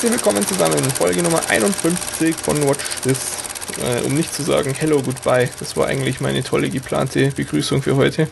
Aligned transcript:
Herzlich 0.00 0.12
willkommen 0.12 0.46
zusammen, 0.46 0.78
Folge 0.92 1.24
Nummer 1.24 1.40
51 1.48 2.36
von 2.36 2.56
Watch 2.68 2.84
This. 3.02 3.38
Äh, 3.82 4.06
um 4.06 4.14
nicht 4.14 4.32
zu 4.32 4.44
sagen 4.44 4.72
Hello, 4.72 5.02
Goodbye. 5.02 5.48
Das 5.58 5.76
war 5.76 5.88
eigentlich 5.88 6.20
meine 6.20 6.44
tolle 6.44 6.70
geplante 6.70 7.32
Begrüßung 7.32 7.82
für 7.82 7.96
heute. 7.96 8.28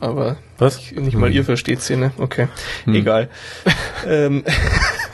Aber 0.00 0.36
Was? 0.58 0.78
ich, 0.78 0.90
nicht 0.90 1.16
mal 1.16 1.28
Hm. 1.28 1.36
ihr 1.36 1.44
versteht 1.44 1.82
sie, 1.82 1.94
ne? 1.94 2.10
Okay, 2.18 2.48
Hm. 2.82 2.94
egal. 2.96 3.28
ähm, 4.08 4.42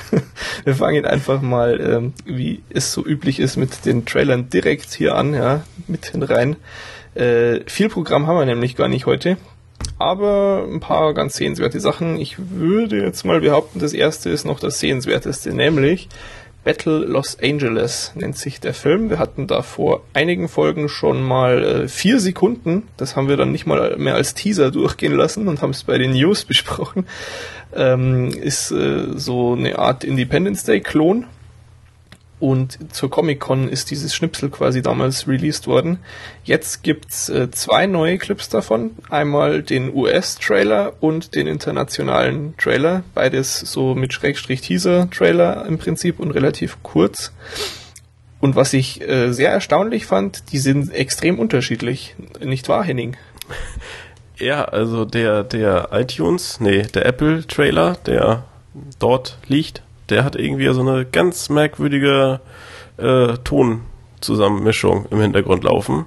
wir 0.65 0.75
fangen 0.75 1.05
einfach 1.05 1.43
mal, 1.43 1.79
ähm, 1.83 2.15
wie 2.25 2.63
es 2.71 2.91
so 2.91 3.05
üblich 3.05 3.41
ist, 3.41 3.59
mit 3.59 3.85
den 3.85 4.07
Trailern 4.07 4.49
direkt 4.49 4.91
hier 4.95 5.17
an, 5.17 5.35
ja, 5.35 5.65
mit 5.87 6.13
rein. 6.15 6.57
Äh, 7.15 7.61
viel 7.67 7.91
Programm 7.91 8.27
haben 8.27 8.39
wir 8.39 8.47
nämlich 8.47 8.75
gar 8.75 8.89
nicht 8.89 9.05
heute, 9.05 9.37
aber 10.01 10.67
ein 10.67 10.81
paar 10.81 11.13
ganz 11.15 11.35
sehenswerte 11.35 11.79
Sachen. 11.79 12.19
Ich 12.19 12.37
würde 12.39 13.03
jetzt 13.03 13.25
mal 13.25 13.41
behaupten, 13.41 13.81
das 13.81 13.93
erste 13.93 14.31
ist 14.31 14.45
noch 14.45 14.59
das 14.59 14.81
sehenswerteste, 14.81 15.55
nämlich 15.55 16.09
Battle 16.65 16.99
Los 16.99 17.39
Angeles 17.43 18.13
nennt 18.15 18.37
sich 18.37 18.61
der 18.61 18.75
Film. 18.75 19.09
Wir 19.09 19.19
hatten 19.19 19.47
da 19.47 19.63
vor 19.63 20.03
einigen 20.13 20.49
Folgen 20.49 20.89
schon 20.89 21.23
mal 21.23 21.65
äh, 21.65 21.89
vier 21.89 22.21
Sekunden. 22.21 22.85
Das 22.97 23.17
haben 23.17 23.29
wir 23.29 23.37
dann 23.37 23.53
nicht 23.53 23.67
mal 23.67 23.97
mehr 23.97 24.15
als 24.15 24.35
Teaser 24.35 24.71
durchgehen 24.71 25.15
lassen 25.15 25.49
und 25.49 25.63
haben 25.63 25.71
es 25.71 25.85
bei 25.85 25.97
den 25.97 26.13
News 26.13 26.45
besprochen. 26.47 27.07
Ähm, 27.75 28.29
ist 28.29 28.73
äh, 28.73 29.07
so 29.17 29.53
eine 29.53 29.79
Art 29.79 30.05
Independence 30.05 30.65
Day 30.65 30.81
Klon. 30.81 31.27
Und 32.41 32.79
zur 32.95 33.11
Comic-Con 33.11 33.69
ist 33.69 33.91
dieses 33.91 34.15
Schnipsel 34.15 34.49
quasi 34.49 34.81
damals 34.81 35.29
released 35.29 35.67
worden. 35.67 35.99
Jetzt 36.43 36.83
gibt's 36.83 37.29
äh, 37.29 37.51
zwei 37.51 37.87
neue 37.87 38.17
Clips 38.17 38.49
davon. 38.49 38.93
Einmal 39.11 39.63
den 39.63 39.95
US-Trailer 39.95 40.95
und 41.01 41.35
den 41.35 41.47
internationalen 41.47 42.57
Trailer. 42.57 43.05
Beides 43.15 43.61
so 43.61 43.95
mit 43.95 44.15
Schrägstrich 44.15 44.63
Teaser-Trailer 44.63 45.67
im 45.67 45.79
Prinzip 45.79 46.19
und 46.19 46.31
relativ 46.31 46.79
kurz. 46.83 47.33
Und 48.41 48.57
was 48.57 48.73
ich 48.73 49.07
äh, 49.07 49.33
sehr 49.33 49.51
erstaunlich 49.51 50.07
fand, 50.07 50.51
die 50.51 50.59
sind 50.59 50.95
extrem 50.95 51.39
unterschiedlich. 51.39 52.17
Nicht 52.43 52.69
wahr, 52.69 52.85
Henning? 52.85 53.17
Ja, 54.41 54.65
also 54.65 55.05
der, 55.05 55.45
der 55.45 55.91
iTunes, 55.93 56.61
nee, 56.61 56.81
der 56.83 57.05
Apple-Trailer, 57.05 57.99
der 58.07 58.45
dort 58.99 59.37
liegt, 59.49 59.83
der 60.11 60.25
hat 60.25 60.37
irgendwie 60.37 60.69
so 60.73 60.81
eine 60.81 61.05
ganz 61.05 61.49
merkwürdige 61.49 62.41
äh, 62.97 63.35
Tonzusammenmischung 63.45 65.07
im 65.11 65.21
Hintergrund 65.21 65.65
laufen. 65.65 66.07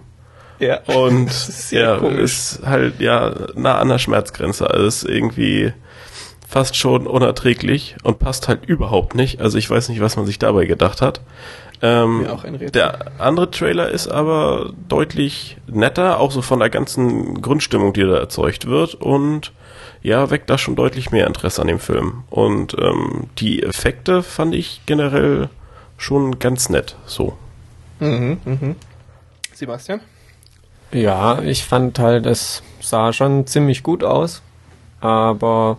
Ja. 0.59 0.79
Und 0.85 1.27
ist 1.31 1.71
ja, 1.71 1.97
komisch. 1.97 2.21
ist 2.21 2.61
halt 2.65 2.99
ja 2.99 3.33
nah 3.55 3.79
an 3.79 3.89
der 3.89 3.99
Schmerzgrenze. 3.99 4.69
Also 4.69 4.85
ist 4.85 5.03
irgendwie 5.03 5.73
fast 6.47 6.75
schon 6.75 7.07
unerträglich 7.07 7.95
und 8.03 8.19
passt 8.19 8.47
halt 8.47 8.65
überhaupt 8.65 9.15
nicht. 9.15 9.41
Also 9.41 9.57
ich 9.57 9.69
weiß 9.69 9.89
nicht, 9.89 10.01
was 10.01 10.15
man 10.17 10.25
sich 10.25 10.37
dabei 10.37 10.65
gedacht 10.65 11.01
hat. 11.01 11.21
Ähm, 11.81 12.25
der 12.73 13.11
andere 13.19 13.51
Trailer 13.51 13.89
ist 13.89 14.07
aber 14.07 14.71
deutlich 14.87 15.57
netter, 15.67 16.19
auch 16.19 16.31
so 16.31 16.41
von 16.41 16.59
der 16.59 16.69
ganzen 16.69 17.41
Grundstimmung, 17.41 17.91
die 17.91 18.03
da 18.03 18.17
erzeugt 18.17 18.67
wird 18.67 18.95
und 18.95 19.51
ja, 20.03 20.29
weckt 20.29 20.49
da 20.49 20.57
schon 20.57 20.75
deutlich 20.75 21.11
mehr 21.11 21.25
Interesse 21.25 21.61
an 21.61 21.67
dem 21.67 21.79
Film. 21.79 22.23
Und 22.29 22.75
ähm, 22.79 23.27
die 23.39 23.63
Effekte 23.63 24.21
fand 24.21 24.53
ich 24.53 24.81
generell 24.85 25.49
schon 25.97 26.39
ganz 26.39 26.69
nett. 26.69 26.97
So. 27.05 27.37
Mhm, 27.99 28.37
mhm. 28.43 28.75
Sebastian? 29.53 30.01
Ja, 30.91 31.41
ich 31.41 31.63
fand 31.63 31.97
halt, 31.99 32.25
es 32.25 32.61
sah 32.81 33.13
schon 33.13 33.47
ziemlich 33.47 33.81
gut 33.81 34.03
aus, 34.03 34.41
aber 34.99 35.77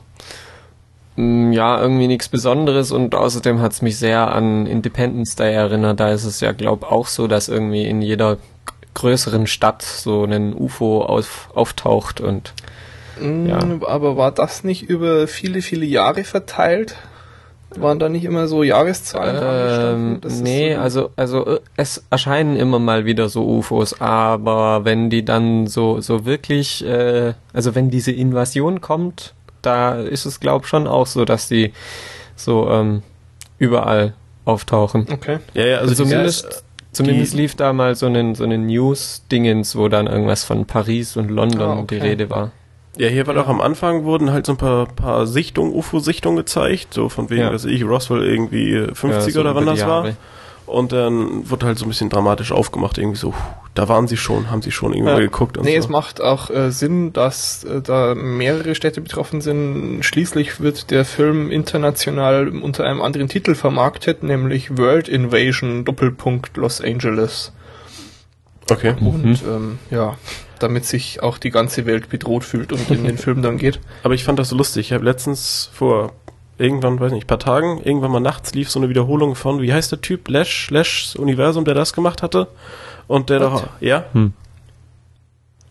mh, 1.17 1.55
ja, 1.55 1.81
irgendwie 1.81 2.09
nichts 2.09 2.29
Besonderes 2.29 2.93
und 2.93 3.15
außerdem 3.15 3.61
hat's 3.61 3.83
mich 3.83 3.99
sehr 3.99 4.34
an 4.34 4.67
Independence 4.67 5.37
Day 5.37 5.53
erinnert. 5.53 6.01
Da 6.01 6.11
ist 6.11 6.25
es 6.25 6.41
ja, 6.41 6.53
glaub 6.53 6.91
auch 6.91 7.07
so, 7.07 7.29
dass 7.29 7.49
irgendwie 7.49 7.84
in 7.84 8.01
jeder 8.01 8.39
größeren 8.95 9.47
Stadt 9.47 9.83
so 9.83 10.25
ein 10.25 10.55
UFO 10.55 11.03
auf, 11.03 11.51
auftaucht 11.55 12.21
und 12.21 12.55
Ja. 13.21 13.65
Mm, 13.65 13.83
Aber 13.87 14.17
war 14.17 14.33
das 14.33 14.65
nicht 14.65 14.83
über 14.83 15.27
viele, 15.29 15.63
viele 15.63 15.85
Jahre 15.87 16.25
verteilt? 16.25 16.97
Waren 17.77 17.99
da 17.99 18.09
nicht 18.09 18.25
immer 18.25 18.47
so 18.47 18.63
Jahreszahlen? 18.63 19.37
ähm, 19.43 20.21
ist 20.25 20.43
nee, 20.43 20.75
so- 20.75 20.81
also 20.81 21.11
also 21.17 21.47
äh, 21.57 21.61
es 21.77 22.05
erscheinen 22.09 22.55
immer 22.57 22.79
mal 22.79 23.05
wieder 23.05 23.29
so 23.29 23.45
UFOs, 23.45 24.01
aber 24.01 24.85
wenn 24.85 25.11
die 25.11 25.25
dann 25.25 25.67
so 25.67 26.01
so 26.01 26.25
wirklich, 26.25 26.85
äh, 26.87 27.35
also 27.53 27.75
wenn 27.75 27.91
diese 27.91 28.13
Invasion 28.13 28.81
kommt, 28.81 29.35
da 29.63 29.97
ist 30.01 30.25
es 30.25 30.39
glaub 30.39 30.67
schon 30.67 30.87
auch 30.87 31.07
so, 31.09 31.25
dass 31.25 31.49
die 31.49 31.73
so 32.37 32.71
ähm, 32.71 33.03
überall 33.59 34.15
auftauchen. 34.45 35.07
Okay. 35.13 35.39
Ja, 35.55 35.67
ja, 35.67 35.79
also 35.79 35.95
zumindest 35.95 36.63
zumindest 36.93 37.33
die- 37.33 37.39
lief 37.39 37.57
da 37.57 37.73
mal 37.73 37.97
so 37.97 38.07
einen 38.07 38.37
so 38.37 38.45
einen 38.45 38.67
News-Dingens, 38.67 39.75
wo 39.75 39.89
dann 39.89 40.07
irgendwas 40.07 40.45
von 40.45 40.65
Paris 40.65 41.17
und 41.17 41.29
London 41.29 41.61
Ah, 41.61 41.79
okay. 41.81 41.99
die 41.99 42.07
Rede 42.07 42.31
war. 42.31 42.53
Ja, 42.97 43.09
hier 43.09 43.27
war 43.27 43.34
doch 43.34 43.49
am 43.49 43.60
Anfang 43.60 44.05
wurden 44.05 44.31
halt 44.32 44.47
so 44.47 44.53
ein 44.53 44.59
paar, 44.59 44.87
paar 44.87 45.27
Sichtungen, 45.27 45.72
UFO-Sichtungen 45.75 46.37
gezeigt, 46.37 46.94
so 46.94 47.09
von 47.09 47.28
wegen, 47.31 47.43
Ja. 47.43 47.53
weiß 47.53 47.65
ich, 47.65 47.84
Roswell 47.84 48.22
irgendwie 48.25 48.87
50 48.93 49.10
Ja, 49.10 49.31
so 49.31 49.41
oder 49.41 49.55
wann 49.56 49.66
das 49.66 49.81
die 49.81 49.87
war. 49.87 50.05
Jahre. 50.05 50.16
Und 50.66 50.93
dann 50.93 51.50
wurde 51.50 51.66
halt 51.66 51.77
so 51.78 51.84
ein 51.84 51.88
bisschen 51.88 52.09
dramatisch 52.09 52.50
aufgemacht, 52.50 52.97
irgendwie 52.97 53.19
so, 53.19 53.34
da 53.75 53.87
waren 53.88 54.06
sie 54.09 54.16
schon, 54.16 54.50
haben 54.50 54.62
sie 54.62 54.71
schon 54.71 54.93
irgendwie 54.94 55.09
Ja. 55.10 55.16
mal 55.16 55.21
geguckt 55.22 55.59
und 55.59 55.65
Nee, 55.65 55.72
so. 55.75 55.78
es 55.81 55.88
macht 55.91 56.22
auch 56.22 56.49
äh, 56.49 56.71
Sinn, 56.71 57.12
dass 57.12 57.65
äh, 57.65 57.83
da 57.83 58.15
mehrere 58.15 58.75
Städte 58.75 59.03
betroffen 59.03 59.41
sind. 59.43 60.03
Schließlich 60.03 60.60
wird 60.60 60.91
der 60.91 61.04
Film 61.04 61.50
international 61.50 62.49
unter 62.49 62.84
einem 62.84 63.03
anderen 63.03 63.28
Titel 63.28 63.54
vermarktet, 63.54 64.22
nämlich 64.22 64.78
World 64.78 65.09
Invasion 65.09 65.84
Doppelpunkt 65.84 66.56
Los 66.56 66.81
Angeles. 66.81 67.53
Okay. 68.71 68.95
Und 69.01 69.43
ähm, 69.43 69.79
ja, 69.91 70.17
damit 70.59 70.85
sich 70.85 71.23
auch 71.23 71.39
die 71.39 71.51
ganze 71.51 71.85
Welt 71.87 72.09
bedroht 72.09 72.45
fühlt 72.45 72.73
und 72.73 72.89
in 72.91 73.05
den 73.05 73.19
Film 73.19 73.43
dann 73.43 73.59
geht. 73.59 73.81
Aber 74.03 74.15
ich 74.15 74.25
fand 74.25 74.39
das 74.39 74.49
so 74.49 74.57
lustig. 74.57 74.87
Ich 74.89 74.93
habe 74.93 75.05
letztens 75.05 75.69
vor 75.73 76.13
irgendwann, 76.57 77.01
weiß 77.01 77.13
nicht, 77.13 77.27
paar 77.27 77.41
Tagen, 77.41 77.83
irgendwann 77.83 78.13
mal 78.13 78.21
nachts 78.21 78.55
lief 78.55 78.71
so 78.71 78.79
eine 78.79 78.89
Wiederholung 78.89 79.35
von, 79.35 79.61
wie 79.61 79.73
heißt 79.73 79.91
der 79.93 80.01
Typ? 80.01 80.29
Lash, 80.29 80.71
Lash's 80.71 81.17
Universum, 81.17 81.65
der 81.65 81.75
das 81.75 81.93
gemacht 81.93 82.23
hatte. 82.23 82.47
Und 83.09 83.29
der 83.31 83.41
doch, 83.41 83.67
ja, 83.81 84.05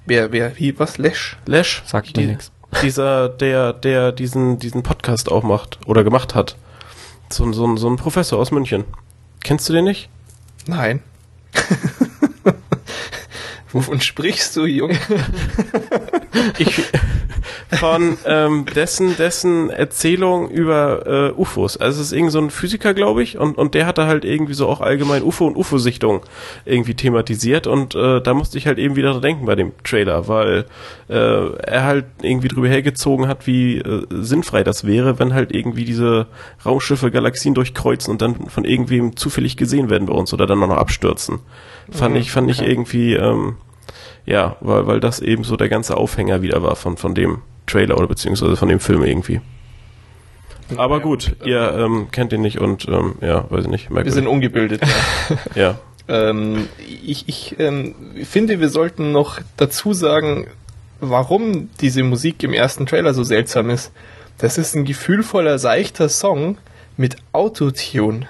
Wer, 0.05 0.31
wer, 0.33 0.57
wie, 0.59 0.77
was, 0.77 0.97
Lash? 0.97 1.37
Lash, 1.45 1.81
Sagt 1.85 2.07
mir 2.07 2.23
die- 2.23 2.27
nix. 2.27 2.51
dieser, 2.81 3.29
der, 3.29 3.71
der 3.71 4.11
diesen, 4.11 4.59
diesen 4.59 4.83
Podcast 4.83 5.31
auch 5.31 5.43
macht 5.43 5.79
oder 5.87 6.03
gemacht 6.03 6.35
hat. 6.35 6.57
So, 7.31 7.51
so, 7.53 7.65
ein- 7.65 7.77
so 7.77 7.89
ein 7.89 7.95
Professor 7.95 8.37
aus 8.37 8.51
München. 8.51 8.83
Kennst 9.43 9.69
du 9.69 9.73
den 9.73 9.85
nicht? 9.85 10.09
Nein. 10.67 11.01
Wovon 13.73 13.99
sprichst 14.01 14.55
du, 14.55 14.65
Junge? 14.65 14.97
Ich, 16.57 16.81
von 17.77 18.17
ähm, 18.25 18.65
dessen, 18.75 19.17
dessen 19.17 19.69
Erzählung 19.69 20.49
über 20.49 21.31
äh, 21.35 21.39
UFOs. 21.39 21.77
Also 21.77 22.01
es 22.01 22.07
ist 22.07 22.13
irgend 22.13 22.31
so 22.31 22.39
ein 22.39 22.49
Physiker, 22.49 22.93
glaube 22.93 23.23
ich, 23.23 23.37
und, 23.37 23.57
und 23.57 23.73
der 23.73 23.85
hatte 23.85 24.05
halt 24.05 24.25
irgendwie 24.25 24.53
so 24.53 24.67
auch 24.67 24.81
allgemein 24.81 25.23
UFO 25.23 25.47
und 25.47 25.55
UFO-Sichtung 25.55 26.21
irgendwie 26.65 26.93
thematisiert 26.93 27.67
und 27.67 27.95
äh, 27.95 28.21
da 28.21 28.33
musste 28.33 28.57
ich 28.57 28.67
halt 28.67 28.77
eben 28.77 28.95
wieder 28.95 29.19
denken 29.19 29.45
bei 29.45 29.55
dem 29.55 29.71
Trailer, 29.83 30.27
weil 30.27 30.65
äh, 31.09 31.55
er 31.57 31.83
halt 31.83 32.05
irgendwie 32.21 32.47
drüber 32.47 32.67
hergezogen 32.67 33.27
hat, 33.27 33.47
wie 33.47 33.77
äh, 33.77 34.05
sinnfrei 34.09 34.63
das 34.63 34.85
wäre, 34.85 35.19
wenn 35.19 35.33
halt 35.33 35.53
irgendwie 35.53 35.85
diese 35.85 36.27
Raumschiffe 36.65 37.11
Galaxien 37.11 37.53
durchkreuzen 37.53 38.11
und 38.11 38.21
dann 38.21 38.49
von 38.49 38.65
irgendwem 38.65 39.15
zufällig 39.15 39.57
gesehen 39.57 39.89
werden 39.89 40.07
bei 40.07 40.13
uns 40.13 40.33
oder 40.33 40.45
dann 40.45 40.59
noch 40.59 40.69
abstürzen. 40.69 41.39
Fand 41.91 42.15
Mhm, 42.15 42.21
ich, 42.21 42.31
fand 42.31 42.49
ich 42.49 42.59
okay. 42.61 42.69
irgendwie, 42.71 43.13
ähm, 43.13 43.55
ja, 44.25 44.55
weil, 44.61 44.87
weil 44.87 44.99
das 44.99 45.19
eben 45.19 45.43
so 45.43 45.55
der 45.57 45.69
ganze 45.69 45.97
Aufhänger 45.97 46.41
wieder 46.41 46.63
war 46.63 46.75
von, 46.75 46.97
von 46.97 47.13
dem 47.15 47.41
Trailer 47.67 47.97
oder 47.97 48.07
beziehungsweise 48.07 48.55
von 48.55 48.69
dem 48.69 48.79
Film 48.79 49.03
irgendwie. 49.03 49.41
Aber 50.77 51.01
gut, 51.01 51.35
ihr 51.45 51.73
ähm, 51.77 52.07
kennt 52.11 52.31
ihn 52.33 52.41
nicht 52.41 52.59
und 52.59 52.87
ähm, 52.87 53.15
ja, 53.21 53.45
weiß 53.51 53.65
ich 53.65 53.69
nicht. 53.71 53.89
Wir 53.89 54.11
sind 54.11 54.23
Merkwürdig. 54.25 54.29
ungebildet. 54.29 54.81
Ja. 55.55 55.55
Ja. 55.55 56.29
ähm, 56.29 56.67
ich 57.05 57.27
ich 57.27 57.55
ähm, 57.59 57.95
finde, 58.23 58.59
wir 58.59 58.69
sollten 58.69 59.11
noch 59.11 59.39
dazu 59.57 59.93
sagen, 59.93 60.47
warum 60.99 61.69
diese 61.81 62.03
Musik 62.03 62.43
im 62.43 62.53
ersten 62.53 62.85
Trailer 62.85 63.13
so 63.13 63.23
seltsam 63.23 63.69
ist. 63.69 63.91
Das 64.37 64.57
ist 64.57 64.75
ein 64.75 64.85
gefühlvoller, 64.85 65.59
seichter 65.59 66.09
Song 66.09 66.57
mit 66.97 67.17
Autotune. 67.33 68.27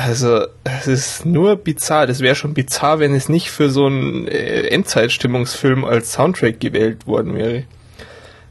Also, 0.00 0.46
es 0.62 0.86
ist 0.86 1.26
nur 1.26 1.56
bizarr. 1.56 2.06
Das 2.06 2.20
wäre 2.20 2.36
schon 2.36 2.54
bizarr, 2.54 3.00
wenn 3.00 3.14
es 3.14 3.28
nicht 3.28 3.50
für 3.50 3.68
so 3.68 3.86
einen 3.86 4.28
äh, 4.28 4.68
Endzeitstimmungsfilm 4.68 5.84
als 5.84 6.12
Soundtrack 6.12 6.60
gewählt 6.60 7.08
worden 7.08 7.34
wäre. 7.34 7.64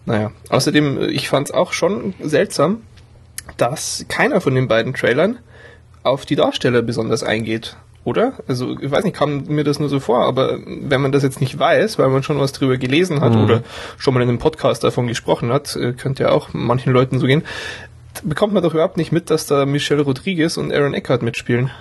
Naja, 0.06 0.32
außerdem, 0.50 1.10
ich 1.10 1.30
fand 1.30 1.48
es 1.48 1.54
auch 1.56 1.72
schon 1.72 2.14
seltsam, 2.22 2.82
dass 3.56 4.04
keiner 4.10 4.42
von 4.42 4.56
den 4.56 4.68
beiden 4.68 4.94
Trailern 4.94 5.40
auf 6.04 6.26
die 6.26 6.36
Darsteller 6.36 6.82
besonders 6.82 7.24
eingeht, 7.24 7.78
oder? 8.04 8.34
Also, 8.50 8.78
ich 8.82 8.92
weiß 8.92 9.06
nicht, 9.06 9.16
kam 9.16 9.46
mir 9.46 9.64
das 9.64 9.80
nur 9.80 9.88
so 9.88 10.02
vor, 10.02 10.26
aber 10.26 10.60
wenn 10.66 11.00
man 11.00 11.14
das 11.14 11.24
jetzt 11.24 11.40
nicht 11.40 11.58
weiß, 11.58 11.98
weil 11.98 12.10
man 12.10 12.24
schon 12.24 12.40
was 12.40 12.52
drüber 12.52 12.76
gelesen 12.78 13.22
hat 13.22 13.34
Mhm. 13.36 13.44
oder 13.46 13.64
schon 13.98 14.14
mal 14.14 14.22
in 14.22 14.28
einem 14.28 14.38
Podcast 14.40 14.84
davon 14.84 15.08
gesprochen 15.08 15.54
hat, 15.54 15.78
äh, 15.78 15.94
könnte 15.94 16.24
ja 16.24 16.30
auch 16.32 16.50
manchen 16.52 16.92
Leuten 16.92 17.20
so 17.20 17.26
gehen, 17.26 17.44
bekommt 18.24 18.54
man 18.54 18.64
doch 18.64 18.74
überhaupt 18.74 18.98
nicht 18.98 19.12
mit, 19.12 19.30
dass 19.30 19.46
da 19.46 19.66
Michelle 19.66 20.02
Rodriguez 20.02 20.58
und 20.58 20.74
Aaron 20.74 20.94
Eckhart 20.94 21.22
mitspielen. 21.22 21.72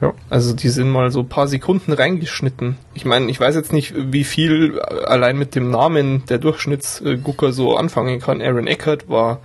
Ja. 0.00 0.14
Also 0.30 0.54
die 0.54 0.68
sind 0.68 0.90
mal 0.90 1.10
so 1.10 1.24
paar 1.24 1.48
Sekunden 1.48 1.92
reingeschnitten. 1.92 2.76
Ich 2.94 3.04
meine, 3.04 3.30
ich 3.30 3.40
weiß 3.40 3.56
jetzt 3.56 3.72
nicht, 3.72 3.94
wie 3.96 4.24
viel 4.24 4.78
allein 4.80 5.36
mit 5.36 5.54
dem 5.54 5.70
Namen 5.70 6.24
der 6.26 6.38
Durchschnittsgucker 6.38 7.52
so 7.52 7.76
anfangen 7.76 8.20
kann. 8.20 8.40
Aaron 8.40 8.68
Eckhart 8.68 9.08
war 9.08 9.40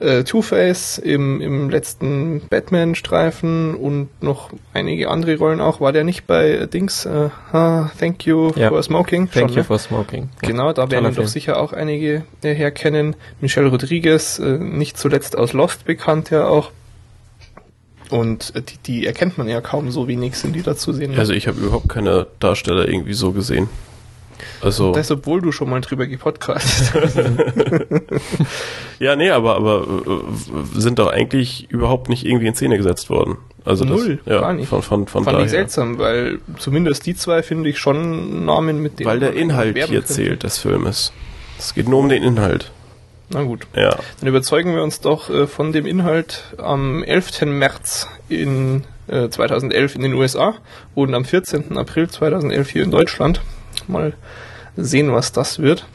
äh, 0.00 0.24
Two-Face 0.24 0.98
im, 0.98 1.40
im 1.40 1.70
letzten 1.70 2.42
Batman-Streifen 2.50 3.74
und 3.74 4.08
noch 4.22 4.50
einige 4.72 5.08
andere 5.10 5.36
Rollen 5.36 5.60
auch. 5.60 5.80
War 5.80 5.92
der 5.92 6.04
nicht 6.04 6.26
bei 6.26 6.50
äh, 6.50 6.66
Dings? 6.66 7.06
Äh, 7.06 7.28
ah, 7.52 7.90
thank 7.98 8.26
you 8.26 8.50
Ja. 8.56 8.68
for 8.70 8.82
smoking. 8.82 9.30
Thank 9.30 9.48
Schon, 9.48 9.48
you 9.50 9.56
ne? 9.56 9.64
for 9.64 9.78
smoking. 9.78 10.28
Genau, 10.42 10.72
da 10.72 10.90
werden 10.90 11.14
doch 11.14 11.26
sicher 11.26 11.60
auch 11.60 11.72
einige 11.72 12.24
äh, 12.42 12.54
herkennen. 12.54 13.14
Michelle 13.40 13.68
Rodriguez, 13.68 14.38
äh, 14.38 14.58
nicht 14.58 14.98
zuletzt 14.98 15.36
aus 15.36 15.52
Lost 15.52 15.84
bekannt 15.84 16.30
ja 16.30 16.46
auch. 16.46 16.70
Und 18.10 18.54
äh, 18.56 18.62
die, 18.62 18.78
die 18.78 19.06
erkennt 19.06 19.38
man 19.38 19.48
ja 19.48 19.60
kaum 19.60 19.90
so 19.90 20.08
wenig, 20.08 20.36
sind 20.36 20.54
die 20.54 20.62
da 20.62 20.76
zu 20.76 20.92
sehen. 20.92 21.16
Also 21.18 21.32
ich 21.32 21.46
habe 21.46 21.60
überhaupt 21.60 21.88
keine 21.88 22.26
Darsteller 22.40 22.88
irgendwie 22.88 23.14
so 23.14 23.32
gesehen. 23.32 23.68
Also 24.60 24.92
das, 24.92 25.10
obwohl 25.10 25.40
du 25.40 25.52
schon 25.52 25.70
mal 25.70 25.80
drüber 25.80 26.06
gepodcastet 26.06 27.02
hast. 27.02 27.18
ja, 28.98 29.16
nee, 29.16 29.30
aber 29.30 29.56
aber 29.56 29.86
äh, 30.06 30.80
sind 30.80 30.98
doch 30.98 31.08
eigentlich 31.08 31.70
überhaupt 31.70 32.08
nicht 32.08 32.24
irgendwie 32.24 32.46
in 32.46 32.54
Szene 32.54 32.76
gesetzt 32.76 33.10
worden. 33.10 33.38
Also 33.64 33.84
Null, 33.84 34.20
das, 34.24 34.34
ja, 34.34 34.40
gar 34.40 34.52
nicht. 34.52 34.68
Von, 34.68 34.82
von, 34.82 35.06
von 35.06 35.24
Fand 35.24 35.34
daher. 35.34 35.44
ich 35.44 35.50
seltsam, 35.50 35.98
weil 35.98 36.40
zumindest 36.58 37.06
die 37.06 37.14
zwei 37.14 37.42
finde 37.42 37.68
ich 37.68 37.78
schon 37.78 38.44
Namen, 38.44 38.80
mit 38.82 38.98
denen 38.98 39.08
Weil 39.08 39.20
der 39.20 39.34
Inhalt 39.34 39.76
hier 39.76 39.86
könnte. 39.86 40.04
zählt 40.06 40.42
des 40.42 40.58
Filmes. 40.58 41.12
Es 41.58 41.74
geht 41.74 41.88
nur 41.88 41.98
um 41.98 42.08
den 42.08 42.22
Inhalt. 42.22 42.70
Na 43.28 43.42
gut. 43.42 43.66
Ja. 43.76 43.96
Dann 44.18 44.28
überzeugen 44.28 44.74
wir 44.74 44.82
uns 44.82 45.00
doch 45.00 45.30
äh, 45.30 45.46
von 45.46 45.72
dem 45.72 45.86
Inhalt 45.86 46.54
am 46.58 47.02
11. 47.04 47.42
März 47.42 48.08
in 48.28 48.84
äh, 49.06 49.28
2011 49.28 49.94
in 49.96 50.02
den 50.02 50.14
USA 50.14 50.54
und 50.94 51.14
am 51.14 51.24
14. 51.24 51.76
April 51.76 52.08
2011 52.08 52.70
hier 52.70 52.82
in 52.82 52.90
Deutschland. 52.90 53.40
Mal 53.88 54.14
sehen, 54.76 55.12
was 55.12 55.32
das 55.32 55.58
wird. 55.58 55.86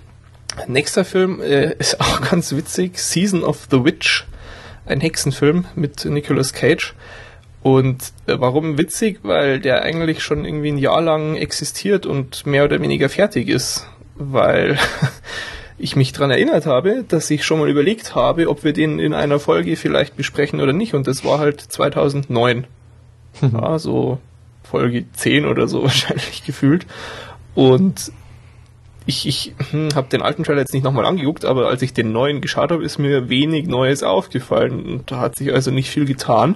Nächster 0.67 1.05
Film 1.05 1.41
äh, 1.41 1.73
ist 1.79 1.99
auch 1.99 2.21
ganz 2.21 2.55
witzig. 2.55 2.97
Season 2.99 3.43
of 3.43 3.67
the 3.71 3.83
Witch. 3.83 4.25
Ein 4.85 5.01
Hexenfilm 5.01 5.65
mit 5.75 6.05
Nicolas 6.05 6.53
Cage. 6.53 6.93
Und 7.61 8.13
äh, 8.27 8.35
warum 8.37 8.77
witzig? 8.77 9.19
Weil 9.23 9.59
der 9.59 9.81
eigentlich 9.81 10.23
schon 10.23 10.45
irgendwie 10.45 10.71
ein 10.71 10.77
Jahr 10.77 11.01
lang 11.01 11.35
existiert 11.35 12.05
und 12.05 12.45
mehr 12.45 12.63
oder 12.63 12.79
weniger 12.81 13.09
fertig 13.09 13.49
ist. 13.49 13.87
Weil 14.15 14.77
ich 15.77 15.95
mich 15.95 16.13
dran 16.13 16.31
erinnert 16.31 16.67
habe, 16.67 17.03
dass 17.07 17.29
ich 17.31 17.43
schon 17.43 17.59
mal 17.59 17.69
überlegt 17.69 18.13
habe, 18.13 18.49
ob 18.49 18.63
wir 18.63 18.73
den 18.73 18.99
in 18.99 19.13
einer 19.13 19.39
Folge 19.39 19.75
vielleicht 19.75 20.15
besprechen 20.15 20.61
oder 20.61 20.73
nicht. 20.73 20.93
Und 20.93 21.07
das 21.07 21.25
war 21.25 21.39
halt 21.39 21.59
2009. 21.59 22.67
ja, 23.41 23.79
so 23.79 24.19
Folge 24.63 25.05
10 25.11 25.45
oder 25.45 25.67
so 25.67 25.83
wahrscheinlich 25.83 26.43
gefühlt. 26.45 26.85
Und 27.55 28.11
ich, 29.05 29.27
ich 29.27 29.53
hm, 29.71 29.89
habe 29.95 30.09
den 30.09 30.21
alten 30.21 30.43
Trailer 30.43 30.61
jetzt 30.61 30.73
nicht 30.73 30.83
nochmal 30.83 31.05
angeguckt, 31.05 31.45
aber 31.45 31.67
als 31.67 31.81
ich 31.81 31.93
den 31.93 32.11
neuen 32.11 32.41
geschaut 32.41 32.71
habe, 32.71 32.83
ist 32.83 32.97
mir 32.97 33.29
wenig 33.29 33.67
Neues 33.67 34.03
aufgefallen. 34.03 34.85
Und 34.85 35.11
da 35.11 35.19
hat 35.19 35.35
sich 35.37 35.53
also 35.53 35.71
nicht 35.71 35.89
viel 35.89 36.05
getan. 36.05 36.55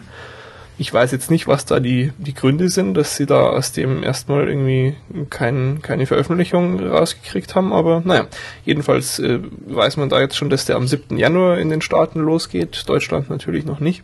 Ich 0.77 0.93
weiß 0.93 1.11
jetzt 1.11 1.29
nicht, 1.29 1.45
was 1.45 1.65
da 1.65 1.81
die, 1.81 2.13
die 2.17 2.33
Gründe 2.33 2.69
sind, 2.69 2.93
dass 2.93 3.17
sie 3.17 3.25
da 3.25 3.49
aus 3.49 3.73
dem 3.73 4.01
erstmal 4.01 4.47
irgendwie 4.47 4.95
kein, 5.29 5.81
keine 5.81 6.05
Veröffentlichung 6.05 6.79
rausgekriegt 6.79 7.53
haben, 7.53 7.73
aber 7.73 8.01
naja, 8.05 8.27
jedenfalls 8.63 9.19
äh, 9.19 9.39
weiß 9.67 9.97
man 9.97 10.07
da 10.07 10.21
jetzt 10.21 10.37
schon, 10.37 10.49
dass 10.49 10.65
der 10.65 10.77
am 10.77 10.87
7. 10.87 11.17
Januar 11.17 11.57
in 11.57 11.69
den 11.69 11.81
Staaten 11.81 12.21
losgeht, 12.21 12.87
Deutschland 12.87 13.29
natürlich 13.29 13.65
noch 13.65 13.81
nicht. 13.81 14.03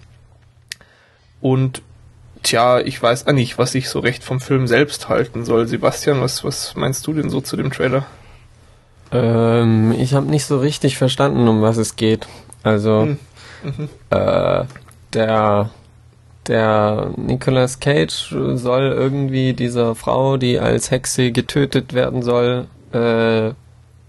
Und 1.40 1.82
tja, 2.46 2.80
ich 2.80 3.02
weiß 3.02 3.28
auch 3.28 3.34
nicht, 3.34 3.58
was 3.58 3.76
ich 3.76 3.90
so 3.90 4.00
recht 4.00 4.24
vom 4.24 4.40
Film 4.40 4.68
selbst 4.68 5.10
halten 5.10 5.44
soll. 5.44 5.68
Sebastian, 5.68 6.22
was, 6.22 6.44
was 6.44 6.76
meinst 6.76 7.06
du 7.08 7.14
denn 7.14 7.30
so 7.30 7.42
zu 7.42 7.58
dem 7.58 7.72
Trailer? 7.72 8.06
Ähm, 9.12 9.94
ich 9.98 10.14
habe 10.14 10.26
nicht 10.28 10.46
so 10.46 10.60
richtig 10.60 10.98
verstanden, 10.98 11.48
um 11.48 11.62
was 11.62 11.78
es 11.78 11.96
geht. 11.96 12.28
Also, 12.64 13.02
Hm. 13.04 13.20
Mhm. 13.64 13.90
äh, 14.12 14.64
der, 15.14 15.70
der 16.48 17.12
Nicolas 17.18 17.80
Cage 17.80 18.36
soll 18.54 18.92
irgendwie 18.92 19.54
dieser 19.54 19.96
Frau, 19.96 20.38
die 20.38 20.60
als 20.60 20.92
Hexe 20.92 21.32
getötet 21.32 21.94
werden 21.94 22.22
soll, 22.22 22.68
äh, 22.94 23.52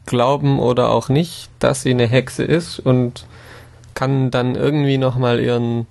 glauben 0.07 0.59
oder 0.59 0.91
auch 0.91 1.09
nicht, 1.09 1.49
dass 1.59 1.83
sie 1.83 1.91
eine 1.91 2.07
Hexe 2.07 2.45
ist 2.45 2.79
und 2.79 3.27
kann 3.95 4.31
dann 4.31 4.55
irgendwie 4.55 4.99
nochmal 4.99 5.41
ihren 5.41 5.87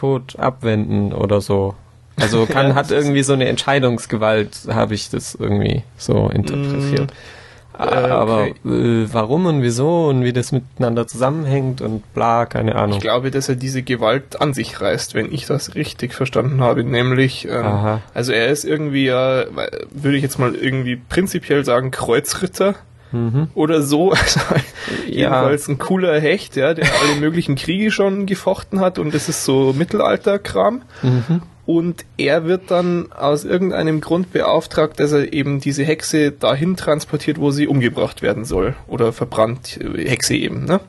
Tod 0.00 0.38
abwenden 0.38 1.12
oder 1.12 1.42
so. 1.42 1.74
Also 2.18 2.46
kann, 2.46 2.68
Ja, 2.68 2.74
hat 2.74 2.90
irgendwie 2.90 3.22
so 3.22 3.34
eine 3.34 3.48
Entscheidungsgewalt, 3.48 4.68
habe 4.68 4.94
ich 4.94 5.10
das 5.10 5.34
irgendwie 5.34 5.82
so 5.98 6.30
interpretiert. 6.30 7.10
Mm, 7.10 7.82
äh, 7.82 7.82
Aber 7.82 8.42
okay. 8.44 8.54
äh, 8.64 9.08
warum 9.12 9.44
und 9.44 9.62
wieso 9.62 10.08
und 10.08 10.24
wie 10.24 10.32
das 10.32 10.52
miteinander 10.52 11.06
zusammenhängt 11.06 11.82
und 11.82 12.14
bla, 12.14 12.46
keine 12.46 12.76
Ahnung. 12.76 12.96
Ich 12.96 13.02
glaube, 13.02 13.30
dass 13.30 13.50
er 13.50 13.56
diese 13.56 13.82
Gewalt 13.82 14.40
an 14.40 14.54
sich 14.54 14.80
reißt, 14.80 15.14
wenn 15.14 15.30
ich 15.32 15.44
das 15.44 15.74
richtig 15.74 16.14
verstanden 16.14 16.62
habe. 16.62 16.82
Nämlich, 16.82 17.46
ähm, 17.46 18.00
also 18.14 18.32
er 18.32 18.48
ist 18.48 18.64
irgendwie, 18.64 19.04
ja, 19.04 19.44
würde 19.90 20.16
ich 20.16 20.22
jetzt 20.22 20.38
mal 20.38 20.54
irgendwie 20.54 20.96
prinzipiell 20.96 21.64
sagen, 21.64 21.90
Kreuzritter 21.90 22.74
Mhm. 23.12 23.48
oder 23.54 23.82
so. 23.82 24.12
Also, 24.12 24.40
Ja. 25.06 25.28
Jedenfalls 25.28 25.68
ein 25.68 25.78
cooler 25.78 26.20
Hecht, 26.20 26.56
ja, 26.56 26.74
der 26.74 26.86
alle 27.02 27.20
möglichen 27.20 27.56
Kriege 27.56 27.90
schon 27.90 28.26
gefochten 28.26 28.80
hat 28.80 28.98
und 28.98 29.14
das 29.14 29.28
ist 29.28 29.44
so 29.44 29.72
Mittelalterkram. 29.72 30.82
Mhm. 31.02 31.42
Und 31.66 32.04
er 32.16 32.46
wird 32.46 32.70
dann 32.70 33.12
aus 33.12 33.44
irgendeinem 33.44 34.00
Grund 34.00 34.32
beauftragt, 34.32 34.98
dass 34.98 35.12
er 35.12 35.32
eben 35.32 35.60
diese 35.60 35.84
Hexe 35.84 36.32
dahin 36.32 36.76
transportiert, 36.76 37.38
wo 37.38 37.50
sie 37.50 37.68
umgebracht 37.68 38.22
werden 38.22 38.44
soll. 38.44 38.74
Oder 38.88 39.12
verbrannt, 39.12 39.78
äh, 39.80 40.08
Hexe 40.08 40.34
eben, 40.34 40.64
ne? 40.64 40.80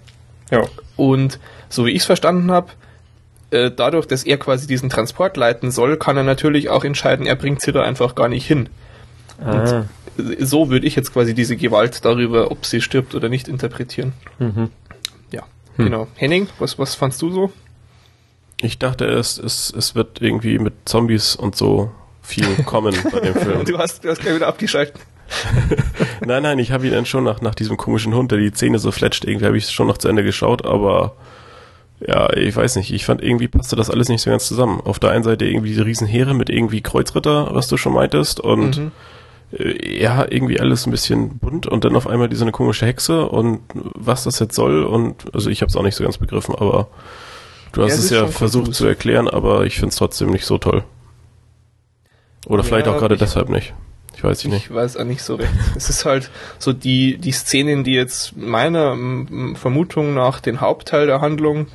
Ja. 0.50 0.63
Und 0.95 1.39
so 1.69 1.85
wie 1.85 1.91
ich 1.91 2.00
es 2.00 2.06
verstanden 2.06 2.51
habe, 2.51 2.71
äh, 3.51 3.69
dadurch, 3.69 4.07
dass 4.07 4.23
er 4.23 4.38
quasi 4.38 4.65
diesen 4.65 4.90
Transport 4.90 5.37
leiten 5.37 5.71
soll, 5.71 5.97
kann 5.97 6.18
er 6.18 6.23
natürlich 6.23 6.69
auch 6.69 6.83
entscheiden, 6.83 7.25
er 7.25 7.35
bringt 7.35 7.61
sie 7.61 7.71
da 7.71 7.83
einfach 7.83 8.16
gar 8.16 8.28
nicht 8.28 8.47
hin. 8.47 8.69
Ah. 9.44 9.86
So 10.40 10.69
würde 10.69 10.86
ich 10.86 10.95
jetzt 10.95 11.14
quasi 11.14 11.33
diese 11.33 11.56
Gewalt 11.57 12.04
darüber, 12.06 12.52
ob 12.52 12.66
sie 12.66 12.81
stirbt 12.81 13.16
oder 13.16 13.30
nicht, 13.30 13.48
interpretieren. 13.48 14.14
Mhm. 14.40 14.69
Ja, 15.31 15.44
Hm. 15.78 15.86
genau. 15.86 16.07
Henning, 16.16 16.48
was, 16.60 16.78
was 16.78 16.95
fandst 16.95 17.21
du 17.21 17.31
so? 17.31 17.52
Ich 18.62 18.78
dachte 18.78 19.06
erst, 19.06 19.40
es, 19.40 19.74
es 19.76 19.95
wird 19.95 20.21
irgendwie 20.21 20.60
mit 20.60 20.74
Zombies 20.86 21.36
und 21.36 21.56
so 21.56 21.92
viel 22.21 22.45
kommen 22.66 22.94
bei 23.12 23.19
dem 23.19 23.33
Film. 23.42 23.66
Du 23.66 23.78
hast, 23.80 24.04
du 24.04 24.10
hast 24.10 24.21
gleich 24.21 24.36
wieder 24.36 24.48
abgeschaltet. 24.48 24.95
Nein, 26.26 26.44
nein, 26.44 26.60
ich 26.60 26.71
habe 26.71 26.86
ihn 26.86 26.92
dann 26.94 27.06
schon 27.06 27.24
nach, 27.24 27.42
nach 27.42 27.56
diesem 27.56 27.78
komischen 27.78 28.14
Hund, 28.14 28.31
der 28.31 28.40
die 28.40 28.52
Zähne 28.52 28.80
so 28.80 28.92
fletscht, 28.92 29.24
irgendwie 29.24 29.45
habe 29.45 29.57
ich 29.57 29.69
schon 29.71 29.88
noch 29.88 29.98
zu 29.98 30.10
Ende 30.10 30.24
geschaut, 30.24 30.66
aber 30.66 31.16
ja, 32.06 32.31
ich 32.33 32.56
weiß 32.56 32.76
nicht, 32.76 32.92
ich 32.92 33.06
fand 33.06 33.24
irgendwie 33.24 33.48
passte 33.48 33.76
das 33.78 33.90
alles 33.90 34.10
nicht 34.10 34.21
so 34.21 34.30
ganz 34.30 34.45
zusammen. 34.48 34.81
Auf 34.81 35.00
der 35.00 35.12
einen 35.12 35.24
Seite 35.24 35.45
irgendwie 35.45 35.69
diese 35.69 35.86
Riesenheere 35.86 36.33
mit 36.33 36.50
irgendwie 36.50 36.81
Kreuzritter, 36.81 37.50
was 37.56 37.68
du 37.69 37.78
schon 37.78 37.94
meintest, 37.94 38.40
und 38.42 38.78
Mhm. 38.78 38.92
Äh, 39.58 40.02
ja, 40.02 40.26
irgendwie 40.30 40.60
alles 40.60 40.86
ein 40.86 40.92
bisschen 40.92 41.38
bunt 41.40 41.68
und 41.68 41.84
dann 41.86 41.96
auf 41.96 42.08
einmal 42.08 42.30
diese 42.30 42.44
eine 42.44 42.52
komische 42.52 42.86
Hexe 42.86 43.28
und 43.28 43.62
was 43.74 44.24
das 44.24 44.40
jetzt 44.40 44.56
soll 44.56 44.84
und 44.84 45.34
also 45.34 45.50
ich 45.50 45.62
habe 45.62 45.70
es 45.70 45.76
auch 45.76 45.84
nicht 45.84 45.96
so 45.96 46.04
ganz 46.04 46.18
begriffen, 46.18 46.56
aber 46.56 46.88
du 47.74 47.84
hast 47.84 47.92
Ja, 47.92 47.98
es 48.04 48.10
ja 48.10 48.28
versucht 48.28 48.66
konfus. 48.66 48.78
zu 48.78 48.88
erklären, 48.88 49.28
aber 49.28 49.66
ich 49.66 49.76
finde 49.76 49.90
es 49.90 49.96
trotzdem 49.96 50.30
nicht 50.30 50.46
so 50.46 50.58
toll. 50.58 50.84
Oder 52.48 52.64
vielleicht 52.64 52.88
Ja, 52.88 52.94
auch 52.94 53.00
gerade 53.00 53.18
deshalb 53.18 53.50
nicht. 53.50 53.74
Ich 54.16 54.24
weiß 54.24 54.46
nicht. 54.46 54.66
Ich 54.66 54.74
weiß 54.74 54.98
auch 54.98 55.04
nicht 55.04 55.24
so 55.24 55.36
recht. 55.36 55.52
Es 55.76 55.90
ist 55.90 56.06
halt 56.06 56.30
so 56.60 56.74
die, 56.74 57.18
die 57.18 57.31
Szenen, 57.31 57.84
die 57.84 57.94
jetzt 57.94 58.36
meiner 58.36 58.96
Vermutung 59.56 60.14
nach 60.14 60.40
den 60.42 60.60
Hauptteil 60.62 61.08
der 61.08 61.22
Handlung 61.22 61.68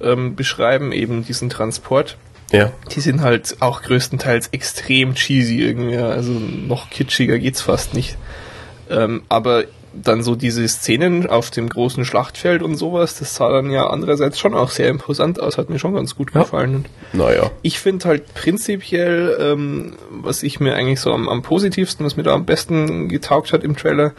ähm, 0.00 0.36
beschreiben, 0.36 0.92
eben 0.92 1.24
diesen 1.24 1.48
Transport. 1.50 2.16
Ja. 2.52 2.72
Die 2.94 3.00
sind 3.00 3.20
halt 3.20 3.56
auch 3.60 3.82
größtenteils 3.82 4.48
extrem 4.48 5.14
cheesy 5.14 5.60
irgendwie. 5.60 5.96
Also 5.96 6.32
noch 6.32 6.90
kitschiger 6.90 7.38
geht's 7.38 7.60
fast 7.60 7.94
nicht. 7.94 8.16
Ähm, 8.88 9.22
aber 9.28 9.64
dann 9.92 10.22
so 10.22 10.36
diese 10.36 10.66
Szenen 10.68 11.26
auf 11.28 11.50
dem 11.50 11.68
großen 11.68 12.04
Schlachtfeld 12.04 12.62
und 12.62 12.76
sowas, 12.76 13.18
das 13.18 13.34
sah 13.34 13.50
dann 13.50 13.70
ja 13.70 13.86
andererseits 13.88 14.38
schon 14.38 14.54
auch 14.54 14.70
sehr 14.70 14.88
imposant 14.88 15.40
aus, 15.40 15.58
hat 15.58 15.68
mir 15.70 15.78
schon 15.78 15.94
ganz 15.94 16.14
gut 16.14 16.32
Ja. 16.34 16.42
gefallen. 16.42 16.74
Und 16.76 16.88
Naja. 17.12 17.50
ich 17.62 17.78
finde 17.80 18.06
halt 18.08 18.32
prinzipiell, 18.34 19.36
ähm, 19.40 19.94
was 20.10 20.42
ich 20.42 20.60
mir 20.60 20.74
eigentlich 20.74 21.00
so 21.00 21.12
am, 21.12 21.28
am 21.28 21.42
positivsten, 21.42 22.04
was 22.06 22.16
mir 22.16 22.22
da 22.22 22.34
am 22.34 22.44
besten 22.46 23.08
getaugt 23.08 23.52
hat 23.52 23.64
im 23.64 23.76
Trailer, 23.76 24.12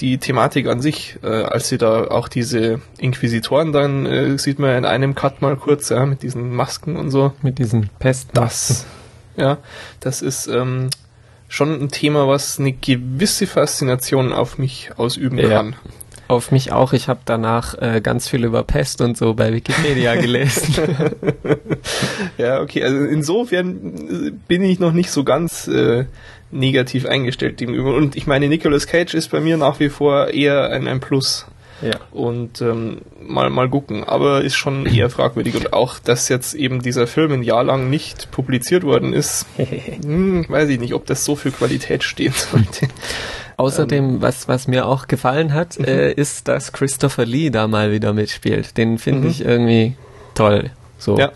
die 0.00 0.18
Thematik 0.18 0.66
an 0.68 0.80
sich, 0.80 1.16
äh, 1.22 1.26
als 1.28 1.68
sie 1.68 1.78
da 1.78 2.04
auch 2.08 2.28
diese 2.28 2.80
Inquisitoren 2.98 3.72
dann, 3.72 4.04
äh, 4.06 4.38
sieht 4.38 4.58
man 4.58 4.76
in 4.76 4.84
einem 4.84 5.14
Cut 5.14 5.40
mal 5.42 5.56
kurz, 5.56 5.88
ja, 5.88 6.04
mit 6.06 6.22
diesen 6.22 6.54
Masken 6.54 6.96
und 6.96 7.10
so. 7.10 7.32
Mit 7.42 7.58
diesen 7.58 7.88
Pesten. 7.98 8.30
Das, 8.34 8.84
ja, 9.36 9.58
das 10.00 10.20
ist 10.22 10.48
ähm, 10.48 10.90
schon 11.48 11.80
ein 11.80 11.88
Thema, 11.90 12.26
was 12.28 12.58
eine 12.58 12.72
gewisse 12.72 13.46
Faszination 13.46 14.32
auf 14.32 14.58
mich 14.58 14.90
ausüben 14.96 15.38
Ja. 15.38 15.48
kann. 15.48 15.76
Auf 16.28 16.50
mich 16.50 16.72
auch. 16.72 16.92
Ich 16.92 17.06
habe 17.06 17.20
danach 17.24 17.80
äh, 17.80 18.00
ganz 18.00 18.28
viel 18.28 18.44
über 18.44 18.64
Pest 18.64 19.00
und 19.00 19.16
so 19.16 19.34
bei 19.34 19.52
Wikipedia 19.52 20.16
gelesen. 20.20 20.74
ja, 22.38 22.60
okay. 22.60 22.82
Also 22.82 22.96
insofern 23.04 24.40
bin 24.48 24.62
ich 24.62 24.80
noch 24.80 24.92
nicht 24.92 25.10
so 25.12 25.22
ganz 25.22 25.68
äh, 25.68 26.06
negativ 26.50 27.06
eingestellt 27.06 27.58
gegenüber. 27.58 27.94
Und 27.94 28.16
ich 28.16 28.26
meine, 28.26 28.48
Nicolas 28.48 28.86
Cage 28.88 29.14
ist 29.14 29.30
bei 29.30 29.38
mir 29.40 29.56
nach 29.56 29.78
wie 29.78 29.88
vor 29.88 30.28
eher 30.28 30.70
ein, 30.70 30.88
ein 30.88 30.98
Plus. 31.00 31.46
Ja. 31.82 31.96
Und 32.10 32.60
ähm, 32.62 33.02
mal, 33.20 33.50
mal 33.50 33.68
gucken. 33.68 34.04
Aber 34.04 34.42
ist 34.42 34.56
schon 34.56 34.86
eher 34.86 35.10
fragwürdig. 35.10 35.56
Und 35.56 35.72
auch, 35.72 35.98
dass 35.98 36.28
jetzt 36.28 36.54
eben 36.54 36.80
dieser 36.80 37.06
Film 37.06 37.32
ein 37.32 37.42
Jahr 37.42 37.64
lang 37.64 37.90
nicht 37.90 38.30
publiziert 38.30 38.82
worden 38.82 39.12
ist, 39.12 39.46
hm, 39.56 40.46
weiß 40.48 40.68
ich 40.70 40.80
nicht, 40.80 40.94
ob 40.94 41.06
das 41.06 41.24
so 41.24 41.36
für 41.36 41.50
Qualität 41.50 42.02
stehen 42.02 42.32
sollte. 42.34 42.88
Außerdem, 43.58 44.04
ähm, 44.04 44.22
was, 44.22 44.48
was 44.48 44.68
mir 44.68 44.86
auch 44.86 45.06
gefallen 45.06 45.54
hat, 45.54 45.78
mhm. 45.78 45.86
äh, 45.86 46.12
ist, 46.12 46.48
dass 46.48 46.72
Christopher 46.72 47.24
Lee 47.24 47.50
da 47.50 47.66
mal 47.68 47.92
wieder 47.92 48.12
mitspielt. 48.12 48.76
Den 48.76 48.98
finde 48.98 49.22
mhm. 49.22 49.28
ich 49.28 49.44
irgendwie 49.44 49.96
toll. 50.34 50.70
So. 50.98 51.16
Ja. 51.18 51.32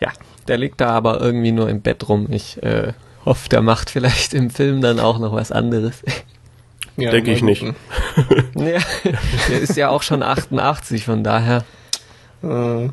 Ja, 0.00 0.10
der 0.48 0.58
liegt 0.58 0.80
da 0.80 0.90
aber 0.90 1.20
irgendwie 1.20 1.52
nur 1.52 1.68
im 1.68 1.82
Bett 1.82 2.08
rum. 2.08 2.26
Ich 2.30 2.62
äh, 2.62 2.92
hoffe, 3.24 3.48
der 3.48 3.62
macht 3.62 3.90
vielleicht 3.90 4.34
im 4.34 4.50
Film 4.50 4.80
dann 4.80 4.98
auch 4.98 5.18
noch 5.18 5.32
was 5.32 5.52
anderes. 5.52 6.02
Ja, 6.96 7.10
Denke 7.10 7.32
ich 7.32 7.42
nicht. 7.42 7.62
ja, 8.54 8.80
der 9.48 9.60
ist 9.60 9.76
ja 9.76 9.88
auch 9.88 10.02
schon 10.02 10.22
88, 10.22 11.04
von 11.04 11.24
daher. 11.24 11.64
Äh, 12.42 12.88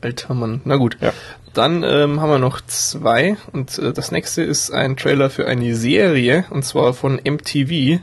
alter 0.00 0.34
Mann. 0.34 0.60
Na 0.64 0.76
gut. 0.76 0.98
Ja. 1.00 1.12
Dann 1.54 1.82
ähm, 1.82 2.20
haben 2.20 2.30
wir 2.30 2.38
noch 2.38 2.60
zwei 2.62 3.36
und 3.52 3.78
äh, 3.78 3.92
das 3.92 4.10
nächste 4.10 4.42
ist 4.42 4.70
ein 4.70 4.96
Trailer 4.96 5.30
für 5.30 5.46
eine 5.46 5.74
Serie 5.74 6.44
und 6.50 6.64
zwar 6.64 6.94
von 6.94 7.20
MTV. 7.22 8.00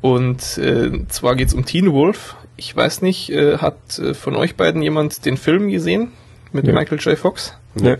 Und 0.00 0.58
äh, 0.58 1.06
zwar 1.08 1.36
geht's 1.36 1.54
um 1.54 1.64
Teen 1.64 1.92
Wolf. 1.92 2.36
Ich 2.56 2.74
weiß 2.74 3.02
nicht, 3.02 3.30
äh, 3.30 3.58
hat 3.58 3.98
äh, 3.98 4.14
von 4.14 4.36
euch 4.36 4.56
beiden 4.56 4.82
jemand 4.82 5.24
den 5.26 5.36
Film 5.36 5.68
gesehen 5.68 6.12
mit 6.52 6.66
ja. 6.66 6.72
Michael 6.72 6.98
J. 6.98 7.18
Fox? 7.18 7.54
Ja. 7.74 7.96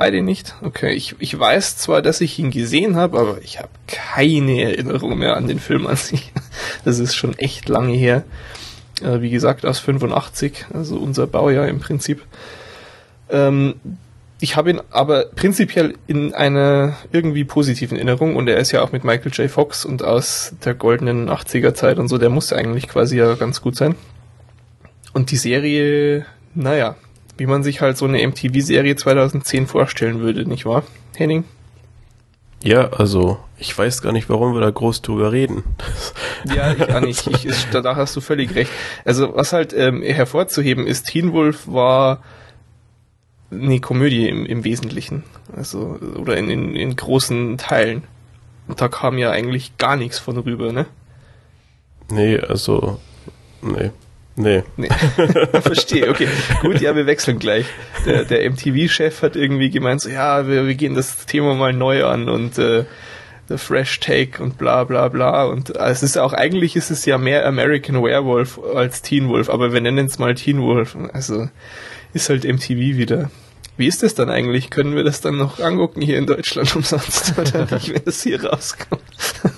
Beide 0.00 0.22
nicht? 0.22 0.54
Okay, 0.62 0.94
ich, 0.94 1.16
ich 1.18 1.38
weiß 1.38 1.76
zwar, 1.76 2.00
dass 2.00 2.22
ich 2.22 2.38
ihn 2.38 2.50
gesehen 2.50 2.96
habe, 2.96 3.20
aber 3.20 3.36
ich 3.42 3.58
habe 3.58 3.68
keine 3.86 4.62
Erinnerung 4.62 5.18
mehr 5.18 5.36
an 5.36 5.46
den 5.46 5.58
Film 5.58 5.86
an 5.86 5.96
sich. 5.96 6.32
Das 6.86 6.98
ist 6.98 7.14
schon 7.14 7.36
echt 7.36 7.68
lange 7.68 7.92
her. 7.92 8.24
Äh, 9.02 9.20
wie 9.20 9.28
gesagt, 9.28 9.66
aus 9.66 9.78
85, 9.78 10.64
also 10.72 10.96
unser 10.96 11.26
Baujahr 11.26 11.68
im 11.68 11.80
Prinzip. 11.80 12.24
Ähm, 13.28 13.74
ich 14.40 14.56
habe 14.56 14.70
ihn 14.70 14.80
aber 14.90 15.26
prinzipiell 15.26 15.92
in 16.06 16.32
einer 16.32 16.96
irgendwie 17.12 17.44
positiven 17.44 17.98
Erinnerung 17.98 18.36
und 18.36 18.48
er 18.48 18.56
ist 18.56 18.72
ja 18.72 18.80
auch 18.80 18.92
mit 18.92 19.04
Michael 19.04 19.32
J. 19.32 19.50
Fox 19.50 19.84
und 19.84 20.02
aus 20.02 20.54
der 20.64 20.72
goldenen 20.72 21.28
80er 21.28 21.74
Zeit 21.74 21.98
und 21.98 22.08
so, 22.08 22.16
der 22.16 22.30
muss 22.30 22.54
eigentlich 22.54 22.88
quasi 22.88 23.18
ja 23.18 23.34
ganz 23.34 23.60
gut 23.60 23.76
sein. 23.76 23.96
Und 25.12 25.30
die 25.30 25.36
Serie, 25.36 26.24
naja, 26.54 26.96
wie 27.40 27.46
man 27.46 27.62
sich 27.62 27.80
halt 27.80 27.96
so 27.96 28.04
eine 28.04 28.24
MTV-Serie 28.28 28.96
2010 28.96 29.66
vorstellen 29.66 30.20
würde, 30.20 30.46
nicht 30.46 30.66
wahr, 30.66 30.82
Henning? 31.16 31.44
Ja, 32.62 32.90
also 32.90 33.38
ich 33.56 33.76
weiß 33.76 34.02
gar 34.02 34.12
nicht, 34.12 34.28
warum 34.28 34.52
wir 34.52 34.60
da 34.60 34.68
groß 34.68 35.00
drüber 35.00 35.32
reden. 35.32 35.64
ja, 36.54 36.72
ich 36.74 36.94
auch 36.94 37.00
nicht. 37.00 37.26
Ich, 37.28 37.46
ich, 37.46 37.66
da 37.70 37.96
hast 37.96 38.14
du 38.14 38.20
völlig 38.20 38.54
recht. 38.54 38.70
Also 39.06 39.34
was 39.34 39.54
halt 39.54 39.72
ähm, 39.72 40.02
hervorzuheben 40.02 40.86
ist, 40.86 41.06
Teen 41.06 41.32
Wolf 41.32 41.66
war 41.66 42.22
eine 43.50 43.80
Komödie 43.80 44.28
im, 44.28 44.44
im 44.44 44.62
Wesentlichen. 44.64 45.22
Also, 45.56 45.98
oder 46.18 46.36
in, 46.36 46.50
in, 46.50 46.76
in 46.76 46.94
großen 46.94 47.56
Teilen. 47.56 48.04
Und 48.68 48.82
da 48.82 48.88
kam 48.88 49.16
ja 49.16 49.30
eigentlich 49.30 49.78
gar 49.78 49.96
nichts 49.96 50.18
von 50.18 50.36
rüber, 50.36 50.72
ne? 50.72 50.84
Nee, 52.10 52.38
also, 52.38 53.00
nee. 53.62 53.92
Nee. 54.40 54.62
nee. 54.76 54.88
Verstehe, 55.60 56.08
okay. 56.08 56.28
Gut, 56.62 56.80
ja, 56.80 56.96
wir 56.96 57.06
wechseln 57.06 57.38
gleich. 57.38 57.66
Der, 58.06 58.24
der 58.24 58.50
MTV-Chef 58.50 59.22
hat 59.22 59.36
irgendwie 59.36 59.70
gemeint, 59.70 60.00
so, 60.00 60.08
ja, 60.08 60.48
wir, 60.48 60.66
wir 60.66 60.74
gehen 60.74 60.94
das 60.94 61.26
Thema 61.26 61.54
mal 61.54 61.72
neu 61.72 62.06
an 62.06 62.28
und 62.28 62.58
äh, 62.58 62.84
the 63.48 63.58
fresh 63.58 64.00
take 64.00 64.42
und 64.42 64.56
bla 64.56 64.84
bla 64.84 65.08
bla. 65.08 65.44
Und 65.44 65.76
äh, 65.76 65.90
es 65.90 66.02
ist 66.02 66.16
auch, 66.16 66.32
eigentlich 66.32 66.74
ist 66.76 66.90
es 66.90 67.04
ja 67.04 67.18
mehr 67.18 67.46
American 67.46 68.02
Werewolf 68.02 68.58
als 68.74 69.02
Teen 69.02 69.28
Wolf, 69.28 69.50
aber 69.50 69.72
wir 69.72 69.80
nennen 69.80 70.06
es 70.06 70.18
mal 70.18 70.34
Teen 70.34 70.62
Wolf. 70.62 70.96
Also 71.12 71.48
ist 72.14 72.30
halt 72.30 72.44
MTV 72.44 72.96
wieder. 72.96 73.30
Wie 73.76 73.86
ist 73.86 74.02
das 74.02 74.14
dann 74.14 74.30
eigentlich? 74.30 74.70
Können 74.70 74.94
wir 74.94 75.04
das 75.04 75.20
dann 75.20 75.36
noch 75.36 75.58
angucken 75.58 76.00
hier 76.00 76.18
in 76.18 76.26
Deutschland 76.26 76.74
umsonst 76.76 77.34
oder 77.38 77.66
nicht, 77.74 77.92
wenn 77.92 78.04
das 78.04 78.22
hier 78.22 78.44
rauskommt? 78.44 79.02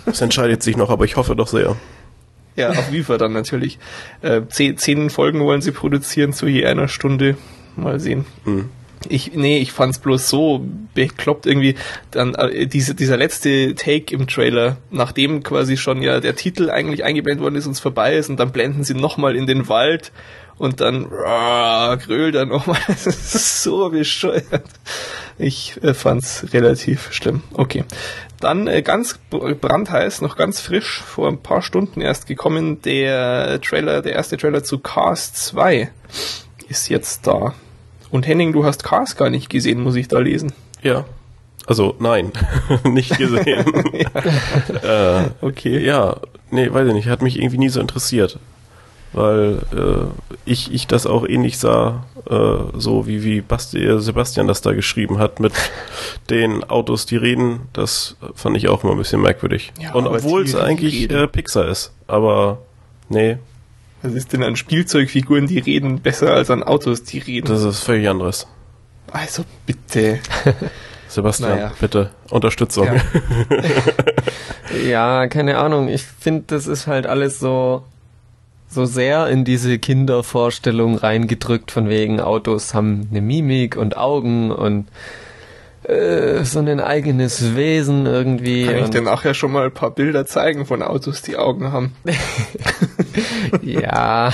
Das 0.07 0.21
entscheidet 0.21 0.63
sich 0.63 0.77
noch, 0.77 0.91
aber 0.91 1.05
ich 1.05 1.17
hoffe 1.17 1.37
doch 1.37 1.49
sehr. 1.49 1.77
Ja, 2.57 2.71
auf 2.71 2.93
Viva 2.93 3.19
dann 3.19 3.33
natürlich. 3.33 3.79
Äh, 4.21 4.43
zehn, 4.49 4.77
zehn 4.77 5.11
Folgen 5.11 5.41
wollen 5.41 5.63
sie 5.63 5.73
produzieren 5.73 6.33
zu 6.33 6.47
je 6.47 6.67
einer 6.67 6.89
Stunde. 6.89 7.37
Mal 7.77 8.01
sehen. 8.01 8.27
Mhm. 8.45 8.69
Ich, 9.09 9.33
nee, 9.35 9.59
ich 9.59 9.73
fand's 9.73 9.99
bloß 9.99 10.29
so 10.29 10.65
bekloppt 10.95 11.47
irgendwie. 11.47 11.75
Dann 12.11 12.35
äh, 12.35 12.67
diese, 12.67 12.95
dieser 12.95 13.17
letzte 13.17 13.75
Take 13.75 14.15
im 14.15 14.27
Trailer, 14.27 14.77
nachdem 14.91 15.43
quasi 15.43 15.77
schon 15.77 16.03
ja 16.03 16.21
der 16.21 16.37
Titel 16.37 16.71
eigentlich 16.71 17.03
eingeblendet 17.03 17.43
worden 17.43 17.57
ist 17.57 17.67
und 17.67 17.73
es 17.73 17.81
vorbei 17.81 18.15
ist 18.15 18.29
und 18.29 18.39
dann 18.39 18.53
blenden 18.53 18.85
sie 18.85 18.95
nochmal 18.95 19.35
in 19.35 19.47
den 19.47 19.69
Wald 19.69 20.13
und 20.59 20.81
dann 20.81 21.07
rah, 21.11 21.97
grölt 21.97 22.35
er 22.35 22.47
nochmal. 22.47 22.79
Das 22.87 23.07
ist 23.07 23.63
so 23.63 23.91
bescheuert. 23.91 24.65
Ich 25.39 25.83
äh, 25.83 25.95
fand's 25.95 26.47
relativ 26.53 27.13
schlimm. 27.13 27.43
Okay. 27.53 27.85
Dann 28.41 28.67
äh, 28.67 28.83
ganz 28.83 29.19
brandheiß, 29.31 30.21
noch 30.21 30.37
ganz 30.37 30.61
frisch, 30.61 31.01
vor 31.01 31.29
ein 31.29 31.39
paar 31.39 31.63
Stunden 31.63 32.01
erst 32.01 32.27
gekommen, 32.27 32.83
der 32.83 33.61
Trailer, 33.61 34.03
der 34.03 34.13
erste 34.13 34.37
Trailer 34.37 34.63
zu 34.63 34.79
Cars 34.79 35.33
2 35.35 35.91
ist 36.69 36.89
jetzt 36.89 37.27
da. 37.27 37.55
Und 38.11 38.27
Henning, 38.27 38.53
du 38.53 38.65
hast 38.65 38.85
Cars 38.85 39.17
gar 39.17 39.31
nicht 39.31 39.49
gesehen, 39.49 39.81
muss 39.81 39.97
ich 39.97 40.09
da 40.09 40.19
lesen. 40.19 40.53
Ja. 40.83 41.05
Also 41.67 41.95
nein, 42.01 42.33
nicht 42.85 43.17
gesehen. 43.17 43.65
ja. 44.83 45.21
äh, 45.21 45.31
okay. 45.41 45.79
Ja, 45.79 46.17
nee, 46.51 46.73
weiß 46.73 46.89
ich 46.89 46.95
nicht, 46.95 47.09
hat 47.09 47.23
mich 47.23 47.39
irgendwie 47.39 47.59
nie 47.59 47.69
so 47.69 47.81
interessiert 47.81 48.39
weil 49.13 49.59
äh, 49.73 50.31
ich, 50.45 50.73
ich 50.73 50.87
das 50.87 51.07
auch 51.07 51.27
ähnlich 51.27 51.59
sah, 51.59 52.05
äh, 52.29 52.79
so 52.79 53.07
wie, 53.07 53.23
wie 53.25 53.41
Basti, 53.41 53.85
äh, 53.85 53.99
Sebastian 53.99 54.47
das 54.47 54.63
da 54.63 54.73
geschrieben 54.73 55.19
hat 55.19 55.41
mit 55.41 55.53
den 56.31 56.65
Autos, 56.65 57.07
die 57.07 57.17
reden, 57.17 57.69
das 57.73 58.17
fand 58.35 58.57
ich 58.57 58.69
auch 58.69 58.85
immer 58.85 58.93
ein 58.93 58.99
bisschen 58.99 59.21
merkwürdig. 59.21 59.73
Ja, 59.79 59.93
Und 59.95 60.07
obwohl 60.07 60.43
es 60.43 60.55
eigentlich 60.55 61.11
äh, 61.11 61.27
Pixar 61.29 61.69
ist, 61.69 61.93
aber 62.07 62.59
nee. 63.09 63.39
Was 64.03 64.15
ist 64.15 64.33
denn 64.33 64.43
an 64.43 64.57
Spielzeugfiguren, 64.57 65.47
die 65.47 65.59
reden, 65.59 66.01
besser 66.01 66.35
als 66.35 66.51
an 66.51 66.63
Autos, 66.63 67.05
die 67.05 67.19
reden? 67.19 67.47
Das 67.47 67.63
ist 67.63 67.81
völlig 67.81 68.09
anderes. 68.09 68.49
Also 69.13 69.45
bitte. 69.67 70.21
Sebastian, 71.09 71.51
naja. 71.51 71.73
bitte, 71.79 72.11
Unterstützung. 72.31 72.87
Ja. 72.87 73.03
ja, 74.89 75.27
keine 75.27 75.59
Ahnung. 75.59 75.89
Ich 75.89 76.03
finde, 76.03 76.45
das 76.47 76.67
ist 76.67 76.87
halt 76.87 77.07
alles 77.07 77.39
so 77.39 77.85
so 78.73 78.87
sehr 78.87 79.29
in 79.29 79.45
diese 79.45 79.79
Kindervorstellung 79.79 80.97
reingedrückt, 80.97 81.71
von 81.71 81.89
wegen 81.89 82.21
Autos 82.21 82.75
haben 82.75 83.09
eine 83.11 83.21
Mimik 83.21 83.77
und 83.77 83.97
Augen 83.97 84.51
und 84.51 84.89
äh, 85.85 86.45
so 86.45 86.61
ein 86.61 86.81
eigenes 86.81 87.55
Wesen 87.55 88.07
irgendwie. 88.07 88.67
Kann 88.67 88.77
ich 88.77 88.91
dir 88.91 89.03
nachher 89.03 89.35
schon 89.35 89.53
mal 89.53 89.67
ein 89.67 89.73
paar 89.73 89.91
Bilder 89.91 90.27
zeigen 90.27 90.65
von 90.65 90.83
Autos, 90.83 91.23
die 91.23 91.37
Augen 91.37 91.73
haben? 91.73 91.93
ja. 93.63 94.33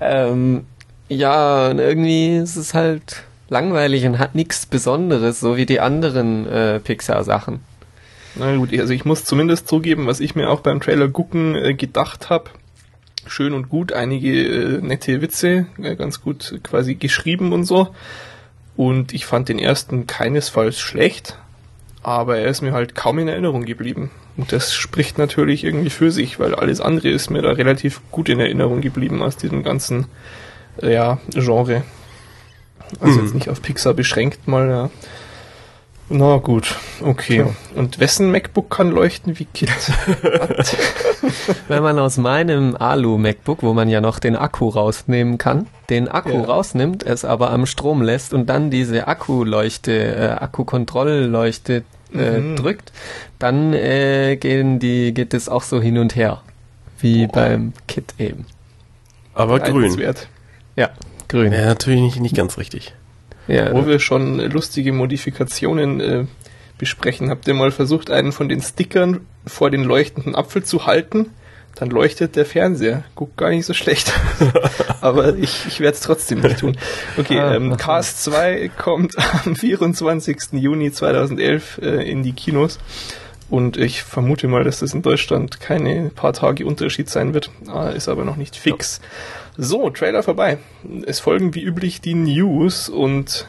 ähm, 0.00 0.66
ja, 1.08 1.70
und 1.70 1.78
irgendwie 1.78 2.36
ist 2.36 2.56
es 2.56 2.74
halt 2.74 3.24
langweilig 3.48 4.04
und 4.06 4.18
hat 4.18 4.34
nichts 4.34 4.66
Besonderes, 4.66 5.40
so 5.40 5.56
wie 5.56 5.66
die 5.66 5.80
anderen 5.80 6.46
äh, 6.46 6.78
Pixar-Sachen. 6.80 7.60
Na 8.34 8.54
gut, 8.56 8.78
also 8.78 8.92
ich 8.92 9.04
muss 9.04 9.24
zumindest 9.24 9.66
zugeben, 9.66 10.06
was 10.06 10.20
ich 10.20 10.34
mir 10.36 10.50
auch 10.50 10.60
beim 10.60 10.80
Trailer 10.80 11.08
gucken 11.08 11.56
äh, 11.56 11.74
gedacht 11.74 12.30
habe 12.30 12.50
schön 13.26 13.52
und 13.52 13.68
gut, 13.68 13.92
einige 13.92 14.42
äh, 14.42 14.80
nette 14.80 15.20
Witze, 15.20 15.66
äh, 15.82 15.96
ganz 15.96 16.20
gut 16.20 16.60
quasi 16.62 16.94
geschrieben 16.94 17.52
und 17.52 17.64
so. 17.64 17.88
Und 18.76 19.12
ich 19.12 19.26
fand 19.26 19.48
den 19.48 19.58
ersten 19.58 20.06
keinesfalls 20.06 20.78
schlecht, 20.78 21.36
aber 22.02 22.38
er 22.38 22.48
ist 22.48 22.62
mir 22.62 22.72
halt 22.72 22.94
kaum 22.94 23.18
in 23.18 23.28
Erinnerung 23.28 23.64
geblieben. 23.64 24.10
Und 24.36 24.52
das 24.52 24.72
spricht 24.72 25.18
natürlich 25.18 25.64
irgendwie 25.64 25.90
für 25.90 26.12
sich, 26.12 26.38
weil 26.38 26.54
alles 26.54 26.80
andere 26.80 27.08
ist 27.08 27.28
mir 27.28 27.42
da 27.42 27.50
relativ 27.50 28.00
gut 28.12 28.28
in 28.28 28.38
Erinnerung 28.38 28.80
geblieben 28.80 29.20
aus 29.20 29.36
diesem 29.36 29.64
ganzen 29.64 30.06
äh, 30.80 30.94
ja, 30.94 31.18
Genre. 31.30 31.82
Also 33.00 33.18
mhm. 33.18 33.24
jetzt 33.24 33.34
nicht 33.34 33.48
auf 33.48 33.60
Pixar 33.60 33.94
beschränkt 33.94 34.46
mal, 34.46 34.68
ja. 34.68 34.90
Na 36.10 36.38
gut, 36.38 36.76
okay. 37.02 37.44
Und 37.74 38.00
wessen 38.00 38.30
MacBook 38.30 38.70
kann 38.70 38.90
leuchten 38.90 39.38
wie 39.38 39.44
Kit? 39.44 39.68
Wenn 41.68 41.82
man 41.82 41.98
aus 41.98 42.16
meinem 42.16 42.76
Alu-MacBook, 42.76 43.62
wo 43.62 43.74
man 43.74 43.90
ja 43.90 44.00
noch 44.00 44.18
den 44.18 44.34
Akku 44.34 44.70
rausnehmen 44.70 45.36
kann, 45.36 45.66
den 45.90 46.08
Akku 46.08 46.30
ja. 46.30 46.44
rausnimmt, 46.44 47.02
es 47.02 47.26
aber 47.26 47.50
am 47.50 47.66
Strom 47.66 48.00
lässt 48.00 48.32
und 48.32 48.46
dann 48.46 48.70
diese 48.70 49.06
Akkuleuchte, 49.06 49.92
äh, 49.92 50.30
Akkukontrollleuchte 50.30 51.82
äh, 52.14 52.38
mhm. 52.38 52.56
drückt, 52.56 52.90
dann 53.38 53.74
äh, 53.74 54.36
gehen 54.36 54.78
die, 54.78 55.12
geht 55.12 55.34
es 55.34 55.50
auch 55.50 55.62
so 55.62 55.80
hin 55.80 55.98
und 55.98 56.16
her. 56.16 56.40
Wie 57.00 57.26
beim 57.26 57.74
Kit 57.86 58.14
eben. 58.18 58.46
Aber 59.34 59.60
grün. 59.60 59.96
Ja, 60.74 60.90
grün. 61.28 61.52
Ja, 61.52 61.66
natürlich 61.66 62.00
nicht, 62.00 62.20
nicht 62.20 62.34
ganz 62.34 62.58
richtig. 62.58 62.94
Ja, 63.48 63.72
Wo 63.72 63.86
wir 63.86 63.98
schon 63.98 64.38
lustige 64.50 64.92
Modifikationen 64.92 66.00
äh, 66.00 66.24
besprechen, 66.78 67.30
habt 67.30 67.48
ihr 67.48 67.54
mal 67.54 67.70
versucht, 67.70 68.10
einen 68.10 68.32
von 68.32 68.48
den 68.48 68.60
Stickern 68.62 69.20
vor 69.46 69.70
den 69.70 69.82
leuchtenden 69.84 70.34
Apfel 70.34 70.62
zu 70.62 70.86
halten? 70.86 71.30
Dann 71.74 71.90
leuchtet 71.90 72.34
der 72.34 72.44
Fernseher. 72.44 73.04
Guckt 73.14 73.36
gar 73.36 73.50
nicht 73.50 73.64
so 73.64 73.72
schlecht. 73.72 74.12
Aber 75.00 75.36
ich, 75.36 75.66
ich 75.68 75.78
werde 75.80 75.94
es 75.94 76.00
trotzdem 76.00 76.40
nicht 76.40 76.58
tun. 76.58 76.76
Okay, 77.16 77.38
Ah, 77.38 77.54
ähm. 77.54 77.76
Cast 77.76 78.24
2 78.24 78.70
kommt 78.76 79.14
am 79.44 79.54
24. 79.54 80.36
Juni 80.52 80.90
2011 80.90 81.78
äh, 81.82 82.10
in 82.10 82.22
die 82.24 82.32
Kinos. 82.32 82.78
Und 83.50 83.76
ich 83.78 84.02
vermute 84.02 84.46
mal, 84.46 84.62
dass 84.62 84.80
das 84.80 84.92
in 84.92 85.02
Deutschland 85.02 85.60
keine 85.60 86.10
paar 86.10 86.34
Tage 86.34 86.66
Unterschied 86.66 87.08
sein 87.08 87.32
wird. 87.32 87.50
Ah, 87.68 87.88
ist 87.88 88.08
aber 88.08 88.24
noch 88.24 88.36
nicht 88.36 88.56
fix. 88.56 89.00
So, 89.56 89.88
Trailer 89.90 90.22
vorbei. 90.22 90.58
Es 91.06 91.20
folgen 91.20 91.54
wie 91.54 91.62
üblich 91.62 92.00
die 92.00 92.14
News 92.14 92.88
und 92.88 93.46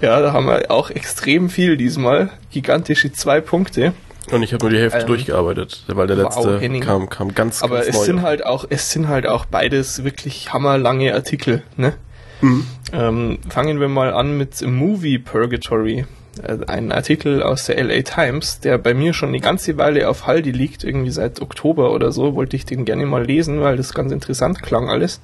ja, 0.00 0.20
da 0.20 0.32
haben 0.32 0.46
wir 0.46 0.70
auch 0.70 0.90
extrem 0.90 1.48
viel 1.48 1.76
diesmal. 1.76 2.30
Gigantische 2.50 3.12
zwei 3.12 3.40
Punkte. 3.40 3.94
Und 4.30 4.42
ich 4.42 4.52
habe 4.52 4.64
nur 4.64 4.70
die 4.70 4.78
Hälfte 4.78 5.00
Ähm, 5.00 5.06
durchgearbeitet, 5.06 5.84
weil 5.88 6.06
der 6.06 6.18
wow, 6.18 6.24
letzte 6.36 6.60
Henning. 6.60 6.82
kam, 6.82 7.08
kam 7.08 7.34
ganz, 7.34 7.62
Aber 7.62 7.76
ganz 7.76 7.88
es 7.88 7.94
neu. 7.96 8.04
sind 8.04 8.22
halt 8.22 8.44
auch, 8.44 8.64
es 8.68 8.90
sind 8.90 9.08
halt 9.08 9.26
auch 9.26 9.44
beides 9.46 10.04
wirklich 10.04 10.52
hammerlange 10.52 11.14
Artikel, 11.14 11.62
ne? 11.76 11.94
Mhm. 12.40 12.66
Ähm, 12.92 13.38
fangen 13.48 13.80
wir 13.80 13.88
mal 13.88 14.12
an 14.12 14.36
mit 14.36 14.60
Movie 14.62 15.18
Purgatory. 15.18 16.04
Äh, 16.42 16.58
Ein 16.66 16.92
Artikel 16.92 17.42
aus 17.42 17.66
der 17.66 17.82
LA 17.82 18.02
Times, 18.02 18.60
der 18.60 18.78
bei 18.78 18.94
mir 18.94 19.12
schon 19.14 19.30
eine 19.30 19.40
ganze 19.40 19.76
Weile 19.76 20.08
auf 20.08 20.26
Halde 20.26 20.50
liegt, 20.50 20.84
irgendwie 20.84 21.10
seit 21.10 21.40
Oktober 21.40 21.92
oder 21.92 22.12
so, 22.12 22.34
wollte 22.34 22.56
ich 22.56 22.66
den 22.66 22.84
gerne 22.84 23.06
mal 23.06 23.24
lesen, 23.24 23.60
weil 23.60 23.76
das 23.76 23.94
ganz 23.94 24.12
interessant 24.12 24.62
klang 24.62 24.88
alles. 24.88 25.20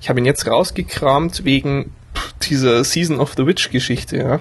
Ich 0.00 0.08
habe 0.08 0.20
ihn 0.20 0.26
jetzt 0.26 0.46
rausgekramt 0.46 1.44
wegen 1.44 1.92
dieser 2.42 2.84
Season 2.84 3.20
of 3.20 3.34
the 3.36 3.46
Witch 3.46 3.70
Geschichte, 3.70 4.16
ja. 4.16 4.40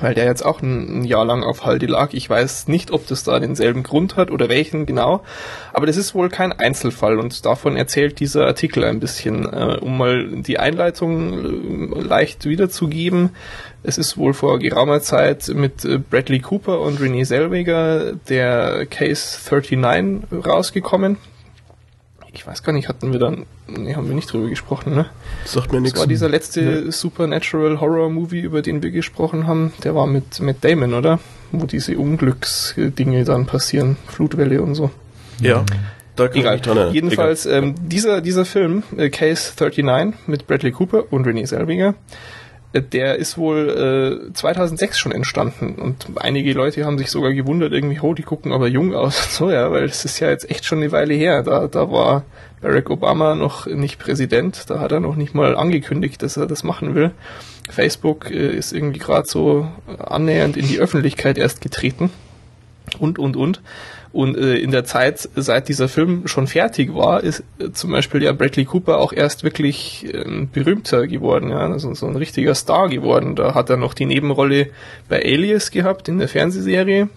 Weil 0.00 0.14
der 0.14 0.24
jetzt 0.24 0.44
auch 0.44 0.62
ein, 0.62 1.00
ein 1.00 1.04
Jahr 1.04 1.24
lang 1.24 1.42
auf 1.42 1.64
Halde 1.64 1.86
lag. 1.86 2.12
Ich 2.12 2.28
weiß 2.28 2.68
nicht, 2.68 2.90
ob 2.90 3.06
das 3.06 3.24
da 3.24 3.38
denselben 3.38 3.82
Grund 3.82 4.16
hat 4.16 4.30
oder 4.30 4.48
welchen 4.48 4.86
genau. 4.86 5.22
Aber 5.72 5.86
das 5.86 5.96
ist 5.96 6.14
wohl 6.14 6.28
kein 6.28 6.52
Einzelfall 6.52 7.18
und 7.18 7.44
davon 7.44 7.76
erzählt 7.76 8.20
dieser 8.20 8.46
Artikel 8.46 8.84
ein 8.84 9.00
bisschen, 9.00 9.44
äh, 9.44 9.78
um 9.80 9.98
mal 9.98 10.26
die 10.42 10.58
Einleitung 10.58 11.92
äh, 11.94 12.00
leicht 12.00 12.46
wiederzugeben. 12.46 13.30
Es 13.82 13.98
ist 13.98 14.18
wohl 14.18 14.34
vor 14.34 14.58
geraumer 14.58 15.00
Zeit 15.00 15.48
mit 15.48 15.84
äh, 15.84 15.98
Bradley 15.98 16.40
Cooper 16.40 16.80
und 16.80 17.00
Renee 17.00 17.24
Zellweger 17.24 18.12
der 18.28 18.86
Case 18.86 19.38
39 19.50 20.46
rausgekommen. 20.46 21.16
Ich 22.40 22.46
weiß 22.46 22.62
gar 22.62 22.72
nicht, 22.72 22.88
hatten 22.88 23.12
wir 23.12 23.20
dann, 23.20 23.44
nee, 23.68 23.94
haben 23.94 24.08
wir 24.08 24.14
nicht 24.14 24.32
drüber 24.32 24.48
gesprochen, 24.48 24.94
ne? 24.94 25.04
Sagt 25.44 25.72
mir 25.72 25.76
Das 25.76 25.82
nichts. 25.82 25.98
war 26.00 26.06
dieser 26.06 26.30
letzte 26.30 26.90
Supernatural 26.90 27.82
Horror 27.82 28.08
Movie, 28.08 28.40
über 28.40 28.62
den 28.62 28.82
wir 28.82 28.90
gesprochen 28.90 29.46
haben. 29.46 29.74
Der 29.84 29.94
war 29.94 30.06
mit 30.06 30.40
Matt 30.40 30.56
Damon, 30.62 30.94
oder? 30.94 31.18
Wo 31.52 31.66
diese 31.66 31.98
Unglücksdinge 31.98 33.24
dann 33.24 33.44
passieren, 33.44 33.98
Flutwelle 34.06 34.62
und 34.62 34.74
so. 34.74 34.90
Ja, 35.38 35.66
da 36.16 36.28
kann 36.28 36.36
ich 36.36 36.40
Egal. 36.40 36.54
mich 36.54 36.62
dran 36.62 36.76
erinnern. 36.78 36.94
Jedenfalls, 36.94 37.44
ähm, 37.44 37.74
dieser, 37.78 38.22
dieser 38.22 38.46
Film, 38.46 38.84
äh, 38.96 39.10
Case 39.10 39.52
39 39.60 40.26
mit 40.26 40.46
Bradley 40.46 40.72
Cooper 40.72 41.12
und 41.12 41.26
Renee 41.26 41.42
äh, 41.42 41.82
der 42.72 43.16
ist 43.16 43.36
wohl 43.36 44.28
äh, 44.30 44.32
2006 44.32 44.98
schon 44.98 45.12
entstanden 45.12 45.74
und 45.74 46.06
einige 46.16 46.52
Leute 46.52 46.84
haben 46.84 46.98
sich 46.98 47.10
sogar 47.10 47.32
gewundert, 47.32 47.72
irgendwie, 47.72 47.98
oh, 48.00 48.14
die 48.14 48.22
gucken 48.22 48.52
aber 48.52 48.68
jung 48.68 48.94
aus. 48.94 49.36
So, 49.40 49.50
ja, 49.50 49.70
weil 49.72 49.86
das 49.86 50.04
ist 50.04 50.20
ja 50.20 50.28
jetzt 50.28 50.50
echt 50.50 50.64
schon 50.64 50.78
eine 50.78 50.92
Weile 50.92 51.14
her. 51.14 51.42
Da, 51.42 51.66
da 51.66 51.90
war 51.90 52.24
Barack 52.60 52.90
Obama 52.90 53.34
noch 53.34 53.66
nicht 53.66 53.98
Präsident, 53.98 54.68
da 54.68 54.80
hat 54.80 54.92
er 54.92 55.00
noch 55.00 55.16
nicht 55.16 55.34
mal 55.34 55.56
angekündigt, 55.56 56.22
dass 56.22 56.36
er 56.36 56.46
das 56.46 56.62
machen 56.62 56.94
will. 56.94 57.10
Facebook 57.70 58.30
äh, 58.30 58.54
ist 58.54 58.72
irgendwie 58.72 58.98
gerade 58.98 59.26
so 59.26 59.66
annähernd 59.98 60.56
in 60.56 60.68
die 60.68 60.78
Öffentlichkeit 60.78 61.38
erst 61.38 61.60
getreten 61.60 62.10
und, 62.98 63.18
und, 63.18 63.36
und. 63.36 63.60
Und 64.12 64.36
äh, 64.36 64.56
in 64.56 64.72
der 64.72 64.84
Zeit, 64.84 65.28
seit 65.36 65.68
dieser 65.68 65.88
Film 65.88 66.26
schon 66.26 66.48
fertig 66.48 66.94
war, 66.94 67.22
ist 67.22 67.44
äh, 67.58 67.70
zum 67.70 67.92
Beispiel 67.92 68.22
ja 68.22 68.32
Bradley 68.32 68.64
Cooper 68.64 68.98
auch 68.98 69.12
erst 69.12 69.44
wirklich 69.44 70.06
ähm, 70.12 70.48
berühmter 70.52 71.06
geworden, 71.06 71.50
ja, 71.50 71.58
also 71.58 71.94
so 71.94 72.06
ein 72.06 72.16
richtiger 72.16 72.56
Star 72.56 72.88
geworden. 72.88 73.36
Da 73.36 73.54
hat 73.54 73.70
er 73.70 73.76
noch 73.76 73.94
die 73.94 74.06
Nebenrolle 74.06 74.70
bei 75.08 75.22
Alias 75.22 75.70
gehabt 75.70 76.08
in 76.08 76.18
der 76.18 76.28
Fernsehserie 76.28 77.08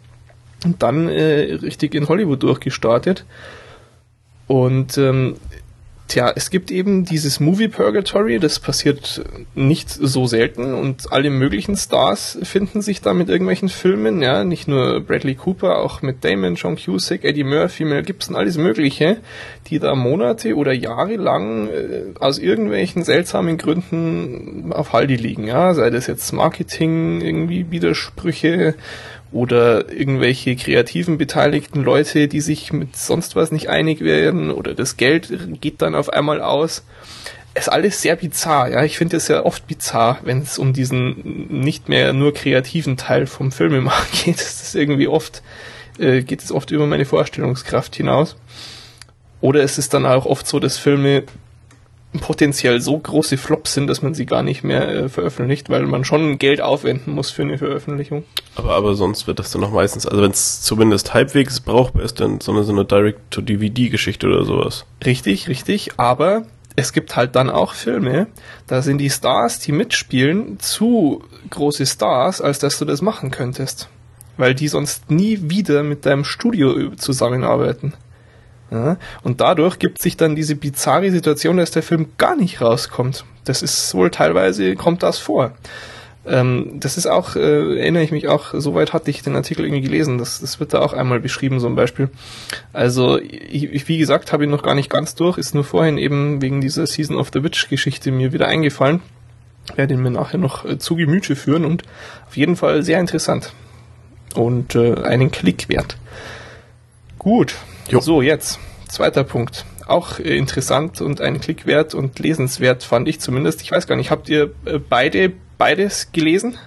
und 0.66 0.84
dann 0.84 1.10
äh, 1.10 1.56
richtig 1.56 1.96
in 1.96 2.08
Hollywood 2.08 2.44
durchgestartet. 2.44 3.26
Und 4.46 4.98
ähm, 5.00 5.36
Tja, 6.08 6.32
es 6.36 6.50
gibt 6.50 6.70
eben 6.70 7.06
dieses 7.06 7.40
Movie 7.40 7.70
Purgatory, 7.70 8.38
das 8.38 8.60
passiert 8.60 9.24
nicht 9.56 9.90
so 9.90 10.28
selten 10.28 10.74
und 10.74 11.12
alle 11.12 11.30
möglichen 11.30 11.78
Stars 11.78 12.38
finden 12.44 12.82
sich 12.82 13.02
da 13.02 13.14
mit 13.14 13.30
irgendwelchen 13.30 13.70
Filmen, 13.70 14.22
ja, 14.22 14.44
nicht 14.44 14.68
nur 14.68 15.00
Bradley 15.00 15.36
Cooper, 15.36 15.80
auch 15.80 16.02
mit 16.02 16.24
Damon, 16.24 16.56
John 16.56 16.76
Cusack, 16.76 17.24
Eddie 17.24 17.46
Murphy, 17.46 17.86
Mel 17.86 18.04
Gibson, 18.04 18.36
alles 18.36 18.58
mögliche, 18.58 19.18
die 19.68 19.80
da 19.80 19.96
Monate 19.96 20.56
oder 20.56 20.74
Jahre 20.74 21.16
lang 21.16 21.70
äh, 21.70 22.04
aus 22.20 22.38
irgendwelchen 22.38 23.04
seltsamen 23.04 23.58
Gründen 23.58 24.74
auf 24.74 24.94
Halde 24.94 25.16
liegen, 25.16 25.48
ja, 25.48 25.74
sei 25.74 25.90
das 25.90 26.08
jetzt 26.08 26.32
Marketing, 26.34 27.22
irgendwie 27.22 27.72
Widersprüche 27.72 28.76
oder 29.34 29.92
irgendwelche 29.92 30.56
kreativen 30.56 31.18
beteiligten 31.18 31.84
Leute, 31.84 32.28
die 32.28 32.40
sich 32.40 32.72
mit 32.72 32.96
sonst 32.96 33.36
was 33.36 33.52
nicht 33.52 33.68
einig 33.68 34.02
werden 34.02 34.52
oder 34.52 34.74
das 34.76 34.96
Geld 34.96 35.60
geht 35.60 35.82
dann 35.82 35.96
auf 35.96 36.10
einmal 36.10 36.42
aus. 36.42 36.86
Es 37.56 37.64
ist 37.64 37.70
alles 37.70 38.02
sehr 38.02 38.16
bizarr, 38.16 38.70
ja. 38.70 38.84
Ich 38.84 38.98
finde 38.98 39.18
es 39.18 39.28
ja 39.28 39.46
oft 39.46 39.68
bizarr, 39.68 40.20
wenn 40.24 40.42
es 40.42 40.58
um 40.58 40.74
diesen 40.74 41.62
nicht 41.62 41.90
mehr 41.90 42.14
nur 42.14 42.34
kreativen 42.34 42.98
Teil 42.98 43.28
vom 43.28 43.52
Filmemachen 43.52 44.08
geht. 44.24 44.40
Das 44.40 44.62
ist 44.62 44.76
irgendwie 44.76 45.08
oft, 45.08 45.44
äh, 46.00 46.22
geht 46.22 46.44
es 46.44 46.52
oft 46.52 46.72
über 46.72 46.88
meine 46.88 47.06
Vorstellungskraft 47.06 47.96
hinaus. 47.96 48.36
Oder 49.42 49.62
es 49.62 49.78
ist 49.78 49.94
dann 49.94 50.06
auch 50.06 50.26
oft 50.26 50.48
so, 50.48 50.60
dass 50.60 50.78
Filme 50.78 51.24
potenziell 52.20 52.82
so 52.82 52.98
große 52.98 53.38
Flops 53.38 53.74
sind, 53.74 53.88
dass 53.88 54.02
man 54.02 54.14
sie 54.14 54.26
gar 54.26 54.44
nicht 54.44 54.64
mehr 54.64 54.88
äh, 54.88 55.10
veröffentlicht, 55.10 55.70
weil 55.70 55.86
man 55.86 56.06
schon 56.06 56.38
Geld 56.38 56.62
aufwenden 56.62 57.14
muss 57.14 57.32
für 57.32 57.42
eine 57.42 57.58
Veröffentlichung. 57.58 58.24
Aber, 58.56 58.76
aber 58.76 58.96
sonst 58.96 59.28
wird 59.28 59.40
das 59.40 59.52
dann 59.52 59.62
noch 59.62 59.72
meistens, 59.72 60.06
also 60.06 60.22
wenn 60.22 60.32
es 60.32 60.62
zumindest 60.62 61.14
halbwegs 61.14 61.60
brauchbar 61.60 62.04
ist, 62.04 62.20
dann 62.20 62.40
so 62.40 62.52
eine, 62.52 62.64
so 62.64 62.72
eine 62.72 62.86
Direct-to-DVD-Geschichte 62.86 64.28
oder 64.28 64.46
sowas. 64.46 64.86
Richtig, 65.06 65.48
richtig, 65.48 65.92
aber 65.98 66.44
es 66.76 66.94
gibt 66.94 67.16
halt 67.16 67.36
dann 67.36 67.50
auch 67.50 67.74
Filme, 67.74 68.28
da 68.68 68.82
sind 68.82 68.98
die 68.98 69.10
Stars, 69.10 69.60
die 69.60 69.72
mitspielen, 69.72 70.60
zu 70.60 71.24
große 71.50 71.86
Stars, 71.86 72.42
als 72.42 72.60
dass 72.60 72.80
du 72.80 72.86
das 72.86 73.02
machen 73.02 73.32
könntest. 73.32 73.90
Weil 74.38 74.56
die 74.56 74.68
sonst 74.68 75.12
nie 75.12 75.40
wieder 75.44 75.84
mit 75.84 76.08
deinem 76.08 76.24
Studio 76.24 76.96
zusammenarbeiten. 76.96 77.94
Ja, 78.74 78.98
und 79.22 79.40
dadurch 79.40 79.78
gibt 79.78 80.02
sich 80.02 80.18
dann 80.18 80.36
diese 80.36 80.56
bizarre 80.56 81.12
Situation, 81.12 81.58
dass 81.58 81.70
der 81.70 81.84
Film 81.84 82.08
gar 82.18 82.36
nicht 82.36 82.60
rauskommt. 82.60 83.24
Das 83.46 83.62
ist 83.62 83.94
wohl 83.94 84.10
teilweise, 84.10 84.76
kommt 84.76 85.04
das 85.04 85.20
vor. 85.20 85.52
Ähm, 86.26 86.80
das 86.80 86.98
ist 86.98 87.06
auch, 87.06 87.36
äh, 87.36 87.78
erinnere 87.80 88.02
ich 88.02 88.12
mich 88.12 88.28
auch, 88.30 88.54
soweit 88.54 88.94
hatte 88.94 89.12
ich 89.12 89.22
den 89.22 89.36
Artikel 89.36 89.66
irgendwie 89.66 89.84
gelesen, 89.84 90.18
das, 90.18 90.40
das 90.40 90.60
wird 90.60 90.74
da 90.74 90.80
auch 90.80 90.94
einmal 90.94 91.20
beschrieben, 91.20 91.60
so 91.60 91.68
ein 91.68 91.76
Beispiel. 91.76 92.10
Also, 92.72 93.20
ich, 93.20 93.66
ich, 93.66 93.88
wie 93.88 94.00
gesagt, 94.00 94.34
habe 94.34 94.46
ihn 94.46 94.50
noch 94.50 94.64
gar 94.64 94.74
nicht 94.74 94.90
ganz 94.90 95.14
durch, 95.14 95.38
ist 95.38 95.54
nur 95.54 95.66
vorhin 95.66 96.00
eben 96.00 96.42
wegen 96.42 96.60
dieser 96.60 96.88
Season 96.88 97.18
of 97.18 97.30
the 97.32 97.44
Witch 97.44 97.70
Geschichte 97.70 98.12
mir 98.12 98.34
wieder 98.34 98.48
eingefallen. 98.48 99.02
Werde 99.76 99.94
ihn 99.94 100.02
mir 100.02 100.12
nachher 100.12 100.40
noch 100.40 100.66
äh, 100.66 100.80
zu 100.80 100.96
Gemüte 100.96 101.36
führen 101.36 101.64
und 101.64 101.84
auf 102.28 102.38
jeden 102.38 102.56
Fall 102.56 102.82
sehr 102.82 103.00
interessant. 103.00 103.54
Und 104.34 104.74
äh, 104.74 104.96
einen 105.04 105.30
Klick 105.30 105.70
wert. 105.70 105.98
Gut. 107.20 107.56
Jo. 107.90 108.00
So, 108.00 108.22
jetzt. 108.22 108.60
Zweiter 108.90 109.24
Punkt. 109.24 109.66
Auch 109.88 110.20
äh, 110.20 110.38
interessant 110.38 111.02
und 111.02 111.20
ein 111.22 111.42
Klick 111.42 111.66
wert 111.66 111.94
und 111.94 112.20
lesenswert 112.20 112.84
fand 112.84 113.08
ich 113.08 113.20
zumindest. 113.20 113.62
Ich 113.62 113.72
weiß 113.72 113.88
gar 113.88 113.96
nicht, 113.96 114.12
habt 114.12 114.30
ihr 114.30 114.52
äh, 114.66 114.80
beide 114.80 115.32
beides 115.58 116.12
gelesen? 116.12 116.58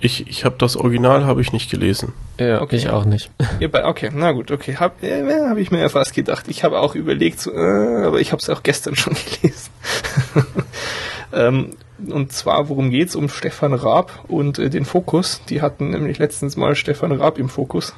Ich, 0.00 0.26
ich 0.28 0.44
habe 0.44 0.56
das 0.58 0.76
Original 0.76 1.24
habe 1.24 1.40
ich 1.40 1.52
nicht 1.52 1.70
gelesen. 1.70 2.12
Ja, 2.38 2.60
Okay. 2.60 2.76
ich 2.76 2.90
auch 2.90 3.04
nicht. 3.06 3.30
Ihr 3.60 3.70
bei, 3.70 3.86
okay, 3.86 4.10
na 4.12 4.32
gut, 4.32 4.50
okay. 4.50 4.76
Hab, 4.76 5.02
äh, 5.02 5.22
hab 5.48 5.56
ich 5.56 5.70
mir 5.70 5.80
ja 5.80 5.88
fast 5.88 6.12
gedacht. 6.14 6.46
Ich 6.48 6.64
habe 6.64 6.80
auch 6.80 6.94
überlegt, 6.94 7.40
so, 7.40 7.50
äh, 7.52 8.04
aber 8.04 8.20
ich 8.20 8.32
habe 8.32 8.42
es 8.42 8.50
auch 8.50 8.62
gestern 8.62 8.94
schon 8.96 9.14
gelesen. 9.14 9.70
ähm, 11.32 11.70
und 12.10 12.30
zwar, 12.32 12.68
worum 12.68 12.90
geht's? 12.90 13.16
Um 13.16 13.30
Stefan 13.30 13.72
Raab 13.72 14.24
und 14.28 14.58
äh, 14.58 14.68
den 14.68 14.84
Fokus. 14.84 15.40
Die 15.48 15.62
hatten 15.62 15.90
nämlich 15.90 16.18
letztens 16.18 16.56
mal 16.56 16.74
Stefan 16.74 17.12
Raab 17.12 17.38
im 17.38 17.48
Fokus. 17.48 17.94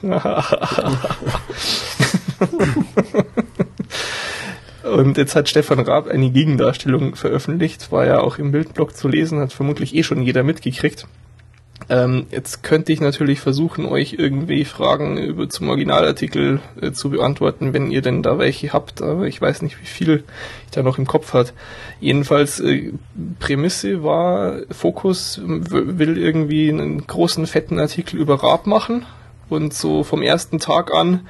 Und 4.85 5.17
jetzt 5.19 5.35
hat 5.35 5.49
Stefan 5.49 5.81
Raab 5.81 6.07
eine 6.09 6.31
Gegendarstellung 6.31 7.15
veröffentlicht, 7.17 7.93
war 7.93 8.07
ja 8.07 8.21
auch 8.21 8.39
im 8.39 8.53
Bildblog 8.53 8.97
zu 8.97 9.09
lesen, 9.09 9.41
hat 9.41 9.53
vermutlich 9.53 9.95
eh 9.95 10.03
schon 10.03 10.23
jeder 10.23 10.43
mitgekriegt. 10.43 11.07
Ähm, 11.91 12.27
jetzt 12.31 12.63
könnte 12.63 12.93
ich 12.93 13.01
natürlich 13.01 13.41
versuchen, 13.41 13.87
euch 13.87 14.15
irgendwie 14.19 14.65
Fragen 14.65 15.17
über 15.17 15.49
zum 15.49 15.71
Originalartikel 15.71 16.61
äh, 16.81 16.93
zu 16.93 17.11
beantworten, 17.11 17.73
wenn 17.73 17.91
ihr 17.91 18.03
denn 18.03 18.23
da 18.23 18.39
welche 18.39 18.73
habt, 18.73 19.01
aber 19.01 19.27
ich 19.27 19.41
weiß 19.41 19.63
nicht, 19.63 19.81
wie 19.81 19.87
viel 19.87 20.25
ich 20.67 20.73
da 20.73 20.83
noch 20.83 20.99
im 20.99 21.07
Kopf 21.07 21.33
hat. 21.33 21.55
Jedenfalls 21.99 22.61
äh, 22.61 22.93
Prämisse 23.39 24.03
war, 24.03 24.59
Fokus 24.71 25.41
will 25.43 26.19
irgendwie 26.19 26.69
einen 26.69 27.07
großen 27.07 27.47
fetten 27.47 27.79
Artikel 27.79 28.19
über 28.19 28.43
Raab 28.43 28.67
machen 28.67 29.07
und 29.49 29.73
so 29.73 30.03
vom 30.03 30.21
ersten 30.21 30.59
Tag 30.59 30.93
an 30.93 31.27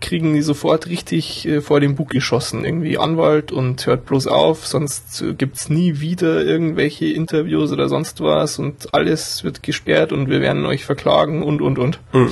kriegen 0.00 0.34
die 0.34 0.42
sofort 0.42 0.86
richtig 0.86 1.46
äh, 1.46 1.60
vor 1.60 1.80
den 1.80 1.94
Bug 1.94 2.10
geschossen. 2.10 2.64
Irgendwie 2.64 2.98
Anwalt 2.98 3.52
und 3.52 3.86
hört 3.86 4.06
bloß 4.06 4.26
auf, 4.26 4.66
sonst 4.66 5.22
äh, 5.22 5.34
gibt's 5.34 5.68
nie 5.68 6.00
wieder 6.00 6.44
irgendwelche 6.44 7.06
Interviews 7.06 7.72
oder 7.72 7.88
sonst 7.88 8.20
was 8.20 8.58
und 8.58 8.92
alles 8.94 9.44
wird 9.44 9.62
gesperrt 9.62 10.12
und 10.12 10.28
wir 10.28 10.40
werden 10.40 10.66
euch 10.66 10.84
verklagen 10.84 11.42
und 11.42 11.60
und 11.62 11.78
und. 11.78 12.00
Mhm. 12.12 12.30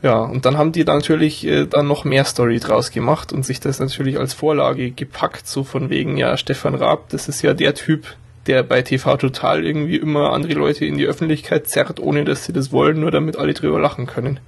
Ja, 0.00 0.20
und 0.20 0.44
dann 0.44 0.56
haben 0.56 0.70
die 0.70 0.84
da 0.84 0.94
natürlich 0.94 1.44
äh, 1.44 1.66
dann 1.66 1.88
noch 1.88 2.04
mehr 2.04 2.24
Story 2.24 2.60
draus 2.60 2.92
gemacht 2.92 3.32
und 3.32 3.44
sich 3.44 3.58
das 3.58 3.80
natürlich 3.80 4.18
als 4.18 4.32
Vorlage 4.32 4.92
gepackt, 4.92 5.48
so 5.48 5.64
von 5.64 5.90
wegen, 5.90 6.16
ja, 6.16 6.36
Stefan 6.36 6.76
Raab, 6.76 7.08
das 7.08 7.28
ist 7.28 7.42
ja 7.42 7.52
der 7.52 7.74
Typ, 7.74 8.14
der 8.46 8.62
bei 8.62 8.82
TV 8.82 9.16
Total 9.16 9.64
irgendwie 9.66 9.96
immer 9.96 10.32
andere 10.32 10.52
Leute 10.52 10.84
in 10.86 10.98
die 10.98 11.06
Öffentlichkeit 11.06 11.68
zerrt, 11.68 11.98
ohne 11.98 12.24
dass 12.24 12.44
sie 12.44 12.52
das 12.52 12.70
wollen, 12.70 13.00
nur 13.00 13.10
damit 13.10 13.36
alle 13.36 13.54
drüber 13.54 13.80
lachen 13.80 14.06
können. 14.06 14.38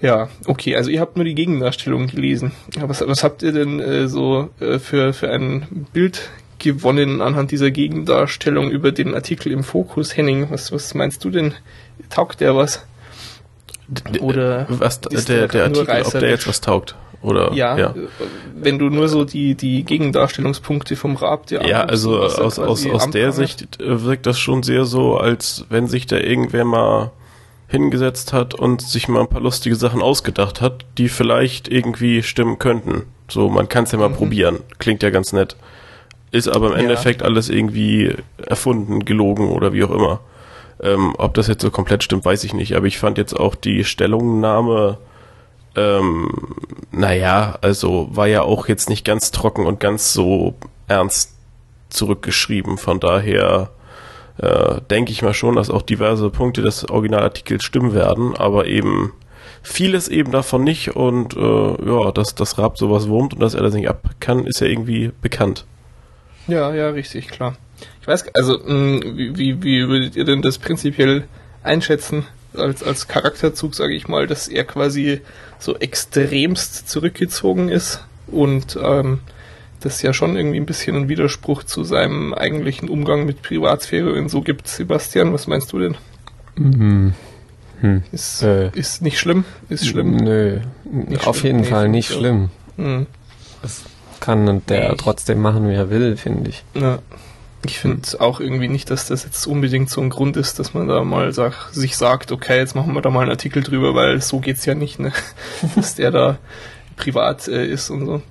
Ja, 0.00 0.28
okay, 0.46 0.76
also 0.76 0.90
ihr 0.90 1.00
habt 1.00 1.16
nur 1.16 1.24
die 1.24 1.34
Gegendarstellung 1.34 2.06
gelesen. 2.06 2.52
Was, 2.80 3.06
was 3.06 3.24
habt 3.24 3.42
ihr 3.42 3.52
denn 3.52 3.80
äh, 3.80 4.08
so 4.08 4.50
äh, 4.60 4.78
für, 4.78 5.12
für 5.12 5.30
ein 5.30 5.86
Bild 5.92 6.30
gewonnen 6.58 7.20
anhand 7.20 7.50
dieser 7.50 7.70
Gegendarstellung 7.70 8.70
über 8.70 8.92
den 8.92 9.14
Artikel 9.14 9.52
im 9.52 9.64
Fokus, 9.64 10.16
Henning? 10.16 10.50
Was, 10.50 10.72
was 10.72 10.94
meinst 10.94 11.24
du 11.24 11.30
denn? 11.30 11.54
Taugt 12.10 12.40
der 12.40 12.54
was? 12.54 12.84
Oder 14.20 14.66
was 14.68 15.00
der, 15.00 15.48
der 15.48 15.64
Artikel, 15.64 16.02
ob 16.04 16.12
der 16.12 16.30
jetzt 16.30 16.46
was 16.46 16.60
taugt? 16.60 16.94
Oder, 17.20 17.52
ja, 17.52 17.76
ja, 17.76 17.94
wenn 18.54 18.78
du 18.78 18.90
nur 18.90 19.08
so 19.08 19.24
die, 19.24 19.56
die 19.56 19.82
Gegendarstellungspunkte 19.82 20.94
vom 20.94 21.16
Raab 21.16 21.46
dir 21.46 21.66
Ja, 21.66 21.82
also 21.82 22.20
aus, 22.20 22.60
aus, 22.60 22.86
aus 22.86 23.10
der 23.10 23.32
Sicht 23.32 23.80
äh, 23.80 24.04
wirkt 24.04 24.26
das 24.26 24.38
schon 24.38 24.62
sehr 24.62 24.84
so, 24.84 25.16
als 25.16 25.66
wenn 25.68 25.88
sich 25.88 26.06
da 26.06 26.16
irgendwer 26.16 26.64
mal 26.64 27.10
hingesetzt 27.68 28.32
hat 28.32 28.54
und 28.54 28.80
sich 28.80 29.08
mal 29.08 29.20
ein 29.20 29.28
paar 29.28 29.42
lustige 29.42 29.76
Sachen 29.76 30.02
ausgedacht 30.02 30.60
hat, 30.60 30.86
die 30.96 31.08
vielleicht 31.08 31.68
irgendwie 31.68 32.22
stimmen 32.22 32.58
könnten. 32.58 33.04
So, 33.28 33.50
man 33.50 33.68
kann 33.68 33.84
es 33.84 33.92
ja 33.92 33.98
mal 33.98 34.08
mhm. 34.08 34.14
probieren. 34.14 34.60
Klingt 34.78 35.02
ja 35.02 35.10
ganz 35.10 35.32
nett. 35.32 35.54
Ist 36.30 36.48
aber 36.48 36.68
im 36.68 36.72
ja. 36.72 36.78
Endeffekt 36.78 37.22
alles 37.22 37.50
irgendwie 37.50 38.14
erfunden, 38.46 39.04
gelogen 39.04 39.50
oder 39.50 39.72
wie 39.72 39.84
auch 39.84 39.90
immer. 39.90 40.20
Ähm, 40.82 41.14
ob 41.18 41.34
das 41.34 41.46
jetzt 41.46 41.62
so 41.62 41.70
komplett 41.70 42.02
stimmt, 42.02 42.24
weiß 42.24 42.44
ich 42.44 42.54
nicht. 42.54 42.74
Aber 42.74 42.86
ich 42.86 42.98
fand 42.98 43.18
jetzt 43.18 43.34
auch 43.34 43.54
die 43.54 43.84
Stellungnahme, 43.84 44.98
ähm, 45.76 46.56
naja, 46.90 47.58
also 47.60 48.08
war 48.12 48.28
ja 48.28 48.42
auch 48.42 48.68
jetzt 48.68 48.88
nicht 48.88 49.04
ganz 49.04 49.30
trocken 49.30 49.66
und 49.66 49.78
ganz 49.78 50.14
so 50.14 50.54
ernst 50.86 51.34
zurückgeschrieben. 51.90 52.78
Von 52.78 52.98
daher 53.00 53.70
äh, 54.38 54.80
denke 54.90 55.12
ich 55.12 55.22
mal 55.22 55.34
schon, 55.34 55.56
dass 55.56 55.70
auch 55.70 55.82
diverse 55.82 56.30
Punkte 56.30 56.62
des 56.62 56.88
Originalartikels 56.88 57.64
stimmen 57.64 57.94
werden, 57.94 58.36
aber 58.36 58.66
eben 58.66 59.12
vieles 59.62 60.08
eben 60.08 60.32
davon 60.32 60.64
nicht 60.64 60.96
und 60.96 61.36
äh, 61.36 61.40
ja, 61.86 62.12
dass 62.12 62.34
das 62.34 62.58
Rab 62.58 62.78
sowas 62.78 63.08
wurmt 63.08 63.34
und 63.34 63.40
dass 63.40 63.54
er 63.54 63.62
das 63.62 63.74
nicht 63.74 63.88
ab 63.88 64.10
kann, 64.20 64.46
ist 64.46 64.60
ja 64.60 64.66
irgendwie 64.66 65.10
bekannt. 65.20 65.64
Ja, 66.46 66.74
ja, 66.74 66.90
richtig, 66.90 67.28
klar. 67.28 67.56
Ich 68.00 68.06
weiß, 68.06 68.26
also 68.34 68.58
mh, 68.58 68.74
mm, 68.74 69.00
wie, 69.36 69.62
wie 69.62 69.88
würdet 69.88 70.16
ihr 70.16 70.24
denn 70.24 70.42
das 70.42 70.58
prinzipiell 70.58 71.24
einschätzen 71.62 72.26
als, 72.54 72.82
als 72.82 73.08
Charakterzug, 73.08 73.74
sage 73.74 73.94
ich 73.94 74.08
mal, 74.08 74.26
dass 74.26 74.48
er 74.48 74.64
quasi 74.64 75.20
so 75.58 75.76
extremst 75.76 76.88
zurückgezogen 76.88 77.68
ist 77.68 78.04
und 78.26 78.78
ähm, 78.82 79.20
das 79.80 80.02
ja 80.02 80.12
schon 80.12 80.36
irgendwie 80.36 80.58
ein 80.58 80.66
bisschen 80.66 80.96
ein 80.96 81.08
Widerspruch 81.08 81.62
zu 81.62 81.84
seinem 81.84 82.34
eigentlichen 82.34 82.88
Umgang 82.88 83.26
mit 83.26 83.42
Privatsphäre 83.42 84.12
und 84.12 84.28
so 84.28 84.40
gibt. 84.40 84.68
Sebastian, 84.68 85.32
was 85.32 85.46
meinst 85.46 85.72
du 85.72 85.78
denn? 85.78 85.96
Mhm. 86.56 87.14
Hm. 87.80 88.02
Ist, 88.10 88.42
äh, 88.42 88.70
ist 88.70 89.02
nicht 89.02 89.20
schlimm? 89.20 89.44
Ist 89.68 89.86
schlimm? 89.86 90.16
Nö, 90.16 90.60
nicht 90.84 91.26
auf 91.26 91.38
schlimm. 91.38 91.46
jeden 91.46 91.60
nee, 91.60 91.68
Fall 91.68 91.88
nicht 91.88 92.12
schlimm. 92.12 92.50
Mhm. 92.76 93.06
Das 93.62 93.84
kann 94.20 94.62
der 94.66 94.90
nee, 94.90 94.96
trotzdem 94.98 95.40
machen, 95.40 95.68
wie 95.68 95.74
er 95.74 95.90
will, 95.90 96.16
finde 96.16 96.50
ich. 96.50 96.64
Ja. 96.74 96.98
Ich 97.64 97.78
finde 97.80 98.08
auch 98.20 98.40
irgendwie 98.40 98.68
nicht, 98.68 98.90
dass 98.90 99.06
das 99.06 99.24
jetzt 99.24 99.46
unbedingt 99.46 99.90
so 99.90 100.00
ein 100.00 100.10
Grund 100.10 100.36
ist, 100.36 100.58
dass 100.58 100.74
man 100.74 100.86
da 100.86 101.02
mal 101.02 101.32
sag, 101.32 101.70
sich 101.72 101.96
sagt, 101.96 102.30
okay, 102.30 102.56
jetzt 102.56 102.76
machen 102.76 102.94
wir 102.94 103.02
da 103.02 103.10
mal 103.10 103.22
einen 103.22 103.30
Artikel 103.30 103.62
drüber, 103.62 103.94
weil 103.94 104.20
so 104.22 104.38
geht's 104.38 104.64
ja 104.64 104.74
nicht, 104.74 105.00
ne? 105.00 105.12
dass 105.74 105.96
der 105.96 106.10
da 106.10 106.38
privat 106.96 107.48
äh, 107.48 107.66
ist 107.66 107.90
und 107.90 108.06
so. 108.06 108.22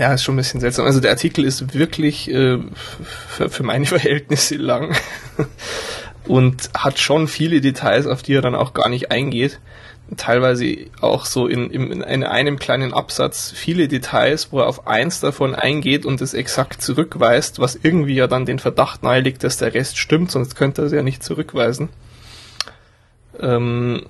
Ja, 0.00 0.14
ist 0.14 0.24
schon 0.24 0.32
ein 0.32 0.38
bisschen 0.38 0.60
seltsam. 0.60 0.86
Also 0.86 0.98
der 0.98 1.10
Artikel 1.10 1.44
ist 1.44 1.74
wirklich 1.74 2.30
äh, 2.30 2.56
für, 3.28 3.62
meine 3.62 3.84
Verhältnisse 3.86 4.56
lang 4.56 4.96
und 6.26 6.70
hat 6.72 6.98
schon 6.98 7.28
viele 7.28 7.60
Details, 7.60 8.06
auf 8.06 8.22
die 8.22 8.32
er 8.32 8.40
dann 8.40 8.54
auch 8.54 8.72
gar 8.72 8.88
nicht 8.88 9.12
eingeht. 9.12 9.60
Teilweise 10.16 10.74
auch 11.02 11.26
so 11.26 11.46
in, 11.46 11.70
in, 11.70 12.00
in 12.00 12.24
einem 12.24 12.58
kleinen 12.58 12.94
Absatz 12.94 13.52
viele 13.54 13.88
Details, 13.88 14.52
wo 14.52 14.60
er 14.60 14.68
auf 14.68 14.86
eins 14.86 15.20
davon 15.20 15.54
eingeht 15.54 16.06
und 16.06 16.22
es 16.22 16.32
exakt 16.32 16.80
zurückweist, 16.80 17.58
was 17.58 17.76
irgendwie 17.76 18.14
ja 18.14 18.26
dann 18.26 18.46
den 18.46 18.58
Verdacht 18.58 19.02
nahelegt, 19.02 19.44
dass 19.44 19.58
der 19.58 19.74
Rest 19.74 19.98
stimmt, 19.98 20.30
sonst 20.30 20.56
könnte 20.56 20.80
er 20.80 20.86
es 20.86 20.92
ja 20.92 21.02
nicht 21.02 21.22
zurückweisen. 21.22 21.90
Ähm, 23.38 24.06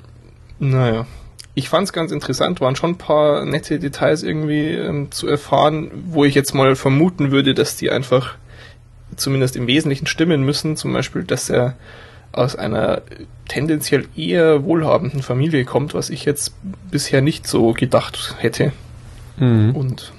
naja, 0.60 1.06
ich 1.54 1.68
fand 1.68 1.84
es 1.84 1.92
ganz 1.92 2.12
interessant, 2.12 2.60
waren 2.60 2.76
schon 2.76 2.92
ein 2.92 2.98
paar 2.98 3.44
nette 3.44 3.78
Details 3.78 4.22
irgendwie 4.22 4.68
ähm, 4.68 5.10
zu 5.10 5.26
erfahren, 5.26 5.90
wo 6.06 6.24
ich 6.24 6.34
jetzt 6.34 6.54
mal 6.54 6.76
vermuten 6.76 7.32
würde, 7.32 7.54
dass 7.54 7.76
die 7.76 7.90
einfach 7.90 8.36
zumindest 9.16 9.56
im 9.56 9.66
Wesentlichen 9.66 10.06
stimmen 10.06 10.42
müssen. 10.42 10.76
Zum 10.76 10.92
Beispiel, 10.92 11.24
dass 11.24 11.50
er 11.50 11.74
aus 12.32 12.54
einer 12.54 13.02
tendenziell 13.48 14.06
eher 14.16 14.64
wohlhabenden 14.64 15.22
Familie 15.22 15.64
kommt, 15.64 15.94
was 15.94 16.10
ich 16.10 16.24
jetzt 16.24 16.54
bisher 16.90 17.20
nicht 17.20 17.46
so 17.46 17.72
gedacht 17.72 18.36
hätte. 18.38 18.72
Mhm. 19.36 19.74
Und 19.74 20.12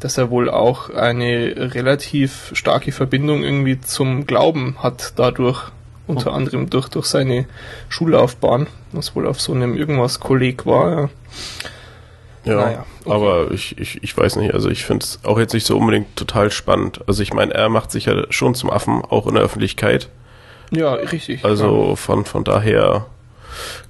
dass 0.00 0.18
er 0.18 0.30
wohl 0.30 0.50
auch 0.50 0.90
eine 0.90 1.74
relativ 1.74 2.50
starke 2.54 2.90
Verbindung 2.90 3.44
irgendwie 3.44 3.80
zum 3.80 4.26
Glauben 4.26 4.76
hat 4.78 5.12
dadurch, 5.16 5.70
unter 6.16 6.32
anderem 6.32 6.70
durch, 6.70 6.88
durch 6.88 7.06
seine 7.06 7.46
Schullaufbahn, 7.88 8.66
was 8.92 9.14
wohl 9.14 9.26
auf 9.26 9.40
so 9.40 9.52
einem 9.52 9.76
irgendwas 9.76 10.20
Kolleg 10.20 10.66
war. 10.66 11.10
Ja, 12.44 12.52
ja 12.52 12.56
naja, 12.56 12.86
okay. 13.04 13.14
aber 13.14 13.50
ich, 13.50 13.78
ich, 13.78 14.02
ich 14.02 14.16
weiß 14.16 14.36
nicht, 14.36 14.54
also 14.54 14.68
ich 14.68 14.84
finde 14.84 15.04
es 15.04 15.20
auch 15.24 15.38
jetzt 15.38 15.52
nicht 15.54 15.66
so 15.66 15.76
unbedingt 15.76 16.16
total 16.16 16.50
spannend. 16.50 17.00
Also 17.06 17.22
ich 17.22 17.32
meine, 17.32 17.54
er 17.54 17.68
macht 17.68 17.90
sich 17.90 18.06
ja 18.06 18.24
schon 18.30 18.54
zum 18.54 18.70
Affen, 18.70 19.02
auch 19.02 19.26
in 19.26 19.34
der 19.34 19.42
Öffentlichkeit. 19.42 20.08
Ja, 20.70 20.94
richtig. 20.94 21.44
Also 21.44 21.90
ja. 21.90 21.96
von, 21.96 22.24
von 22.24 22.44
daher, 22.44 23.06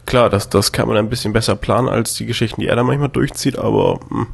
klar, 0.06 0.30
das, 0.30 0.48
das 0.48 0.72
kann 0.72 0.88
man 0.88 0.96
ein 0.96 1.08
bisschen 1.08 1.32
besser 1.32 1.56
planen 1.56 1.88
als 1.88 2.14
die 2.14 2.26
Geschichten, 2.26 2.60
die 2.60 2.68
er 2.68 2.76
da 2.76 2.82
manchmal 2.82 3.08
durchzieht, 3.08 3.58
aber 3.58 4.00
mh, 4.08 4.20
hm, 4.20 4.26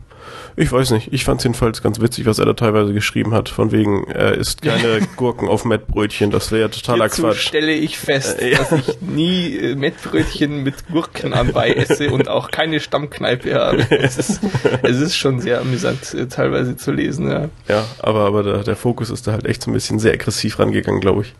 ich 0.58 0.72
weiß 0.72 0.90
nicht. 0.90 1.12
Ich 1.12 1.24
fand 1.24 1.40
es 1.40 1.44
jedenfalls 1.44 1.82
ganz 1.82 2.00
witzig, 2.00 2.26
was 2.26 2.40
er 2.40 2.46
da 2.46 2.52
teilweise 2.52 2.92
geschrieben 2.92 3.32
hat. 3.32 3.48
Von 3.48 3.70
wegen, 3.70 4.08
er 4.08 4.34
isst 4.34 4.60
keine 4.62 5.00
Gurken 5.16 5.46
auf 5.46 5.64
Mettbrötchen. 5.64 6.32
Das 6.32 6.50
wäre 6.50 6.62
ja 6.62 6.68
totaler 6.68 7.04
Hierzu 7.04 7.22
Quatsch. 7.22 7.46
stelle 7.46 7.72
ich 7.72 7.96
fest, 7.96 8.40
äh, 8.40 8.52
ja. 8.52 8.58
dass 8.58 8.72
ich 8.72 9.00
nie 9.00 9.56
äh, 9.56 9.76
Mettbrötchen 9.76 10.64
mit 10.64 10.88
Gurken 10.88 11.32
anbei 11.32 11.70
esse 11.70 12.10
und 12.10 12.28
auch 12.28 12.50
keine 12.50 12.80
Stammkneipe 12.80 13.54
habe. 13.54 13.86
Es 13.90 14.18
ist, 14.18 14.40
es 14.82 15.00
ist 15.00 15.16
schon 15.16 15.40
sehr 15.40 15.60
amüsant, 15.60 16.14
äh, 16.14 16.26
teilweise 16.26 16.76
zu 16.76 16.90
lesen. 16.90 17.30
Ja, 17.30 17.48
ja 17.68 17.84
aber, 18.00 18.26
aber 18.26 18.42
der, 18.42 18.64
der 18.64 18.76
Fokus 18.76 19.10
ist 19.10 19.28
da 19.28 19.32
halt 19.32 19.46
echt 19.46 19.62
so 19.62 19.70
ein 19.70 19.74
bisschen 19.74 20.00
sehr 20.00 20.12
aggressiv 20.12 20.58
rangegangen, 20.58 21.00
glaube 21.00 21.22
ich. 21.22 21.34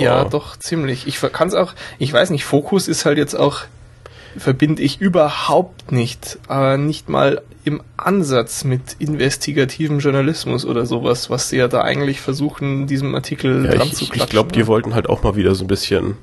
Ja, 0.00 0.24
oh. 0.24 0.28
doch, 0.28 0.56
ziemlich. 0.56 1.06
Ich 1.06 1.20
kann 1.32 1.48
es 1.48 1.54
auch, 1.54 1.74
ich 1.98 2.12
weiß 2.12 2.30
nicht, 2.30 2.44
Fokus 2.44 2.88
ist 2.88 3.04
halt 3.04 3.18
jetzt 3.18 3.34
auch 3.34 3.64
verbinde 4.36 4.82
ich 4.82 5.00
überhaupt 5.00 5.92
nicht, 5.92 6.38
äh, 6.48 6.76
nicht 6.76 7.08
mal 7.08 7.42
im 7.64 7.82
Ansatz 7.96 8.64
mit 8.64 8.96
investigativem 8.98 9.98
Journalismus 9.98 10.64
oder 10.64 10.86
sowas, 10.86 11.30
was 11.30 11.48
sie 11.48 11.58
ja 11.58 11.68
da 11.68 11.82
eigentlich 11.82 12.20
versuchen, 12.20 12.86
diesem 12.86 13.14
Artikel 13.14 13.64
ja, 13.64 13.72
dran 13.72 13.88
ich, 13.88 13.94
zu 13.94 14.04
klatschen. 14.04 14.24
Ich 14.24 14.30
glaube, 14.30 14.52
die 14.52 14.66
wollten 14.66 14.94
halt 14.94 15.08
auch 15.08 15.22
mal 15.22 15.36
wieder 15.36 15.54
so 15.54 15.64
ein 15.64 15.68
bisschen, 15.68 16.16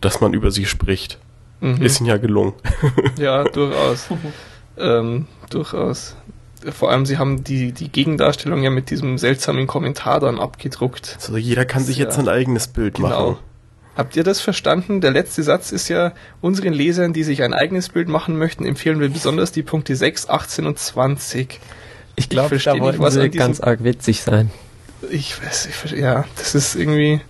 dass 0.00 0.20
man 0.20 0.32
über 0.32 0.50
sie 0.50 0.66
spricht. 0.66 1.18
Mhm. 1.60 1.82
Ist 1.82 2.00
ihnen 2.00 2.08
ja 2.08 2.16
gelungen. 2.16 2.54
Ja, 3.18 3.44
durchaus. 3.52 4.08
ähm, 4.78 5.26
durchaus. 5.50 6.16
Vor 6.70 6.90
allem, 6.90 7.06
sie 7.06 7.18
haben 7.18 7.42
die, 7.44 7.72
die 7.72 7.90
Gegendarstellung 7.90 8.62
ja 8.62 8.70
mit 8.70 8.90
diesem 8.90 9.18
seltsamen 9.18 9.66
Kommentar 9.66 10.20
dann 10.20 10.38
abgedruckt. 10.38 11.16
Also 11.18 11.36
jeder 11.36 11.64
kann 11.64 11.82
sich 11.82 11.96
jetzt 11.96 12.18
ein 12.18 12.28
eigenes 12.28 12.68
Bild 12.68 12.94
genau. 12.94 13.08
machen. 13.08 13.36
Habt 13.96 14.16
ihr 14.16 14.24
das 14.24 14.40
verstanden? 14.40 15.00
Der 15.00 15.10
letzte 15.10 15.42
Satz 15.42 15.72
ist 15.72 15.88
ja, 15.88 16.12
unseren 16.40 16.72
Lesern, 16.72 17.12
die 17.12 17.24
sich 17.24 17.42
ein 17.42 17.52
eigenes 17.52 17.88
Bild 17.88 18.08
machen 18.08 18.38
möchten, 18.38 18.64
empfehlen 18.64 19.00
wir 19.00 19.08
besonders 19.08 19.52
die 19.52 19.62
Punkte 19.62 19.96
6, 19.96 20.28
18 20.28 20.66
und 20.66 20.78
20. 20.78 21.58
Ich 22.16 22.28
glaube, 22.28 22.58
da 22.58 22.78
wollten 22.78 23.00
was 23.00 23.14
sie 23.14 23.30
ganz 23.30 23.60
arg 23.60 23.82
witzig 23.82 24.22
sein. 24.22 24.50
Ich 25.10 25.42
weiß, 25.42 25.66
ich, 25.66 25.92
ja, 25.92 26.24
das 26.36 26.54
ist 26.54 26.76
irgendwie, 26.76 27.20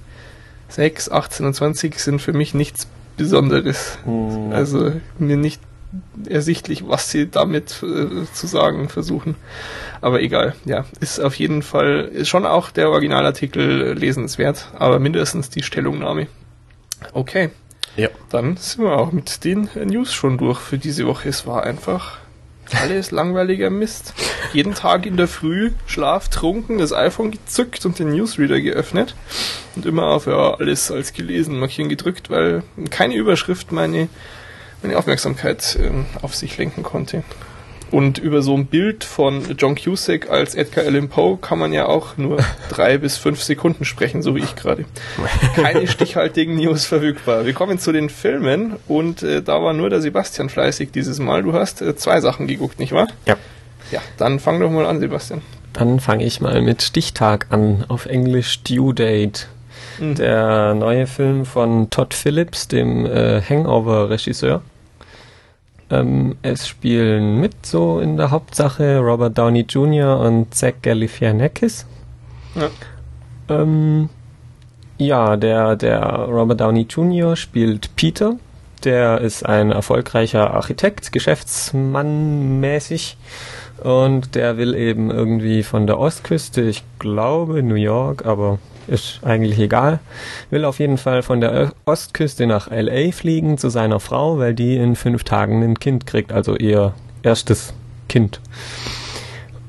6, 0.70 1.10
18 1.10 1.46
und 1.46 1.54
20 1.54 1.98
sind 1.98 2.22
für 2.22 2.32
mich 2.32 2.54
nichts 2.54 2.86
Besonderes. 3.16 3.98
Mhm. 4.06 4.52
Also 4.52 4.92
mir 5.18 5.36
nicht 5.36 5.60
ersichtlich, 6.29 6.87
was 6.87 7.11
sie 7.11 7.29
damit 7.29 7.83
äh, 7.83 8.24
zu 8.33 8.46
sagen 8.46 8.88
versuchen. 8.88 9.35
Aber 10.00 10.20
egal, 10.20 10.55
ja, 10.64 10.85
ist 11.00 11.20
auf 11.20 11.35
jeden 11.35 11.62
Fall 11.62 12.11
ist 12.12 12.29
schon 12.29 12.46
auch 12.46 12.70
der 12.70 12.90
Originalartikel 12.90 13.92
lesenswert, 13.94 14.68
aber 14.79 14.98
mindestens 14.98 15.50
die 15.50 15.62
Stellungnahme. 15.62 16.26
Okay. 17.12 17.50
Ja. 17.96 18.09
Dann 18.31 18.57
sind 18.57 18.85
wir 18.85 18.96
auch 18.96 19.12
mit 19.12 19.44
den 19.44 19.68
News 19.74 20.12
schon 20.12 20.38
durch 20.38 20.61
für 20.61 20.79
diese 20.79 21.07
Woche. 21.07 21.29
Es 21.29 21.46
war 21.46 21.64
einfach 21.64 22.18
alles 22.81 23.11
langweiliger 23.11 23.70
Mist. 23.70 24.14
Jeden 24.53 24.74
Tag 24.74 25.07
in 25.07 25.16
der 25.16 25.29
Früh 25.29 25.72
Schlaf 25.87 26.29
trunken, 26.29 26.79
das 26.79 26.92
iPhone 26.92 27.31
gezückt 27.33 27.85
und 27.85 27.98
den 27.98 28.12
Newsreader 28.12 28.61
geöffnet 28.61 29.14
und 29.74 29.87
immer 29.87 30.07
auf 30.07 30.26
ja, 30.26 30.55
alles 30.55 30.90
als 30.90 31.12
gelesen 31.12 31.59
markieren 31.59 31.88
gedrückt, 31.88 32.31
weil 32.31 32.62
keine 32.90 33.16
Überschrift 33.16 33.72
meine, 33.72 34.09
meine 34.82 34.96
Aufmerksamkeit 34.96 35.78
äh, 35.80 35.90
auf 36.22 36.34
sich 36.34 36.56
lenken 36.58 36.82
konnte. 36.82 37.22
Und 37.90 38.18
über 38.18 38.40
so 38.40 38.56
ein 38.56 38.66
Bild 38.66 39.02
von 39.02 39.56
John 39.58 39.74
Cusack 39.74 40.30
als 40.30 40.54
Edgar 40.54 40.84
Allan 40.84 41.08
Poe 41.08 41.38
kann 41.38 41.58
man 41.58 41.72
ja 41.72 41.86
auch 41.86 42.16
nur 42.16 42.38
drei 42.68 42.98
bis 42.98 43.16
fünf 43.16 43.42
Sekunden 43.42 43.84
sprechen, 43.84 44.22
so 44.22 44.36
wie 44.36 44.40
ich 44.40 44.54
gerade. 44.54 44.84
Keine 45.56 45.88
stichhaltigen 45.88 46.54
News 46.54 46.86
verfügbar. 46.86 47.46
Wir 47.46 47.52
kommen 47.52 47.78
zu 47.78 47.90
den 47.90 48.08
Filmen 48.08 48.76
und 48.86 49.22
äh, 49.22 49.42
da 49.42 49.62
war 49.62 49.72
nur 49.72 49.90
der 49.90 50.00
Sebastian 50.00 50.48
fleißig 50.48 50.92
dieses 50.92 51.18
Mal. 51.18 51.42
Du 51.42 51.52
hast 51.52 51.82
äh, 51.82 51.96
zwei 51.96 52.20
Sachen 52.20 52.46
geguckt, 52.46 52.78
nicht 52.78 52.92
wahr? 52.92 53.08
Ja. 53.26 53.36
Ja, 53.90 54.00
dann 54.18 54.38
fang 54.38 54.60
doch 54.60 54.70
mal 54.70 54.86
an, 54.86 55.00
Sebastian. 55.00 55.42
Dann 55.72 55.98
fange 55.98 56.24
ich 56.24 56.40
mal 56.40 56.62
mit 56.62 56.82
Stichtag 56.82 57.46
an, 57.50 57.84
auf 57.88 58.06
Englisch 58.06 58.62
Due 58.62 58.94
Date. 58.94 59.48
Mhm. 59.98 60.14
Der 60.14 60.74
neue 60.74 61.08
Film 61.08 61.44
von 61.44 61.90
Todd 61.90 62.14
Phillips, 62.14 62.68
dem 62.68 63.06
äh, 63.06 63.40
Hangover-Regisseur. 63.42 64.62
Ähm, 65.90 66.37
es 66.42 66.68
spielen 66.68 67.40
mit 67.40 67.66
so 67.66 67.98
in 67.98 68.16
der 68.16 68.31
Hauptsache 68.31 68.98
Robert 68.98 69.37
Downey 69.37 69.66
Jr. 69.68 70.20
und 70.20 70.55
Zach 70.55 70.74
Galifianakis. 70.83 71.87
Ja. 72.55 72.68
Ähm, 73.48 74.09
ja, 74.98 75.37
der, 75.37 75.76
der 75.76 76.00
Robert 76.03 76.61
Downey 76.61 76.87
Jr. 76.88 77.35
spielt 77.35 77.96
Peter. 77.96 78.37
Der 78.85 79.20
ist 79.20 79.44
ein 79.44 79.72
erfolgreicher 79.72 80.55
Architekt, 80.55 81.12
Geschäftsmann 81.12 82.61
mäßig. 82.61 83.16
Und 83.83 84.35
der 84.35 84.59
will 84.59 84.74
eben 84.74 85.11
irgendwie 85.11 85.62
von 85.62 85.87
der 85.87 85.98
Ostküste, 85.98 86.61
ich 86.62 86.85
glaube 86.98 87.62
New 87.62 87.74
York, 87.76 88.26
aber 88.26 88.59
ist 88.90 89.20
eigentlich 89.22 89.59
egal. 89.59 90.00
Will 90.50 90.64
auf 90.64 90.79
jeden 90.79 90.98
Fall 90.98 91.22
von 91.22 91.40
der 91.40 91.72
Ostküste 91.85 92.46
nach 92.46 92.70
LA 92.70 93.12
fliegen 93.12 93.57
zu 93.57 93.70
seiner 93.70 94.00
Frau, 94.00 94.38
weil 94.38 94.55
die 94.55 94.76
in 94.76 94.96
fünf 94.96 95.24
Tagen 95.24 95.62
ein 95.62 95.79
Kind 95.79 96.07
kriegt, 96.07 96.33
also 96.33 96.57
ihr 96.57 96.94
erstes 97.22 97.72
Kind. 98.09 98.40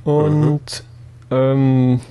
Und 0.04 0.84
mhm. 1.30 1.36
ähm, 1.38 2.02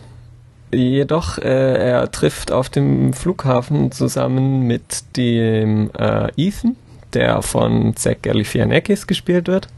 jedoch, 0.73 1.38
äh, 1.38 1.90
er 1.90 2.11
trifft 2.11 2.53
auf 2.53 2.68
dem 2.68 3.12
Flughafen 3.12 3.90
zusammen 3.90 4.66
mit 4.66 5.16
dem 5.16 5.90
äh, 5.99 6.31
Ethan, 6.37 6.77
der 7.12 7.42
von 7.42 7.96
Zach 7.96 8.16
Galifianakis 8.23 9.07
gespielt 9.07 9.49
wird. 9.49 9.68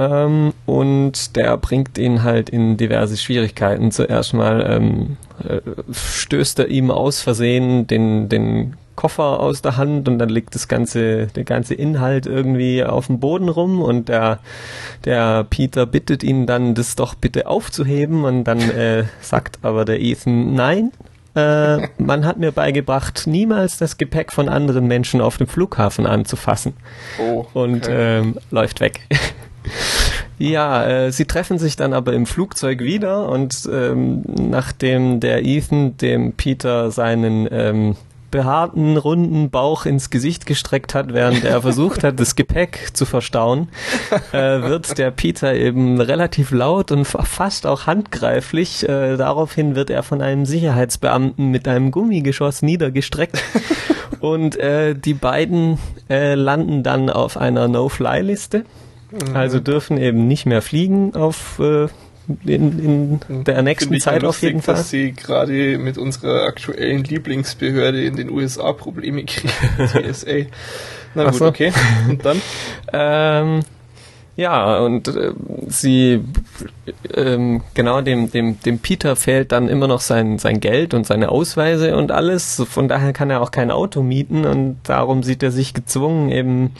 Ähm, 0.00 0.54
und 0.64 1.36
der 1.36 1.58
bringt 1.58 1.98
ihn 1.98 2.22
halt 2.22 2.48
in 2.48 2.78
diverse 2.78 3.18
Schwierigkeiten. 3.18 3.90
Zuerst 3.92 4.32
mal 4.32 4.64
ähm, 4.66 5.16
äh, 5.46 5.60
stößt 5.92 6.60
er 6.60 6.68
ihm 6.68 6.90
aus 6.90 7.20
Versehen 7.20 7.86
den, 7.86 8.30
den 8.30 8.76
Koffer 8.96 9.40
aus 9.40 9.60
der 9.60 9.76
Hand 9.76 10.08
und 10.08 10.18
dann 10.18 10.30
liegt 10.30 10.54
das 10.54 10.68
ganze, 10.68 11.26
der 11.26 11.44
ganze 11.44 11.74
Inhalt 11.74 12.24
irgendwie 12.24 12.82
auf 12.82 13.08
dem 13.08 13.20
Boden 13.20 13.50
rum 13.50 13.82
und 13.82 14.08
der, 14.08 14.38
der 15.04 15.44
Peter 15.44 15.84
bittet 15.84 16.22
ihn 16.22 16.46
dann, 16.46 16.74
das 16.74 16.96
doch 16.96 17.14
bitte 17.14 17.46
aufzuheben 17.46 18.24
und 18.24 18.44
dann 18.44 18.58
äh, 18.58 19.04
sagt 19.20 19.58
aber 19.62 19.84
der 19.84 20.00
Ethan, 20.00 20.54
nein, 20.54 20.92
äh, 21.34 21.88
man 21.98 22.24
hat 22.24 22.38
mir 22.38 22.52
beigebracht, 22.52 23.26
niemals 23.26 23.78
das 23.78 23.98
Gepäck 23.98 24.32
von 24.32 24.48
anderen 24.48 24.86
Menschen 24.86 25.20
auf 25.20 25.36
dem 25.36 25.46
Flughafen 25.46 26.06
anzufassen. 26.06 26.74
Oh, 27.18 27.40
okay. 27.40 27.48
Und 27.54 27.88
ähm, 27.90 28.38
läuft 28.50 28.80
weg. 28.80 29.00
Ja, 30.38 30.86
äh, 30.86 31.12
sie 31.12 31.26
treffen 31.26 31.58
sich 31.58 31.76
dann 31.76 31.92
aber 31.92 32.12
im 32.14 32.26
Flugzeug 32.26 32.80
wieder 32.80 33.28
und 33.28 33.68
ähm, 33.70 34.22
nachdem 34.26 35.20
der 35.20 35.44
Ethan 35.44 35.96
dem 35.98 36.32
Peter 36.32 36.90
seinen 36.90 37.46
ähm, 37.50 37.96
behaarten, 38.30 38.96
runden 38.96 39.50
Bauch 39.50 39.86
ins 39.86 40.10
Gesicht 40.10 40.46
gestreckt 40.46 40.94
hat, 40.94 41.12
während 41.12 41.44
er 41.44 41.62
versucht 41.62 42.04
hat, 42.04 42.20
das 42.20 42.36
Gepäck 42.36 42.90
zu 42.92 43.04
verstauen, 43.04 43.68
äh, 44.32 44.62
wird 44.62 44.98
der 44.98 45.10
Peter 45.10 45.54
eben 45.54 46.00
relativ 46.00 46.50
laut 46.50 46.92
und 46.92 47.04
fast 47.04 47.66
auch 47.66 47.86
handgreiflich. 47.86 48.88
Äh, 48.88 49.16
daraufhin 49.16 49.74
wird 49.74 49.90
er 49.90 50.02
von 50.02 50.22
einem 50.22 50.46
Sicherheitsbeamten 50.46 51.50
mit 51.50 51.66
einem 51.68 51.90
Gummigeschoss 51.90 52.62
niedergestreckt 52.62 53.42
und 54.20 54.56
äh, 54.56 54.94
die 54.94 55.14
beiden 55.14 55.78
äh, 56.08 56.34
landen 56.34 56.82
dann 56.82 57.10
auf 57.10 57.36
einer 57.36 57.68
No-Fly-Liste. 57.68 58.64
Mhm. 59.10 59.36
Also 59.36 59.60
dürfen 59.60 59.98
eben 59.98 60.26
nicht 60.28 60.46
mehr 60.46 60.62
fliegen 60.62 61.14
auf 61.14 61.58
äh, 61.58 61.88
in, 62.44 63.20
in 63.28 63.44
der 63.44 63.62
nächsten 63.62 63.98
Zeit 64.00 64.24
auf 64.24 64.42
jeden 64.42 64.62
Fall. 64.62 64.76
dass 64.76 64.90
sie 64.90 65.12
gerade 65.12 65.78
mit 65.78 65.98
unserer 65.98 66.44
aktuellen 66.44 67.04
Lieblingsbehörde 67.04 68.04
in 68.04 68.16
den 68.16 68.30
USA 68.30 68.72
Probleme 68.72 69.24
kriegen, 69.24 69.52
TSA. 70.12 70.46
Na 71.14 71.24
gut, 71.24 71.34
so. 71.34 71.46
okay. 71.46 71.72
Und 72.08 72.24
dann? 72.24 72.40
ähm, 72.92 73.60
ja, 74.36 74.78
und 74.78 75.08
äh, 75.08 75.32
sie, 75.66 76.24
ähm, 77.14 77.62
genau, 77.74 78.00
dem, 78.00 78.30
dem, 78.30 78.60
dem 78.60 78.78
Peter 78.78 79.16
fehlt 79.16 79.52
dann 79.52 79.68
immer 79.68 79.88
noch 79.88 80.00
sein, 80.00 80.38
sein 80.38 80.60
Geld 80.60 80.94
und 80.94 81.06
seine 81.06 81.30
Ausweise 81.30 81.96
und 81.96 82.12
alles. 82.12 82.62
Von 82.68 82.88
daher 82.88 83.12
kann 83.12 83.28
er 83.28 83.42
auch 83.42 83.50
kein 83.50 83.70
Auto 83.70 84.02
mieten 84.02 84.46
und 84.46 84.78
darum 84.84 85.22
sieht 85.24 85.42
er 85.42 85.50
sich 85.50 85.74
gezwungen, 85.74 86.30
eben 86.30 86.70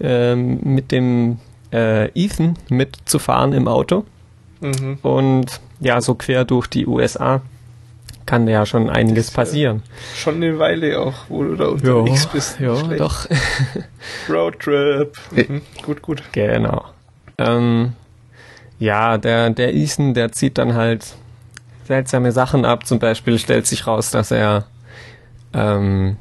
ähm, 0.00 0.58
mit 0.64 0.90
dem 0.90 1.38
äh, 1.74 2.06
Ethan 2.14 2.56
mitzufahren 2.70 3.52
im 3.52 3.68
Auto. 3.68 4.04
Mhm. 4.60 4.98
Und 5.02 5.60
ja, 5.80 6.00
so 6.00 6.14
quer 6.14 6.44
durch 6.44 6.68
die 6.68 6.86
USA 6.86 7.42
kann 8.26 8.48
ja 8.48 8.64
schon 8.64 8.88
einiges 8.88 9.26
das, 9.26 9.34
passieren. 9.34 9.82
Schon 10.16 10.36
eine 10.36 10.58
Weile 10.58 10.98
auch, 11.00 11.14
wo 11.28 11.42
du 11.42 11.56
da 11.56 11.66
unterwegs 11.66 12.24
jo, 12.24 12.30
bist. 12.32 12.60
Ja, 12.60 12.74
doch. 12.96 13.26
Roadtrip. 14.30 15.18
Mhm. 15.32 15.60
Gut, 15.82 16.00
gut. 16.00 16.22
Genau. 16.32 16.84
Ähm, 17.36 17.92
ja, 18.78 19.18
der, 19.18 19.50
der 19.50 19.74
Ethan, 19.74 20.14
der 20.14 20.32
zieht 20.32 20.56
dann 20.56 20.74
halt 20.74 21.16
seltsame 21.84 22.32
Sachen 22.32 22.64
ab. 22.64 22.86
Zum 22.86 22.98
Beispiel 22.98 23.38
stellt 23.38 23.66
sich 23.66 23.86
raus, 23.86 24.10
dass 24.10 24.30
er 24.30 24.64
ähm, 25.52 26.16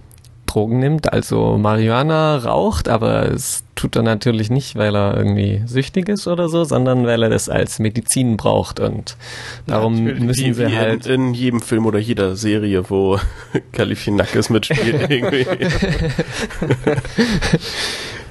Drogen 0.54 0.80
nimmt, 0.80 1.12
also 1.12 1.58
Marihuana 1.58 2.38
raucht, 2.38 2.88
aber 2.88 3.32
es 3.32 3.64
tut 3.74 3.96
er 3.96 4.04
natürlich 4.04 4.52
nicht, 4.52 4.76
weil 4.76 4.96
er 4.96 5.18
irgendwie 5.18 5.64
süchtig 5.66 6.10
ist 6.10 6.28
oder 6.28 6.48
so, 6.48 6.64
sondern 6.64 7.08
weil 7.08 7.24
er 7.24 7.30
das 7.30 7.50
als 7.50 7.80
Medizin 7.80 8.38
braucht. 8.38 8.80
Und 8.80 9.18
darum 9.66 10.08
ja, 10.08 10.14
müssen 10.14 10.46
wie, 10.46 10.54
sie 10.54 10.68
wie 10.68 10.78
halt 10.78 11.08
in, 11.08 11.30
in, 11.30 11.34
jedem 11.34 11.60
Film 11.60 11.88
oder 11.88 11.98
jeder 11.98 12.36
Serie, 12.36 12.88
wo 12.90 13.20
Galifianakis 13.72 14.52
mitspielt 14.52 15.10
irgendwie. 15.10 15.48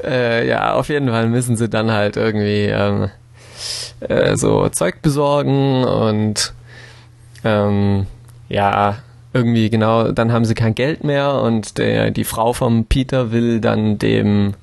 äh, 0.04 0.46
ja, 0.46 0.74
auf 0.74 0.88
jeden 0.90 1.08
Fall 1.08 1.28
müssen 1.28 1.56
sie 1.56 1.68
dann 1.68 1.90
halt 1.90 2.16
irgendwie 2.16 2.66
ähm, 2.66 3.10
äh, 3.98 4.36
so 4.36 4.68
Zeug 4.68 5.02
besorgen 5.02 5.84
und 5.84 6.54
ähm, 7.42 8.06
ja, 8.48 8.98
irgendwie 9.32 9.70
genau, 9.70 10.12
dann 10.12 10.32
haben 10.32 10.44
sie 10.44 10.54
kein 10.54 10.74
Geld 10.74 11.04
mehr 11.04 11.40
und 11.42 11.78
der, 11.78 12.10
die 12.10 12.24
Frau 12.24 12.52
vom 12.52 12.84
Peter 12.84 13.32
will 13.32 13.60
dann 13.60 13.98
dem 13.98 14.54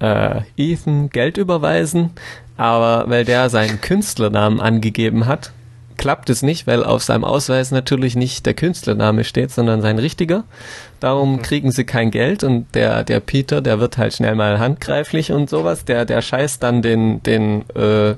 äh, 0.00 0.40
Ethan 0.56 1.10
Geld 1.10 1.38
überweisen, 1.38 2.10
aber 2.56 3.08
weil 3.08 3.24
der 3.24 3.48
seinen 3.48 3.80
Künstlernamen 3.80 4.60
angegeben 4.60 5.26
hat, 5.26 5.52
klappt 5.96 6.30
es 6.30 6.42
nicht, 6.42 6.66
weil 6.66 6.84
auf 6.84 7.02
seinem 7.02 7.24
Ausweis 7.24 7.70
natürlich 7.70 8.16
nicht 8.16 8.44
der 8.44 8.54
Künstlername 8.54 9.24
steht, 9.24 9.52
sondern 9.52 9.80
sein 9.82 9.98
richtiger. 9.98 10.44
Darum 11.00 11.34
mhm. 11.34 11.42
kriegen 11.42 11.70
sie 11.70 11.84
kein 11.84 12.10
Geld 12.10 12.44
und 12.44 12.66
der, 12.74 13.04
der 13.04 13.20
Peter, 13.20 13.60
der 13.60 13.78
wird 13.78 13.98
halt 13.98 14.12
schnell 14.14 14.34
mal 14.34 14.58
handgreiflich 14.58 15.32
und 15.32 15.48
sowas. 15.48 15.84
Der, 15.84 16.04
der 16.04 16.20
scheißt 16.20 16.62
dann 16.62 16.82
den, 16.82 17.22
den, 17.22 17.62
äh, 17.76 18.14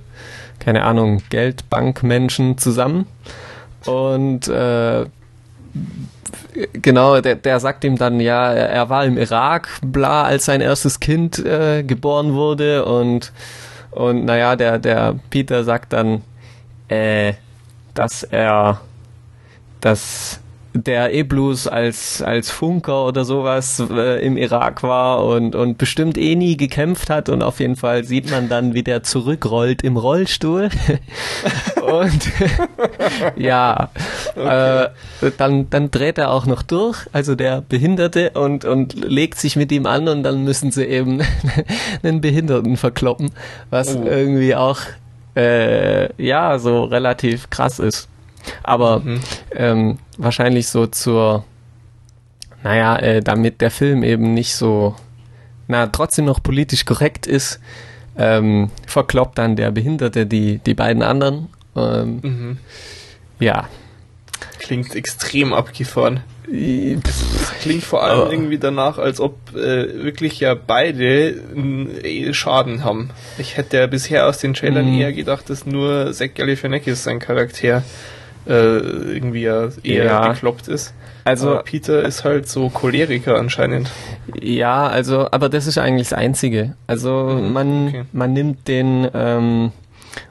keine 0.58 0.84
Ahnung, 0.84 1.22
Geldbankmenschen 1.28 2.56
zusammen. 2.58 3.06
Und 3.84 4.48
äh, 4.48 5.04
genau, 6.72 7.20
der, 7.20 7.36
der 7.36 7.60
sagt 7.60 7.84
ihm 7.84 7.96
dann, 7.96 8.20
ja, 8.20 8.52
er, 8.52 8.88
war 8.88 9.04
im 9.04 9.18
Irak, 9.18 9.68
bla, 9.82 10.24
als 10.24 10.44
sein 10.44 10.60
erstes 10.60 11.00
Kind 11.00 11.38
äh, 11.38 11.82
geboren 11.82 12.34
wurde 12.34 12.84
und 12.84 13.32
und 13.94 14.24
naja, 14.24 14.56
der, 14.56 14.80
der 14.80 15.14
Peter 15.30 15.62
sagt 15.62 15.92
dann, 15.92 16.22
äh, 16.88 17.34
dass 17.94 18.24
er, 18.24 18.80
dass 19.80 20.40
der 20.74 21.22
bloß 21.24 21.68
als, 21.68 22.20
als 22.20 22.50
Funker 22.50 23.06
oder 23.06 23.24
sowas 23.24 23.80
äh, 23.90 24.24
im 24.26 24.36
Irak 24.36 24.82
war 24.82 25.24
und, 25.24 25.54
und 25.54 25.78
bestimmt 25.78 26.18
eh 26.18 26.34
nie 26.34 26.56
gekämpft 26.56 27.10
hat 27.10 27.28
und 27.28 27.42
auf 27.42 27.60
jeden 27.60 27.76
Fall 27.76 28.02
sieht 28.02 28.28
man 28.28 28.48
dann, 28.48 28.74
wie 28.74 28.82
der 28.82 29.04
zurückrollt 29.04 29.82
im 29.82 29.96
Rollstuhl. 29.96 30.70
und 31.80 32.32
ja, 33.36 33.90
okay. 34.34 34.88
äh, 35.22 35.30
dann, 35.38 35.70
dann 35.70 35.92
dreht 35.92 36.18
er 36.18 36.32
auch 36.32 36.46
noch 36.46 36.62
durch, 36.62 37.06
also 37.12 37.36
der 37.36 37.60
Behinderte 37.60 38.30
und, 38.30 38.64
und 38.64 38.94
legt 38.94 39.38
sich 39.38 39.54
mit 39.54 39.70
ihm 39.70 39.86
an 39.86 40.08
und 40.08 40.24
dann 40.24 40.42
müssen 40.42 40.72
sie 40.72 40.84
eben 40.84 41.22
einen 42.02 42.20
Behinderten 42.20 42.76
verkloppen, 42.76 43.30
was 43.70 43.94
oh. 43.94 44.04
irgendwie 44.04 44.56
auch 44.56 44.80
äh, 45.36 46.10
ja 46.22 46.58
so 46.58 46.82
relativ 46.82 47.48
krass 47.48 47.78
ist. 47.78 48.08
Aber 48.62 49.00
mhm. 49.00 49.20
ähm, 49.54 49.98
wahrscheinlich 50.18 50.68
so 50.68 50.86
zur, 50.86 51.44
naja, 52.62 52.96
äh, 52.96 53.20
damit 53.22 53.60
der 53.60 53.70
Film 53.70 54.02
eben 54.02 54.34
nicht 54.34 54.54
so, 54.54 54.94
na, 55.68 55.86
trotzdem 55.86 56.24
noch 56.24 56.42
politisch 56.42 56.84
korrekt 56.84 57.26
ist, 57.26 57.60
ähm, 58.16 58.70
verkloppt 58.86 59.38
dann 59.38 59.56
der 59.56 59.70
Behinderte 59.70 60.26
die, 60.26 60.58
die 60.58 60.74
beiden 60.74 61.02
anderen. 61.02 61.48
Ähm, 61.76 62.20
mhm. 62.22 62.58
Ja. 63.40 63.68
Klingt 64.58 64.94
extrem 64.94 65.52
abgefahren. 65.52 66.20
Klingt 67.62 67.84
vor 67.84 68.04
allem 68.04 68.30
irgendwie 68.30 68.58
danach, 68.58 68.98
als 68.98 69.18
ob 69.18 69.54
äh, 69.54 70.04
wirklich 70.04 70.40
ja 70.40 70.54
beide 70.54 71.30
äh, 71.30 72.34
Schaden 72.34 72.84
haben. 72.84 73.10
Ich 73.38 73.56
hätte 73.56 73.78
ja 73.78 73.86
bisher 73.86 74.28
aus 74.28 74.38
den 74.38 74.52
Trailern 74.52 74.90
mm. 74.90 75.00
eher 75.00 75.12
gedacht, 75.14 75.48
dass 75.48 75.64
nur 75.64 76.12
Zack 76.12 76.34
Galifianakis 76.34 77.02
sein 77.02 77.18
Charakter 77.18 77.82
äh, 78.46 78.52
irgendwie 78.52 79.42
ja 79.42 79.68
eher 79.82 80.04
ja. 80.04 80.28
bekloppt 80.28 80.68
ist. 80.68 80.94
Also 81.24 81.52
aber 81.52 81.62
Peter 81.62 82.02
ist 82.02 82.24
halt 82.24 82.48
so 82.48 82.68
Choleriker 82.68 83.36
anscheinend. 83.38 83.90
Ja, 84.40 84.86
also, 84.86 85.28
aber 85.30 85.48
das 85.48 85.66
ist 85.66 85.78
eigentlich 85.78 86.10
das 86.10 86.18
Einzige. 86.18 86.74
Also 86.86 87.38
mhm, 87.40 87.52
man, 87.52 87.88
okay. 87.88 88.04
man 88.12 88.32
nimmt 88.34 88.68
den 88.68 89.08
ähm, 89.14 89.72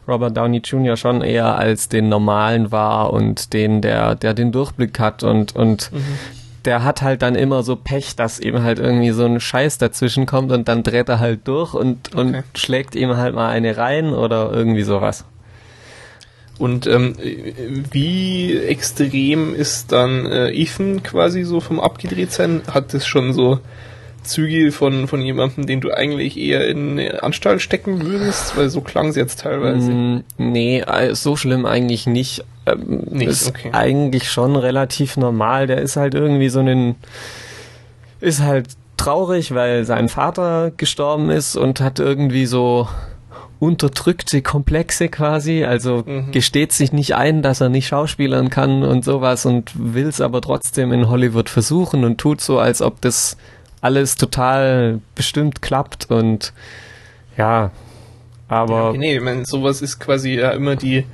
Robert 0.08 0.38
Downey 0.38 0.60
Jr. 0.64 0.96
schon 0.96 1.22
eher 1.22 1.58
als 1.58 1.90
den 1.90 2.10
normalen 2.10 2.72
wahr 2.72 3.12
und 3.12 3.54
den, 3.54 3.82
der, 3.82 4.16
der 4.16 4.36
den 4.36 4.52
Durchblick 4.52 5.00
hat 5.00 5.24
und, 5.24 5.56
und 5.56 5.92
mhm. 5.92 6.20
der 6.66 6.84
hat 6.84 7.02
halt 7.02 7.24
dann 7.24 7.34
immer 7.34 7.64
so 7.64 7.76
Pech, 7.76 8.16
dass 8.16 8.40
ihm 8.40 8.62
halt 8.62 8.78
irgendwie 8.78 9.12
so 9.12 9.26
ein 9.26 9.40
Scheiß 9.40 9.80
dazwischen 9.80 10.28
kommt 10.28 10.52
und 10.52 10.68
dann 10.68 10.84
dreht 10.84 11.10
er 11.10 11.20
halt 11.20 11.48
durch 11.48 11.74
und, 11.74 12.14
und 12.14 12.36
okay. 12.36 12.44
schlägt 12.56 12.96
ihm 12.96 13.18
halt 13.18 13.34
mal 13.34 13.50
eine 13.50 13.78
rein 13.78 14.14
oder 14.14 14.52
irgendwie 14.52 14.84
sowas. 14.84 15.26
Und 16.60 16.86
ähm, 16.86 17.16
wie 17.92 18.58
extrem 18.58 19.56
ist 19.56 19.92
dann 19.92 20.26
äh, 20.26 20.52
Ethan 20.52 21.02
quasi 21.02 21.44
so 21.44 21.60
vom 21.60 21.80
Abgedrehtsein? 21.80 22.62
Hat 22.72 22.94
das 22.94 23.08
schon 23.08 23.34
so 23.34 23.60
Züge 24.22 24.72
von, 24.72 25.08
von 25.08 25.22
jemandem, 25.22 25.66
den 25.66 25.82
du 25.82 25.92
eigentlich 25.92 26.38
eher 26.38 26.68
in 26.68 27.00
eine 27.00 27.24
Anstalt 27.24 27.62
stecken 27.62 28.06
würdest? 28.06 28.56
Weil 28.56 28.70
so 28.70 28.82
klang 28.82 29.08
es 29.08 29.16
jetzt 29.16 29.42
teilweise. 29.42 29.92
Mm, 29.92 30.24
nee, 30.38 30.80
äh, 30.82 31.16
so 31.16 31.36
schlimm 31.36 31.66
eigentlich 31.66 32.06
nicht. 32.06 32.46
Ähm, 32.66 33.02
nicht 33.10 33.30
ist 33.30 33.50
okay. 33.50 33.70
eigentlich 33.74 34.32
schon 34.32 34.56
relativ 34.56 35.18
normal. 35.18 35.68
Der 35.68 35.82
ist 35.82 35.96
halt 35.96 36.14
irgendwie 36.14 36.50
so 36.50 36.60
ein... 36.60 36.96
Ist 38.22 38.42
halt 38.42 38.68
traurig, 38.96 39.54
weil 39.54 39.84
sein 39.86 40.08
Vater 40.08 40.72
gestorben 40.78 41.30
ist 41.30 41.58
und 41.58 41.82
hat 41.82 42.00
irgendwie 42.00 42.46
so 42.46 42.88
unterdrückte 43.64 44.42
Komplexe 44.42 45.08
quasi, 45.08 45.64
also 45.64 46.04
mhm. 46.06 46.32
gesteht 46.32 46.74
sich 46.74 46.92
nicht 46.92 47.16
ein, 47.16 47.42
dass 47.42 47.62
er 47.62 47.70
nicht 47.70 47.88
schauspielern 47.88 48.50
kann 48.50 48.84
und 48.84 49.06
sowas 49.06 49.46
und 49.46 49.72
will 49.76 50.08
es 50.08 50.20
aber 50.20 50.42
trotzdem 50.42 50.92
in 50.92 51.10
Hollywood 51.10 51.50
versuchen 51.50 52.04
und 52.04 52.18
tut 52.18 52.42
so, 52.42 52.60
als 52.60 52.82
ob 52.82 53.00
das 53.00 53.38
alles 53.80 54.18
total 54.18 55.00
bestimmt 55.16 55.62
klappt 55.62 56.12
und 56.12 56.52
ja, 57.38 57.72
aber. 58.50 58.92
Ja, 58.92 58.98
nee, 58.98 59.16
ich 59.16 59.22
meine, 59.22 59.46
sowas 59.46 59.82
ist 59.82 59.98
quasi 59.98 60.36
ja 60.36 60.52
immer 60.52 60.76
die 60.76 61.06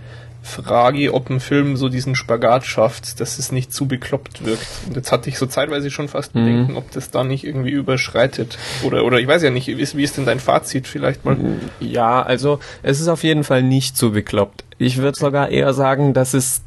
Frage, 0.50 1.14
ob 1.14 1.30
ein 1.30 1.40
Film 1.40 1.78
so 1.78 1.88
diesen 1.88 2.16
Spagat 2.16 2.66
schafft, 2.66 3.20
dass 3.20 3.40
es 3.40 3.52
nicht 3.52 3.74
zu 3.74 3.88
bekloppt 3.88 4.46
wirkt. 4.46 4.68
Und 4.88 4.96
jetzt 4.96 5.12
hatte 5.12 5.30
ich 5.30 5.38
so 5.38 5.46
zeitweise 5.46 5.90
schon 5.92 6.10
fast 6.10 6.36
mhm. 6.36 6.40
Bedenken, 6.40 6.76
ob 6.76 6.92
das 6.92 7.12
da 7.12 7.24
nicht 7.24 7.46
irgendwie 7.46 7.72
überschreitet. 7.72 8.58
Oder, 8.84 9.06
oder 9.06 9.20
ich 9.20 9.28
weiß 9.28 9.42
ja 9.44 9.50
nicht, 9.50 9.68
wie 9.68 9.74
ist, 9.74 9.96
wie 9.96 10.04
ist 10.04 10.18
denn 10.18 10.26
dein 10.26 10.40
Fazit 10.40 10.88
vielleicht 10.88 11.24
mal? 11.24 11.38
Ja, 11.80 12.22
also 12.22 12.60
es 12.84 13.00
ist 13.00 13.08
auf 13.08 13.24
jeden 13.24 13.44
Fall 13.44 13.64
nicht 13.64 13.96
zu 13.96 14.12
bekloppt. 14.12 14.66
Ich 14.78 14.98
würde 14.98 15.18
sogar 15.18 15.50
eher 15.50 15.74
sagen, 15.74 16.14
dass 16.14 16.34
es 16.34 16.62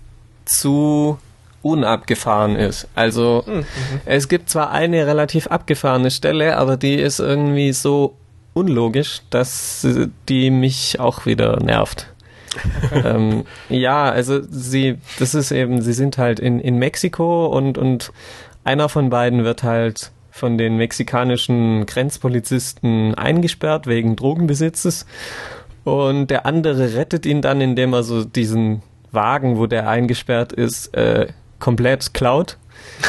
zu 0.45 1.19
unabgefahren 1.63 2.57
ist. 2.57 2.89
Also 2.95 3.45
mhm. 3.47 3.65
es 4.05 4.29
gibt 4.29 4.51
zwar 4.51 4.71
eine 4.71 5.07
relativ 5.07 5.47
abgefahrene 5.47 6.11
Stelle, 6.11 6.57
aber 6.57 6.77
die 6.77 6.95
ist 6.95 7.21
irgendwie 7.21 7.73
so 7.73 8.15
unlogisch, 8.55 9.23
dass 9.31 9.87
die 10.29 10.51
mich 10.51 11.01
auch 11.01 11.27
wieder 11.27 11.63
nervt. 11.63 12.12
ähm, 13.05 13.45
ja, 13.69 14.11
also 14.11 14.41
sie, 14.43 14.99
das 15.19 15.35
ist 15.35 15.53
eben, 15.53 15.83
sie 15.83 15.93
sind 15.93 16.19
halt 16.19 16.41
in, 16.41 16.61
in 16.61 16.77
Mexiko 16.77 17.47
und, 17.47 17.79
und 17.79 18.13
einer 18.65 18.89
von 18.89 19.11
beiden 19.11 19.45
wird 19.45 19.63
halt 19.63 20.13
von 20.31 20.57
den 20.59 20.77
mexikanischen 20.77 21.87
Grenzpolizisten 21.87 23.15
eingesperrt 23.15 23.87
wegen 23.87 24.17
Drogenbesitzes 24.17 25.07
und 25.85 26.29
der 26.29 26.47
andere 26.47 26.95
rettet 26.95 27.27
ihn 27.27 27.43
dann, 27.43 27.61
indem 27.61 27.93
er 27.93 28.03
so 28.03 28.25
diesen 28.25 28.83
Wagen, 29.11 29.59
wo 29.59 29.67
der 29.67 29.89
eingesperrt 29.89 30.53
ist, 30.53 30.95
äh, 30.95 31.29
komplett 31.59 32.15
klaut. 32.15 32.57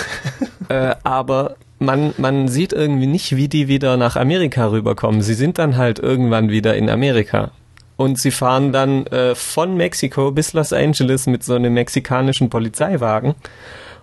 äh, 0.70 0.96
aber 1.04 1.56
man, 1.80 2.14
man 2.18 2.48
sieht 2.48 2.74
irgendwie 2.74 3.08
nicht, 3.08 3.36
wie 3.36 3.48
die 3.48 3.68
wieder 3.68 3.98
nach 3.98 4.16
Amerika 4.16 4.70
rüberkommen. 4.70 5.22
Sie 5.22 5.34
sind 5.34 5.60
dann 5.60 5.78
halt 5.78 6.00
irgendwann 6.00 6.50
wieder 6.50 6.76
in 6.76 6.90
Amerika. 6.90 7.52
Und 7.96 8.20
sie 8.20 8.32
fahren 8.32 8.72
dann 8.72 9.06
äh, 9.08 9.36
von 9.36 9.78
Mexiko 9.78 10.32
bis 10.32 10.54
Los 10.54 10.74
Angeles 10.74 11.28
mit 11.28 11.44
so 11.44 11.56
einem 11.56 11.74
mexikanischen 11.74 12.50
Polizeiwagen. 12.50 13.36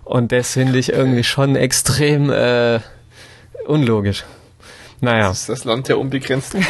Und 0.03 0.31
das 0.31 0.53
finde 0.53 0.79
ich 0.79 0.93
irgendwie 0.93 1.23
schon 1.23 1.55
extrem 1.55 2.29
äh, 2.29 2.79
unlogisch. 3.67 4.23
Naja. 5.01 5.29
Das 5.29 5.39
ist 5.41 5.49
das 5.49 5.63
Land 5.65 5.87
der 5.87 5.97
unbegrenzten 5.97 6.61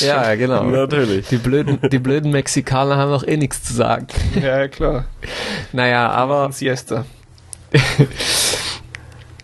Ja, 0.00 0.34
genau. 0.34 0.64
Natürlich. 0.64 1.28
Die 1.28 1.38
blöden, 1.38 1.78
die 1.90 1.98
blöden 1.98 2.30
Mexikaner 2.30 2.96
haben 2.96 3.12
auch 3.12 3.24
eh 3.24 3.38
nichts 3.38 3.62
zu 3.62 3.72
sagen. 3.72 4.06
Ja, 4.40 4.68
klar. 4.68 5.06
Naja, 5.72 6.10
aber. 6.10 6.52
Siesta. 6.52 7.06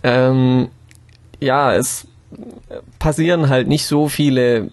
ähm, 0.02 0.68
ja, 1.40 1.74
es 1.74 2.06
passieren 2.98 3.48
halt 3.48 3.68
nicht 3.68 3.86
so 3.86 4.08
viele 4.08 4.56
äh, 4.56 4.68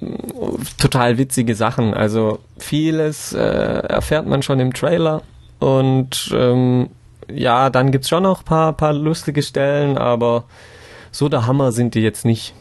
total 0.78 1.17
witzige 1.17 1.56
Sachen. 1.56 1.93
Also 1.93 2.39
vieles 2.58 3.34
äh, 3.34 3.39
erfährt 3.39 4.28
man 4.28 4.41
schon 4.41 4.60
im 4.60 4.73
Trailer 4.73 5.21
und 5.60 6.34
ähm, 6.36 6.89
ja, 7.32 7.69
dann 7.69 7.91
gibt's 7.91 8.10
schon 8.10 8.23
noch 8.23 8.43
paar, 8.43 8.73
paar 8.73 8.93
lustige 8.93 9.41
Stellen, 9.43 9.97
aber 9.97 10.43
so 11.12 11.30
der 11.30 11.47
Hammer 11.47 11.71
sind 11.71 11.95
die 11.95 12.02
jetzt 12.02 12.26
nicht. 12.26 12.54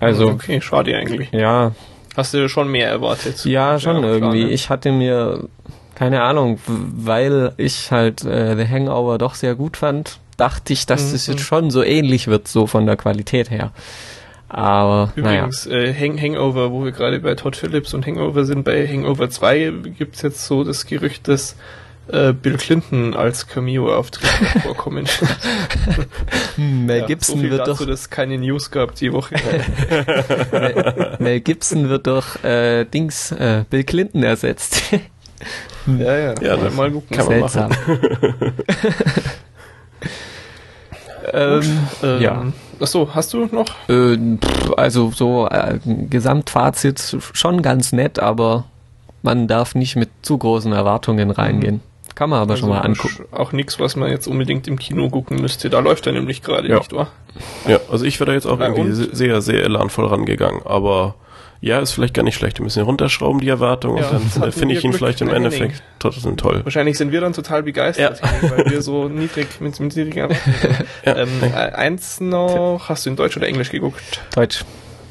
Also 0.00 0.28
okay, 0.28 0.60
schade 0.60 0.96
eigentlich. 0.96 1.30
Ja. 1.32 1.72
Hast 2.16 2.34
du 2.34 2.48
schon 2.48 2.68
mehr 2.68 2.88
erwartet? 2.88 3.44
Ja, 3.44 3.78
schon 3.78 4.02
ja, 4.02 4.08
irgendwie. 4.08 4.38
Klar, 4.38 4.48
ne? 4.48 4.54
Ich 4.54 4.70
hatte 4.70 4.92
mir 4.92 5.48
keine 5.94 6.22
Ahnung, 6.22 6.58
weil 6.66 7.52
ich 7.56 7.90
halt 7.90 8.24
äh, 8.24 8.56
The 8.56 8.68
Hangover 8.68 9.18
doch 9.18 9.34
sehr 9.34 9.54
gut 9.54 9.76
fand, 9.76 10.18
dachte 10.36 10.72
ich, 10.72 10.86
dass 10.86 11.08
mhm. 11.08 11.12
das 11.12 11.26
jetzt 11.26 11.42
schon 11.42 11.70
so 11.70 11.82
ähnlich 11.82 12.26
wird, 12.26 12.48
so 12.48 12.66
von 12.66 12.86
der 12.86 12.96
Qualität 12.96 13.50
her. 13.50 13.70
Aber 14.54 15.12
übrigens, 15.16 15.66
naja. 15.66 15.88
äh, 15.88 15.94
Hang 15.94 16.16
Hangover, 16.16 16.70
wo 16.70 16.84
wir 16.84 16.92
gerade 16.92 17.18
bei 17.18 17.34
Todd 17.34 17.56
Phillips 17.56 17.92
und 17.92 18.06
Hangover 18.06 18.44
sind, 18.44 18.62
bei 18.64 18.86
Hangover 18.86 19.28
2 19.28 19.72
gibt's 19.98 20.22
jetzt 20.22 20.46
so 20.46 20.62
das 20.62 20.86
Gerücht, 20.86 21.26
dass 21.26 21.56
äh, 22.06 22.32
Bill 22.32 22.56
Clinton 22.56 23.14
als 23.14 23.48
Cameo-Auftritt 23.48 24.28
vorkommen. 24.62 25.08
Mel 26.56 27.00
ja, 27.00 27.06
Gibson 27.06 27.40
so 27.40 27.50
wird 27.50 27.66
dazu, 27.66 27.82
doch, 27.82 27.90
dass 27.90 28.02
es 28.02 28.10
keine 28.10 28.38
News 28.38 28.70
gab 28.70 28.94
die 28.94 29.12
Woche. 29.12 29.34
Mel, 30.52 31.16
Mel 31.18 31.40
Gibson 31.40 31.88
wird 31.88 32.06
doch 32.06 32.44
äh, 32.44 32.84
Dings 32.84 33.32
äh, 33.32 33.64
Bill 33.68 33.82
Clinton 33.82 34.22
ersetzt. 34.22 34.84
ja, 35.98 36.16
ja. 36.16 36.34
Ja, 36.40 36.56
dann 36.56 36.76
mal 36.76 36.92
gucken. 36.92 37.16
Kann 37.16 37.26
Seltsam. 37.26 37.70
man 37.70 37.98
machen. 37.98 38.52
ähm, 41.32 41.78
ähm, 42.04 42.22
ja. 42.22 42.52
Achso, 42.84 43.08
hast 43.14 43.32
du 43.32 43.46
noch? 43.46 43.64
Äh, 43.88 44.18
also 44.76 45.10
so 45.10 45.48
äh, 45.48 45.78
Gesamtfazit 46.10 47.16
schon 47.32 47.62
ganz 47.62 47.92
nett, 47.92 48.18
aber 48.18 48.64
man 49.22 49.48
darf 49.48 49.74
nicht 49.74 49.96
mit 49.96 50.10
zu 50.20 50.36
großen 50.36 50.70
Erwartungen 50.70 51.30
reingehen. 51.30 51.80
Kann 52.14 52.30
man 52.30 52.40
aber 52.40 52.52
also 52.52 52.62
schon 52.62 52.70
mal 52.70 52.80
angucken. 52.80 53.24
Auch 53.32 53.52
nichts, 53.52 53.80
was 53.80 53.96
man 53.96 54.10
jetzt 54.10 54.26
unbedingt 54.26 54.68
im 54.68 54.78
Kino 54.78 55.08
gucken 55.10 55.40
müsste. 55.40 55.68
Da 55.68 55.80
läuft 55.80 56.06
er 56.06 56.12
nämlich 56.12 56.42
gerade, 56.42 56.68
ja. 56.68 56.78
nicht 56.78 56.92
wahr? 56.92 57.10
Ja, 57.66 57.80
also 57.90 58.04
ich 58.04 58.20
wäre 58.20 58.28
da 58.28 58.34
jetzt 58.34 58.46
auch 58.46 58.58
Bei 58.58 58.68
irgendwie 58.68 58.92
sehr, 58.92 59.40
sehr 59.40 59.64
elanvoll 59.64 60.06
rangegangen. 60.06 60.62
Aber 60.64 61.16
ja, 61.60 61.80
ist 61.80 61.92
vielleicht 61.92 62.14
gar 62.14 62.22
nicht 62.22 62.36
schlecht. 62.36 62.60
Ein 62.60 62.64
bisschen 62.64 62.84
runterschrauben, 62.84 63.40
die 63.40 63.48
Erwartung, 63.48 63.96
Ja, 63.96 64.10
und 64.10 64.36
dann 64.36 64.52
finde 64.52 64.74
ich 64.74 64.84
ihn 64.84 64.90
Glück, 64.90 64.98
vielleicht 64.98 65.22
im? 65.22 65.30
Endeffekt 65.30 65.82
trotzdem 65.98 66.36
toll. 66.36 66.60
Wahrscheinlich 66.62 66.98
sind 66.98 67.10
wir 67.10 67.20
dann 67.20 67.32
total 67.32 67.62
begeistert, 67.62 68.20
weil 68.42 68.70
wir 68.70 68.82
so 68.82 69.08
niedrig 69.08 69.60
mit, 69.60 69.80
mit 69.80 69.96
niedrigen 69.96 70.18
Erwartungen 70.18 70.56
sind. 70.60 70.86
Ja, 71.06 71.16
ähm, 71.16 71.28
äh, 71.42 71.72
eins 71.72 72.20
noch, 72.20 72.88
hast 72.88 73.06
du 73.06 73.10
in 73.10 73.16
Deutsch 73.16 73.36
oder 73.36 73.48
Englisch 73.48 73.70
geguckt? 73.70 74.20
Deutsch. 74.34 74.64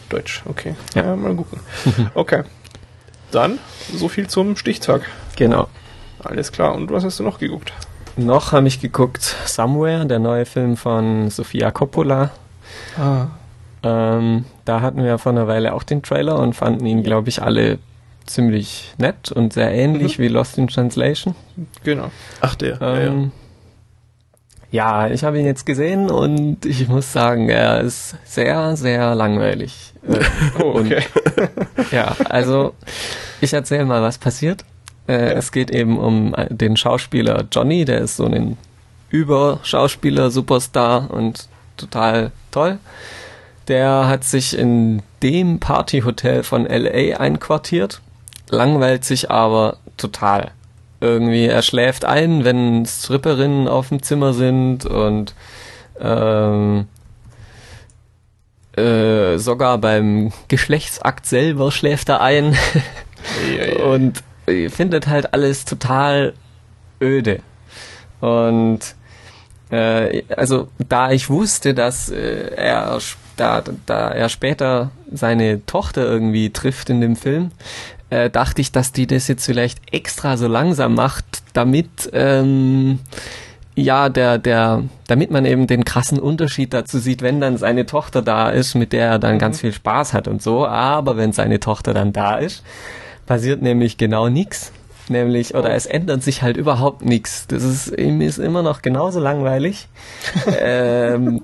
Deutsch, 0.10 0.44
okay. 0.46 0.76
Ja. 0.94 1.06
Ja, 1.06 1.16
mal 1.16 1.36
gucken. 1.36 1.60
Okay. 2.14 2.44
Dann, 3.32 3.58
so 3.92 4.08
viel 4.08 4.28
zum 4.28 4.56
Stichtag. 4.56 5.02
Genau. 5.36 5.68
Alles 6.24 6.52
klar. 6.52 6.74
Und 6.76 6.92
was 6.92 7.04
hast 7.04 7.20
du 7.20 7.24
noch 7.24 7.40
geguckt? 7.40 7.74
Noch 8.16 8.52
habe 8.52 8.68
ich 8.68 8.80
geguckt 8.80 9.22
Somewhere, 9.46 10.06
der 10.06 10.20
neue 10.20 10.46
Film 10.46 10.78
von 10.78 11.30
Sofia 11.30 11.72
Coppola. 11.72 12.32
Ah. 12.98 13.28
Ähm, 13.84 14.46
da 14.66 14.82
hatten 14.82 15.04
wir 15.04 15.18
vor 15.18 15.32
einer 15.32 15.48
Weile 15.48 15.74
auch 15.74 15.84
den 15.84 16.04
Trailer 16.04 16.40
und 16.40 16.54
fanden 16.56 16.86
ihn, 16.86 17.04
glaube 17.04 17.30
ich, 17.30 17.42
alle 17.42 17.80
ziemlich 18.26 18.94
nett 18.98 19.32
und 19.32 19.52
sehr 19.54 19.72
ähnlich 19.74 20.20
wie 20.20 20.30
Lost 20.30 20.58
in 20.58 20.68
Translation. 20.68 21.36
Genau. 21.84 22.10
Ach, 22.40 22.56
der. 22.56 22.78
ja, 22.80 22.98
ja. 23.00 23.06
Ähm, 23.08 23.32
ja, 24.72 25.08
ich 25.10 25.24
habe 25.24 25.38
ihn 25.40 25.46
jetzt 25.46 25.66
gesehen 25.66 26.10
und 26.10 26.66
ich 26.66 26.88
muss 26.88 27.12
sagen, 27.14 27.50
er 27.50 27.82
ist 27.82 28.16
sehr, 28.24 28.76
sehr 28.78 29.16
langweilig. 29.16 29.94
Oh, 30.60 30.72
und- 30.72 30.88
okay. 30.94 31.04
ja, 31.92 32.16
also 32.30 32.74
ich 33.42 33.54
erzähle 33.54 33.86
mal, 33.86 34.02
was 34.02 34.18
passiert. 34.18 34.64
Äh, 35.08 35.34
Es 35.34 35.52
geht 35.52 35.72
eben 35.72 35.98
um 35.98 36.34
äh, 36.36 36.54
den 36.54 36.78
Schauspieler 36.78 37.46
Johnny, 37.52 37.86
der 37.86 38.02
ist 38.02 38.18
so 38.18 38.26
ein 38.26 38.58
Überschauspieler, 39.10 40.32
Superstar 40.32 41.12
und 41.12 41.48
total 41.78 42.32
toll. 42.52 42.80
Der 43.68 44.08
hat 44.08 44.24
sich 44.24 44.58
in 44.58 45.02
dem 45.22 45.60
Partyhotel 45.60 46.44
von 46.44 46.66
LA 46.66 47.18
einquartiert, 47.18 48.02
langweilt 48.50 49.06
sich 49.06 49.32
aber 49.32 49.78
total. 49.98 50.52
Irgendwie, 51.00 51.46
er 51.46 51.62
schläft 51.62 52.06
ein, 52.06 52.44
wenn 52.44 52.86
Stripperinnen 52.86 53.68
auf 53.68 53.90
dem 53.90 54.02
Zimmer 54.02 54.34
sind 54.34 54.86
und 54.86 55.34
ähm, 56.00 56.88
äh, 58.76 59.38
sogar 59.38 59.78
beim 59.78 60.32
Geschlechtsakt 60.48 61.26
selber 61.26 61.72
schläft 61.72 62.10
er 62.10 62.22
ein 62.22 62.58
und 63.86 64.24
findet 64.46 65.08
halt 65.08 65.34
alles 65.34 65.66
total 65.66 66.34
öde. 67.02 67.40
Und 68.20 68.80
äh, 69.70 70.24
also 70.36 70.68
da 70.88 71.12
ich 71.12 71.30
wusste, 71.30 71.74
dass 71.74 72.10
äh, 72.10 72.54
er 72.56 73.00
da, 73.36 73.64
da 73.86 74.10
er 74.10 74.30
später 74.30 74.92
seine 75.12 75.66
Tochter 75.66 76.06
irgendwie 76.06 76.52
trifft 76.52 76.90
in 76.90 77.02
dem 77.02 77.16
Film, 77.16 77.52
äh, 78.10 78.30
dachte 78.30 78.62
ich, 78.62 78.72
dass 78.72 78.92
die 78.92 79.08
das 79.08 79.28
jetzt 79.28 79.46
vielleicht 79.46 79.80
extra 79.92 80.38
so 80.38 80.48
langsam 80.48 80.94
macht, 80.94 81.26
damit 81.54 82.10
ähm, 82.14 83.00
ja, 83.76 84.10
der, 84.10 84.38
der, 84.38 84.84
damit 85.08 85.32
man 85.32 85.46
eben 85.46 85.66
den 85.66 85.84
krassen 85.84 86.20
Unterschied 86.20 86.74
dazu 86.74 87.00
sieht, 87.00 87.24
wenn 87.24 87.42
dann 87.42 87.58
seine 87.58 87.88
Tochter 87.88 88.22
da 88.22 88.52
ist, 88.52 88.76
mit 88.76 88.94
der 88.94 89.08
er 89.08 89.20
dann 89.20 89.40
ganz 89.40 89.62
viel 89.62 89.74
Spaß 89.74 90.14
hat 90.14 90.28
und 90.28 90.44
so. 90.44 90.68
Aber 90.68 91.18
wenn 91.18 91.32
seine 91.32 91.60
Tochter 91.60 91.94
dann 91.94 92.14
da 92.14 92.36
ist, 92.36 92.64
passiert 93.26 93.62
nämlich 93.62 93.98
genau 93.98 94.30
nichts. 94.30 94.72
Nämlich, 95.10 95.54
oder 95.54 95.74
es 95.74 95.86
ändert 95.86 96.24
sich 96.24 96.44
halt 96.44 96.56
überhaupt 96.56 97.04
nichts. 97.04 97.46
Das 97.48 97.64
ist, 97.64 97.88
ihm 97.98 98.22
ist 98.22 98.38
immer 98.38 98.64
noch 98.64 98.82
genauso 98.82 99.20
langweilig. 99.20 99.88
ähm, 100.60 101.42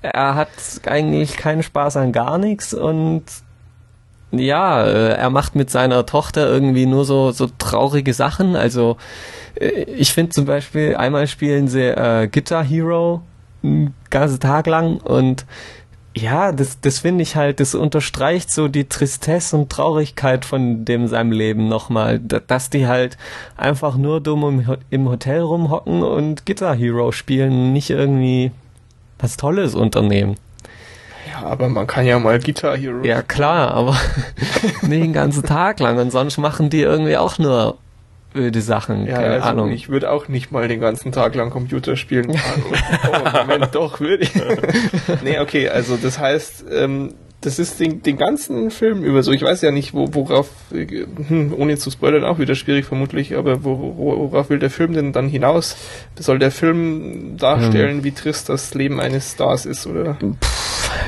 er 0.00 0.34
hat 0.34 0.48
eigentlich 0.86 1.36
keinen 1.36 1.62
Spaß 1.62 1.98
an 1.98 2.12
gar 2.12 2.38
nichts 2.38 2.74
und 2.74 3.24
ja, 4.32 4.82
äh, 4.82 5.12
er 5.12 5.30
macht 5.30 5.54
mit 5.54 5.70
seiner 5.70 6.06
Tochter 6.06 6.48
irgendwie 6.48 6.86
nur 6.86 7.04
so, 7.04 7.32
so 7.32 7.48
traurige 7.58 8.14
Sachen. 8.14 8.56
Also 8.56 8.96
äh, 9.60 9.82
ich 9.82 10.12
finde 10.12 10.30
zum 10.30 10.46
Beispiel, 10.46 10.96
einmal 10.96 11.26
spielen 11.26 11.68
sie 11.68 11.82
äh, 11.82 12.28
Guitar 12.28 12.64
Hero 12.64 13.22
einen 13.62 13.94
ganzen 14.10 14.40
Tag 14.40 14.66
lang 14.66 14.96
und 14.96 15.44
ja, 16.14 16.52
das, 16.52 16.80
das 16.80 16.98
finde 16.98 17.22
ich 17.22 17.36
halt, 17.36 17.58
das 17.60 17.74
unterstreicht 17.74 18.50
so 18.50 18.68
die 18.68 18.84
Tristesse 18.88 19.56
und 19.56 19.70
Traurigkeit 19.70 20.44
von 20.44 20.84
dem 20.84 21.08
seinem 21.08 21.32
Leben 21.32 21.68
nochmal, 21.68 22.18
da- 22.18 22.40
dass 22.40 22.68
die 22.70 22.86
halt 22.86 23.16
einfach 23.56 23.96
nur 23.96 24.20
dumm 24.20 24.76
im 24.90 25.08
Hotel 25.08 25.40
rumhocken 25.40 26.02
und 26.02 26.44
Guitar 26.44 26.74
Hero 26.76 27.12
spielen, 27.12 27.72
nicht 27.72 27.88
irgendwie 27.90 28.50
was 29.18 29.36
Tolles 29.36 29.74
unternehmen. 29.74 30.34
ja, 31.30 31.46
aber 31.46 31.68
man 31.68 31.86
kann 31.86 32.04
ja 32.04 32.18
mal 32.18 32.38
Guitar 32.40 32.76
Hero. 32.76 33.02
Ja, 33.04 33.22
klar, 33.22 33.70
aber 33.72 33.96
nicht 34.82 34.90
den 35.04 35.12
ganzen 35.14 35.44
Tag 35.44 35.80
lang 35.80 35.96
und 35.98 36.10
sonst 36.10 36.36
machen 36.36 36.68
die 36.68 36.80
irgendwie 36.82 37.16
auch 37.16 37.38
nur 37.38 37.78
öde 38.34 38.60
Sachen, 38.60 39.06
Ja, 39.06 39.14
keine 39.16 39.34
also 39.34 39.48
Ahnung. 39.48 39.70
ich 39.70 39.88
würde 39.88 40.10
auch 40.10 40.28
nicht 40.28 40.52
mal 40.52 40.68
den 40.68 40.80
ganzen 40.80 41.12
Tag 41.12 41.34
lang 41.34 41.50
Computer 41.50 41.96
spielen. 41.96 42.30
oh, 42.30 43.38
Moment, 43.46 43.68
doch, 43.74 44.00
würde 44.00 44.24
ich. 44.24 44.32
nee, 45.24 45.38
okay, 45.38 45.68
also 45.68 45.96
das 45.96 46.18
heißt, 46.18 46.64
ähm, 46.72 47.14
das 47.40 47.58
ist 47.58 47.80
den, 47.80 48.02
den 48.02 48.18
ganzen 48.18 48.70
Film 48.70 49.02
über 49.02 49.22
so. 49.24 49.32
Ich 49.32 49.42
weiß 49.42 49.62
ja 49.62 49.72
nicht, 49.72 49.94
wo, 49.94 50.06
worauf, 50.14 50.48
äh, 50.72 51.06
hm, 51.28 51.52
ohne 51.56 51.76
zu 51.76 51.90
spoilern, 51.90 52.24
auch 52.24 52.38
wieder 52.38 52.54
schwierig 52.54 52.84
vermutlich, 52.86 53.36
aber 53.36 53.64
wo, 53.64 53.94
wo, 53.96 54.30
worauf 54.30 54.48
will 54.48 54.60
der 54.60 54.70
Film 54.70 54.92
denn 54.92 55.12
dann 55.12 55.28
hinaus? 55.28 55.76
Soll 56.16 56.38
der 56.38 56.52
Film 56.52 57.36
darstellen, 57.38 57.96
Hm. 57.98 58.04
wie 58.04 58.12
trist 58.12 58.48
das 58.48 58.74
Leben 58.74 59.00
eines 59.00 59.32
Stars 59.32 59.66
ist, 59.66 59.86
oder? 59.88 60.16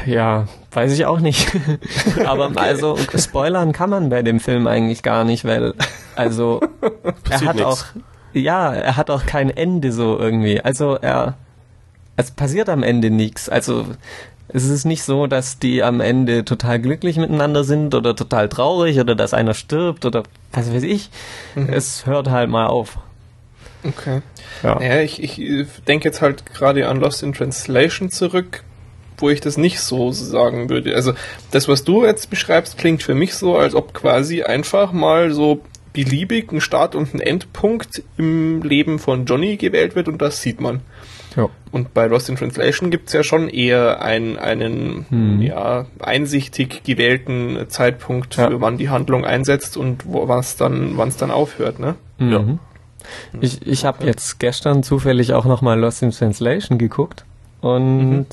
Ja, 0.07 0.47
weiß 0.73 0.93
ich 0.93 1.07
auch 1.07 1.21
nicht. 1.21 1.53
Aber 2.27 2.51
also 2.57 2.97
spoilern 3.17 3.73
kann 3.73 3.91
man 3.91 4.09
bei 4.09 4.23
dem 4.23 4.41
Film 4.41 4.67
eigentlich 4.67 5.03
gar 5.05 5.25
nicht, 5.25 5.45
weil 5.45 5.75
also 6.17 6.61
er 7.31 7.41
hat 7.41 7.57
nix. 7.57 7.67
auch 7.67 7.85
ja, 8.33 8.73
er 8.73 8.97
hat 8.97 9.11
auch 9.11 9.27
kein 9.27 9.49
Ende 9.51 9.93
so 9.93 10.19
irgendwie. 10.19 10.61
Also 10.61 10.97
er 10.97 11.35
es 12.17 12.31
passiert 12.31 12.69
am 12.69 12.83
Ende 12.83 13.11
nichts. 13.11 13.49
Also 13.49 13.87
es 14.49 14.65
ist 14.69 14.85
nicht 14.85 15.03
so, 15.03 15.27
dass 15.27 15.59
die 15.59 15.83
am 15.83 16.01
Ende 16.01 16.45
total 16.45 16.79
glücklich 16.79 17.17
miteinander 17.17 17.65
sind 17.65 17.95
oder 17.95 18.15
total 18.15 18.49
traurig 18.49 19.01
oder 19.01 19.15
dass 19.15 19.35
einer 19.35 19.55
stirbt 19.55 20.05
oder 20.05 20.23
was 20.53 20.73
weiß 20.73 20.83
ich. 20.85 21.11
Es 21.55 22.07
hört 22.07 22.31
halt 22.31 22.51
mal 22.51 22.67
auf. 22.67 22.99
Okay. 23.83 24.23
Ja. 24.63 24.81
Ja, 24.81 25.01
ich, 25.01 25.23
ich 25.23 25.67
denke 25.87 26.09
jetzt 26.09 26.23
halt 26.23 26.47
gerade 26.47 26.89
an 26.89 27.01
Lost 27.01 27.23
in 27.23 27.33
Translation 27.33 28.11
zurück, 28.11 28.65
wo 29.19 29.29
ich 29.29 29.41
das 29.41 29.57
nicht 29.57 29.81
so 29.81 30.13
sagen 30.13 30.71
würde. 30.71 30.95
Also 30.95 31.15
das, 31.51 31.69
was 31.69 31.85
du 31.85 32.05
jetzt 32.05 32.31
beschreibst, 32.31 32.79
klingt 32.79 33.03
für 33.03 33.15
mich 33.15 33.35
so, 33.35 33.57
als 33.57 33.75
ob 33.75 33.93
quasi 33.93 34.43
einfach 34.43 34.93
mal 34.93 35.33
so 35.33 35.61
beliebig 35.95 36.53
ein 36.53 36.61
Start 36.61 36.95
und 36.95 37.15
ein 37.15 37.21
Endpunkt 37.21 38.03
im 38.19 38.63
Leben 38.63 38.99
von 38.99 39.25
Johnny 39.25 39.57
gewählt 39.57 39.95
wird 39.97 40.09
und 40.09 40.21
das 40.21 40.43
sieht 40.43 40.61
man. 40.61 40.81
Ja. 41.37 41.49
Und 41.73 41.95
bei 41.95 42.07
Lost 42.07 42.29
in 42.29 42.37
Translation 42.37 42.91
gibt's 42.91 43.13
ja 43.13 43.25
schon 43.25 43.49
eher 43.49 44.03
ein, 44.03 44.39
einen 44.39 45.07
Hm. 45.09 45.41
ja, 45.43 45.87
einsichtig 45.99 46.85
gewählten 46.85 47.65
Zeitpunkt, 47.69 48.37
Ja. 48.37 48.49
für 48.51 48.61
wann 48.61 48.77
die 48.77 48.91
Handlung 48.91 49.25
einsetzt 49.25 49.77
und 49.77 50.05
dann, 50.59 50.97
wann 50.97 51.09
es 51.09 51.17
dann 51.17 51.31
aufhört, 51.31 51.79
ne? 51.81 51.95
Mhm. 52.19 52.59
Ich, 53.41 53.67
ich 53.67 53.85
habe 53.85 54.05
jetzt 54.07 54.39
gestern 54.39 54.83
zufällig 54.83 55.33
auch 55.33 55.45
nochmal 55.45 55.79
Lost 55.79 56.03
in 56.03 56.11
Translation 56.11 56.79
geguckt 56.79 57.25
und 57.61 58.27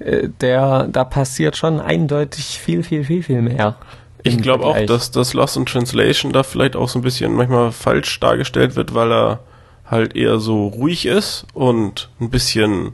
äh, 0.00 0.28
der, 0.40 0.88
da 0.90 1.04
passiert 1.04 1.56
schon 1.56 1.80
eindeutig 1.80 2.58
viel, 2.58 2.82
viel, 2.82 3.04
viel, 3.04 3.22
viel 3.22 3.40
mehr. 3.42 3.76
Ich 4.22 4.38
glaube 4.38 4.64
auch, 4.64 4.80
dass 4.86 5.10
das 5.10 5.34
Lost 5.34 5.56
in 5.56 5.66
Translation 5.66 6.32
da 6.32 6.42
vielleicht 6.42 6.76
auch 6.76 6.88
so 6.88 6.98
ein 6.98 7.02
bisschen 7.02 7.34
manchmal 7.34 7.72
falsch 7.72 8.18
dargestellt 8.20 8.76
wird, 8.76 8.94
weil 8.94 9.12
er 9.12 9.40
halt 9.86 10.16
eher 10.16 10.38
so 10.38 10.68
ruhig 10.68 11.06
ist 11.06 11.46
und 11.54 12.08
ein 12.20 12.30
bisschen 12.30 12.92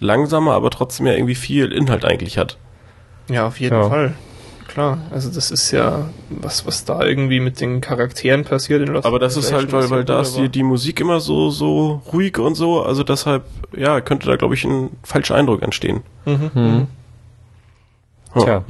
langsamer, 0.00 0.52
aber 0.52 0.70
trotzdem 0.70 1.06
ja 1.06 1.14
irgendwie 1.14 1.34
viel 1.34 1.72
Inhalt 1.72 2.04
eigentlich 2.04 2.38
hat. 2.38 2.56
Ja, 3.28 3.46
auf 3.46 3.60
jeden 3.60 3.74
Ja. 3.76 3.88
Fall. 3.88 4.14
Klar, 4.68 4.98
also 5.10 5.30
das 5.30 5.50
ist 5.50 5.70
ja 5.70 6.10
was, 6.28 6.66
was 6.66 6.84
da 6.84 7.02
irgendwie 7.02 7.40
mit 7.40 7.58
den 7.58 7.80
Charakteren 7.80 8.44
passiert 8.44 8.82
in 8.82 8.88
Lost 8.88 9.06
Aber 9.06 9.18
das 9.18 9.36
ist 9.36 9.50
halt, 9.50 9.72
weil, 9.72 9.88
weil 9.88 10.04
da 10.04 10.20
ist 10.20 10.36
die, 10.36 10.50
die 10.50 10.62
Musik 10.62 11.00
immer 11.00 11.20
so, 11.20 11.48
so 11.50 12.02
ruhig 12.12 12.38
und 12.38 12.54
so, 12.54 12.82
also 12.82 13.02
deshalb, 13.02 13.44
ja, 13.74 14.00
könnte 14.02 14.26
da, 14.26 14.36
glaube 14.36 14.54
ich, 14.54 14.64
ein 14.64 14.90
falscher 15.02 15.34
Eindruck 15.36 15.62
entstehen. 15.62 16.02
Mhm. 16.26 16.50
Hm. 16.52 16.86
Ja. 18.34 18.42
Tja, 18.42 18.64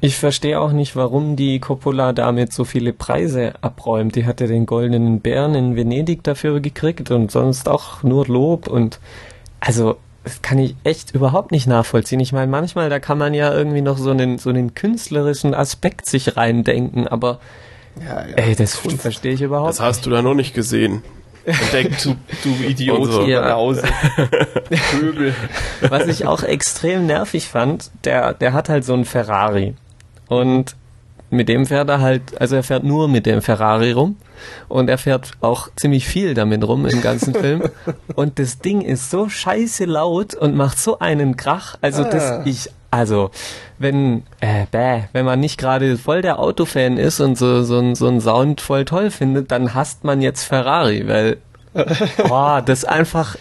ich 0.00 0.16
verstehe 0.16 0.60
auch 0.60 0.72
nicht, 0.72 0.96
warum 0.96 1.36
die 1.36 1.58
Coppola 1.58 2.12
damit 2.12 2.52
so 2.52 2.64
viele 2.64 2.92
Preise 2.92 3.54
abräumt. 3.60 4.14
Die 4.14 4.24
hatte 4.24 4.46
den 4.46 4.66
Goldenen 4.66 5.20
Bären 5.20 5.54
in 5.54 5.76
Venedig 5.76 6.22
dafür 6.22 6.60
gekriegt 6.60 7.10
und 7.10 7.30
sonst 7.30 7.68
auch 7.68 8.02
nur 8.02 8.26
Lob 8.26 8.68
und 8.68 9.00
also 9.58 9.96
das 10.24 10.42
kann 10.42 10.58
ich 10.58 10.76
echt 10.84 11.14
überhaupt 11.14 11.50
nicht 11.50 11.66
nachvollziehen. 11.66 12.20
Ich 12.20 12.32
meine, 12.32 12.50
manchmal, 12.50 12.90
da 12.90 12.98
kann 12.98 13.18
man 13.18 13.32
ja 13.34 13.52
irgendwie 13.54 13.80
noch 13.80 13.96
so 13.98 14.10
einen, 14.10 14.38
so 14.38 14.50
einen 14.50 14.74
künstlerischen 14.74 15.54
Aspekt 15.54 16.06
sich 16.06 16.36
reindenken, 16.36 17.08
aber 17.08 17.40
Ja, 17.98 18.26
ja. 18.26 18.36
ey, 18.36 18.54
das 18.54 18.76
verstehe 18.76 19.32
ich 19.32 19.42
überhaupt 19.42 19.70
Das 19.70 19.80
hast 19.80 20.06
du 20.06 20.10
da 20.10 20.22
noch 20.22 20.34
nicht 20.34 20.54
gesehen. 20.54 21.02
Entdeckt. 21.44 22.04
du, 22.04 22.16
du 22.44 22.50
Idiot, 22.64 23.00
Und 23.00 23.12
so. 23.12 23.26
Ja. 23.26 23.52
Hause. 23.54 23.82
Pöbel. 24.92 25.34
Was 25.88 26.06
ich 26.06 26.26
auch 26.26 26.42
extrem 26.42 27.06
nervig 27.06 27.48
fand, 27.48 27.90
der, 28.04 28.34
der 28.34 28.52
hat 28.52 28.68
halt 28.68 28.84
so 28.84 28.92
einen 28.94 29.04
Ferrari. 29.04 29.74
Und 30.28 30.76
mit 31.30 31.48
dem 31.48 31.64
fährt 31.66 31.88
er 31.88 32.00
halt, 32.00 32.40
also 32.40 32.56
er 32.56 32.62
fährt 32.62 32.82
nur 32.84 33.08
mit 33.08 33.24
dem 33.26 33.40
Ferrari 33.40 33.92
rum 33.92 34.16
und 34.68 34.90
er 34.90 34.98
fährt 34.98 35.30
auch 35.40 35.68
ziemlich 35.76 36.06
viel 36.06 36.34
damit 36.34 36.66
rum 36.66 36.86
im 36.86 37.02
ganzen 37.02 37.34
Film. 37.40 37.62
Und 38.16 38.38
das 38.38 38.58
Ding 38.58 38.80
ist 38.80 39.10
so 39.10 39.28
scheiße 39.28 39.84
laut 39.84 40.34
und 40.34 40.56
macht 40.56 40.78
so 40.78 40.98
einen 40.98 41.36
Krach, 41.36 41.76
also 41.80 42.02
Ah. 42.02 42.08
das 42.10 42.46
ich, 42.46 42.70
also 42.90 43.30
wenn, 43.78 44.24
äh, 44.40 44.66
bäh, 44.70 45.02
wenn 45.12 45.24
man 45.24 45.40
nicht 45.40 45.58
gerade 45.58 45.96
voll 45.96 46.22
der 46.22 46.38
Autofan 46.38 46.96
ist 46.96 47.20
und 47.20 47.38
so, 47.38 47.62
so, 47.62 47.78
ein- 47.78 47.94
so 47.94 48.08
ein 48.08 48.20
Sound 48.20 48.60
voll 48.60 48.84
toll 48.84 49.10
findet, 49.10 49.50
dann 49.52 49.74
hasst 49.74 50.04
man 50.04 50.20
jetzt 50.20 50.44
Ferrari, 50.44 51.06
weil, 51.06 51.36
boah, 52.28 52.62
das 52.64 52.80
ist 52.80 52.84
einfach 52.88 53.36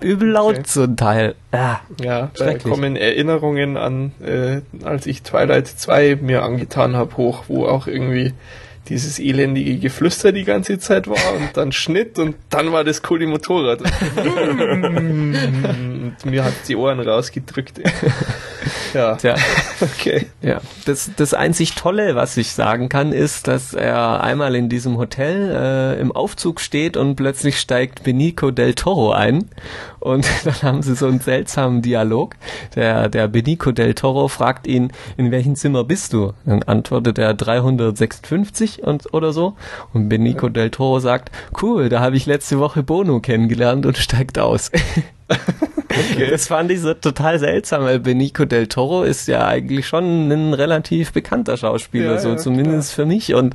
übel 0.00 0.30
laut 0.30 0.54
Okay. 0.54 0.62
so 0.66 0.82
ein 0.82 0.96
Teil. 0.96 1.34
Ja, 1.52 1.80
Ja, 2.00 2.30
da 2.36 2.54
kommen 2.58 2.96
Erinnerungen 2.96 3.76
an, 3.76 4.12
äh, 4.20 4.60
als 4.84 5.06
ich 5.06 5.22
Twilight 5.22 5.68
2 5.68 6.16
mir 6.20 6.42
angetan 6.42 6.96
habe, 6.96 7.16
hoch, 7.16 7.44
wo 7.48 7.66
auch 7.66 7.86
irgendwie 7.86 8.32
dieses 8.88 9.20
elendige 9.20 9.78
Geflüster 9.78 10.32
die 10.32 10.42
ganze 10.42 10.76
Zeit 10.80 11.06
war 11.06 11.34
und 11.36 11.56
dann 11.56 11.70
Schnitt 11.70 12.18
und 12.18 12.34
dann 12.50 12.72
war 12.72 12.82
das 12.82 13.00
coole 13.02 13.28
Motorrad. 13.28 13.80
und 16.02 16.26
mir 16.26 16.44
hat 16.44 16.54
die 16.68 16.76
Ohren 16.76 17.00
rausgedrückt. 17.00 17.80
Ja, 18.94 19.16
tja. 19.16 19.36
okay. 19.80 20.26
Ja, 20.42 20.60
das, 20.84 21.10
das 21.16 21.34
einzig 21.34 21.74
Tolle, 21.74 22.14
was 22.14 22.36
ich 22.36 22.52
sagen 22.52 22.88
kann, 22.88 23.12
ist, 23.12 23.48
dass 23.48 23.74
er 23.74 24.22
einmal 24.22 24.54
in 24.54 24.68
diesem 24.68 24.98
Hotel 24.98 25.50
äh, 25.96 26.00
im 26.00 26.12
Aufzug 26.12 26.60
steht 26.60 26.96
und 26.96 27.16
plötzlich 27.16 27.58
steigt 27.58 28.02
Benicio 28.02 28.50
del 28.50 28.74
Toro 28.74 29.12
ein 29.12 29.48
und 29.98 30.26
dann 30.44 30.62
haben 30.62 30.82
sie 30.82 30.94
so 30.94 31.06
einen 31.06 31.20
seltsamen 31.20 31.80
Dialog. 31.82 32.34
Der, 32.74 33.08
der 33.08 33.28
Benicio 33.28 33.72
del 33.72 33.94
Toro 33.94 34.28
fragt 34.28 34.66
ihn, 34.66 34.92
in 35.16 35.30
welchem 35.30 35.56
Zimmer 35.56 35.84
bist 35.84 36.12
du? 36.12 36.34
Dann 36.44 36.62
antwortet 36.62 37.18
er 37.18 37.34
356 37.34 38.82
und, 38.82 39.12
oder 39.14 39.32
so 39.32 39.56
und 39.94 40.08
Benicio 40.08 40.48
del 40.50 40.70
Toro 40.70 41.00
sagt, 41.00 41.30
cool, 41.62 41.88
da 41.88 42.00
habe 42.00 42.16
ich 42.16 42.26
letzte 42.26 42.58
Woche 42.58 42.82
Bono 42.82 43.20
kennengelernt 43.20 43.86
und 43.86 43.96
steigt 43.96 44.38
aus. 44.38 44.70
Das 46.30 46.46
fand 46.46 46.70
ich 46.70 46.80
so 46.80 46.94
total 46.94 47.38
seltsam, 47.38 47.84
weil 47.84 48.00
Benicio 48.00 48.44
del 48.44 48.66
Toro 48.66 49.02
ist 49.02 49.28
ja 49.28 49.46
eigentlich 49.46 49.86
schon 49.86 50.28
ein 50.30 50.54
relativ 50.54 51.12
bekannter 51.12 51.56
Schauspieler, 51.56 52.12
Ja, 52.12 52.18
so 52.18 52.30
ja, 52.30 52.36
zumindest 52.36 52.94
für 52.94 53.04
mich. 53.04 53.34
Und 53.34 53.54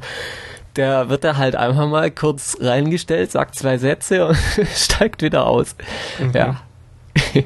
der 0.76 1.10
wird 1.10 1.24
da 1.24 1.38
halt 1.38 1.56
einfach 1.56 1.88
mal 1.88 2.12
kurz 2.12 2.58
reingestellt, 2.62 3.32
sagt 3.32 3.56
zwei 3.56 3.78
Sätze 3.78 4.28
und 4.28 4.38
steigt 4.76 5.22
wieder 5.22 5.48
aus. 5.48 5.76
Ja. 6.34 6.62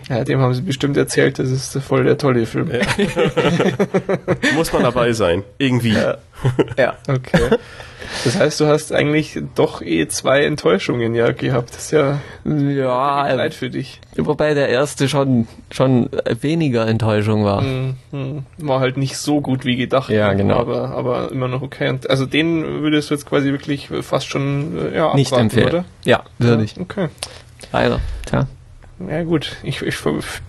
Ja, 0.09 0.25
dem 0.25 0.41
haben 0.41 0.53
sie 0.53 0.61
bestimmt 0.61 0.97
erzählt, 0.97 1.39
das 1.39 1.49
ist 1.49 1.77
voll 1.82 2.03
der 2.03 2.17
tolle 2.17 2.45
Film. 2.45 2.69
Muss 4.55 4.73
man 4.73 4.84
dabei 4.84 5.13
sein. 5.13 5.43
Irgendwie. 5.57 5.93
Ja. 5.93 6.17
ja. 6.77 6.95
Okay. 7.07 7.57
Das 8.24 8.38
heißt, 8.38 8.59
du 8.59 8.66
hast 8.68 8.91
eigentlich 8.93 9.39
doch 9.55 9.82
eh 9.82 10.07
zwei 10.07 10.43
Enttäuschungen 10.45 11.16
ja 11.16 11.32
gehabt. 11.32 11.70
Das 11.72 11.86
ist 11.86 11.91
ja 11.91 12.20
Ja, 12.45 13.32
leid 13.34 13.53
für 13.53 13.70
dich. 13.70 13.99
wobei 14.18 14.53
der 14.53 14.70
erste 14.70 15.07
schon, 15.09 15.47
schon 15.72 16.09
weniger 16.41 16.88
Enttäuschung 16.88 17.43
war. 17.45 17.62
Mhm. 17.62 18.43
War 18.57 18.80
halt 18.80 18.97
nicht 18.97 19.18
so 19.18 19.41
gut 19.41 19.66
wie 19.66 19.76
gedacht. 19.76 20.09
Ja, 20.09 20.34
genau. 20.34 20.57
Aber, 20.57 20.89
aber 20.91 21.32
immer 21.32 21.47
noch 21.47 21.62
okay. 21.62 21.89
Und 21.89 22.09
also 22.09 22.26
den 22.26 22.82
würdest 22.82 23.09
du 23.09 23.14
jetzt 23.14 23.26
quasi 23.26 23.51
wirklich 23.51 23.89
fast 24.01 24.28
schon 24.30 24.78
äh, 24.93 24.97
ja, 24.97 25.14
Nicht 25.16 25.28
abwarten, 25.32 25.45
empfehlen. 25.45 25.68
oder? 25.70 25.86
Ja, 26.03 26.24
würde 26.38 26.64
ich. 26.64 26.80
Okay. 26.80 27.07
Leider. 27.72 27.99
Tja. 28.26 28.47
Ja 29.09 29.23
gut, 29.23 29.55
ich, 29.63 29.81
ich 29.81 29.95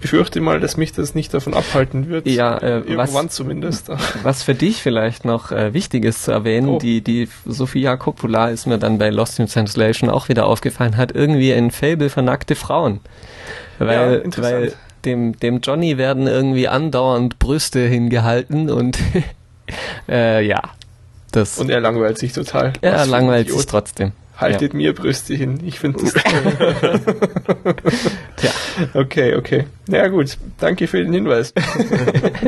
befürchte 0.00 0.40
mal, 0.40 0.60
dass 0.60 0.76
mich 0.76 0.92
das 0.92 1.14
nicht 1.14 1.32
davon 1.34 1.54
abhalten 1.54 2.08
wird. 2.08 2.26
Ja, 2.26 2.56
äh, 2.58 2.78
Irgendwann 2.80 3.26
was- 3.26 3.34
zumindest. 3.34 3.88
Was 4.22 4.42
für 4.42 4.54
dich 4.54 4.82
vielleicht 4.82 5.24
noch 5.24 5.52
äh, 5.52 5.72
wichtig 5.74 6.04
ist 6.04 6.24
zu 6.24 6.32
erwähnen, 6.32 6.68
Oh. 6.68 6.78
die, 6.78 7.00
die 7.00 7.28
Sophia 7.46 7.96
Coppola 7.96 8.48
ist 8.50 8.66
mir 8.66 8.78
dann 8.78 8.98
bei 8.98 9.10
Lost 9.10 9.38
in 9.38 9.46
Translation 9.46 10.10
auch 10.10 10.28
wieder 10.28 10.46
aufgefallen, 10.46 10.96
hat 10.96 11.12
irgendwie 11.14 11.52
ein 11.52 11.70
Fable 11.70 12.10
für 12.10 12.22
nackte 12.22 12.54
Frauen. 12.54 13.00
Ja, 13.80 13.86
Weil, 13.86 14.14
interessant. 14.20 14.54
weil 14.54 14.72
dem, 15.04 15.38
dem 15.40 15.60
Johnny 15.60 15.98
werden 15.98 16.26
irgendwie 16.26 16.68
andauernd 16.68 17.38
Brüste 17.38 17.80
hingehalten 17.80 18.70
und 18.70 18.98
äh, 20.08 20.44
ja, 20.46 20.62
das 21.32 21.58
Und 21.58 21.70
er 21.70 21.80
langweilt 21.80 22.18
sich 22.18 22.32
total. 22.32 22.72
er 22.82 23.06
langweilt 23.06 23.50
sich 23.50 23.66
trotzdem. 23.66 24.12
Haltet 24.36 24.74
mir 24.74 24.94
Brüste 24.94 25.34
hin. 25.34 25.60
Ich 25.64 25.78
finde 25.78 26.00
das 26.02 26.14
toll. 26.14 27.00
Tja. 28.36 28.50
Okay, 28.94 29.36
okay. 29.36 29.66
Ja 29.88 30.08
gut, 30.08 30.38
danke 30.58 30.86
für 30.86 31.02
den 31.02 31.12
Hinweis. 31.12 31.52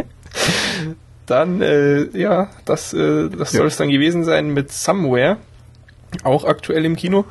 dann, 1.26 1.61
äh, 1.62 2.05
ja, 2.16 2.49
das, 2.64 2.93
äh, 2.95 3.28
das 3.28 3.53
soll 3.53 3.66
es 3.66 3.76
dann 3.76 3.91
gewesen 3.91 4.24
sein 4.24 4.53
mit 4.53 4.72
Somewhere, 4.72 5.37
auch 6.22 6.45
aktuell 6.45 6.85
im 6.85 6.97
Kino. 6.97 7.24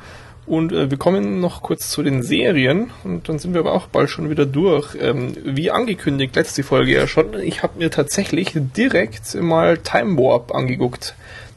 Und 0.46 0.72
äh, 0.72 0.90
wir 0.90 0.98
kommen 0.98 1.40
noch 1.40 1.62
kurz 1.62 1.88
zu 1.90 2.02
den 2.02 2.22
Serien 2.22 2.90
und 3.02 3.28
dann 3.28 3.38
sind 3.38 3.54
wir 3.54 3.60
aber 3.60 3.72
auch 3.72 3.86
bald 3.86 4.10
schon 4.10 4.28
wieder 4.28 4.44
durch. 4.44 4.94
Ähm, 5.00 5.32
wie 5.42 5.70
angekündigt, 5.70 6.36
letzte 6.36 6.62
Folge 6.62 6.92
ja 6.92 7.06
schon, 7.06 7.40
ich 7.40 7.62
habe 7.62 7.78
mir 7.78 7.90
tatsächlich 7.90 8.52
direkt 8.54 9.34
mal 9.40 9.78
Time 9.78 10.18
Warp 10.18 10.54
angeguckt. 10.54 11.14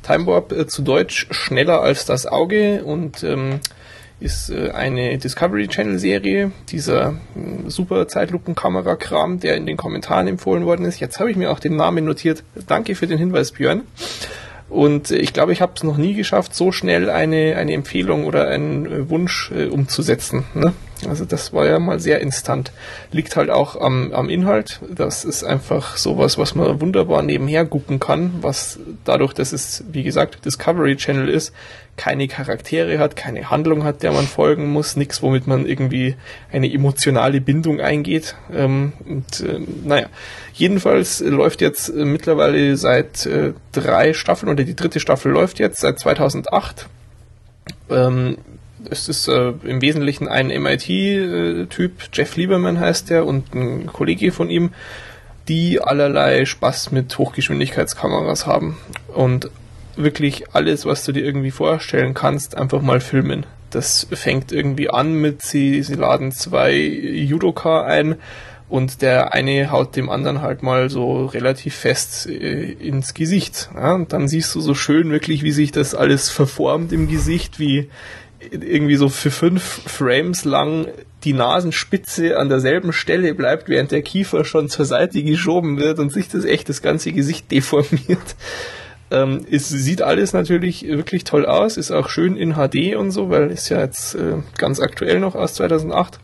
Time 0.08 0.26
Warp 0.26 0.54
äh, 0.54 0.68
zu 0.68 0.82
Deutsch 0.82 1.28
schneller 1.32 1.82
als 1.82 2.06
das 2.06 2.26
Auge 2.26 2.84
und 2.86 3.24
ähm, 3.24 3.60
ist 4.20 4.50
äh, 4.50 4.72
eine 4.72 5.18
Discovery 5.18 5.68
Channel 5.68 6.00
Serie, 6.00 6.52
dieser 6.70 7.12
mh, 7.36 7.70
super 7.70 8.08
Zeitlupenkamera-Kram, 8.08 9.40
der 9.42 9.58
in 9.58 9.66
den 9.66 9.76
Kommentaren 9.76 10.28
empfohlen 10.28 10.66
worden 10.66 10.86
ist. 10.86 11.00
Jetzt 11.00 11.20
habe 11.20 11.30
ich 11.30 11.38
mir 11.38 11.52
auch 11.52 11.60
den 11.60 11.76
Namen 11.76 12.06
notiert. 12.06 12.44
Danke 12.68 12.96
für 12.96 13.06
den 13.06 13.18
Hinweis, 13.18 13.52
Björn. 13.52 13.82
Und 14.70 15.12
äh, 15.12 15.18
ich 15.18 15.34
glaube, 15.34 15.54
ich 15.54 15.62
habe 15.62 15.74
es 15.76 15.84
noch 15.84 15.98
nie 15.98 16.14
geschafft, 16.14 16.56
so 16.56 16.72
schnell 16.72 17.10
eine, 17.10 17.56
eine 17.56 17.74
Empfehlung 17.74 18.26
oder 18.26 18.48
einen 18.48 18.86
äh, 18.86 19.10
Wunsch 19.10 19.52
äh, 19.52 19.68
umzusetzen. 19.68 20.46
Ne? 20.54 20.74
Also 21.08 21.26
das 21.26 21.54
war 21.54 21.68
ja 21.68 21.80
mal 21.80 22.00
sehr 22.00 22.22
instant. 22.22 22.72
Liegt 23.12 23.36
halt 23.36 23.50
auch 23.50 23.80
am, 23.80 24.12
am 24.14 24.30
Inhalt. 24.30 24.80
Das 24.90 25.26
ist 25.26 25.44
einfach 25.44 25.98
sowas, 25.98 26.38
was 26.38 26.56
man 26.56 26.82
wunderbar 26.82 27.22
nebenher 27.22 27.66
gucken 27.66 28.00
kann, 28.00 28.34
was 28.42 28.80
dadurch, 29.06 29.34
dass 29.34 29.54
es, 29.54 29.84
wie 29.92 30.04
gesagt, 30.04 30.44
Discovery 30.44 30.96
Channel 30.96 31.30
ist, 31.30 31.54
keine 31.98 32.28
Charaktere 32.28 33.00
hat, 33.00 33.16
keine 33.16 33.50
Handlung 33.50 33.84
hat, 33.84 34.04
der 34.04 34.12
man 34.12 34.28
folgen 34.28 34.68
muss, 34.68 34.96
nichts, 34.96 35.22
womit 35.22 35.48
man 35.48 35.66
irgendwie 35.66 36.16
eine 36.52 36.72
emotionale 36.72 37.42
Bindung 37.42 37.82
eingeht. 37.82 38.36
Ähm, 38.54 38.94
und 39.06 39.42
äh, 39.42 39.60
naja, 39.84 40.08
jedenfalls 40.54 41.20
läuft 41.20 41.62
jetzt 41.62 41.90
äh, 41.90 42.06
mittlerweile 42.06 42.78
seit 42.78 43.26
äh, 43.26 43.54
drei 43.72 44.14
Staffeln 44.14 44.52
oder 44.52 44.64
die 44.64 44.76
dritte 44.76 45.00
Staffel 45.00 45.32
läuft 45.32 45.60
jetzt 45.60 45.82
seit 45.82 46.00
2008. 46.00 46.88
Ähm, 47.90 48.38
es 48.90 49.10
ist 49.10 49.28
äh, 49.28 49.54
im 49.64 49.82
Wesentlichen 49.82 50.28
ein 50.28 50.48
MIT-Typ, 50.48 51.92
Jeff 52.14 52.36
Lieberman 52.38 52.80
heißt 52.80 53.10
der, 53.10 53.26
und 53.26 53.54
ein 53.56 53.88
Kollege 53.88 54.32
von 54.32 54.50
ihm, 54.50 54.72
die 55.48 55.82
allerlei 55.82 56.46
Spaß 56.46 56.92
mit 56.92 57.18
Hochgeschwindigkeitskameras 57.18 58.46
haben. 58.46 58.78
Und 59.08 59.50
wirklich 59.98 60.54
alles, 60.54 60.86
was 60.86 61.04
du 61.04 61.12
dir 61.12 61.24
irgendwie 61.24 61.52
vorstellen 61.52 62.14
kannst, 62.14 62.58
einfach 62.58 62.82
mal 62.82 63.00
filmen. 63.00 63.46
Das 63.70 64.08
fängt 64.12 64.52
irgendwie 64.52 64.90
an 64.90 65.14
mit, 65.14 65.42
sie, 65.42 65.84
sie 65.84 65.96
laden 65.96 66.32
zwei 66.32 66.74
Judoka 66.76 67.84
ein 67.84 68.16
und 68.70 69.02
der 69.02 69.34
eine 69.34 69.72
haut 69.72 69.96
dem 69.96 70.10
anderen 70.10 70.42
halt 70.42 70.62
mal 70.62 70.90
so 70.90 71.26
relativ 71.26 71.76
fest 71.76 72.28
äh, 72.28 72.72
ins 72.72 73.14
Gesicht. 73.14 73.70
Ja? 73.76 73.94
Und 73.94 74.14
dann 74.14 74.28
siehst 74.28 74.54
du 74.56 74.62
so 74.62 74.74
schön 74.74 75.12
wirklich, 75.12 75.44
wie 75.44 75.52
sich 75.52 75.72
das 75.72 75.96
alles 75.96 76.30
verformt 76.30 76.92
im 76.92 77.08
Gesicht, 77.08 77.60
wie 77.60 77.90
irgendwie 78.52 78.96
so 78.96 79.10
für 79.10 79.32
fünf 79.32 79.64
Frames 79.64 80.46
lang 80.46 80.88
die 81.24 81.34
Nasenspitze 81.34 82.38
an 82.38 82.50
derselben 82.50 82.94
Stelle 82.94 83.34
bleibt, 83.34 83.70
während 83.70 83.92
der 83.92 84.02
Kiefer 84.02 84.46
schon 84.46 84.70
zur 84.70 84.86
Seite 84.86 85.24
geschoben 85.24 85.78
wird 85.78 86.00
und 86.00 86.14
sich 86.14 86.30
das 86.30 86.46
echt 86.46 86.70
das 86.70 86.82
ganze 86.82 87.12
Gesicht 87.12 87.52
deformiert. 87.52 88.36
Ähm, 89.10 89.46
es 89.50 89.70
sieht 89.70 90.02
alles 90.02 90.34
natürlich 90.34 90.86
wirklich 90.88 91.24
toll 91.24 91.46
aus, 91.46 91.78
ist 91.78 91.92
auch 91.92 92.10
schön 92.10 92.36
in 92.36 92.56
HD 92.56 92.96
und 92.96 93.12
so, 93.12 93.30
weil 93.30 93.52
ist 93.52 93.70
ja 93.70 93.80
jetzt 93.80 94.16
äh, 94.16 94.34
ganz 94.58 94.80
aktuell 94.80 95.20
noch 95.20 95.36
aus 95.36 95.54
2008. 95.56 96.20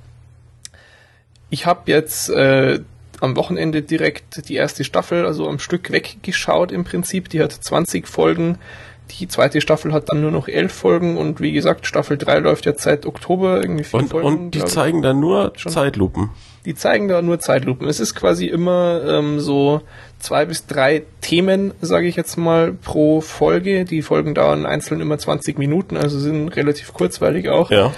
Ich 1.50 1.66
habe 1.66 1.82
jetzt 1.86 2.30
äh, 2.30 2.80
am 3.22 3.36
Wochenende 3.38 3.82
direkt 3.82 4.50
die 4.50 4.56
erste 4.56 4.84
Staffel, 4.84 5.26
also 5.26 5.48
am 5.48 5.60
Stück 5.60 5.92
weggeschaut 5.92 6.72
im 6.72 6.84
Prinzip. 6.84 7.30
Die 7.30 7.42
hat 7.42 7.54
20 7.54 8.08
Folgen. 8.08 8.58
Die 9.12 9.28
zweite 9.28 9.62
Staffel 9.62 9.94
hat 9.94 10.10
dann 10.10 10.22
nur 10.22 10.32
noch 10.32 10.48
11 10.48 10.74
Folgen 10.74 11.18
und 11.18 11.40
wie 11.40 11.52
gesagt, 11.54 11.86
Staffel 11.86 12.18
3 12.18 12.40
läuft 12.40 12.66
jetzt 12.66 12.84
seit 12.84 13.06
Oktober 13.06 13.62
irgendwie 13.62 13.84
vier 13.84 14.00
Und, 14.02 14.10
Folgen. 14.10 14.28
und 14.28 14.52
die 14.52 14.66
zeigen 14.66 15.02
dann 15.02 15.20
nur. 15.20 15.54
Zeitlupen. 15.56 16.32
Die 16.66 16.76
zeigen 16.76 17.08
da 17.08 17.22
nur 17.22 17.40
Zeitlupen. 17.40 17.88
Es 17.88 18.00
ist 18.00 18.16
quasi 18.16 18.48
immer 18.48 19.02
ähm, 19.06 19.40
so 19.40 19.82
zwei 20.20 20.46
bis 20.46 20.66
drei 20.66 21.04
Themen, 21.22 21.74
sage 21.82 22.08
ich 22.08 22.16
jetzt 22.16 22.38
mal, 22.38 22.72
pro 22.72 23.20
Folge. 23.20 23.84
Die 23.84 24.02
Folgen 24.02 24.34
dauern 24.34 24.66
einzeln 24.66 25.02
immer 25.02 25.18
20 25.18 25.58
Minuten, 25.58 25.98
also 25.98 26.20
sind 26.20 26.50
relativ 26.50 26.94
kurzweilig 26.94 27.50
auch. 27.50 27.70
Ja. 27.70 27.92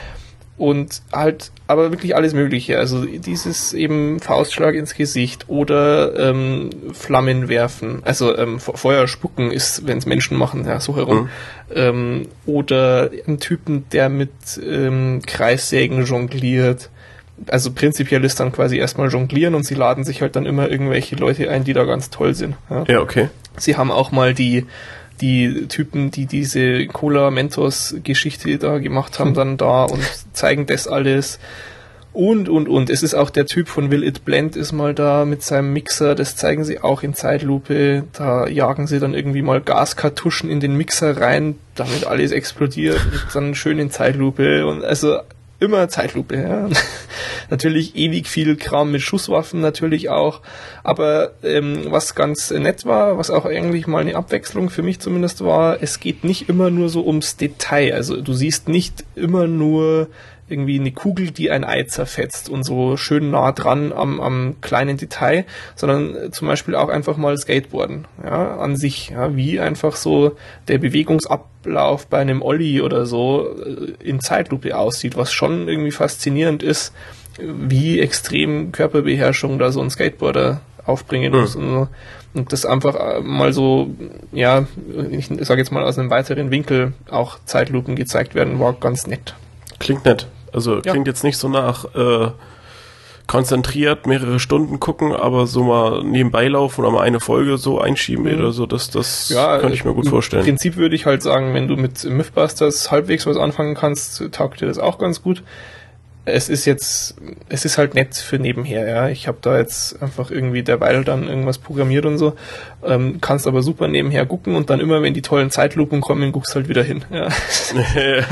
und 0.57 1.01
halt 1.11 1.51
aber 1.67 1.91
wirklich 1.91 2.15
alles 2.15 2.33
Mögliche. 2.33 2.77
Also 2.77 3.05
dieses 3.05 3.73
eben 3.73 4.19
Faustschlag 4.19 4.75
ins 4.75 4.95
Gesicht 4.95 5.49
oder 5.49 6.17
ähm, 6.17 6.69
Flammen 6.93 7.49
werfen, 7.49 8.01
also 8.05 8.35
ähm, 8.37 8.59
Feuer 8.59 9.07
spucken 9.07 9.51
ist, 9.51 9.85
wenn 9.85 9.97
es 9.97 10.05
Menschen 10.05 10.37
machen, 10.37 10.65
ja, 10.65 10.79
so 10.79 10.95
herum. 10.95 11.23
Mhm. 11.23 11.29
Ähm, 11.75 12.27
oder 12.45 13.11
ein 13.27 13.39
Typen, 13.39 13.85
der 13.91 14.09
mit 14.09 14.31
ähm, 14.63 15.21
Kreissägen 15.25 16.05
jongliert. 16.05 16.89
Also 17.47 17.71
prinzipiell 17.71 18.23
ist 18.23 18.39
dann 18.39 18.51
quasi 18.51 18.77
erstmal 18.77 19.09
jonglieren 19.09 19.55
und 19.55 19.63
sie 19.63 19.75
laden 19.75 20.03
sich 20.03 20.21
halt 20.21 20.35
dann 20.35 20.45
immer 20.45 20.69
irgendwelche 20.69 21.15
Leute 21.15 21.49
ein, 21.49 21.63
die 21.63 21.73
da 21.73 21.83
ganz 21.83 22.09
toll 22.09 22.33
sind. 22.33 22.55
Ja, 22.69 22.83
ja 22.87 23.01
okay. 23.01 23.29
Sie 23.57 23.75
haben 23.75 23.91
auch 23.91 24.11
mal 24.11 24.33
die 24.33 24.65
die 25.21 25.67
Typen, 25.67 26.11
die 26.11 26.25
diese 26.25 26.87
Cola 26.87 27.31
Mentos 27.31 27.95
Geschichte 28.03 28.57
da 28.57 28.79
gemacht 28.79 29.19
haben, 29.19 29.33
dann 29.35 29.57
da 29.57 29.83
und 29.83 30.03
zeigen 30.33 30.65
das 30.65 30.87
alles. 30.87 31.39
Und, 32.15 32.47
und, 32.47 32.69
und. 32.69 32.89
Es 32.89 33.03
ist 33.03 33.13
auch 33.13 33.29
der 33.29 33.45
Typ 33.45 33.67
von 33.67 33.91
Will 33.91 34.01
It 34.01 34.23
Blend 34.23 34.55
ist 34.55 34.71
mal 34.71 34.93
da 34.93 35.25
mit 35.25 35.43
seinem 35.43 35.73
Mixer. 35.73 36.15
Das 36.15 36.37
zeigen 36.37 36.63
sie 36.63 36.79
auch 36.79 37.03
in 37.03 37.13
Zeitlupe. 37.13 38.05
Da 38.13 38.47
jagen 38.47 38.87
sie 38.87 38.99
dann 38.99 39.13
irgendwie 39.13 39.41
mal 39.41 39.59
Gaskartuschen 39.59 40.49
in 40.49 40.61
den 40.61 40.77
Mixer 40.77 41.19
rein, 41.19 41.55
damit 41.75 42.07
alles 42.07 42.31
explodiert 42.31 43.01
und 43.11 43.35
dann 43.35 43.53
schön 43.53 43.79
in 43.79 43.91
Zeitlupe. 43.91 44.65
Und 44.65 44.85
also 44.85 45.17
immer 45.59 45.87
Zeitlupe. 45.89 46.35
Ja. 46.35 46.69
natürlich 47.49 47.95
ewig 47.95 48.27
viel 48.27 48.55
Kram 48.55 48.91
mit 48.91 49.01
Schusswaffen 49.01 49.61
natürlich 49.61 50.09
auch. 50.09 50.41
Aber 50.83 51.31
ähm, 51.43 51.85
was 51.89 52.15
ganz 52.15 52.51
nett 52.51 52.85
war, 52.85 53.17
was 53.17 53.29
auch 53.29 53.45
eigentlich 53.45 53.87
mal 53.87 53.99
eine 53.99 54.15
Abwechslung 54.15 54.69
für 54.69 54.83
mich 54.83 54.99
zumindest 54.99 55.43
war, 55.43 55.81
es 55.81 55.99
geht 55.99 56.23
nicht 56.23 56.49
immer 56.49 56.69
nur 56.69 56.89
so 56.89 57.05
ums 57.05 57.37
Detail. 57.37 57.93
Also 57.93 58.21
du 58.21 58.33
siehst 58.33 58.67
nicht 58.67 59.03
immer 59.15 59.47
nur 59.47 60.07
irgendwie 60.47 60.79
eine 60.79 60.91
Kugel, 60.91 61.31
die 61.31 61.49
ein 61.49 61.63
Ei 61.63 61.83
zerfetzt 61.83 62.49
und 62.49 62.63
so 62.63 62.97
schön 62.97 63.31
nah 63.31 63.51
dran 63.51 63.91
am, 63.91 64.21
am 64.21 64.55
kleinen 64.61 64.97
Detail, 64.97 65.45
sondern 65.75 66.31
zum 66.31 66.47
Beispiel 66.47 66.75
auch 66.75 66.89
einfach 66.89 67.17
mal 67.17 67.37
Skateboarden, 67.37 68.05
ja, 68.23 68.57
an 68.57 68.75
sich, 68.75 69.09
ja, 69.09 69.35
wie 69.35 69.59
einfach 69.59 69.95
so 69.95 70.35
der 70.67 70.77
Bewegungsablauf 70.77 72.07
bei 72.07 72.19
einem 72.19 72.41
Olli 72.41 72.81
oder 72.81 73.05
so 73.05 73.55
äh, 73.57 73.93
in 74.03 74.19
Zeitlupe 74.19 74.77
aussieht, 74.77 75.17
was 75.17 75.33
schon 75.33 75.67
irgendwie 75.67 75.91
faszinierend 75.91 76.61
ist, 76.61 76.93
wie 77.39 77.99
extrem 77.99 78.71
Körperbeherrschung 78.71 79.57
da 79.57 79.71
so 79.71 79.81
ein 79.81 79.89
Skateboarder 79.89 80.61
aufbringen 80.85 81.33
hm. 81.33 81.41
muss 81.41 81.55
und 81.55 81.69
so. 81.69 81.87
Und 82.35 82.51
das 82.51 82.65
einfach 82.65 82.95
äh, 82.95 83.21
mal 83.21 83.53
so, 83.53 83.89
ja, 84.31 84.67
ich 85.09 85.27
sage 85.27 85.61
jetzt 85.61 85.71
mal 85.71 85.83
aus 85.83 85.97
einem 85.97 86.09
weiteren 86.09 86.51
Winkel 86.51 86.93
auch 87.09 87.39
Zeitlupen 87.45 87.95
gezeigt 87.95 88.35
werden, 88.35 88.59
war 88.59 88.73
ganz 88.73 89.07
nett. 89.07 89.35
Klingt 89.79 90.05
nett. 90.05 90.27
Also 90.55 90.79
klingt 90.79 91.05
ja. 91.05 91.11
jetzt 91.11 91.23
nicht 91.25 91.37
so 91.37 91.49
nach 91.49 91.83
äh, 91.95 92.31
konzentriert 93.27 94.07
mehrere 94.07 94.39
Stunden 94.39 94.79
gucken, 94.79 95.13
aber 95.13 95.47
so 95.47 95.63
mal 95.63 96.03
nebenbei 96.03 96.47
laufen 96.47 96.81
oder 96.81 96.91
mal 96.91 97.01
eine 97.01 97.19
Folge 97.19 97.57
so 97.57 97.79
einschieben 97.81 98.25
mhm. 98.25 98.39
oder 98.39 98.51
so, 98.51 98.65
das, 98.65 98.89
das 98.89 99.29
ja, 99.29 99.57
könnte 99.57 99.75
ich 99.75 99.83
mir 99.83 99.93
gut 99.93 100.07
vorstellen. 100.07 100.43
Im 100.43 100.55
Prinzip 100.55 100.77
würde 100.77 100.95
ich 100.95 101.05
halt 101.05 101.23
sagen, 101.23 101.53
wenn 101.53 101.67
du 101.67 101.75
mit 101.75 102.03
Mythbusters 102.05 102.89
halbwegs 102.89 103.25
was 103.25 103.37
anfangen 103.37 103.75
kannst, 103.75 104.31
taugt 104.31 104.61
dir 104.61 104.67
das 104.67 104.77
auch 104.77 104.97
ganz 104.97 105.21
gut 105.21 105.43
es 106.25 106.49
ist 106.49 106.65
jetzt, 106.65 107.15
es 107.49 107.65
ist 107.65 107.77
halt 107.77 107.93
nett 107.93 108.15
für 108.15 108.39
nebenher, 108.39 108.87
ja. 108.87 109.09
Ich 109.09 109.27
habe 109.27 109.37
da 109.41 109.57
jetzt 109.57 110.01
einfach 110.01 110.31
irgendwie 110.31 110.63
derweil 110.63 111.03
dann 111.03 111.27
irgendwas 111.27 111.59
programmiert 111.59 112.05
und 112.05 112.17
so. 112.17 112.33
Ähm, 112.83 113.19
kannst 113.21 113.47
aber 113.47 113.61
super 113.61 113.87
nebenher 113.87 114.25
gucken 114.25 114.55
und 114.55 114.71
dann 114.71 114.79
immer, 114.79 115.03
wenn 115.03 115.13
die 115.13 115.21
tollen 115.21 115.51
Zeitlupen 115.51 116.01
kommen, 116.01 116.31
guckst 116.31 116.55
halt 116.55 116.67
wieder 116.67 116.83
hin. 116.83 117.05
Ja. 117.11 117.27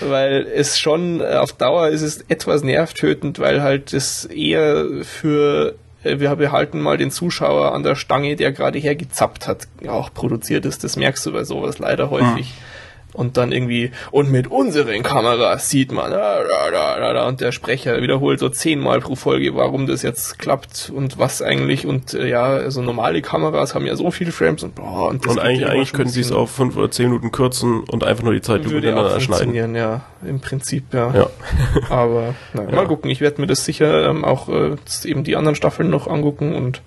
weil 0.00 0.46
es 0.54 0.78
schon, 0.78 1.20
äh, 1.20 1.36
auf 1.36 1.52
Dauer 1.52 1.88
ist 1.88 2.02
es 2.02 2.22
etwas 2.28 2.62
nervtötend, 2.62 3.38
weil 3.38 3.62
halt 3.62 3.94
es 3.94 4.26
eher 4.26 4.84
für 5.02 5.74
äh, 6.04 6.20
wir 6.20 6.36
behalten 6.36 6.80
mal 6.80 6.98
den 6.98 7.10
Zuschauer 7.10 7.74
an 7.74 7.82
der 7.82 7.94
Stange, 7.94 8.36
der 8.36 8.52
gerade 8.52 8.78
hergezappt 8.78 9.48
hat, 9.48 9.68
auch 9.88 10.12
produziert 10.12 10.66
ist. 10.66 10.84
Das 10.84 10.96
merkst 10.96 11.24
du 11.24 11.32
bei 11.32 11.44
sowas 11.44 11.78
leider 11.78 12.10
häufig. 12.10 12.50
Mhm 12.50 12.77
und 13.18 13.36
dann 13.36 13.50
irgendwie, 13.50 13.90
und 14.12 14.30
mit 14.30 14.46
unseren 14.46 15.02
Kameras 15.02 15.68
sieht 15.68 15.90
man, 15.90 16.12
da, 16.12 16.38
da, 16.70 16.98
da, 16.98 17.12
da, 17.12 17.26
und 17.26 17.40
der 17.40 17.50
Sprecher 17.50 18.00
wiederholt 18.00 18.38
so 18.38 18.48
zehnmal 18.48 19.00
pro 19.00 19.16
Folge, 19.16 19.56
warum 19.56 19.88
das 19.88 20.02
jetzt 20.02 20.38
klappt 20.38 20.92
und 20.94 21.18
was 21.18 21.42
eigentlich 21.42 21.84
und 21.84 22.14
äh, 22.14 22.28
ja, 22.28 22.44
also 22.44 22.80
normale 22.80 23.20
Kameras 23.20 23.74
haben 23.74 23.86
ja 23.86 23.96
so 23.96 24.12
viele 24.12 24.30
Frames 24.30 24.62
und 24.62 24.76
boah, 24.76 25.08
und, 25.08 25.26
und 25.26 25.38
eigentlich, 25.40 25.68
eigentlich 25.68 25.92
können 25.92 26.10
sie 26.10 26.20
es 26.20 26.30
auf 26.30 26.52
fünf 26.52 26.76
oder 26.76 26.90
zehn 26.92 27.06
Minuten 27.06 27.32
kürzen 27.32 27.80
und 27.80 28.04
einfach 28.04 28.22
nur 28.22 28.34
die 28.34 28.40
Zeit 28.40 28.64
übereinander 28.64 29.20
schneiden. 29.20 29.74
Ja, 29.74 30.02
im 30.24 30.38
Prinzip, 30.40 30.94
ja. 30.94 31.12
ja. 31.12 31.30
Aber 31.90 32.34
naja, 32.54 32.70
ja. 32.70 32.76
mal 32.76 32.86
gucken, 32.86 33.10
ich 33.10 33.20
werde 33.20 33.40
mir 33.40 33.48
das 33.48 33.64
sicher 33.64 34.08
ähm, 34.08 34.24
auch 34.24 34.48
äh, 34.48 34.76
eben 35.04 35.24
die 35.24 35.34
anderen 35.34 35.56
Staffeln 35.56 35.90
noch 35.90 36.06
angucken 36.06 36.54
und 36.54 36.82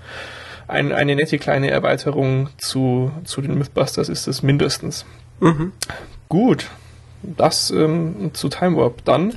ein, 0.70 0.94
eine 0.94 1.18
nette 1.18 1.38
kleine 1.38 1.70
Erweiterung 1.70 2.48
zu, 2.58 3.12
zu 3.26 3.42
den 3.42 3.58
Mythbusters 3.58 4.08
ist 4.08 4.28
es 4.28 4.42
mindestens. 4.42 5.06
Mhm. 5.42 5.74
Gut, 6.32 6.70
das 7.24 7.72
ähm, 7.72 8.32
zu 8.32 8.48
Time 8.48 8.78
Warp. 8.78 9.04
Dann 9.04 9.34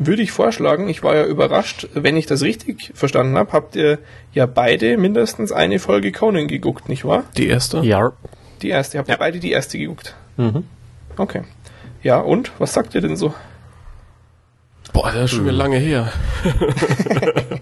würde 0.00 0.22
ich 0.22 0.32
vorschlagen, 0.32 0.88
ich 0.88 1.04
war 1.04 1.14
ja 1.14 1.24
überrascht, 1.24 1.86
wenn 1.94 2.16
ich 2.16 2.26
das 2.26 2.42
richtig 2.42 2.90
verstanden 2.96 3.38
habe, 3.38 3.52
habt 3.52 3.76
ihr 3.76 4.00
ja 4.32 4.46
beide 4.46 4.96
mindestens 4.96 5.52
eine 5.52 5.78
Folge 5.78 6.10
Conan 6.10 6.48
geguckt, 6.48 6.88
nicht 6.88 7.04
wahr? 7.04 7.22
Die 7.36 7.46
erste? 7.46 7.78
Ja. 7.82 8.10
Die 8.60 8.70
erste. 8.70 8.98
Habt 8.98 9.08
ihr 9.08 9.12
ja. 9.12 9.18
beide 9.18 9.38
die 9.38 9.52
erste 9.52 9.78
geguckt? 9.78 10.16
Mhm. 10.36 10.64
Okay. 11.16 11.42
Ja, 12.02 12.18
und? 12.18 12.50
Was 12.58 12.72
sagt 12.72 12.96
ihr 12.96 13.02
denn 13.02 13.14
so? 13.14 13.32
Boah, 14.92 15.12
das 15.12 15.26
ist 15.26 15.30
schon 15.30 15.44
wieder 15.44 15.52
hm. 15.52 15.58
lange 15.58 15.76
her. 15.76 16.12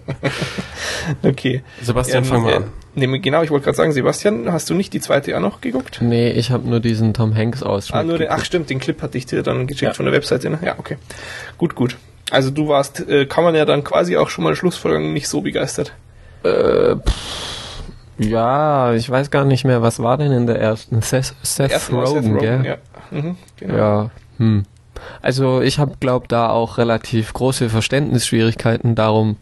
okay. 1.29 1.63
Sebastian, 1.81 2.23
ähm, 2.23 2.29
fang 2.29 2.43
mal 2.43 2.53
an. 2.55 2.63
Nee, 2.93 3.19
genau, 3.19 3.41
ich 3.41 3.51
wollte 3.51 3.65
gerade 3.65 3.77
sagen, 3.77 3.93
Sebastian, 3.93 4.51
hast 4.51 4.69
du 4.69 4.73
nicht 4.73 4.93
die 4.93 4.99
zweite 4.99 5.35
auch 5.37 5.41
noch 5.41 5.61
geguckt? 5.61 5.99
Nee, 6.01 6.31
ich 6.31 6.51
habe 6.51 6.67
nur 6.67 6.81
diesen 6.81 7.13
Tom 7.13 7.35
Hanks 7.35 7.63
Ausschnitt. 7.63 7.95
Ah, 7.95 8.03
nur 8.03 8.17
den, 8.17 8.27
ach 8.29 8.43
stimmt, 8.43 8.69
den 8.69 8.79
Clip 8.79 9.01
hatte 9.01 9.17
ich 9.17 9.25
dir 9.25 9.43
dann 9.43 9.65
geschickt 9.65 9.83
ja. 9.83 9.93
von 9.93 10.05
der 10.05 10.13
Webseite. 10.13 10.49
Ne? 10.49 10.59
Ja, 10.61 10.77
okay. 10.77 10.97
Gut, 11.57 11.75
gut. 11.75 11.97
Also 12.31 12.49
du 12.49 12.67
warst, 12.67 13.07
äh, 13.07 13.25
kann 13.25 13.43
man 13.45 13.55
ja 13.55 13.65
dann 13.65 13.83
quasi 13.83 14.17
auch 14.17 14.29
schon 14.29 14.43
mal 14.43 14.55
Schlussfolgerung 14.55 15.13
nicht 15.13 15.29
so 15.29 15.41
begeistert. 15.41 15.93
Äh, 16.43 16.95
pff, 16.95 17.81
ja, 18.17 18.93
ich 18.93 19.09
weiß 19.09 19.31
gar 19.31 19.45
nicht 19.45 19.63
mehr, 19.63 19.81
was 19.81 20.01
war 20.01 20.17
denn 20.17 20.31
in 20.31 20.47
der 20.47 20.59
ersten? 20.59 21.01
Seth, 21.01 21.33
Seth, 21.41 21.91
Rogen, 21.91 22.05
Seth 22.05 22.15
Rogen, 22.15 22.39
gell? 22.39 22.65
Ja, 22.65 22.77
mhm, 23.09 23.35
genau. 23.57 23.75
ja 23.75 24.09
hm. 24.37 24.63
Also 25.21 25.61
ich 25.61 25.79
habe, 25.79 25.95
glaube 25.99 26.27
da 26.27 26.49
auch 26.49 26.77
relativ 26.77 27.33
große 27.33 27.69
Verständnisschwierigkeiten 27.69 28.95
darum. 28.95 29.37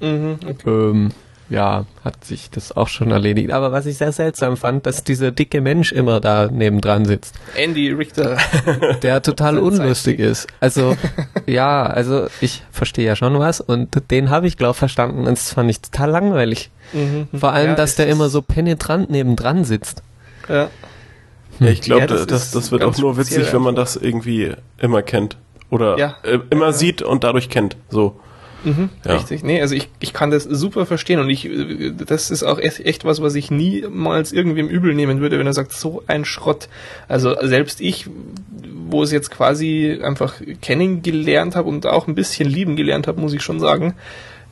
Mhm, 0.00 0.38
okay. 0.46 0.70
ähm, 0.70 1.10
ja, 1.50 1.84
hat 2.04 2.24
sich 2.24 2.48
das 2.50 2.76
auch 2.76 2.86
schon 2.86 3.10
erledigt. 3.10 3.50
Aber 3.50 3.72
was 3.72 3.84
ich 3.86 3.98
sehr 3.98 4.12
seltsam 4.12 4.56
fand, 4.56 4.86
dass 4.86 5.02
dieser 5.02 5.32
dicke 5.32 5.60
Mensch 5.60 5.90
immer 5.90 6.20
da 6.20 6.46
nebendran 6.46 7.04
sitzt. 7.04 7.34
Andy 7.56 7.90
Richter. 7.90 8.38
Der 9.02 9.20
total 9.20 9.58
unlustig 9.58 10.20
ist. 10.20 10.46
Also, 10.60 10.96
ja, 11.46 11.82
also 11.82 12.28
ich 12.40 12.62
verstehe 12.70 13.04
ja 13.04 13.16
schon 13.16 13.36
was 13.38 13.60
und 13.60 13.88
den 14.12 14.30
habe 14.30 14.46
ich, 14.46 14.56
glaube 14.56 14.74
verstanden 14.74 15.26
und 15.26 15.30
das 15.32 15.52
fand 15.52 15.68
ich 15.70 15.80
total 15.80 16.10
langweilig. 16.10 16.70
Mhm. 16.92 17.28
Vor 17.36 17.52
allem, 17.52 17.70
ja, 17.70 17.74
dass 17.74 17.96
der 17.96 18.06
immer 18.06 18.28
so 18.28 18.42
penetrant 18.42 19.10
nebendran 19.10 19.64
sitzt. 19.64 20.04
Ja. 20.48 20.70
Ja, 21.58 21.66
ich 21.66 21.82
glaube, 21.82 22.02
ja, 22.02 22.06
das, 22.06 22.26
das, 22.26 22.52
das 22.52 22.72
wird 22.72 22.84
auch 22.84 22.96
nur 22.96 23.18
witzig, 23.18 23.52
wenn 23.52 23.60
man 23.60 23.74
das 23.74 23.96
irgendwie 23.96 24.52
immer 24.78 25.02
kennt. 25.02 25.36
Oder 25.68 25.98
ja. 25.98 26.16
äh, 26.22 26.38
immer 26.48 26.66
ja. 26.66 26.72
sieht 26.72 27.02
und 27.02 27.22
dadurch 27.22 27.50
kennt. 27.50 27.76
So. 27.90 28.18
Mhm, 28.64 28.90
ja. 29.04 29.14
Richtig. 29.14 29.42
Nee, 29.42 29.60
also 29.60 29.74
ich, 29.74 29.88
ich 30.00 30.12
kann 30.12 30.30
das 30.30 30.44
super 30.44 30.86
verstehen 30.86 31.20
und 31.20 31.30
ich, 31.30 31.48
das 32.06 32.30
ist 32.30 32.42
auch 32.42 32.58
echt, 32.58 32.80
echt 32.80 33.04
was, 33.04 33.22
was 33.22 33.34
ich 33.34 33.50
niemals 33.50 34.32
irgendwem 34.32 34.68
übel 34.68 34.94
nehmen 34.94 35.20
würde, 35.20 35.38
wenn 35.38 35.46
er 35.46 35.52
sagt, 35.52 35.72
so 35.72 36.02
ein 36.06 36.24
Schrott. 36.24 36.68
Also 37.08 37.34
selbst 37.40 37.80
ich, 37.80 38.06
wo 38.88 39.02
es 39.02 39.12
jetzt 39.12 39.30
quasi 39.30 39.98
einfach 40.02 40.34
kennengelernt 40.60 41.56
habe 41.56 41.68
und 41.68 41.86
auch 41.86 42.06
ein 42.06 42.14
bisschen 42.14 42.48
lieben 42.48 42.76
gelernt 42.76 43.06
habe, 43.06 43.20
muss 43.20 43.32
ich 43.32 43.42
schon 43.42 43.60
sagen, 43.60 43.94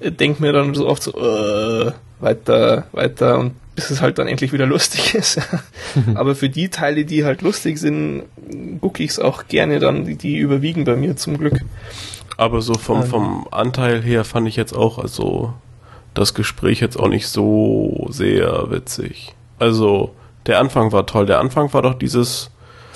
äh, 0.01 0.11
denk 0.11 0.41
mir 0.41 0.53
dann 0.53 0.75
so 0.75 0.87
oft 0.89 1.03
so, 1.03 1.13
äh, 1.13 1.93
weiter, 2.21 2.87
weiter 2.93 3.39
und 3.39 3.53
bis 3.75 3.91
es 3.91 4.01
halt 4.01 4.19
dann 4.19 4.27
endlich 4.27 4.53
wieder 4.53 4.67
lustig 4.67 5.15
ist. 5.15 5.41
Aber 6.15 6.35
für 6.35 6.49
die 6.49 6.69
Teile, 6.69 7.05
die 7.05 7.25
halt 7.25 7.43
lustig 7.43 7.79
sind, 7.79 8.25
gucke 8.81 9.03
ich 9.03 9.11
es 9.11 9.19
auch 9.19 9.47
gerne 9.47 9.79
dann, 9.79 10.05
die, 10.05 10.17
die, 10.17 10.39
überwiegen 10.39 10.85
bei 10.85 10.97
mir 10.97 11.17
zum 11.17 11.39
Glück. 11.39 11.61
Aber 12.37 12.61
so 12.61 12.75
vom, 12.75 13.05
vom 13.05 13.49
Anteil 13.51 14.03
her 14.03 14.25
fand 14.25 14.47
ich 14.47 14.57
jetzt 14.57 14.75
auch, 14.75 14.99
also 14.99 15.55
das 16.15 16.35
Gespräch 16.35 16.81
jetzt 16.81 16.99
auch 16.99 17.09
nicht 17.09 17.29
so 17.29 18.07
sehr 18.11 18.71
witzig. 18.71 19.35
Also 19.59 20.15
der 20.47 20.59
Anfang 20.61 20.93
war 20.93 21.07
toll. 21.07 21.27
Der 21.27 21.41
Anfang 21.41 21.73
war 21.73 21.83
doch 21.83 21.95
dieses 21.95 22.51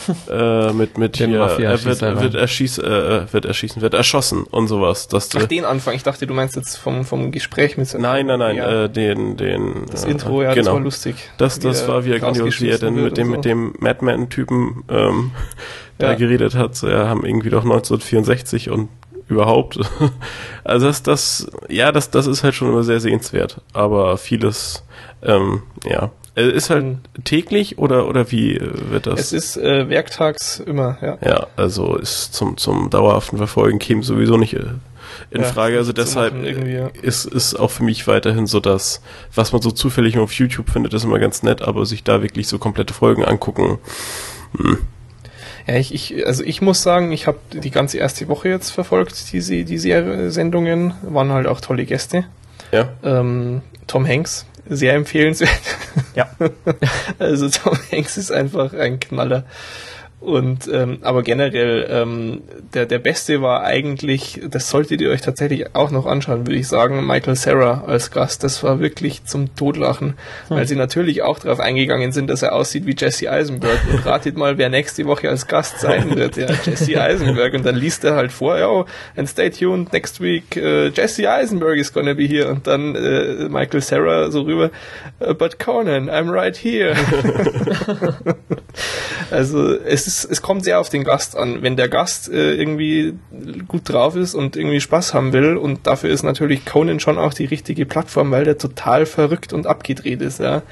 äh, 0.30 0.72
mit 0.72 0.98
mit 0.98 1.16
hier, 1.16 1.28
er 1.28 1.84
wird, 1.84 2.00
wird, 2.00 2.34
erschieß, 2.34 2.78
äh, 2.78 3.32
wird 3.32 3.44
erschießen, 3.44 3.82
wird 3.82 3.94
erschossen 3.94 4.42
und 4.44 4.66
sowas. 4.66 5.06
Dass 5.06 5.30
Ach, 5.36 5.44
den 5.44 5.64
Anfang. 5.64 5.94
Ich 5.94 6.02
dachte, 6.02 6.26
du 6.26 6.34
meinst 6.34 6.56
jetzt 6.56 6.76
vom 6.76 7.04
vom 7.04 7.30
Gespräch 7.30 7.76
mit. 7.76 7.94
Nein, 7.94 8.26
nein, 8.26 8.38
nein. 8.38 8.56
Ja. 8.56 8.84
Äh, 8.84 8.90
den 8.90 9.36
den. 9.36 9.86
Das 9.90 10.04
äh, 10.04 10.10
Intro, 10.10 10.42
ja, 10.42 10.54
genau. 10.54 10.64
das 10.64 10.74
war 10.74 10.80
lustig. 10.80 11.16
Das 11.38 11.58
das 11.60 11.86
war 11.86 12.04
wie 12.04 12.12
er 12.12 12.18
grandios, 12.18 12.60
wie 12.60 12.70
er 12.70 12.78
denn 12.78 12.94
mit 12.94 13.16
dem 13.16 13.28
so. 13.28 13.32
mit 13.32 13.44
dem 13.44 13.74
Madman 13.78 14.28
Typen 14.28 14.82
ähm, 14.88 15.30
ja. 16.00 16.08
da 16.08 16.14
geredet 16.14 16.54
hat. 16.54 16.74
So, 16.74 16.88
ja, 16.88 17.06
haben 17.06 17.24
irgendwie 17.24 17.50
doch 17.50 17.62
1964 17.62 18.70
und 18.70 18.88
überhaupt. 19.32 19.78
Also 20.64 20.86
das, 20.86 21.02
das, 21.02 21.46
ja, 21.68 21.90
das, 21.90 22.10
das 22.10 22.28
ist 22.28 22.44
halt 22.44 22.54
schon 22.54 22.68
immer 22.68 22.84
sehr 22.84 23.00
sehenswert. 23.00 23.60
Aber 23.72 24.16
vieles, 24.16 24.84
ähm, 25.22 25.62
ja. 25.84 26.10
Äh, 26.36 26.48
Ist 26.50 26.70
halt 26.70 26.84
Mhm. 26.84 26.98
täglich 27.24 27.78
oder, 27.78 28.06
oder 28.08 28.30
wie 28.30 28.56
äh, 28.56 28.90
wird 28.90 29.06
das? 29.08 29.18
Es 29.20 29.32
ist 29.32 29.56
äh, 29.56 29.88
werktags 29.88 30.60
immer, 30.60 30.98
ja. 31.02 31.18
Ja, 31.26 31.46
also 31.56 31.96
ist 31.96 32.32
zum, 32.32 32.56
zum 32.56 32.90
dauerhaften 32.90 33.38
Verfolgen 33.38 33.78
käme 33.80 34.02
sowieso 34.04 34.36
nicht 34.36 34.54
äh, 34.54 34.66
in 35.30 35.42
Ja, 35.42 35.48
Frage. 35.48 35.76
Also 35.78 35.92
deshalb 35.92 36.32
ja. 36.44 36.86
ist, 37.02 37.24
ist 37.26 37.56
auch 37.56 37.70
für 37.72 37.82
mich 37.82 38.06
weiterhin 38.06 38.46
so, 38.46 38.60
dass 38.60 39.02
was 39.34 39.52
man 39.52 39.60
so 39.62 39.72
zufällig 39.72 40.16
auf 40.18 40.32
YouTube 40.32 40.70
findet, 40.70 40.94
ist 40.94 41.04
immer 41.04 41.18
ganz 41.18 41.42
nett, 41.42 41.60
aber 41.60 41.84
sich 41.86 42.04
da 42.04 42.22
wirklich 42.22 42.46
so 42.46 42.58
komplette 42.58 42.94
Folgen 42.94 43.24
angucken. 43.24 43.78
Ja, 45.66 45.76
ich, 45.76 45.94
ich, 45.94 46.26
also 46.26 46.42
ich 46.44 46.60
muss 46.60 46.82
sagen, 46.82 47.12
ich 47.12 47.26
habe 47.26 47.38
die 47.52 47.70
ganze 47.70 47.98
erste 47.98 48.28
Woche 48.28 48.48
jetzt 48.48 48.70
verfolgt, 48.70 49.32
diese, 49.32 49.64
die 49.64 49.78
Serie- 49.78 50.30
Sendungen, 50.30 50.94
waren 51.02 51.30
halt 51.30 51.46
auch 51.46 51.60
tolle 51.60 51.84
Gäste. 51.84 52.24
Ja. 52.72 52.88
Ähm, 53.04 53.62
Tom 53.86 54.06
Hanks, 54.06 54.46
sehr 54.68 54.94
empfehlenswert. 54.94 55.50
Ja. 56.14 56.28
Also 57.18 57.48
Tom 57.48 57.78
Hanks 57.92 58.16
ist 58.16 58.32
einfach 58.32 58.72
ein 58.74 58.98
Knaller. 59.00 59.44
Und 60.22 60.70
ähm, 60.72 60.98
aber 61.02 61.24
generell 61.24 61.84
ähm, 61.90 62.42
der 62.74 62.86
der 62.86 63.00
beste 63.00 63.42
war 63.42 63.64
eigentlich, 63.64 64.40
das 64.48 64.70
solltet 64.70 65.00
ihr 65.00 65.10
euch 65.10 65.20
tatsächlich 65.20 65.74
auch 65.74 65.90
noch 65.90 66.06
anschauen, 66.06 66.46
würde 66.46 66.60
ich 66.60 66.68
sagen, 66.68 67.04
Michael 67.04 67.34
Sarah 67.34 67.82
als 67.88 68.12
Gast. 68.12 68.44
Das 68.44 68.62
war 68.62 68.78
wirklich 68.78 69.24
zum 69.24 69.56
Totlachen, 69.56 70.14
weil 70.48 70.64
sie 70.68 70.76
natürlich 70.76 71.22
auch 71.22 71.40
darauf 71.40 71.58
eingegangen 71.58 72.12
sind, 72.12 72.30
dass 72.30 72.42
er 72.42 72.54
aussieht 72.54 72.86
wie 72.86 72.94
Jesse 72.96 73.32
Eisenberg. 73.32 73.80
Und 73.92 74.06
ratet 74.06 74.36
mal, 74.36 74.58
wer 74.58 74.68
nächste 74.68 75.06
Woche 75.06 75.28
als 75.28 75.48
Gast 75.48 75.80
sein 75.80 76.14
wird, 76.14 76.36
ja 76.36 76.46
Jesse 76.64 77.00
Eisenberg. 77.02 77.54
Und 77.54 77.66
dann 77.66 77.74
liest 77.74 78.04
er 78.04 78.14
halt 78.14 78.30
vor, 78.30 78.56
ja, 78.58 78.84
and 79.16 79.28
stay 79.28 79.50
tuned 79.50 79.92
next 79.92 80.20
week, 80.20 80.56
uh, 80.56 80.86
Jesse 80.94 81.28
Eisenberg 81.28 81.78
is 81.78 81.92
gonna 81.92 82.14
be 82.14 82.26
here. 82.26 82.48
Und 82.48 82.68
dann 82.68 82.94
äh, 82.94 83.48
Michael 83.48 83.80
Sarah 83.80 84.30
so 84.30 84.42
rüber, 84.42 84.70
"Uh, 85.20 85.34
but 85.34 85.58
Conan, 85.58 86.08
I'm 86.08 86.30
right 86.32 86.56
here. 86.56 86.94
Also 89.30 89.76
es 89.78 90.06
ist, 90.06 90.11
es 90.24 90.42
kommt 90.42 90.64
sehr 90.64 90.80
auf 90.80 90.88
den 90.88 91.04
Gast 91.04 91.36
an. 91.36 91.62
Wenn 91.62 91.76
der 91.76 91.88
Gast 91.88 92.30
äh, 92.30 92.54
irgendwie 92.54 93.14
gut 93.68 93.88
drauf 93.88 94.16
ist 94.16 94.34
und 94.34 94.56
irgendwie 94.56 94.80
Spaß 94.80 95.14
haben 95.14 95.32
will 95.32 95.56
und 95.56 95.86
dafür 95.86 96.10
ist 96.10 96.22
natürlich 96.22 96.64
Conan 96.64 97.00
schon 97.00 97.18
auch 97.18 97.34
die 97.34 97.44
richtige 97.44 97.86
Plattform, 97.86 98.30
weil 98.30 98.44
der 98.44 98.58
total 98.58 99.06
verrückt 99.06 99.52
und 99.52 99.66
abgedreht 99.66 100.20
ist, 100.20 100.40
ja. 100.40 100.62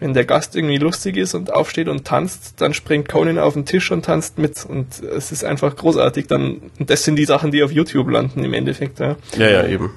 Wenn 0.00 0.14
der 0.14 0.24
Gast 0.24 0.54
irgendwie 0.54 0.78
lustig 0.78 1.16
ist 1.16 1.34
und 1.34 1.52
aufsteht 1.52 1.88
und 1.88 2.04
tanzt, 2.04 2.60
dann 2.60 2.72
springt 2.72 3.08
Conan 3.08 3.38
auf 3.38 3.54
den 3.54 3.64
Tisch 3.64 3.90
und 3.90 4.04
tanzt 4.04 4.38
mit 4.38 4.64
und 4.64 5.02
es 5.02 5.32
ist 5.32 5.44
einfach 5.44 5.74
großartig. 5.74 6.28
Dann 6.28 6.60
und 6.78 6.88
das 6.88 7.02
sind 7.02 7.16
die 7.16 7.24
Sachen, 7.24 7.50
die 7.50 7.64
auf 7.64 7.72
YouTube 7.72 8.08
landen 8.08 8.44
im 8.44 8.54
Endeffekt, 8.54 9.00
ja. 9.00 9.16
Ja, 9.36 9.50
ja, 9.50 9.66
eben. 9.66 9.90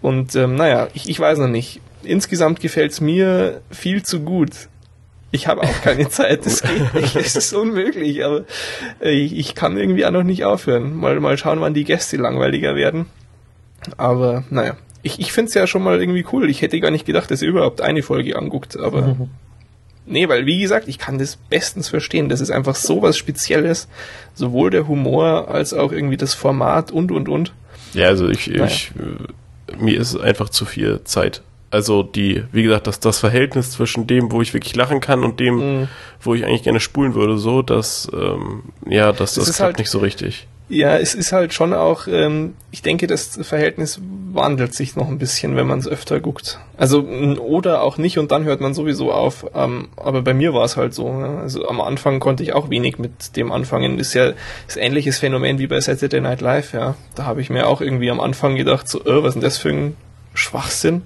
Und 0.00 0.36
ähm, 0.36 0.54
naja, 0.54 0.88
ich, 0.94 1.08
ich 1.08 1.18
weiß 1.18 1.38
noch 1.38 1.48
nicht. 1.48 1.80
Insgesamt 2.04 2.60
gefällt's 2.60 3.00
mir 3.00 3.60
viel 3.70 4.04
zu 4.04 4.20
gut. 4.20 4.68
Ich 5.30 5.46
habe 5.46 5.62
auch 5.62 5.82
keine 5.82 6.08
Zeit, 6.10 6.46
das 6.46 6.62
geht 6.62 6.94
nicht, 6.94 7.16
es 7.16 7.36
ist 7.36 7.52
unmöglich, 7.52 8.24
aber 8.24 8.44
äh, 9.00 9.10
ich, 9.10 9.36
ich 9.36 9.54
kann 9.54 9.76
irgendwie 9.76 10.06
auch 10.06 10.10
noch 10.10 10.22
nicht 10.22 10.44
aufhören. 10.44 10.96
Mal, 10.96 11.20
mal 11.20 11.36
schauen, 11.36 11.60
wann 11.60 11.74
die 11.74 11.84
Gäste 11.84 12.16
langweiliger 12.16 12.74
werden. 12.74 13.06
Aber 13.96 14.44
naja, 14.50 14.76
ich, 15.02 15.20
ich 15.20 15.32
finde 15.32 15.48
es 15.48 15.54
ja 15.54 15.66
schon 15.66 15.82
mal 15.82 16.00
irgendwie 16.00 16.24
cool. 16.32 16.48
Ich 16.50 16.62
hätte 16.62 16.80
gar 16.80 16.90
nicht 16.90 17.06
gedacht, 17.06 17.30
dass 17.30 17.42
ihr 17.42 17.48
überhaupt 17.48 17.80
eine 17.80 18.02
Folge 18.02 18.36
anguckt, 18.36 18.76
aber 18.78 19.16
nee, 20.06 20.28
weil 20.28 20.46
wie 20.46 20.60
gesagt, 20.60 20.88
ich 20.88 20.98
kann 20.98 21.18
das 21.18 21.36
bestens 21.36 21.88
verstehen. 21.88 22.28
Das 22.28 22.40
ist 22.40 22.50
einfach 22.50 22.74
so 22.74 23.02
was 23.02 23.16
Spezielles. 23.16 23.88
Sowohl 24.34 24.70
der 24.70 24.88
Humor 24.88 25.48
als 25.48 25.74
auch 25.74 25.92
irgendwie 25.92 26.16
das 26.16 26.34
Format 26.34 26.90
und 26.90 27.12
und 27.12 27.28
und. 27.28 27.52
Ja, 27.94 28.08
also 28.08 28.28
ich, 28.28 28.48
Naja. 28.48 28.66
ich 28.66 28.92
äh, 28.98 29.76
mir 29.76 30.00
ist 30.00 30.16
einfach 30.16 30.48
zu 30.48 30.64
viel 30.64 31.00
Zeit. 31.04 31.42
Also 31.70 32.02
die, 32.02 32.44
wie 32.52 32.62
gesagt, 32.62 32.86
das, 32.86 32.98
das 33.00 33.18
Verhältnis 33.18 33.72
zwischen 33.72 34.06
dem, 34.06 34.32
wo 34.32 34.40
ich 34.40 34.54
wirklich 34.54 34.74
lachen 34.74 35.00
kann 35.00 35.22
und 35.22 35.38
dem, 35.40 35.56
Mhm. 35.82 35.88
wo 36.22 36.34
ich 36.34 36.44
eigentlich 36.44 36.62
gerne 36.62 36.80
spulen 36.80 37.14
würde, 37.14 37.36
so, 37.38 37.60
dass, 37.62 38.08
ähm, 38.12 38.62
ja, 38.86 39.12
das, 39.12 39.34
das, 39.34 39.48
ist 39.48 39.56
klappt 39.56 39.66
halt- 39.66 39.78
nicht 39.78 39.90
so 39.90 39.98
richtig. 39.98 40.46
Ja, 40.70 40.98
es 40.98 41.14
ist 41.14 41.32
halt 41.32 41.54
schon 41.54 41.72
auch, 41.72 42.06
ähm, 42.08 42.52
ich 42.70 42.82
denke, 42.82 43.06
das 43.06 43.38
Verhältnis 43.42 44.00
wandelt 44.34 44.74
sich 44.74 44.96
noch 44.96 45.08
ein 45.08 45.16
bisschen, 45.16 45.56
wenn 45.56 45.66
man 45.66 45.78
es 45.78 45.88
öfter 45.88 46.20
guckt. 46.20 46.58
Also 46.76 47.00
oder 47.04 47.80
auch 47.80 47.96
nicht 47.96 48.18
und 48.18 48.32
dann 48.32 48.44
hört 48.44 48.60
man 48.60 48.74
sowieso 48.74 49.10
auf. 49.10 49.46
Ähm, 49.54 49.88
aber 49.96 50.20
bei 50.20 50.34
mir 50.34 50.52
war 50.52 50.66
es 50.66 50.76
halt 50.76 50.92
so. 50.92 51.08
Ja. 51.08 51.38
Also 51.38 51.66
am 51.68 51.80
Anfang 51.80 52.20
konnte 52.20 52.42
ich 52.42 52.52
auch 52.52 52.68
wenig 52.68 52.98
mit 52.98 53.34
dem 53.36 53.50
anfangen. 53.50 53.98
Ist 53.98 54.12
ja 54.12 54.32
das 54.66 54.76
ähnliches 54.76 55.18
Phänomen 55.18 55.58
wie 55.58 55.66
bei 55.68 55.80
Saturday 55.80 56.20
Night 56.20 56.42
Live. 56.42 56.74
Ja, 56.74 56.96
da 57.14 57.24
habe 57.24 57.40
ich 57.40 57.48
mir 57.48 57.66
auch 57.66 57.80
irgendwie 57.80 58.10
am 58.10 58.20
Anfang 58.20 58.54
gedacht, 58.54 58.88
so, 58.90 59.00
äh, 59.06 59.22
was 59.22 59.28
ist 59.28 59.34
denn 59.36 59.42
das 59.42 59.56
für 59.56 59.70
ein 59.70 59.96
Schwachsinn? 60.34 61.00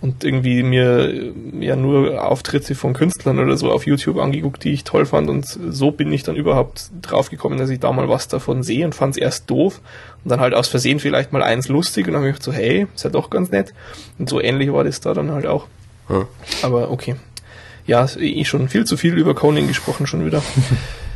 Und 0.00 0.22
irgendwie 0.22 0.62
mir 0.62 1.32
ja 1.58 1.74
nur 1.74 2.24
Auftritte 2.24 2.76
von 2.76 2.92
Künstlern 2.92 3.40
oder 3.40 3.56
so 3.56 3.72
auf 3.72 3.84
YouTube 3.84 4.18
angeguckt, 4.18 4.62
die 4.62 4.72
ich 4.72 4.84
toll 4.84 5.06
fand. 5.06 5.28
Und 5.28 5.46
so 5.46 5.90
bin 5.90 6.12
ich 6.12 6.22
dann 6.22 6.36
überhaupt 6.36 6.90
drauf 7.02 7.30
gekommen, 7.30 7.58
dass 7.58 7.68
ich 7.68 7.80
da 7.80 7.90
mal 7.90 8.08
was 8.08 8.28
davon 8.28 8.62
sehe 8.62 8.84
und 8.84 8.94
fand 8.94 9.16
es 9.16 9.20
erst 9.20 9.50
doof. 9.50 9.80
Und 10.22 10.30
dann 10.30 10.40
halt 10.40 10.54
aus 10.54 10.68
Versehen 10.68 11.00
vielleicht 11.00 11.32
mal 11.32 11.42
eins 11.42 11.68
lustig 11.68 12.06
und 12.06 12.12
dann 12.12 12.22
habe 12.22 12.30
ich 12.30 12.36
gedacht 12.36 12.44
so, 12.44 12.52
hey, 12.52 12.86
ist 12.94 13.02
ja 13.04 13.10
doch 13.10 13.28
ganz 13.28 13.50
nett. 13.50 13.74
Und 14.18 14.28
so 14.28 14.40
ähnlich 14.40 14.72
war 14.72 14.84
das 14.84 15.00
da 15.00 15.14
dann 15.14 15.32
halt 15.32 15.46
auch. 15.46 15.66
Hm. 16.06 16.26
Aber 16.62 16.92
okay. 16.92 17.16
Ja, 17.86 18.06
eh 18.18 18.44
schon 18.44 18.68
viel 18.68 18.84
zu 18.84 18.96
viel 18.96 19.16
über 19.16 19.34
Conan 19.34 19.66
gesprochen 19.66 20.06
schon 20.06 20.24
wieder. 20.24 20.42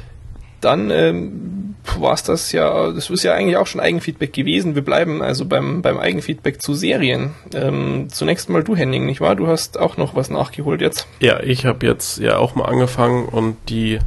Dann 0.63 0.91
ähm, 0.91 1.75
war 1.99 2.15
es 2.15 2.23
das 2.23 2.53
ja, 2.53 2.93
das 2.93 3.11
ist 3.11 3.25
ja 3.25 3.35
eigentlich 3.35 3.57
auch 3.57 3.67
schon 3.67 3.81
Eigenfeedback 3.81 4.33
gewesen. 4.33 4.75
Wir 4.75 4.83
bleiben 4.83 5.23
also 5.23 5.45
beim, 5.45 5.83
beim 5.83 5.99
Eigenfeedback 5.99 6.63
zu 6.63 6.75
Serien. 6.75 7.33
Ähm, 7.53 8.07
zunächst 8.09 8.49
mal 8.49 8.63
du, 8.63 8.77
Henning, 8.77 9.05
nicht 9.05 9.21
wahr? 9.21 9.35
Du 9.35 9.49
hast 9.49 9.79
auch 9.79 9.97
noch 9.97 10.15
was 10.15 10.31
nachgeholt 10.31 10.81
jetzt. 10.81 11.07
Ja, 11.21 11.41
ich 11.41 11.67
habe 11.67 11.85
jetzt 11.87 12.19
ja 12.19 12.39
auch 12.39 12.55
mal 12.55 12.67
angefangen 12.67 13.27
und 13.27 13.57
die 13.69 13.95
äh, 13.95 14.01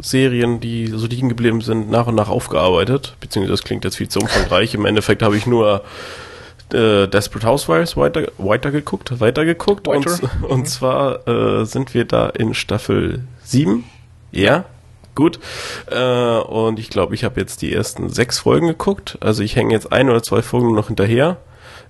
Serien, 0.00 0.60
die 0.60 0.86
so 0.86 1.06
liegen 1.06 1.28
geblieben 1.28 1.60
sind, 1.60 1.90
nach 1.90 2.06
und 2.06 2.14
nach 2.14 2.28
aufgearbeitet. 2.28 3.16
Beziehungsweise 3.20 3.52
das 3.52 3.64
klingt 3.64 3.84
jetzt 3.84 3.96
viel 3.96 4.08
zu 4.08 4.20
umfangreich. 4.20 4.74
Im 4.74 4.86
Endeffekt 4.86 5.22
habe 5.22 5.36
ich 5.36 5.46
nur 5.46 5.82
äh, 6.72 7.08
Desperate 7.08 7.46
Housewives 7.46 7.96
weiter, 7.96 8.28
weitergeguckt, 8.38 9.20
weitergeguckt. 9.20 9.88
Weiter. 9.88 10.18
Und, 10.42 10.50
und 10.50 10.68
zwar 10.68 11.26
äh, 11.26 11.64
sind 11.64 11.94
wir 11.94 12.04
da 12.04 12.28
in 12.28 12.54
Staffel 12.54 13.24
7. 13.42 13.84
Ja, 14.32 14.64
gut. 15.14 15.38
Äh, 15.90 16.38
und 16.38 16.78
ich 16.78 16.90
glaube, 16.90 17.14
ich 17.14 17.24
habe 17.24 17.40
jetzt 17.40 17.62
die 17.62 17.72
ersten 17.72 18.08
sechs 18.10 18.38
Folgen 18.40 18.68
geguckt. 18.68 19.18
Also 19.20 19.42
ich 19.42 19.56
hänge 19.56 19.72
jetzt 19.74 19.92
ein 19.92 20.08
oder 20.10 20.22
zwei 20.22 20.42
Folgen 20.42 20.74
noch 20.74 20.88
hinterher. 20.88 21.38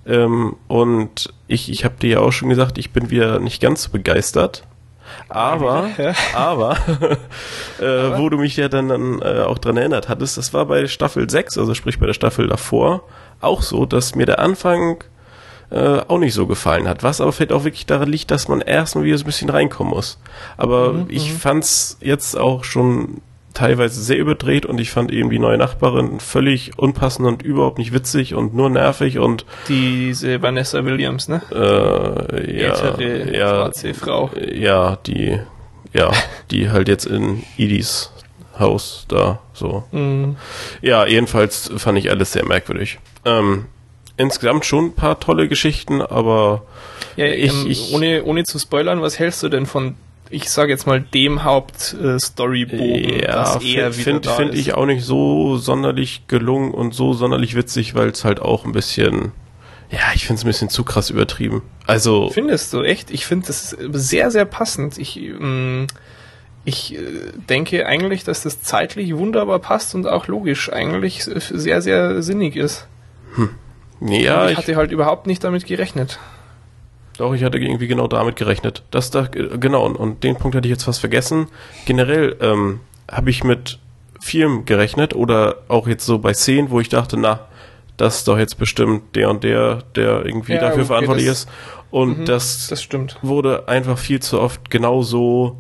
Ähm, 0.07 0.57
und 0.69 1.33
ich, 1.47 1.71
ich 1.71 1.85
habe 1.85 1.97
dir 2.01 2.11
ja 2.11 2.19
auch 2.21 2.33
schon 2.33 2.49
gesagt, 2.49 2.79
ich 2.79 2.91
bin 2.93 3.11
wieder 3.11 3.39
nicht 3.39 3.61
ganz 3.61 3.83
so 3.85 3.91
begeistert. 3.91 4.65
Aber, 5.29 5.91
Ja. 5.99 6.15
aber, 6.35 6.77
äh, 7.81 8.19
wo 8.19 8.29
du 8.29 8.39
mich 8.39 8.57
ja 8.57 8.69
dann, 8.69 8.89
dann 8.89 9.21
äh, 9.23 9.43
auch 9.43 9.59
dran 9.59 9.77
erinnert 9.77 10.09
hattest, 10.09 10.37
das 10.39 10.55
war 10.55 10.67
bei 10.67 10.87
Staffel 10.87 11.29
6, 11.29 11.59
also 11.59 11.75
sprich 11.75 11.99
bei 11.99 12.07
der 12.07 12.15
Staffel 12.15 12.47
davor, 12.47 13.03
auch 13.41 13.63
so, 13.63 13.87
dass 13.87 14.15
mir 14.15 14.27
der 14.27 14.39
Anfang 14.39 15.03
äh, 15.71 16.01
auch 16.09 16.19
nicht 16.19 16.35
so 16.35 16.47
gefallen 16.47 16.89
hat. 16.89 17.03
Was 17.03 17.21
aber 17.21 17.33
vielleicht 17.33 17.53
auch 17.53 17.65
wirklich 17.65 17.87
daran 17.87 18.11
liegt, 18.11 18.31
dass 18.31 18.49
man 18.49 18.61
erstmal 18.61 19.05
wieder 19.05 19.19
so 19.19 19.25
ein 19.25 19.27
bisschen 19.27 19.51
reinkommen 19.51 19.93
muss. 19.93 20.19
Aber 20.57 21.07
ich 21.09 21.33
fand's 21.33 21.97
jetzt 22.01 22.37
auch 22.37 22.65
schon 22.65 23.21
teilweise 23.55 24.01
sehr 24.01 24.19
überdreht 24.19 24.65
und 24.65 24.81
ich 24.81 24.91
fand 24.91 25.11
eben 25.11 25.31
die 25.31 25.39
neue 25.39 25.59
Nachbarin 25.59 26.21
völlig 26.21 26.79
unpassend 26.79 27.27
und 27.27 27.43
überhaupt 27.43 27.79
nicht 27.79 27.93
witzig 27.93 28.35
und 28.35 28.55
nur 28.55 28.71
nervig 28.71 29.19
und 29.19 29.45
Diese 29.69 30.41
Vanessa 30.41 30.85
Williams, 30.85 31.29
ne? 31.29 31.43
äh, 31.51 32.61
ja, 32.61 32.75
Ältere 32.75 33.37
ja, 33.37 33.49
schwarze 33.49 33.95
Frau. 33.95 34.31
ja, 34.53 34.97
die, 35.07 35.41
ja, 35.93 36.13
die 36.51 36.71
halt 36.71 36.89
jetzt 36.89 37.07
in 37.07 37.43
Edis 37.59 38.13
Haus 38.59 39.07
da 39.09 39.41
so. 39.53 39.85
Mhm. 39.91 40.37
Ja, 40.83 41.07
jedenfalls 41.07 41.71
fand 41.77 41.99
ich 41.99 42.11
alles 42.11 42.33
sehr 42.33 42.45
merkwürdig. 42.45 42.99
Ähm, 43.25 43.67
insgesamt 44.21 44.65
schon 44.67 44.87
ein 44.87 44.93
paar 44.95 45.19
tolle 45.21 45.49
Geschichten, 45.49 46.01
aber 46.03 46.63
Ja, 47.17 47.27
Ich- 47.27 47.53
ähm, 47.53 47.67
ich- 47.71 47.93
ohne, 47.93 48.23
ohne 48.25 48.45
zu 48.45 48.59
spoilern, 48.59 49.03
was 49.03 49.19
hältst 49.19 49.43
du 49.43 49.49
denn 49.49 49.67
von, 49.67 49.97
ich 50.31 50.49
sage 50.49 50.71
jetzt 50.71 50.87
mal, 50.87 51.01
dem 51.01 51.43
Hauptstorybogen, 51.45 53.21
ja, 53.21 53.27
das 53.55 53.63
eher 53.65 53.93
wieder 53.97 54.05
finde 54.05 54.31
find 54.31 54.55
ich 54.55 54.75
auch 54.75 54.87
nicht 54.87 55.05
so 55.05 55.57
sonderlich 55.57 56.23
gelungen 56.29 56.73
und 56.73 56.95
so 56.95 57.13
sonderlich 57.13 57.55
witzig, 57.57 57.95
weil 57.95 58.09
es 58.11 58.25
halt 58.25 58.41
auch 58.41 58.65
ein 58.65 58.73
bisschen, 58.73 59.33
ja, 59.91 59.99
ich 60.15 60.27
finde 60.27 60.39
es 60.39 60.45
ein 60.45 60.49
bisschen 60.49 60.69
zu 60.69 60.85
krass 60.85 61.11
übertrieben. 61.11 61.63
Also, 61.87 62.31
Findest 62.31 62.73
du 62.73 62.83
echt? 62.83 63.11
Ich 63.11 63.27
finde 63.27 63.47
das 63.49 63.71
sehr, 63.93 64.31
sehr 64.31 64.45
passend. 64.45 64.99
Ich, 64.99 65.17
ähm, 65.19 65.89
ich 66.65 66.95
äh, 66.95 66.99
denke 67.49 67.87
eigentlich, 67.87 68.23
dass 68.25 68.43
das 68.43 68.63
zeitlich 68.63 69.17
wunderbar 69.17 69.59
passt 69.59 69.95
und 69.95 70.07
auch 70.07 70.29
logisch 70.29 70.73
eigentlich 70.73 71.25
sehr, 71.25 71.83
sehr 71.83 72.23
sinnig 72.23 72.55
ist. 72.57 72.87
Ja, 74.01 74.47
ich 74.47 74.53
ich, 74.53 74.59
hatte 74.59 74.77
halt 74.77 74.93
überhaupt 74.93 75.27
nicht 75.27 75.43
damit 75.45 75.67
gerechnet. 75.67 76.19
Doch, 77.19 77.35
ich 77.35 77.45
hatte 77.45 77.59
irgendwie 77.59 77.87
genau 77.87 78.07
damit 78.07 78.37
gerechnet. 78.37 78.83
Das 78.91 79.11
da, 79.11 79.27
genau, 79.27 79.87
und, 79.87 80.23
den 80.25 80.37
Punkt 80.37 80.57
hatte 80.57 80.67
ich 80.67 80.73
jetzt 80.73 80.85
fast 80.85 81.01
vergessen. 81.01 81.49
Generell 81.85 82.37
ähm, 82.41 82.81
habe 83.11 83.29
ich 83.31 83.45
mit 83.45 83.79
vielem 84.21 84.65
gerechnet 84.65 85.15
oder 85.15 85.57
auch 85.69 85.87
jetzt 85.87 86.07
so 86.07 86.19
bei 86.19 86.33
Szenen, 86.33 86.71
wo 86.71 86.81
ich 86.81 86.89
dachte, 86.89 87.17
na, 87.19 87.41
das 87.99 88.19
ist 88.19 88.29
doch 88.29 88.39
jetzt 88.39 88.57
bestimmt 88.59 89.15
der 89.17 89.29
und 89.29 89.45
der, 89.45 89.83
der 89.97 90.25
irgendwie 90.25 90.55
Ja, 90.55 90.61
dafür 90.61 90.79
okay, 90.79 90.87
verantwortlich 90.87 91.27
das- 91.27 91.41
ist. 91.45 91.49
Und 91.91 92.21
Mhm, 92.21 92.25
das, 92.25 92.69
Das 92.69 92.89
wurde 93.23 93.67
einfach 93.69 93.99
viel 93.99 94.21
zu 94.21 94.41
oft 94.41 94.71
genauso 94.71 95.57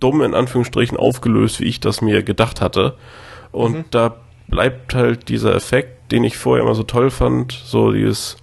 dumm 0.00 0.22
in 0.22 0.34
Anführungsstrichen 0.34 0.96
aufgelöst, 0.96 1.60
wie 1.60 1.64
ich 1.66 1.80
das 1.80 2.00
mir 2.00 2.22
gedacht 2.22 2.60
hatte. 2.60 2.94
Und 3.52 3.76
Mhm. 3.76 3.84
da 3.90 4.16
bleibt 4.48 4.94
halt 4.94 5.28
dieser 5.28 5.54
Effekt, 5.54 6.12
den 6.12 6.24
ich 6.24 6.36
vorher 6.36 6.64
immer 6.64 6.74
so 6.74 6.82
toll 6.84 7.10
fand, 7.10 7.52
so 7.52 7.92
dieses 7.92 8.36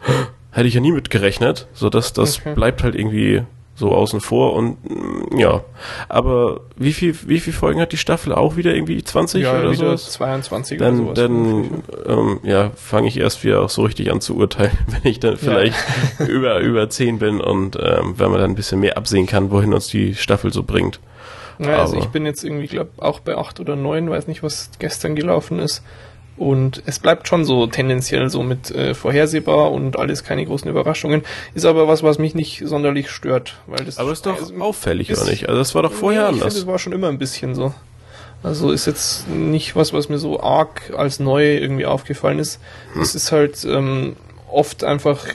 hätte 0.51 0.67
ich 0.67 0.73
ja 0.75 0.81
nie 0.81 0.91
mitgerechnet, 0.91 1.67
so 1.73 1.89
dass 1.89 2.13
das 2.13 2.39
Okay. 2.39 2.53
bleibt 2.55 2.83
halt 2.83 2.95
irgendwie 2.95 3.41
so 3.75 3.91
außen 3.91 4.21
vor 4.21 4.53
und 4.53 4.77
mm, 4.83 5.39
ja, 5.39 5.63
aber 6.07 6.61
wie 6.75 6.93
viel 6.93 7.15
wie 7.25 7.39
viel 7.39 7.53
Folgen 7.53 7.81
hat 7.81 7.91
die 7.91 7.97
Staffel 7.97 8.31
auch 8.31 8.55
wieder 8.55 8.75
irgendwie 8.75 9.03
20 9.03 9.41
Ja, 9.41 9.59
oder 9.61 9.73
so? 9.73 9.95
22 9.95 10.77
oder 10.79 10.85
Dann, 10.91 10.97
sowas. 10.97 11.13
dann 11.15 11.83
ähm, 12.05 12.39
ja, 12.43 12.69
fange 12.75 13.07
ich 13.07 13.17
erst 13.19 13.43
wieder 13.43 13.61
auch 13.63 13.69
so 13.71 13.81
richtig 13.81 14.11
an 14.11 14.21
zu 14.21 14.35
urteilen, 14.37 14.77
wenn 14.87 15.09
ich 15.09 15.19
dann 15.19 15.37
vielleicht 15.37 15.75
über, 16.27 16.59
über 16.59 16.87
10 16.87 17.17
bin 17.17 17.41
und 17.41 17.75
ähm, 17.81 18.13
wenn 18.17 18.29
man 18.29 18.39
dann 18.41 18.51
ein 18.51 18.55
bisschen 18.55 18.79
mehr 18.79 18.95
absehen 18.95 19.25
kann, 19.25 19.49
wohin 19.49 19.73
uns 19.73 19.87
die 19.87 20.13
Staffel 20.13 20.53
so 20.53 20.61
bringt. 20.61 20.99
Ja, 21.59 21.79
also 21.81 21.97
ich 21.97 22.07
bin 22.07 22.25
jetzt 22.25 22.43
irgendwie, 22.43 22.67
glaube 22.67 22.91
auch 22.97 23.19
bei 23.19 23.35
8 23.35 23.59
oder 23.59 23.75
9, 23.75 24.09
weiß 24.09 24.27
nicht, 24.27 24.43
was 24.43 24.69
gestern 24.79 25.15
gelaufen 25.15 25.59
ist. 25.59 25.83
Und 26.35 26.81
es 26.87 26.97
bleibt 26.97 27.27
schon 27.27 27.45
so 27.45 27.67
tendenziell 27.67 28.27
so 28.29 28.41
mit 28.41 28.71
äh, 28.71 28.95
vorhersehbar 28.95 29.71
und 29.71 29.99
alles 29.99 30.23
keine 30.23 30.43
großen 30.45 30.67
Überraschungen. 30.69 31.21
Ist 31.53 31.65
aber 31.65 31.87
was, 31.87 32.01
was 32.01 32.17
mich 32.17 32.33
nicht 32.33 32.63
sonderlich 32.65 33.11
stört. 33.11 33.55
Weil 33.67 33.85
das 33.85 33.99
Aber 33.99 34.11
ist 34.11 34.25
doch 34.25 34.39
also, 34.39 34.55
auffällig, 34.59 35.11
ist- 35.11 35.21
oder 35.21 35.29
nicht? 35.29 35.47
Also 35.47 35.59
das 35.59 35.75
war 35.75 35.83
doch 35.83 35.91
vorher 35.93 36.23
Ich 36.23 36.27
anders. 36.29 36.43
finde, 36.53 36.59
es 36.61 36.67
war 36.67 36.79
schon 36.79 36.91
immer 36.93 37.09
ein 37.09 37.19
bisschen 37.19 37.53
so. 37.53 37.73
Also 38.41 38.71
ist 38.71 38.87
jetzt 38.87 39.29
nicht 39.29 39.75
was, 39.75 39.93
was 39.93 40.09
mir 40.09 40.17
so 40.17 40.39
arg 40.41 40.91
als 40.97 41.19
neu 41.19 41.55
irgendwie 41.55 41.85
aufgefallen 41.85 42.39
ist. 42.39 42.59
Hm. 42.93 43.01
Es 43.03 43.13
ist 43.15 43.31
halt 43.31 43.63
ähm, 43.63 44.15
oft 44.51 44.83
einfach 44.83 45.27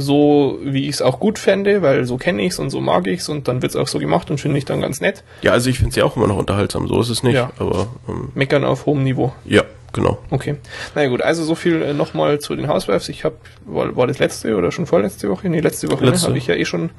so, 0.00 0.60
wie 0.62 0.84
ich 0.84 0.94
es 0.94 1.02
auch 1.02 1.18
gut 1.18 1.40
fände, 1.40 1.82
weil 1.82 2.04
so 2.04 2.16
kenne 2.16 2.42
ich 2.42 2.52
es 2.52 2.60
und 2.60 2.70
so 2.70 2.80
mag 2.80 3.08
ich 3.08 3.20
es 3.20 3.28
und 3.28 3.48
dann 3.48 3.62
wird 3.62 3.70
es 3.70 3.76
auch 3.76 3.88
so 3.88 3.98
gemacht 3.98 4.30
und 4.30 4.40
finde 4.40 4.56
ich 4.56 4.64
dann 4.64 4.80
ganz 4.80 5.00
nett. 5.00 5.24
Ja, 5.42 5.52
also 5.52 5.68
ich 5.68 5.78
finde 5.78 5.92
sie 5.92 6.02
auch 6.02 6.16
immer 6.16 6.28
noch 6.28 6.36
unterhaltsam, 6.36 6.86
so 6.86 7.00
ist 7.00 7.08
es 7.08 7.24
nicht. 7.24 7.34
Ja. 7.34 7.50
Aber 7.58 7.88
ähm, 8.08 8.30
Meckern 8.34 8.64
auf 8.64 8.86
hohem 8.86 9.02
Niveau. 9.02 9.32
ja, 9.44 9.64
genau. 9.92 10.18
Okay. 10.30 10.54
Na 10.94 11.02
ja, 11.02 11.08
gut, 11.08 11.22
also 11.22 11.42
so 11.44 11.56
viel 11.56 11.82
äh, 11.82 11.94
nochmal 11.94 12.38
zu 12.38 12.54
den 12.54 12.68
Housewives. 12.68 13.08
Ich 13.08 13.24
habe, 13.24 13.34
war, 13.66 13.96
war 13.96 14.06
das 14.06 14.20
letzte 14.20 14.56
oder 14.56 14.70
schon 14.70 14.86
vorletzte 14.86 15.28
Woche? 15.28 15.48
Nee, 15.48 15.60
letzte 15.60 15.90
Woche 15.90 16.04
ne, 16.04 16.10
Letzte. 16.10 16.28
habe 16.28 16.38
ich 16.38 16.46
ja 16.46 16.54
eh 16.54 16.64
schon 16.64 16.90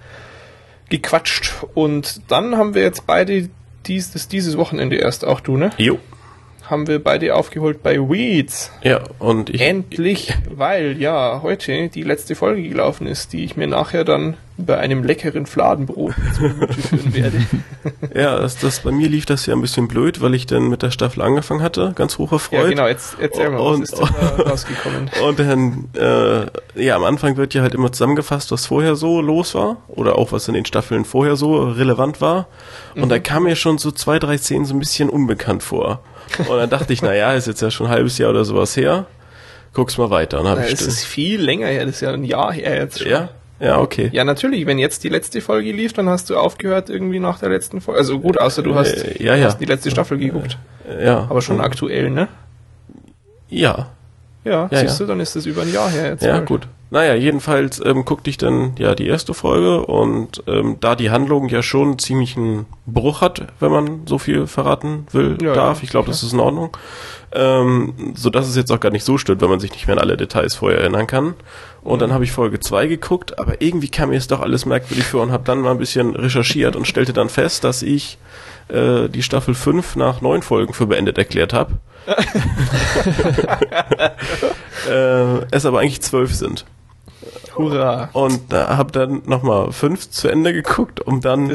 gequatscht. 0.90 1.54
Und 1.74 2.22
dann 2.28 2.58
haben 2.58 2.76
wir 2.76 2.82
jetzt 2.82 3.08
beide 3.08 3.50
dies, 3.86 4.12
das 4.12 4.28
dieses 4.28 4.58
Wochenende 4.58 4.98
erst, 4.98 5.24
auch 5.24 5.40
du, 5.40 5.56
ne? 5.56 5.70
Jo. 5.78 6.00
Haben 6.70 6.86
wir 6.88 7.04
beide 7.04 7.34
aufgeholt 7.36 7.82
bei 7.82 7.98
Weeds. 7.98 8.72
Ja, 8.84 9.00
und 9.18 9.50
ich 9.50 9.60
Endlich, 9.62 10.34
weil 10.52 11.02
ja 11.02 11.40
heute 11.42 11.90
die 11.90 12.04
letzte 12.04 12.36
Folge 12.36 12.62
gelaufen 12.68 13.08
ist, 13.08 13.34
die 13.34 13.44
ich 13.44 13.58
mir 13.58 13.66
nachher 13.68 14.04
dann 14.04 14.38
bei 14.58 14.78
einem 14.78 15.04
leckeren 15.04 15.46
Fladenbrot 15.46 16.14
führen 16.36 17.14
werde. 17.16 17.42
ja, 18.14 18.38
das, 18.40 18.58
das 18.58 18.82
bei 18.82 18.92
mir 18.92 19.08
lief 19.08 19.26
das 19.26 19.46
ja 19.46 19.56
ein 19.56 19.62
bisschen 19.62 19.88
blöd, 19.88 20.22
weil 20.22 20.36
ich 20.36 20.46
dann 20.48 20.68
mit 20.70 20.84
der 20.84 20.92
Staffel 20.92 21.22
angefangen 21.22 21.64
hatte, 21.64 21.94
ganz 21.96 22.18
hoch 22.18 22.34
erfreut. 22.34 22.64
Ja, 22.64 22.70
genau, 22.70 22.88
jetzt 22.88 23.16
erzähl 23.20 23.50
mal, 23.50 23.60
was 23.60 23.76
Und- 23.78 23.84
ist 23.84 23.98
denn 23.98 24.08
rausgekommen? 24.48 25.10
Und 25.26 25.40
dann, 25.40 25.88
äh, 25.96 26.84
ja, 26.84 26.98
am 26.98 27.04
Anfang 27.06 27.38
wird 27.38 27.54
ja 27.54 27.62
halt 27.62 27.74
immer 27.74 27.92
zusammengefasst, 27.92 28.52
was 28.52 28.66
vorher 28.66 28.96
so 28.96 29.22
los 29.22 29.56
war. 29.56 29.78
Oder 29.88 30.18
auch 30.18 30.34
was 30.34 30.48
in 30.50 30.54
den 30.54 30.66
Staffeln 30.66 31.06
vorher 31.06 31.36
so 31.38 31.56
relevant 31.64 32.20
war. 32.22 32.48
Und 32.96 33.06
Mhm. 33.06 33.10
da 33.10 33.18
kam 33.20 33.44
mir 33.44 33.56
schon 33.56 33.78
so 33.78 33.92
zwei, 33.92 34.20
drei 34.20 34.38
Szenen 34.38 34.66
so 34.66 34.74
ein 34.76 34.80
bisschen 34.80 35.10
unbekannt 35.10 35.64
vor. 35.64 36.02
Und 36.38 36.58
dann 36.58 36.70
dachte 36.70 36.94
ich, 36.94 37.02
na 37.02 37.14
ja, 37.16 37.34
ist 37.34 37.48
jetzt 37.48 37.62
ja 37.62 37.72
schon 37.72 37.88
ein 37.88 37.92
halbes 37.92 38.18
Jahr 38.18 38.30
oder 38.30 38.46
sowas 38.46 38.76
her. 38.78 39.06
Guck's 39.74 39.98
mal 39.98 40.10
weiter. 40.10 40.44
Hab 40.44 40.64
ich 40.66 40.72
ist 40.74 40.82
es 40.82 41.04
viel 41.04 41.42
länger 41.42 41.68
her, 41.68 41.86
das 41.86 41.96
ist 41.96 42.02
ja 42.02 42.12
ein 42.12 42.24
Jahr 42.24 42.52
her 42.54 42.76
jetzt 42.76 43.00
schon. 43.00 43.10
Ja? 43.12 43.30
Ja, 43.60 43.80
okay. 43.80 44.10
Ja, 44.14 44.24
natürlich, 44.24 44.66
wenn 44.66 44.80
jetzt 44.80 45.04
die 45.04 45.10
letzte 45.10 45.42
Folge 45.42 45.72
lief, 45.74 45.92
dann 45.94 46.08
hast 46.10 46.30
du 46.30 46.38
aufgehört 46.38 46.90
irgendwie 46.90 47.20
nach 47.20 47.40
der 47.40 47.50
letzten 47.50 47.82
Folge. 47.82 48.00
Also 48.00 48.20
gut, 48.20 48.40
außer 48.40 48.64
du 48.64 48.74
hast, 48.76 48.94
Äh, 48.94 49.22
ja, 49.22 49.36
ja. 49.36 49.48
hast 49.48 49.58
die 49.60 49.66
letzte 49.66 49.92
Staffel 49.92 50.18
geguckt. 50.18 50.58
Ja. 51.04 51.28
Aber 51.30 51.42
schon 51.42 51.60
aktuell, 51.60 52.10
ne? 52.10 52.30
Ja. 53.50 53.88
Ja, 54.46 54.70
Ja, 54.72 54.80
siehst 54.80 55.00
du, 55.02 55.06
dann 55.06 55.20
ist 55.20 55.36
das 55.36 55.46
über 55.46 55.64
ein 55.64 55.74
Jahr 55.74 55.90
her 55.90 56.12
jetzt. 56.12 56.24
Ja, 56.24 56.34
bald. 56.38 56.46
gut. 56.46 56.68
Naja, 56.92 57.14
jedenfalls 57.14 57.80
ähm, 57.86 58.04
guckte 58.04 58.32
ich 58.32 58.38
dann 58.38 58.74
ja 58.80 58.96
die 58.96 59.06
erste 59.06 59.36
Folge 59.36 59.86
und 59.86 60.42
ähm, 60.48 60.78
da 60.80 60.96
die 60.96 61.12
Handlung 61.12 61.48
ja 61.48 61.62
schon 61.62 62.00
ziemlich 62.00 62.36
einen 62.36 62.66
Bruch 62.88 63.22
hat, 63.22 63.46
wenn 63.60 63.72
man 63.72 64.02
so 64.08 64.18
viel 64.18 64.48
verraten 64.48 65.06
will, 65.12 65.38
Ja, 65.40 65.54
darf, 65.54 65.84
ich 65.84 65.92
glaube, 65.92 66.08
das 66.08 66.24
ist 66.24 66.34
in 66.34 66.40
Ordnung, 66.40 66.76
ähm, 67.32 68.14
so 68.16 68.32
dass 68.32 68.48
es 68.48 68.56
jetzt 68.56 68.72
auch 68.72 68.80
gar 68.80 68.90
nicht 68.92 69.04
so 69.06 69.20
stört, 69.20 69.40
wenn 69.42 69.52
man 69.52 69.60
sich 69.60 69.72
nicht 69.72 69.86
mehr 69.86 69.98
an 69.98 70.02
alle 70.02 70.18
Details 70.18 70.56
vorher 70.56 70.80
erinnern 70.80 71.06
kann. 71.06 71.36
Und 71.84 71.98
Mhm. 71.98 72.00
dann 72.00 72.14
habe 72.14 72.24
ich 72.24 72.32
Folge 72.32 72.60
2 72.60 72.88
geguckt, 72.88 73.40
aber 73.40 73.62
irgendwie 73.62 73.90
kam 73.90 74.10
mir 74.10 74.18
es 74.18 74.26
doch 74.28 74.42
alles 74.42 74.66
merkwürdig 74.66 75.06
vor 75.06 75.22
und 75.22 75.32
habe 75.32 75.44
dann 75.44 75.62
mal 75.62 75.72
ein 75.72 75.78
bisschen 75.78 76.16
recherchiert 76.16 76.76
und 76.76 76.88
stellte 76.88 77.14
dann 77.14 77.30
fest, 77.30 77.64
dass 77.64 77.84
ich 77.84 78.18
äh, 78.70 79.08
die 79.10 79.22
Staffel 79.22 79.54
5 79.54 79.96
nach 79.96 80.22
neun 80.22 80.42
Folgen 80.42 80.74
für 80.74 80.88
beendet 80.88 81.20
erklärt 81.20 81.54
habe. 81.54 81.74
äh, 84.90 85.46
es 85.52 85.68
aber 85.68 85.82
eigentlich 85.82 86.02
zwölf 86.02 86.34
sind. 86.34 86.66
Hurra. 87.60 88.10
Und 88.14 88.54
da 88.54 88.78
hab 88.78 88.94
dann 88.94 89.22
nochmal 89.26 89.72
fünf 89.74 90.10
zu 90.10 90.30
Ende 90.30 90.54
geguckt, 90.54 91.02
um 91.02 91.20
dann 91.20 91.52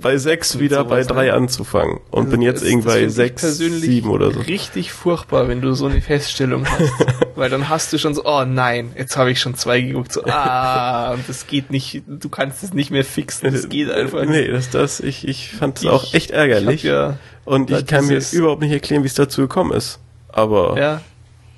bei 0.00 0.18
sechs 0.18 0.58
wieder 0.58 0.84
bei 0.84 1.02
drei 1.02 1.26
ne? 1.26 1.32
anzufangen. 1.32 2.00
Und 2.10 2.26
Also 2.26 2.30
bin 2.32 2.42
jetzt 2.42 2.62
irgendwie 2.62 2.86
bei 2.86 3.08
sechs, 3.08 3.42
sieben 3.56 4.10
oder 4.10 4.30
so. 4.32 4.40
Richtig 4.40 4.92
furchtbar, 4.92 5.48
wenn 5.48 5.62
du 5.62 5.72
so 5.72 5.86
eine 5.86 6.02
Feststellung 6.02 6.66
hast. 6.66 6.92
Weil 7.36 7.48
dann 7.48 7.68
hast 7.70 7.92
du 7.92 7.98
schon 7.98 8.14
so, 8.14 8.24
oh 8.24 8.44
nein, 8.44 8.92
jetzt 8.96 9.16
habe 9.16 9.30
ich 9.30 9.40
schon 9.40 9.54
zwei 9.54 9.80
geguckt. 9.80 10.12
So, 10.12 10.24
ah, 10.26 11.12
und 11.14 11.26
das 11.28 11.46
geht 11.46 11.70
nicht, 11.70 12.02
du 12.06 12.28
kannst 12.28 12.62
es 12.62 12.74
nicht 12.74 12.90
mehr 12.90 13.04
fixen. 13.04 13.50
Das 13.52 13.68
geht 13.68 13.90
einfach 13.90 14.20
nicht. 14.20 14.30
Nee, 14.30 14.48
das, 14.48 14.68
das, 14.70 15.00
ich, 15.00 15.26
ich 15.26 15.52
fand 15.52 15.78
es 15.78 15.86
auch 15.86 16.12
echt 16.12 16.32
ärgerlich. 16.32 16.84
Ich 16.84 16.90
hab 16.90 17.18
und 17.46 17.70
ich 17.70 17.86
kann 17.86 18.06
mir 18.06 18.20
überhaupt 18.32 18.60
nicht 18.60 18.72
erklären, 18.72 19.02
wie 19.02 19.06
es 19.06 19.14
dazu 19.14 19.40
gekommen 19.42 19.72
ist. 19.72 20.00
Aber 20.28 20.76
ja, 20.76 20.82
ja, 20.82 21.00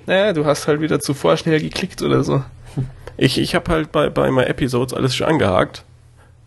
naja, 0.05 0.33
du 0.33 0.45
hast 0.45 0.67
halt 0.67 0.81
wieder 0.81 0.99
zuvor 0.99 1.37
schnell 1.37 1.59
geklickt 1.59 2.01
oder 2.01 2.23
so. 2.23 2.43
Ich, 3.19 3.37
ich 3.37 3.55
habe 3.55 3.71
halt 3.71 3.91
bei, 3.91 4.09
bei 4.09 4.31
My 4.31 4.43
Episodes 4.43 4.93
alles 4.93 5.15
schon 5.15 5.27
angehakt 5.27 5.83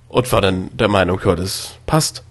und 0.09 0.31
war 0.33 0.41
dann 0.41 0.71
der 0.77 0.89
Meinung, 0.89 1.21
ja, 1.25 1.35
das 1.37 1.77
passt. 1.87 2.23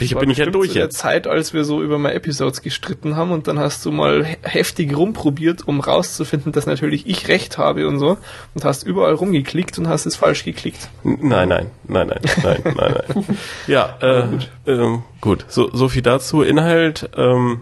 Ich 0.00 0.16
bin 0.16 0.28
ich 0.28 0.38
ja 0.38 0.46
durch 0.46 0.70
zu 0.70 0.74
der 0.74 0.82
jetzt. 0.86 0.98
Zeit, 0.98 1.28
als 1.28 1.54
wir 1.54 1.64
so 1.64 1.80
über 1.80 1.98
My 1.98 2.10
Episodes 2.10 2.62
gestritten 2.62 3.14
haben 3.14 3.30
und 3.30 3.46
dann 3.46 3.60
hast 3.60 3.86
du 3.86 3.92
mal 3.92 4.24
he- 4.24 4.36
heftig 4.42 4.96
rumprobiert, 4.96 5.68
um 5.68 5.78
rauszufinden, 5.78 6.50
dass 6.50 6.66
natürlich 6.66 7.06
ich 7.06 7.28
recht 7.28 7.58
habe 7.58 7.86
und 7.86 8.00
so 8.00 8.18
und 8.54 8.64
hast 8.64 8.82
überall 8.82 9.14
rumgeklickt 9.14 9.78
und 9.78 9.86
hast 9.86 10.04
es 10.06 10.16
falsch 10.16 10.42
geklickt. 10.44 10.88
Nein, 11.04 11.48
nein, 11.48 11.70
nein, 11.86 12.08
nein, 12.08 12.20
nein, 12.42 12.62
nein, 12.64 12.74
nein. 13.14 13.38
Ja, 13.68 13.96
äh, 14.00 14.26
gut. 14.26 14.50
Ähm, 14.66 15.02
gut. 15.20 15.44
So, 15.46 15.70
so 15.72 15.88
viel 15.88 16.02
dazu. 16.02 16.42
Inhalt, 16.42 17.08
ähm, 17.16 17.60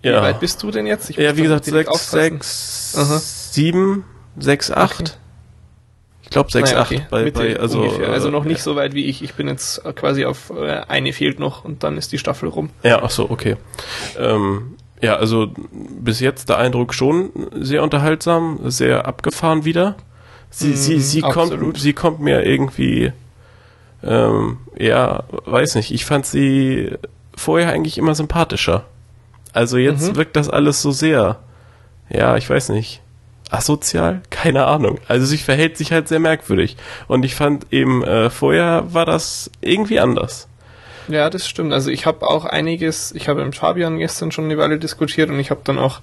Wie 0.00 0.08
ja. 0.08 0.22
weit 0.22 0.40
bist 0.40 0.62
du 0.62 0.70
denn 0.70 0.86
jetzt? 0.86 1.10
Ich 1.10 1.16
ja, 1.18 1.36
wie 1.36 1.42
gesagt, 1.42 1.66
sechs, 1.66 2.10
sechs, 2.10 3.52
sieben, 3.52 4.04
sechs, 4.38 4.70
acht. 4.70 5.00
Okay. 5.00 5.10
Ich 6.22 6.30
glaube 6.30 6.50
sechs, 6.50 6.70
Naja, 6.70 6.82
acht. 6.82 6.92
okay. 6.92 7.06
Bei, 7.10 7.24
Mitte 7.24 7.40
bei, 7.40 7.58
also, 7.60 7.80
ungefähr. 7.82 8.08
also 8.10 8.30
noch 8.30 8.44
äh, 8.44 8.48
nicht 8.48 8.62
so 8.62 8.74
weit 8.76 8.94
wie 8.94 9.04
ich. 9.06 9.22
Ich 9.22 9.34
bin 9.34 9.48
jetzt 9.48 9.82
quasi 9.96 10.24
auf 10.24 10.50
äh, 10.50 10.80
eine 10.88 11.12
fehlt 11.12 11.38
noch 11.38 11.64
und 11.64 11.82
dann 11.82 11.98
ist 11.98 12.12
die 12.12 12.18
Staffel 12.18 12.48
rum. 12.48 12.70
Ja, 12.82 13.02
ach 13.02 13.10
so, 13.10 13.28
okay. 13.30 13.56
Ähm, 14.18 14.76
ja, 15.02 15.16
also 15.16 15.50
bis 15.72 16.20
jetzt 16.20 16.48
der 16.48 16.58
Eindruck 16.58 16.94
schon 16.94 17.30
sehr 17.54 17.82
unterhaltsam, 17.82 18.60
sehr 18.70 19.06
abgefahren 19.06 19.64
wieder. 19.64 19.96
Sie, 20.48 20.68
Mhm, 20.68 20.76
sie, 20.76 21.00
sie 21.00 21.20
kommt, 21.22 21.78
sie 21.78 21.92
kommt 21.92 22.20
mir 22.20 22.44
irgendwie, 22.44 23.12
ähm, 24.02 24.58
ja, 24.78 25.24
weiß 25.44 25.74
nicht. 25.74 25.90
Ich 25.92 26.04
fand 26.04 26.24
sie 26.26 26.92
vorher 27.36 27.70
eigentlich 27.72 27.98
immer 27.98 28.14
sympathischer. 28.14 28.84
Also 29.52 29.76
jetzt 29.76 30.10
Mhm. 30.12 30.16
wirkt 30.16 30.36
das 30.36 30.48
alles 30.48 30.80
so 30.82 30.92
sehr, 30.92 31.40
ja, 32.08 32.36
ich 32.36 32.48
weiß 32.48 32.68
nicht, 32.70 33.02
asozial? 33.52 34.22
Keine 34.30 34.66
Ahnung. 34.66 34.98
Also 35.08 35.26
sie 35.26 35.38
verhält 35.38 35.76
sich 35.76 35.92
halt 35.92 36.08
sehr 36.08 36.20
merkwürdig. 36.20 36.76
Und 37.08 37.24
ich 37.24 37.34
fand 37.34 37.66
eben, 37.72 38.02
äh, 38.02 38.30
vorher 38.30 38.92
war 38.92 39.06
das 39.06 39.50
irgendwie 39.60 40.00
anders. 40.00 40.48
Ja, 41.08 41.30
das 41.30 41.48
stimmt. 41.48 41.72
Also 41.72 41.90
ich 41.90 42.06
habe 42.06 42.28
auch 42.28 42.44
einiges, 42.44 43.12
ich 43.12 43.28
habe 43.28 43.44
mit 43.44 43.56
Fabian 43.56 43.98
gestern 43.98 44.30
schon 44.30 44.44
eine 44.44 44.56
Weile 44.56 44.78
diskutiert 44.78 45.30
und 45.30 45.40
ich 45.40 45.50
habe 45.50 45.62
dann 45.64 45.78
auch 45.78 46.00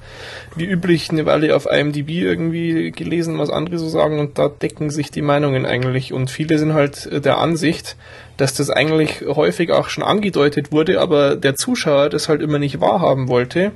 wie 0.56 0.66
üblich 0.66 1.10
eine 1.10 1.26
Weile 1.26 1.56
auf 1.56 1.66
IMDb 1.66 2.10
irgendwie 2.10 2.92
gelesen, 2.92 3.40
was 3.40 3.50
andere 3.50 3.78
so 3.78 3.88
sagen 3.88 4.20
und 4.20 4.38
da 4.38 4.50
decken 4.50 4.90
sich 4.90 5.10
die 5.10 5.22
Meinungen 5.22 5.66
eigentlich 5.66 6.12
und 6.12 6.30
viele 6.30 6.60
sind 6.60 6.74
halt 6.74 7.06
äh, 7.06 7.22
der 7.22 7.38
Ansicht, 7.38 7.96
dass 8.36 8.54
das 8.54 8.70
eigentlich 8.70 9.22
häufig 9.22 9.72
auch 9.72 9.90
schon 9.90 10.04
angedeutet 10.04 10.72
wurde, 10.72 11.00
aber 11.00 11.36
der 11.38 11.56
Zuschauer 11.56 12.10
das 12.10 12.28
halt 12.28 12.42
immer 12.42 12.60
nicht 12.60 12.82
wahrhaben 12.82 13.30
wollte 13.30 13.72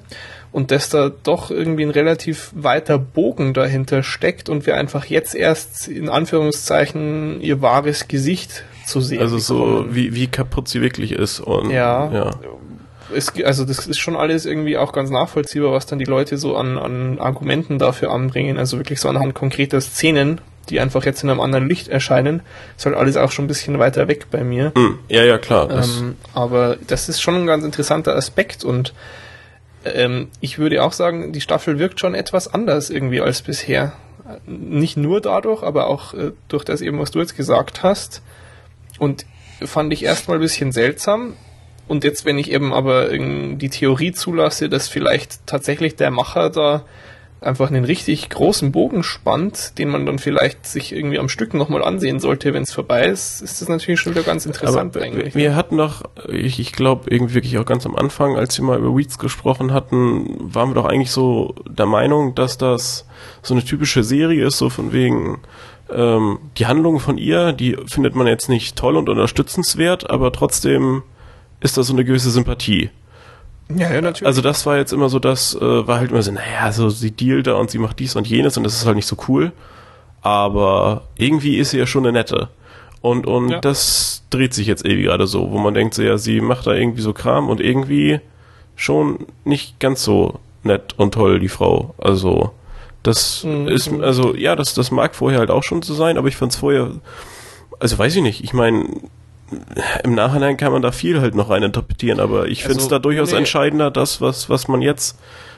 und 0.54 0.70
dass 0.70 0.88
da 0.88 1.10
doch 1.10 1.49
irgendwie 1.49 1.84
ein 1.84 1.89
relativ 1.89 2.51
weiter 2.56 2.99
Bogen 2.99 3.54
dahinter 3.56 4.04
steckt 4.04 4.49
und 4.49 4.68
wir 4.68 4.76
einfach 4.78 5.06
jetzt 5.06 5.34
erst 5.34 5.88
in 5.88 6.10
Anführungszeichen 6.10 7.41
ihr 7.41 7.62
wahres 7.62 8.08
Gesicht 8.08 8.64
zu 8.86 9.01
sehen 9.01 9.20
Also 9.20 9.39
so, 9.39 9.86
wie, 9.89 10.14
wie 10.14 10.28
kaputt 10.28 10.68
sie 10.68 10.82
wirklich 10.82 11.12
ist. 11.12 11.39
Und, 11.39 11.72
Ja. 11.72 12.12
ja. 12.12 12.32
es, 13.16 13.34
also 13.43 13.66
das 13.66 13.88
ist 13.88 13.99
schon 13.99 14.16
alles 14.16 14.45
irgendwie 14.45 14.78
auch 14.78 14.93
ganz 14.93 15.10
nachvollziehbar, 15.10 15.72
was 15.72 15.88
dann 15.88 15.97
die 15.97 16.06
Leute 16.06 16.38
so 16.38 16.56
an, 16.56 16.78
an 16.78 17.18
Argumenten 17.20 17.80
dafür 17.80 18.12
anbringen. 18.12 18.60
Also 18.60 18.78
wirklich 18.78 19.01
so 19.01 19.10
anhand 19.10 19.34
konkreter 19.34 19.82
Szenen, 19.82 20.39
die 20.70 20.80
einfach 20.80 21.04
jetzt 21.04 21.24
in 21.24 21.32
einem 21.32 21.41
anderen 21.41 21.68
Licht 21.68 21.88
erscheinen, 21.88 22.43
ist 22.78 22.86
halt 22.86 22.95
alles 22.95 23.18
auch 23.18 23.32
schon 23.32 23.45
ein 23.45 23.47
bisschen 23.47 23.80
weiter 23.80 24.08
weg 24.08 24.28
bei 24.30 24.43
mir. 24.43 24.72
Hm, 24.76 24.99
ja, 25.10 25.24
ja, 25.24 25.39
klar. 25.39 25.68
Das 25.68 25.97
Ähm, 25.97 26.16
aber 26.36 26.78
das 26.86 27.10
ist 27.10 27.22
schon 27.22 27.36
ein 27.38 27.47
ganz 27.47 27.66
interessanter 27.66 28.16
Aspekt 28.16 28.64
und 28.64 28.93
ähm, 29.86 30.30
ich 30.42 30.60
würde 30.60 30.84
auch 30.84 30.94
sagen, 30.94 31.34
die 31.34 31.42
Staffel 31.42 31.80
wirkt 31.80 32.00
schon 32.00 32.16
etwas 32.16 32.54
anders 32.54 32.90
irgendwie 32.90 33.22
als 33.22 33.42
bisher. 33.42 33.94
Nicht 34.46 34.98
nur 34.98 35.22
dadurch, 35.22 35.64
aber 35.64 35.88
auch 35.88 36.14
äh, 36.14 36.32
durch 36.48 36.64
das 36.64 36.82
eben, 36.82 37.00
was 37.00 37.12
du 37.12 37.20
jetzt 37.20 37.36
gesagt 37.36 37.84
hast. 37.84 38.22
Und 39.00 39.26
fand 39.64 39.94
ich 39.94 40.04
erstmal 40.04 40.38
ein 40.38 40.42
bisschen 40.42 40.72
seltsam. 40.72 41.34
Und 41.88 42.04
jetzt, 42.04 42.26
wenn 42.26 42.38
ich 42.38 42.52
eben 42.52 42.74
aber 42.74 43.10
die 43.10 43.70
Theorie 43.70 44.14
zulasse, 44.14 44.70
dass 44.70 44.88
vielleicht 44.88 45.46
tatsächlich 45.46 45.96
der 45.96 46.12
Macher 46.12 46.50
da 46.50 46.86
einfach 47.44 47.70
einen 47.70 47.86
richtig 47.86 48.30
großen 48.30 48.72
Bogen 48.72 49.04
spannt, 49.04 49.78
den 49.78 49.89
man 49.89 50.06
dann 50.06 50.20
vielleicht 50.20 50.66
sich 50.66 50.94
irgendwie 50.94 51.20
am 51.20 51.30
Stück 51.30 51.54
nochmal 51.54 51.84
ansehen 51.84 52.20
sollte, 52.20 52.54
wenn 52.54 52.64
es 52.64 52.74
vorbei 52.74 53.06
ist, 53.06 53.41
ist 53.41 53.62
das 53.62 53.70
natürlich 53.70 54.00
schon 54.00 54.14
wieder 54.14 54.24
ganz 54.24 54.46
interessant 54.46 54.96
Aber 54.96 55.06
eigentlich. 55.06 55.36
Wir 55.36 55.56
hatten 55.56 55.78
doch, 55.78 56.04
ich, 56.28 56.60
ich 56.60 56.72
glaube, 56.72 57.10
irgendwie 57.10 57.36
wirklich 57.36 57.58
auch 57.58 57.66
ganz 57.66 57.86
am 57.86 57.96
Anfang, 57.96 58.36
als 58.36 58.58
wir 58.58 58.66
mal 58.66 58.80
über 58.80 58.96
Weeds 58.96 59.20
gesprochen 59.20 59.74
hatten, 59.74 60.54
waren 60.54 60.70
wir 60.70 60.76
doch 60.76 60.86
eigentlich 60.86 61.12
so 61.12 61.56
der 61.68 61.86
Meinung, 61.86 62.36
dass 62.36 62.58
das 62.58 63.06
so 63.41 63.54
eine 63.54 63.64
typische 63.64 64.04
Serie 64.04 64.46
ist, 64.46 64.58
so 64.58 64.70
von 64.70 64.94
wegen, 64.94 65.39
ähm, 65.91 66.39
die 66.58 66.66
Handlung 66.66 67.00
von 67.00 67.18
ihr, 67.18 67.54
die 67.54 67.78
findet 67.88 68.16
man 68.16 68.28
jetzt 68.28 68.50
nicht 68.50 68.76
toll 68.76 68.96
und 68.96 69.10
unterstützenswert, 69.10 70.10
aber 70.10 70.32
trotzdem 70.32 71.04
ist 71.60 71.78
da 71.78 71.84
so 71.84 71.94
eine 71.94 72.04
gewisse 72.04 72.32
Sympathie. 72.32 72.89
Ja, 73.70 73.91
ja, 73.93 74.01
natürlich. 74.01 74.28
Also 74.28 74.41
das 74.41 74.66
war 74.66 74.78
jetzt 74.78 74.93
immer 74.93 75.09
so, 75.09 75.20
das 75.20 75.55
äh, 75.55 75.88
war 75.88 75.99
halt 75.99 76.11
immer 76.11 76.22
so, 76.22 76.32
naja, 76.32 76.72
so 76.72 76.89
sie 76.89 77.11
dealt 77.11 77.47
da 77.47 77.53
und 77.55 77.72
sie 77.72 77.78
macht 77.80 77.99
dies 77.99 78.16
und 78.16 78.28
jenes 78.28 78.57
und 78.57 78.64
das 78.64 78.74
ist 78.76 78.86
halt 78.86 78.95
nicht 78.95 79.07
so 79.07 79.18
cool. 79.28 79.51
Aber 80.22 81.03
irgendwie 81.18 81.57
ist 81.57 81.72
sie 81.72 81.80
ja 81.80 81.86
schon 81.86 82.03
eine 82.05 82.14
nette. 82.14 82.49
Und, 83.01 83.28
und 83.28 83.49
Ja. 83.49 83.59
das 83.59 84.24
dreht 84.30 84.53
sich 84.53 84.68
jetzt 84.68 84.86
irgendwie 84.86 85.03
gerade 85.03 85.28
so, 85.28 85.51
wo 85.51 85.57
man 85.57 85.74
denkt, 85.74 85.93
so, 85.93 86.01
ja, 86.03 86.18
sie 86.18 86.39
macht 86.39 86.66
da 86.68 86.74
irgendwie 86.74 87.01
so 87.01 87.14
Kram 87.14 87.49
und 87.49 87.59
irgendwie 87.59 88.20
schon 88.76 89.28
nicht 89.43 89.80
ganz 89.80 90.03
so 90.03 90.39
nett 90.64 90.93
und 90.97 91.14
toll, 91.14 91.39
die 91.39 91.49
Frau. 91.49 91.93
Also, 91.97 92.51
das 93.03 93.43
Mhm. 93.43 93.68
ist, 93.68 93.91
also, 93.91 94.34
ja, 94.36 94.55
das, 94.55 94.74
das 94.74 94.91
mag 94.91 95.14
vorher 95.16 95.39
halt 95.39 95.51
auch 95.51 95.64
schon 95.64 95.82
so 95.82 95.93
sein, 95.93 96.18
aber 96.18 96.30
ich 96.30 96.38
fand's 96.38 96.55
vorher, 96.55 96.91
also 97.80 97.97
weiß 97.99 98.16
ich 98.16 98.22
nicht, 98.24 98.43
ich 98.43 98.53
meine, 98.53 98.86
im 100.04 100.16
Nachhinein 100.16 100.58
kann 100.58 100.72
man 100.72 100.82
da 100.82 100.91
viel 100.91 101.22
halt 101.22 101.36
noch 101.36 101.49
rein 101.49 101.64
interpretieren, 101.64 102.20
aber 102.20 102.47
ich 102.47 102.64
finde 102.64 102.78
es 102.78 102.84
Also, 102.86 102.89
da 102.89 102.99
durchaus 102.99 103.32
nee. 103.32 103.38
entscheidender, 103.39 103.91
das, 103.91 104.22
was, 104.22 104.49
was 104.49 104.68
man 104.68 104.82
jetzt 104.82 105.18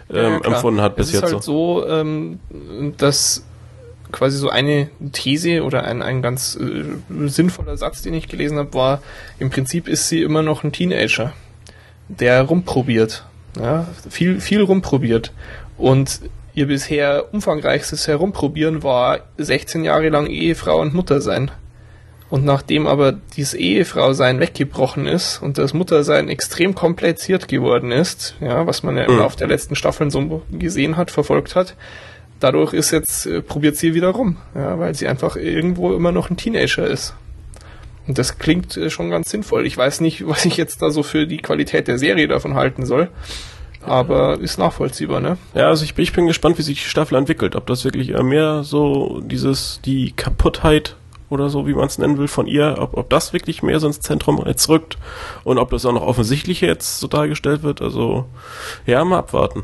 ähm, 0.10 0.42
Ja, 0.44 0.52
empfunden 0.52 0.82
hat 0.82 0.96
bis 0.96 1.08
es 1.08 1.14
jetzt 1.14 1.24
ist 1.26 1.34
halt 1.34 1.44
so. 1.44 1.82
so, 1.82 1.88
ähm, 1.88 2.40
dass 2.98 3.44
quasi 4.12 4.38
so 4.38 4.50
eine 4.50 4.90
These 5.12 5.64
oder 5.64 5.84
ein, 5.84 6.02
ein 6.02 6.22
ganz 6.22 6.58
äh, 6.62 6.84
sinnvoller 7.28 7.76
Satz, 7.78 8.02
den 8.02 8.14
ich 8.14 8.28
gelesen 8.28 8.58
habe, 8.58 8.74
war, 8.74 9.02
im 9.40 9.50
Prinzip 9.50 9.88
ist 9.88 10.08
sie 10.10 10.22
immer 10.22 10.42
noch 10.42 10.64
ein 10.64 10.72
Teenager, 10.72 11.34
der 12.08 12.44
rumprobiert. 12.44 13.26
Ja, 13.60 13.88
viel, 14.10 14.40
viel 14.42 14.62
rumprobiert. 14.62 15.32
Und 15.78 16.22
ihr 16.54 16.68
bisher 16.68 17.34
umfangreichstes 17.34 18.08
Herumprobieren 18.08 18.84
war 18.84 19.20
16 19.38 19.84
Jahre 19.84 20.10
lang 20.10 20.28
Ehefrau 20.28 20.80
und 20.80 20.94
Mutter 20.94 21.22
sein. 21.22 21.52
Und 22.30 22.44
nachdem 22.44 22.88
aber 22.88 23.14
dieses 23.38 23.54
Ehefrau-Sein 23.54 24.40
weggebrochen 24.40 25.06
ist 25.06 25.42
und 25.44 25.58
das 25.60 25.74
Muttersein 25.74 26.28
extrem 26.28 26.74
kompliziert 26.74 27.48
geworden 27.48 27.92
ist, 27.92 28.36
ja, 28.42 28.66
was 28.66 28.82
man 28.84 28.98
ja 28.98 29.04
im. 29.04 29.18
Laufe 29.20 29.38
der 29.38 29.48
letzten 29.48 29.76
Staffeln 29.76 30.10
so 30.10 30.42
gesehen 30.52 30.98
hat, 30.98 31.12
verfolgt 31.12 31.56
hat, 31.56 31.76
dadurch 32.40 32.74
ist 32.74 32.90
jetzt, 32.92 33.28
äh, 33.28 33.42
probiert 33.42 33.78
sie 33.78 33.94
wieder 33.94 34.10
rum, 34.10 34.38
ja, 34.56 34.80
weil 34.80 34.96
sie 34.96 35.08
einfach 35.08 35.36
irgendwo 35.36 35.94
immer 35.94 36.12
noch 36.12 36.30
ein 36.32 36.36
Teenager 36.38 36.88
ist. 36.88 37.14
Und 38.08 38.18
das 38.18 38.38
klingt 38.40 38.76
äh, 38.76 38.90
schon 38.90 39.12
ganz 39.12 39.30
sinnvoll. 39.30 39.66
Ich 39.68 39.78
weiß 39.78 40.02
nicht, 40.02 40.28
was 40.28 40.46
ich 40.46 40.58
jetzt 40.58 40.82
da 40.82 40.90
so 40.90 41.04
für 41.04 41.28
die 41.28 41.38
Qualität 41.38 41.88
der 41.88 42.00
Serie 42.00 42.28
davon 42.28 42.56
halten 42.56 42.88
soll, 42.88 43.10
aber 43.82 44.40
ist 44.40 44.58
nachvollziehbar, 44.58 45.20
ne? 45.20 45.38
Ja, 45.54 45.68
also 45.68 45.84
ich, 45.84 45.94
bin- 45.94 46.04
ich 46.04 46.14
bin 46.14 46.26
gespannt, 46.26 46.58
wie 46.58 46.64
sich 46.64 46.82
die 46.82 46.90
Staffel 46.90 47.18
entwickelt. 47.20 47.56
Ob 47.56 47.68
das 47.68 47.84
wirklich 47.84 48.10
eher 48.10 48.24
mehr 48.24 48.64
so 48.64 49.22
dieses, 49.24 49.80
die 49.86 50.12
Kaputtheit 50.12 50.96
oder 51.30 51.50
so, 51.50 51.68
wie 51.68 51.74
man 51.74 51.86
es 51.88 51.98
nennen 51.98 52.18
will, 52.18 52.28
von 52.28 52.48
ihr, 52.48 52.76
ob, 52.80 52.96
ob 52.98 53.10
das 53.10 53.34
wirklich 53.34 53.64
mehr 53.64 53.80
so 53.80 53.88
ins 53.88 54.00
Zentrum 54.02 54.42
jetzt 54.46 54.70
rückt 54.70 54.98
und 55.44 55.58
ob 55.58 55.72
das 55.72 55.86
auch 55.86 55.94
noch 55.94 56.02
offensichtlicher 56.06 56.68
jetzt 56.68 57.00
so 57.00 57.08
dargestellt 57.08 57.64
wird. 57.64 57.82
Also, 57.82 58.26
ja, 58.86 59.04
mal 59.06 59.20
abwarten. 59.20 59.64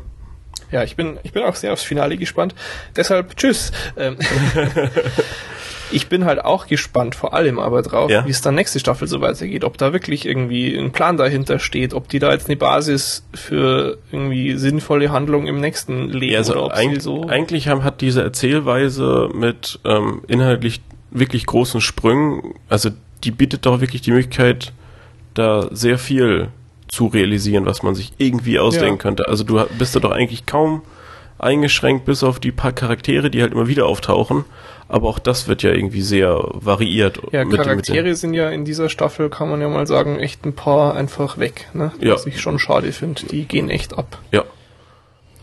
Ja, 0.70 0.82
ich 0.82 0.96
bin, 0.96 1.18
ich 1.22 1.32
bin 1.32 1.42
auch 1.44 1.54
sehr 1.54 1.72
aufs 1.72 1.82
Finale 1.82 2.16
gespannt. 2.16 2.54
Deshalb 2.96 3.36
tschüss. 3.36 3.72
Ähm, 3.96 4.16
ich 5.90 6.08
bin 6.08 6.24
halt 6.24 6.42
auch 6.42 6.66
gespannt, 6.66 7.14
vor 7.14 7.34
allem 7.34 7.58
aber 7.58 7.82
drauf, 7.82 8.10
Ja. 8.10 8.24
wie 8.24 8.30
es 8.30 8.40
dann 8.40 8.54
nächste 8.54 8.78
Staffel 8.80 9.06
so 9.06 9.20
weitergeht. 9.20 9.64
Ob 9.64 9.76
da 9.76 9.92
wirklich 9.92 10.24
irgendwie 10.24 10.74
ein 10.74 10.90
Plan 10.92 11.18
dahinter 11.18 11.58
steht, 11.58 11.92
ob 11.92 12.08
die 12.08 12.18
da 12.18 12.32
jetzt 12.32 12.46
eine 12.48 12.56
Basis 12.56 13.26
für 13.34 13.98
irgendwie 14.10 14.56
sinnvolle 14.56 15.12
Handlung 15.12 15.46
im 15.46 15.60
nächsten 15.60 16.08
legen 16.08 16.32
Ja, 16.32 16.38
also 16.38 16.52
oder 16.54 16.64
ob 16.64 16.72
eig 16.72 16.94
sie 16.94 17.00
so. 17.00 17.28
eigentlich 17.28 17.68
haben, 17.68 17.84
hat 17.84 18.00
diese 18.00 18.22
Erzählweise 18.22 19.28
mit 19.34 19.78
ähm, 19.84 20.22
inhaltlich 20.28 20.80
wirklich 21.12 21.46
großen 21.46 21.80
Sprüngen, 21.80 22.54
also 22.68 22.90
die 23.24 23.30
bietet 23.30 23.66
doch 23.66 23.80
wirklich 23.80 24.02
die 24.02 24.10
Möglichkeit, 24.12 24.72
da 25.34 25.68
sehr 25.70 25.98
viel 25.98 26.48
zu 26.88 27.06
realisieren, 27.06 27.64
was 27.66 27.82
man 27.82 27.94
sich 27.94 28.12
irgendwie 28.18 28.58
ausdenken 28.58 28.96
Ja. 28.96 29.02
könnte. 29.02 29.28
Also 29.28 29.44
du 29.44 29.64
bist 29.78 29.94
da 29.96 30.00
doch 30.00 30.10
eigentlich 30.10 30.44
kaum 30.46 30.82
eingeschränkt, 31.38 32.04
bis 32.04 32.22
auf 32.22 32.38
die 32.38 32.52
paar 32.52 32.72
Charaktere, 32.72 33.30
die 33.30 33.40
halt 33.42 33.52
immer 33.52 33.66
wieder 33.68 33.86
auftauchen. 33.86 34.44
Aber 34.88 35.08
auch 35.08 35.18
das 35.18 35.48
wird 35.48 35.62
ja 35.62 35.70
irgendwie 35.70 36.02
sehr 36.02 36.38
variiert. 36.52 37.20
ja, 37.32 37.44
mit 37.44 37.54
den- 37.58 37.62
Charaktere 37.64 38.14
sind 38.14 38.34
ja 38.34 38.50
in 38.50 38.64
dieser 38.66 38.90
Staffel, 38.90 39.30
kann 39.30 39.48
man 39.48 39.60
ja 39.62 39.68
mal 39.68 39.86
sagen, 39.86 40.18
echt 40.18 40.44
ein 40.44 40.52
paar 40.54 40.94
einfach 40.94 41.38
weg, 41.38 41.68
ne? 41.72 41.92
Ja. 42.00 42.12
Was 42.14 42.26
ich 42.26 42.40
schon 42.40 42.58
schade 42.58 42.92
finde. 42.92 43.22
Die 43.26 43.46
gehen 43.46 43.70
echt 43.70 43.96
ab. 43.96 44.18
Ja. 44.32 44.44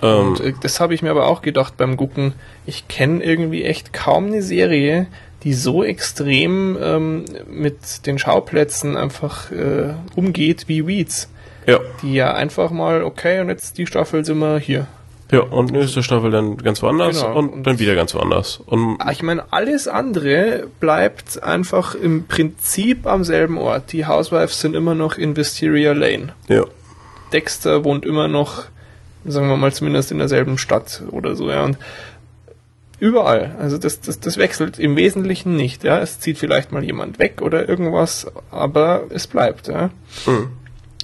Ähm, 0.03 0.27
Und 0.29 0.39
äh, 0.39 0.53
das 0.61 0.79
habe 0.79 0.93
ich 0.93 1.01
mir 1.01 1.09
aber 1.11 1.27
auch 1.27 1.41
gedacht 1.41 1.77
beim 1.77 1.97
Gucken. 1.97 2.33
Ich 2.67 2.87
kenne 2.87 3.23
irgendwie 3.23 3.63
echt 3.63 3.91
kaum 3.91 4.27
eine 4.27 4.43
Serie, 4.43 5.07
die 5.43 5.53
so 5.53 5.83
extrem 5.83 6.77
ähm, 6.81 7.25
mit 7.49 8.05
den 8.05 8.19
Schauplätzen 8.19 8.97
einfach 8.97 9.51
äh, 9.51 9.93
umgeht 10.15 10.65
wie 10.67 10.85
Weeds. 10.85 11.29
ja. 11.65 11.79
Die 12.01 12.13
ja 12.13 12.33
einfach 12.33 12.71
mal, 12.71 13.03
okay, 13.03 13.39
und 13.41 13.49
jetzt 13.49 13.77
die 13.77 13.85
Staffel 13.87 14.25
sind 14.25 14.39
wir 14.39 14.57
hier. 14.59 14.87
Ja, 15.31 15.41
und 15.41 15.71
nächste 15.71 16.01
Staffel 16.01 16.31
dann 16.31 16.57
ganz 16.57 16.81
woanders 16.81 17.21
Genau. 17.21 17.37
und, 17.37 17.49
Und- 17.49 17.67
dann 17.67 17.77
wieder 17.77 17.93
ganz 17.93 18.15
woanders. 18.15 18.57
Und 18.65 18.97
Ah, 18.99 19.11
Ich 19.11 19.21
meine, 19.21 19.43
alles 19.53 19.87
andere 19.87 20.67
bleibt 20.79 21.43
einfach 21.43 21.93
im 21.93 22.25
Prinzip 22.25 23.05
am 23.05 23.23
selben 23.23 23.59
Ort. 23.59 23.91
Die 23.91 24.07
Housewives 24.07 24.59
sind 24.59 24.75
immer 24.75 24.95
noch 24.95 25.17
in 25.19 25.35
Wisteria 25.37 25.91
Lane. 25.93 26.33
ja. 26.47 26.63
Dexter 27.31 27.83
wohnt 27.83 28.05
immer 28.07 28.27
noch, 28.27 28.63
sagen 29.23 29.47
wir 29.49 29.55
mal, 29.57 29.71
zumindest 29.71 30.11
in 30.11 30.17
derselben 30.17 30.57
Stadt 30.57 31.03
oder 31.11 31.35
so, 31.35 31.51
ja. 31.51 31.63
Und 31.63 31.77
überall. 32.99 33.55
Also 33.59 33.77
das, 33.77 34.01
das, 34.01 34.19
das 34.19 34.37
wechselt 34.37 34.79
im 34.79 34.95
Wesentlichen 34.95 35.55
nicht, 35.55 35.83
ja. 35.83 35.99
Es 35.99 36.19
zieht 36.19 36.37
vielleicht 36.37 36.71
mal 36.71 36.83
jemand 36.83 37.19
weg 37.19 37.41
oder 37.41 37.67
irgendwas, 37.67 38.27
aber 38.51 39.03
es 39.09 39.27
bleibt, 39.27 39.67
ja. 39.67 39.89
Mhm. 40.25 40.51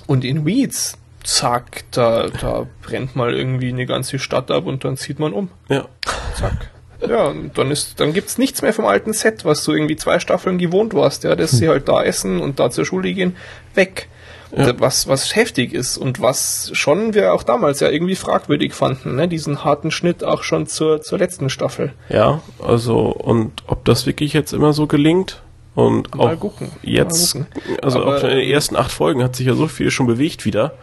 Und 0.08 0.24
in 0.24 0.46
Weeds, 0.46 0.98
zack, 1.24 1.84
da, 1.92 2.28
da 2.28 2.68
brennt 2.84 3.16
mal 3.16 3.34
irgendwie 3.34 3.70
eine 3.70 3.86
ganze 3.86 4.20
Stadt 4.20 4.52
ab 4.52 4.66
und 4.66 4.84
dann 4.84 4.98
zieht 4.98 5.20
man 5.20 5.34
um. 5.34 5.50
Ja. 5.70 5.88
Zack. 6.36 6.72
Ja, 7.08 7.28
und 7.28 7.58
dann 7.58 7.72
ist, 7.72 8.00
dann 8.00 8.14
gibt's 8.14 8.38
nichts 8.38 8.62
mehr 8.62 8.74
vom 8.74 8.86
alten 8.86 9.14
Set, 9.14 9.46
was 9.46 9.64
du 9.64 9.74
irgendwie 9.74 9.96
zwei 9.96 10.20
Staffeln 10.20 10.58
gewohnt 10.58 10.94
warst, 10.94 11.24
ja, 11.24 11.36
dass 11.36 11.52
sie 11.52 11.70
halt 11.70 11.88
da 11.88 12.04
essen 12.04 12.40
und 12.40 12.60
da 12.60 12.70
zur 12.70 12.86
Schule 12.86 13.14
gehen, 13.14 13.36
weg. 13.74 14.08
Ja. 14.56 14.80
Was, 14.80 15.08
was 15.08 15.36
heftig 15.36 15.74
ist 15.74 15.98
und 15.98 16.22
was 16.22 16.70
schon 16.74 17.14
wir 17.14 17.34
auch 17.34 17.44
damals 17.44 17.82
ja 17.82 17.90
irgendwie 17.90 18.16
fragwürdig 18.16 18.74
fanden, 18.74 19.16
ne, 19.16 19.28
diesen 19.28 19.66
harten 19.66 19.92
Schnitt 19.92 20.24
auch 20.24 20.44
schon 20.44 20.68
zur, 20.68 21.02
zur 21.02 21.18
letzten 21.18 21.50
Staffel. 21.50 21.94
Ja, 22.08 22.42
also 22.64 23.08
und 23.08 23.64
ob 23.68 23.84
das 23.84 24.06
wirklich 24.06 24.32
jetzt 24.34 24.54
immer 24.54 24.72
so 24.72 24.88
gelingt 24.88 25.42
und 25.74 26.16
Mal 26.16 26.36
auch 26.36 26.40
gucken, 26.40 26.72
jetzt, 26.84 27.38
also 27.82 28.02
Aber, 28.02 28.16
auch 28.16 28.20
schon 28.22 28.30
in 28.30 28.38
den 28.38 28.50
ersten 28.50 28.78
acht 28.78 28.92
Folgen 28.92 29.24
hat 29.24 29.36
sich 29.36 29.48
ja 29.48 29.56
so 29.56 29.68
viel 29.68 29.92
schon 29.92 30.08
bewegt 30.08 30.46
wieder. 30.46 30.74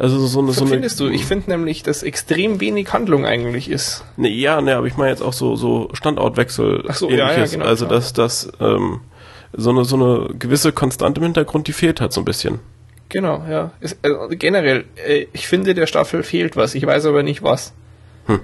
Also 0.00 0.26
so 0.26 0.38
eine 0.38 0.52
so 0.52 0.62
eine 0.62 0.70
Findest 0.70 0.98
du? 0.98 1.08
Ich 1.08 1.26
finde 1.26 1.50
nämlich, 1.50 1.82
dass 1.82 2.02
extrem 2.02 2.58
wenig 2.58 2.90
Handlung 2.90 3.26
eigentlich 3.26 3.70
ist. 3.70 4.02
Ne, 4.16 4.30
ja, 4.30 4.62
ne, 4.62 4.74
aber 4.76 4.86
ich 4.86 4.96
meine 4.96 5.10
jetzt 5.10 5.20
auch 5.20 5.34
so 5.34 5.56
so 5.56 5.90
Standortwechsel 5.92 6.84
Ach 6.88 6.94
so, 6.94 7.10
ja, 7.10 7.16
ja, 7.16 7.30
ähnliches. 7.32 7.52
genau, 7.52 7.66
also 7.66 7.84
dass 7.84 8.14
das 8.14 8.50
ähm, 8.60 9.00
so 9.52 9.68
eine 9.68 9.84
so 9.84 9.96
eine 9.96 10.34
gewisse 10.38 10.72
Konstante 10.72 11.20
im 11.20 11.24
Hintergrund, 11.24 11.68
die 11.68 11.74
fehlt 11.74 12.00
halt 12.00 12.14
so 12.14 12.22
ein 12.22 12.24
bisschen. 12.24 12.60
Genau, 13.10 13.44
ja. 13.46 13.72
Es, 13.80 13.98
also 14.00 14.28
generell, 14.30 14.86
äh, 15.06 15.26
ich 15.34 15.46
finde, 15.46 15.74
der 15.74 15.86
Staffel 15.86 16.22
fehlt 16.22 16.56
was. 16.56 16.74
Ich 16.74 16.86
weiß 16.86 17.04
aber 17.04 17.22
nicht 17.22 17.42
was. 17.42 17.74
Hm. 18.24 18.40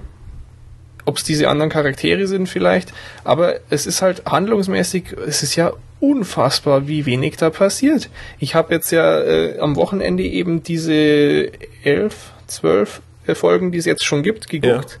Ob 1.05 1.17
es 1.17 1.23
diese 1.23 1.49
anderen 1.49 1.71
Charaktere 1.71 2.27
sind 2.27 2.47
vielleicht, 2.47 2.93
aber 3.23 3.55
es 3.71 3.87
ist 3.87 4.03
halt 4.03 4.25
handlungsmäßig, 4.27 5.15
es 5.25 5.41
ist 5.41 5.55
ja 5.55 5.73
unfassbar, 5.99 6.87
wie 6.87 7.05
wenig 7.05 7.37
da 7.37 7.49
passiert. 7.49 8.09
Ich 8.39 8.55
habe 8.55 8.73
jetzt 8.73 8.91
ja 8.91 9.19
äh, 9.21 9.59
am 9.59 9.75
Wochenende 9.75 10.23
eben 10.23 10.63
diese 10.63 11.51
elf, 11.83 12.31
zwölf 12.47 13.01
Folgen, 13.33 13.71
die 13.71 13.77
es 13.77 13.85
jetzt 13.85 14.05
schon 14.05 14.23
gibt, 14.23 14.47
geguckt. 14.47 14.99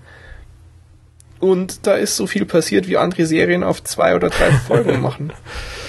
Und 1.39 1.85
da 1.85 1.93
ist 1.93 2.15
so 2.15 2.25
viel 2.27 2.45
passiert, 2.45 2.87
wie 2.87 2.97
andere 2.97 3.25
Serien 3.25 3.63
auf 3.63 3.83
zwei 3.83 4.15
oder 4.15 4.29
drei 4.29 4.51
Folgen 4.67 5.01
machen. 5.01 5.33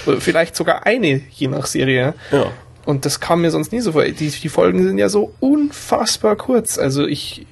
Oder 0.05 0.21
Vielleicht 0.21 0.55
sogar 0.55 0.85
eine, 0.85 1.21
je 1.31 1.47
nach 1.47 1.65
Serie. 1.65 2.13
Ja. 2.31 2.51
Und 2.85 3.05
das 3.05 3.19
kam 3.19 3.41
mir 3.41 3.51
sonst 3.51 3.71
nie 3.71 3.81
so 3.81 3.91
vor. 3.91 4.03
Die, 4.03 4.29
die 4.29 4.49
Folgen 4.49 4.83
sind 4.83 4.97
ja 4.97 5.09
so 5.09 5.33
unfassbar 5.39 6.35
kurz. 6.35 6.77
Also 6.77 7.05
ich 7.05 7.45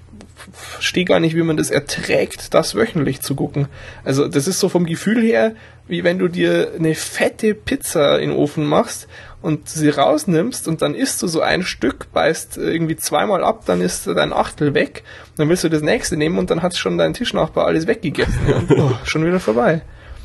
verstehe 0.58 1.06
gar 1.06 1.20
nicht, 1.20 1.36
wie 1.36 1.44
man 1.44 1.58
das 1.58 1.70
erträgt, 1.72 2.54
das 2.54 2.76
wöchentlich 2.76 3.22
zu 3.22 3.36
gucken. 3.36 3.68
Also 4.04 4.28
das 4.28 4.48
ist 4.48 4.60
so 4.60 4.70
vom 4.70 4.86
Gefühl 4.86 5.22
her, 5.22 5.54
wie 5.88 6.04
wenn 6.04 6.20
du 6.20 6.28
dir 6.28 6.72
eine 6.78 6.96
fette 6.96 7.54
Pizza 7.54 8.20
in 8.20 8.30
den 8.32 8.38
Ofen 8.38 8.66
machst 8.66 9.08
und 9.42 9.70
sie 9.70 9.90
rausnimmst 9.90 10.68
und 10.68 10.82
dann 10.82 10.96
isst 10.96 11.22
du 11.22 11.28
so 11.28 11.42
ein 11.42 11.64
Stück, 11.64 12.12
beißt 12.12 12.58
irgendwie 12.58 12.98
zweimal 12.98 13.44
ab, 13.44 13.64
dann 13.66 13.80
ist 13.82 14.08
dein 14.08 14.34
Achtel 14.34 14.74
weg. 14.74 15.04
Dann 15.38 15.48
willst 15.48 15.64
du 15.64 15.70
das 15.70 15.82
nächste 15.82 16.18
nehmen 16.18 16.38
und 16.40 16.50
dann 16.50 16.62
hat 16.62 16.76
schon 16.76 16.98
dein 16.98 17.14
Tischnachbar 17.14 17.66
alles 17.68 17.88
weggegessen. 17.88 18.40
Und, 18.54 18.72
oh, 18.72 18.92
schon 19.06 19.26
wieder 19.26 19.40
vorbei. 19.40 19.82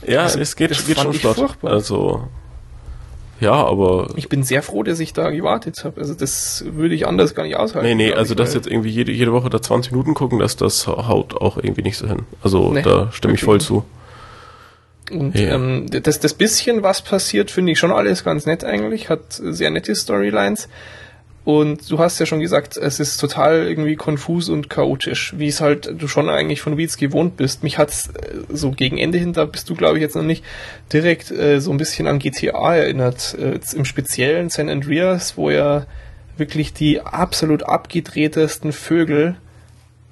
Ja, 0.07 0.23
Also, 0.23 0.41
es 0.41 0.57
geht, 0.57 0.73
das 0.73 0.85
geht 0.87 0.99
schon 0.99 1.13
flott. 1.13 1.37
furchtbar. 1.37 1.71
Also, 1.73 2.29
ja, 3.43 3.53
aber 3.53 4.09
Ich 4.17 4.29
bin 4.29 4.43
sehr 4.43 4.63
froh, 4.63 4.83
dass 4.83 5.01
ich 5.01 5.13
da 5.13 5.31
gewartet 5.31 5.85
habe. 5.85 6.01
Also 6.01 6.15
das 6.15 6.65
würde 6.67 6.95
ich 6.95 7.07
anders 7.07 7.35
gar 7.35 7.43
nicht 7.43 7.57
aushalten. 7.57 7.87
Nee, 7.89 7.95
nee, 7.95 8.13
also 8.13 8.33
ich, 8.33 8.39
das 8.39 8.51
weil- 8.51 8.57
jetzt 8.57 8.67
irgendwie 8.67 8.91
jede, 8.91 9.13
jede 9.13 9.33
Woche 9.33 9.51
da 9.51 9.61
20 9.61 9.93
Minuten 9.93 10.15
gucken, 10.15 10.39
das, 10.39 10.57
das 10.57 10.87
haut 10.87 11.35
auch 11.41 11.57
irgendwie 11.57 11.83
nicht 11.83 11.99
so 11.99 12.07
hin. 12.07 12.21
Also 12.43 12.71
Nee, 12.73 12.83
da 12.83 13.11
stimme 13.13 13.35
ich 13.35 13.43
voll 13.43 13.57
nicht. 13.59 13.67
zu. 13.67 13.85
Und 15.11 15.37
Ja. 15.39 15.55
ähm, 15.57 15.87
das, 15.91 16.21
das 16.21 16.35
bisschen, 16.35 16.83
was 16.83 17.03
passiert, 17.03 17.51
finde 17.51 17.73
ich 17.73 17.79
schon 17.79 17.91
alles 17.93 18.25
ganz 18.25 18.47
nett 18.47 18.65
eigentlich. 18.65 19.09
Hat 19.09 19.21
sehr 19.31 19.71
nette 19.71 19.95
Storylines. 19.95 20.69
Und 21.45 21.91
du 21.91 21.99
hast 21.99 22.21
ja 22.21 22.27
schon 22.27 22.39
gesagt, 22.39 22.77
es 22.77 23.01
ist 23.01 23.17
total 23.17 23.67
irgendwie 23.67 23.97
konfus 23.97 24.49
und 24.49 24.71
chaotisch, 24.71 25.35
wie 25.37 25.49
es 25.49 25.61
halt 25.61 25.93
du 26.01 26.07
schon 26.07 26.29
eigentlich 26.29 26.61
von 26.61 26.77
Weeds 26.77 26.97
gewohnt 26.97 27.37
bist. 27.37 27.65
Mich 27.65 27.79
hat's 27.79 28.11
äh, 28.11 28.39
so 28.49 28.71
gegen 28.71 28.97
Ende 28.97 29.19
hin, 29.19 29.33
da 29.33 29.45
bist 29.45 29.69
du 29.69 29.75
glaube 29.75 29.99
ich 29.99 30.03
jetzt 30.03 30.15
noch 30.15 30.23
nicht 30.23 30.45
direkt 30.93 31.33
äh, 31.33 31.61
so 31.61 31.73
ein 31.73 31.79
bisschen 31.79 32.07
an 32.07 32.21
GTA 32.21 32.77
erinnert. 32.77 33.37
Äh, 33.41 33.59
Im 33.75 33.85
speziellen 33.85 34.51
San 34.51 34.69
Andreas, 34.69 35.37
wo 35.37 35.51
ja 35.51 35.87
wirklich 36.37 36.75
die 36.75 37.01
absolut 37.01 37.65
abgedrehtesten 37.65 38.73
Vögel 38.73 39.37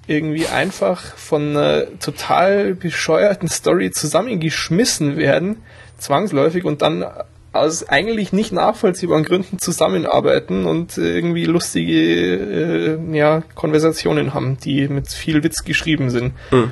irgendwie 0.09 0.49
einfach 0.49 1.17
von 1.17 1.57
einer 1.57 1.99
total 2.01 2.75
bescheuerten 2.75 3.49
Story 3.49 3.93
zusammengeschmissen 3.93 5.17
werden, 5.17 5.63
zwangsläufig 5.99 6.65
und 6.65 6.83
dann 6.83 7.05
aus 7.53 7.89
eigentlich 7.89 8.33
nicht 8.33 8.53
nachvollziehbaren 8.53 9.25
Gründen 9.25 9.59
zusammenarbeiten 9.59 10.67
und 10.67 10.97
irgendwie 10.99 11.45
lustige 11.45 12.99
äh, 13.03 13.17
ja, 13.17 13.43
Konversationen 13.55 14.35
haben, 14.35 14.59
die 14.59 14.89
mit 14.89 15.09
viel 15.09 15.43
Witz 15.43 15.65
geschrieben 15.65 16.11
sind. 16.11 16.33
Hm. 16.51 16.71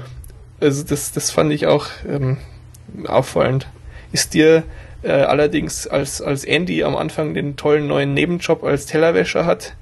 Also 0.61 0.85
das, 0.85 1.13
das 1.13 1.31
fand 1.31 1.53
ich 1.53 1.67
auch 1.67 1.87
ähm, 2.09 2.39
auffallend. 3.07 3.67
Ist 4.13 4.35
dir 4.35 4.63
äh, 5.03 5.11
allerdings, 5.11 5.87
als, 5.87 6.23
als 6.23 6.45
Andy 6.45 6.83
am 6.85 6.97
Anfang 6.97 7.35
den 7.35 7.57
tollen 7.57 7.87
neuen 7.87 8.15
Nebenjob 8.15 8.65
als 8.65 8.87
Tellerwäscher 8.87 9.47
hat, 9.47 9.75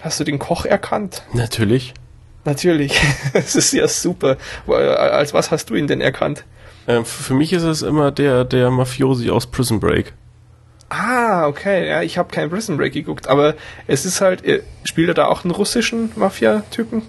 hast 0.00 0.20
du 0.20 0.24
den 0.24 0.38
Koch 0.38 0.64
erkannt? 0.64 1.22
Natürlich. 1.32 1.94
Natürlich. 2.44 2.98
Es 3.34 3.54
ist 3.54 3.72
ja 3.72 3.86
super. 3.86 4.36
Als 4.66 5.34
was 5.34 5.50
hast 5.50 5.68
du 5.70 5.74
ihn 5.74 5.86
denn 5.86 6.00
erkannt? 6.00 6.44
Ähm, 6.86 7.04
für 7.04 7.34
mich 7.34 7.52
ist 7.52 7.64
es 7.64 7.82
immer 7.82 8.10
der, 8.10 8.44
der 8.44 8.70
Mafiosi 8.70 9.30
aus 9.30 9.46
Prison 9.46 9.80
Break. 9.80 10.14
Ah, 10.90 11.46
okay. 11.46 11.86
Ja, 11.88 12.02
ich 12.02 12.16
habe 12.18 12.30
kein 12.30 12.48
Prison 12.50 12.76
Break 12.76 12.92
geguckt, 12.94 13.28
aber 13.28 13.54
es 13.86 14.04
ist 14.06 14.20
halt, 14.20 14.44
äh, 14.44 14.62
spielt 14.84 15.08
er 15.08 15.14
da 15.14 15.26
auch 15.26 15.44
einen 15.44 15.50
russischen 15.50 16.10
Mafia-Typen? 16.16 17.02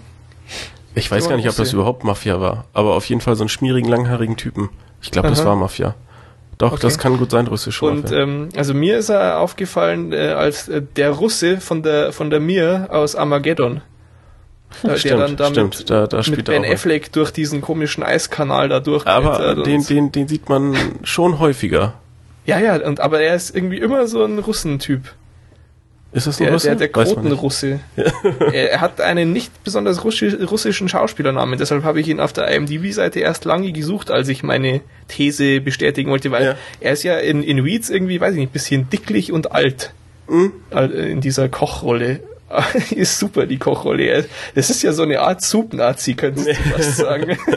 Ich 0.94 1.10
weiß 1.10 1.28
gar 1.28 1.36
nicht, 1.36 1.48
ob 1.48 1.56
das 1.56 1.72
überhaupt 1.72 2.04
Mafia 2.04 2.40
war, 2.40 2.64
aber 2.74 2.94
auf 2.96 3.04
jeden 3.06 3.20
Fall 3.20 3.36
so 3.36 3.42
einen 3.42 3.48
schmierigen, 3.48 3.88
langhaarigen 3.88 4.36
Typen. 4.36 4.68
Ich 5.00 5.10
glaube, 5.10 5.28
das 5.28 5.44
war 5.44 5.56
Mafia. 5.56 5.94
Doch, 6.58 6.72
Okay. 6.72 6.80
das 6.82 6.98
kann 6.98 7.16
gut 7.16 7.30
sein, 7.30 7.46
russische 7.46 7.86
Und 7.86 8.12
ähm, 8.12 8.50
also 8.54 8.74
mir 8.74 8.98
ist 8.98 9.08
er 9.08 9.38
aufgefallen 9.38 10.12
äh, 10.12 10.28
als 10.32 10.68
äh, 10.68 10.82
der 10.96 11.10
Russe 11.10 11.58
von 11.58 11.82
der 11.82 12.12
von 12.12 12.28
der 12.28 12.38
Mir 12.40 12.88
aus 12.90 13.16
Armageddon. 13.16 13.80
Äh, 14.82 14.98
stimmt, 14.98 15.40
stimmt, 15.40 15.88
da, 15.88 16.06
da 16.06 16.18
mit 16.18 16.26
spielt 16.26 16.44
Ben 16.46 16.62
er 16.62 16.70
auch. 16.70 16.74
Affleck 16.74 17.12
durch 17.12 17.30
diesen 17.30 17.62
komischen 17.62 18.02
Eiskanal 18.02 18.68
da 18.68 18.80
durch. 18.80 19.06
Aber 19.06 19.54
den, 19.62 19.84
den, 19.86 20.12
den 20.12 20.28
sieht 20.28 20.50
man 20.50 20.76
schon 21.02 21.38
häufiger. 21.38 21.94
Ja, 22.46 22.58
ja, 22.58 22.76
und 22.86 23.00
aber 23.00 23.20
er 23.20 23.34
ist 23.34 23.54
irgendwie 23.54 23.78
immer 23.78 24.06
so 24.06 24.24
ein 24.24 24.38
Russentyp. 24.38 25.02
Ist 26.12 26.26
das 26.26 26.40
ein 26.40 26.44
Der, 26.46 26.52
Russe? 26.54 26.66
der, 26.68 26.76
der. 26.76 26.88
Quotenrusse. 26.88 27.78
er, 28.52 28.70
er 28.72 28.80
hat 28.80 29.00
einen 29.00 29.32
nicht 29.32 29.62
besonders 29.62 30.02
russi 30.02 30.28
russischen 30.42 30.88
Schauspielernamen, 30.88 31.56
deshalb 31.56 31.84
habe 31.84 32.00
ich 32.00 32.08
ihn 32.08 32.18
auf 32.18 32.32
der 32.32 32.48
IMDb-Seite 32.48 33.20
erst 33.20 33.44
lange 33.44 33.70
gesucht, 33.70 34.10
als 34.10 34.28
ich 34.28 34.42
meine 34.42 34.80
These 35.06 35.60
bestätigen 35.60 36.10
wollte, 36.10 36.32
weil 36.32 36.44
Ja. 36.44 36.54
er 36.80 36.92
ist 36.94 37.04
ja 37.04 37.16
in, 37.18 37.44
in 37.44 37.64
Weeds 37.64 37.90
irgendwie, 37.90 38.20
weiß 38.20 38.32
ich 38.32 38.40
nicht, 38.40 38.52
bisschen 38.52 38.90
dicklich 38.90 39.30
und 39.30 39.52
alt 39.52 39.92
Hm? 40.26 40.52
äh, 40.72 40.86
in 41.12 41.20
dieser 41.20 41.48
Kochrolle. 41.48 42.20
ist 42.90 43.20
super, 43.20 43.46
die 43.46 43.58
Kochrolle. 43.58 44.24
Das 44.56 44.70
ist 44.70 44.82
ja 44.82 44.92
so 44.92 45.04
eine 45.04 45.20
Art 45.20 45.40
Soup-Nazi, 45.42 46.14
könntest 46.14 46.48
du 46.48 46.54
fast 46.54 46.96
sagen. 46.96 47.38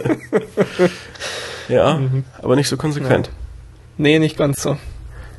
Ja, 1.70 1.96
Mhm. 1.96 2.26
aber 2.42 2.56
nicht 2.56 2.68
so 2.68 2.78
konsequent. 2.78 3.30
Nee, 3.98 4.20
nicht 4.20 4.38
ganz 4.38 4.62
so. 4.64 4.78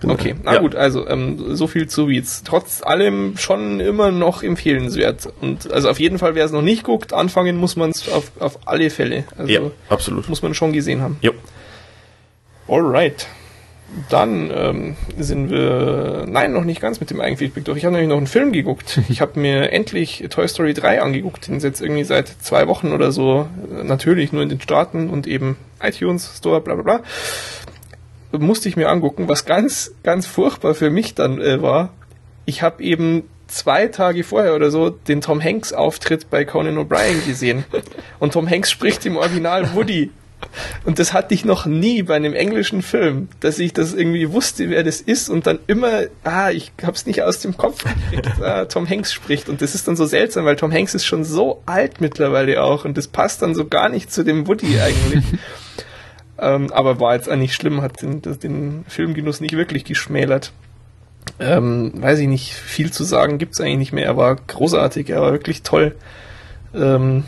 Okay, 0.06 0.34
na 0.42 0.54
Ja. 0.54 0.60
gut, 0.60 0.74
also 0.74 1.08
ähm, 1.08 1.56
so 1.56 1.66
viel 1.66 1.88
zu 1.88 2.08
Weeds. 2.08 2.42
Trotz 2.44 2.82
allem 2.82 3.38
schon 3.38 3.80
immer 3.80 4.10
noch 4.10 4.42
empfehlenswert. 4.42 5.32
Und 5.40 5.72
also 5.72 5.88
auf 5.88 5.98
jeden 5.98 6.18
Fall, 6.18 6.34
wer 6.34 6.44
es 6.44 6.52
noch 6.52 6.60
nicht 6.60 6.82
guckt, 6.84 7.14
anfangen 7.14 7.56
muss 7.56 7.74
man 7.76 7.88
es 7.90 8.06
auf, 8.10 8.30
auf 8.38 8.58
alle 8.66 8.90
Fälle. 8.90 9.24
Also 9.38 9.50
Ja, 9.50 9.60
absolut. 9.88 10.28
muss 10.28 10.42
man 10.42 10.52
schon 10.52 10.74
gesehen 10.74 11.00
haben. 11.00 11.16
Jo. 11.22 11.32
Alright. 12.68 13.26
Dann 14.10 14.50
ähm, 14.52 14.96
sind 15.18 15.50
wir, 15.50 16.24
nein, 16.26 16.52
noch 16.52 16.64
nicht 16.64 16.80
ganz 16.80 16.98
mit 17.00 17.10
dem 17.10 17.20
Eigenfeedback 17.20 17.64
durch. 17.64 17.78
Ich 17.78 17.84
habe 17.84 17.92
nämlich 17.94 18.08
noch 18.08 18.16
einen 18.16 18.26
Film 18.26 18.52
geguckt. 18.52 19.00
Ich 19.08 19.20
habe 19.20 19.38
mir 19.38 19.70
endlich 19.72 20.24
Toy 20.30 20.48
Story 20.48 20.74
3 20.74 21.00
angeguckt. 21.00 21.46
Den 21.46 21.56
ist 21.56 21.62
jetzt 21.62 21.80
irgendwie 21.80 22.04
seit 22.04 22.28
zwei 22.42 22.66
Wochen 22.66 22.92
oder 22.92 23.12
so. 23.12 23.48
äh, 23.72 23.84
Natürlich 23.84 24.32
nur 24.32 24.42
in 24.42 24.48
den 24.48 24.60
Staaten 24.60 25.08
und 25.08 25.26
eben 25.26 25.56
iTunes 25.80 26.38
Store, 26.38 26.60
bla 26.60 26.74
bla 26.74 26.82
bla. 26.82 27.02
Musste 28.38 28.68
ich 28.68 28.76
mir 28.76 28.88
angucken. 28.88 29.28
Was 29.28 29.44
ganz, 29.44 29.92
ganz 30.02 30.26
furchtbar 30.26 30.74
für 30.74 30.90
mich 30.90 31.14
dann 31.14 31.40
äh, 31.40 31.62
war, 31.62 31.92
ich 32.46 32.62
habe 32.62 32.82
eben 32.82 33.24
zwei 33.46 33.86
Tage 33.88 34.24
vorher 34.24 34.54
oder 34.54 34.70
so 34.70 34.90
den 34.90 35.20
Tom 35.20 35.42
Hanks 35.42 35.72
Auftritt 35.72 36.30
bei 36.30 36.44
Conan 36.44 36.78
O'Brien 36.78 37.24
gesehen. 37.26 37.64
Und 38.18 38.32
Tom 38.32 38.48
Hanks 38.48 38.70
spricht 38.70 39.06
im 39.06 39.16
Original 39.16 39.74
Woody. 39.74 40.10
Und 40.84 40.98
das 40.98 41.12
hatte 41.12 41.32
ich 41.32 41.44
noch 41.44 41.64
nie 41.64 42.02
bei 42.02 42.16
einem 42.16 42.34
englischen 42.34 42.82
Film, 42.82 43.28
dass 43.40 43.58
ich 43.58 43.72
das 43.72 43.94
irgendwie 43.94 44.30
wusste, 44.30 44.68
wer 44.68 44.82
das 44.82 45.00
ist 45.00 45.30
und 45.30 45.46
dann 45.46 45.58
immer, 45.66 46.02
ah, 46.22 46.50
ich 46.50 46.72
hab's 46.82 47.06
nicht 47.06 47.22
aus 47.22 47.40
dem 47.40 47.56
Kopf 47.56 47.82
gekriegt, 47.84 48.30
ah, 48.42 48.66
Tom 48.66 48.88
Hanks 48.88 49.12
spricht. 49.12 49.48
Und 49.48 49.62
das 49.62 49.74
ist 49.74 49.88
dann 49.88 49.96
so 49.96 50.04
seltsam, 50.04 50.44
weil 50.44 50.56
Tom 50.56 50.72
Hanks 50.72 50.94
ist 50.94 51.06
schon 51.06 51.24
so 51.24 51.62
alt 51.66 52.00
mittlerweile 52.00 52.62
auch 52.62 52.84
und 52.84 52.98
das 52.98 53.08
passt 53.08 53.42
dann 53.42 53.54
so 53.54 53.66
gar 53.66 53.88
nicht 53.88 54.12
zu 54.12 54.22
dem 54.22 54.46
Woody 54.46 54.80
eigentlich. 54.80 55.24
ähm, 56.44 56.72
aber 56.72 57.00
war 57.00 57.14
jetzt 57.14 57.28
eigentlich 57.28 57.54
schlimm, 57.54 57.80
hat 57.82 58.02
den, 58.02 58.22
das- 58.22 58.38
den 58.38 58.84
Filmgenuss 58.88 59.40
nicht 59.40 59.56
wirklich 59.56 59.84
geschmälert. 59.84 60.52
Ähm, 61.40 61.92
weiß 61.96 62.18
ich 62.18 62.28
nicht, 62.28 62.52
viel 62.52 62.92
zu 62.92 63.02
sagen 63.04 63.38
gibt's 63.38 63.60
eigentlich 63.60 63.78
nicht 63.78 63.92
mehr. 63.92 64.04
Er 64.04 64.16
war 64.16 64.36
großartig, 64.36 65.08
er 65.10 65.22
war 65.22 65.32
wirklich 65.32 65.62
toll. 65.62 65.94
Ähm, 66.74 67.24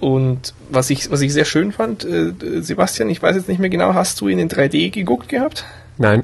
und 0.00 0.52
was 0.70 0.90
ich, 0.90 1.10
was 1.10 1.20
ich 1.22 1.32
sehr 1.32 1.44
schön 1.46 1.72
fand, 1.72 2.04
äh, 2.04 2.32
Sebastian, 2.60 3.08
ich 3.08 3.22
weiß 3.22 3.36
jetzt 3.36 3.48
nicht 3.48 3.60
mehr 3.60 3.70
genau, 3.70 3.94
hast 3.94 4.20
du 4.20 4.28
ihn 4.28 4.38
in 4.38 4.48
3D 4.50 4.90
geguckt 4.90 5.28
gehabt? 5.28 5.64
Nein, 5.98 6.22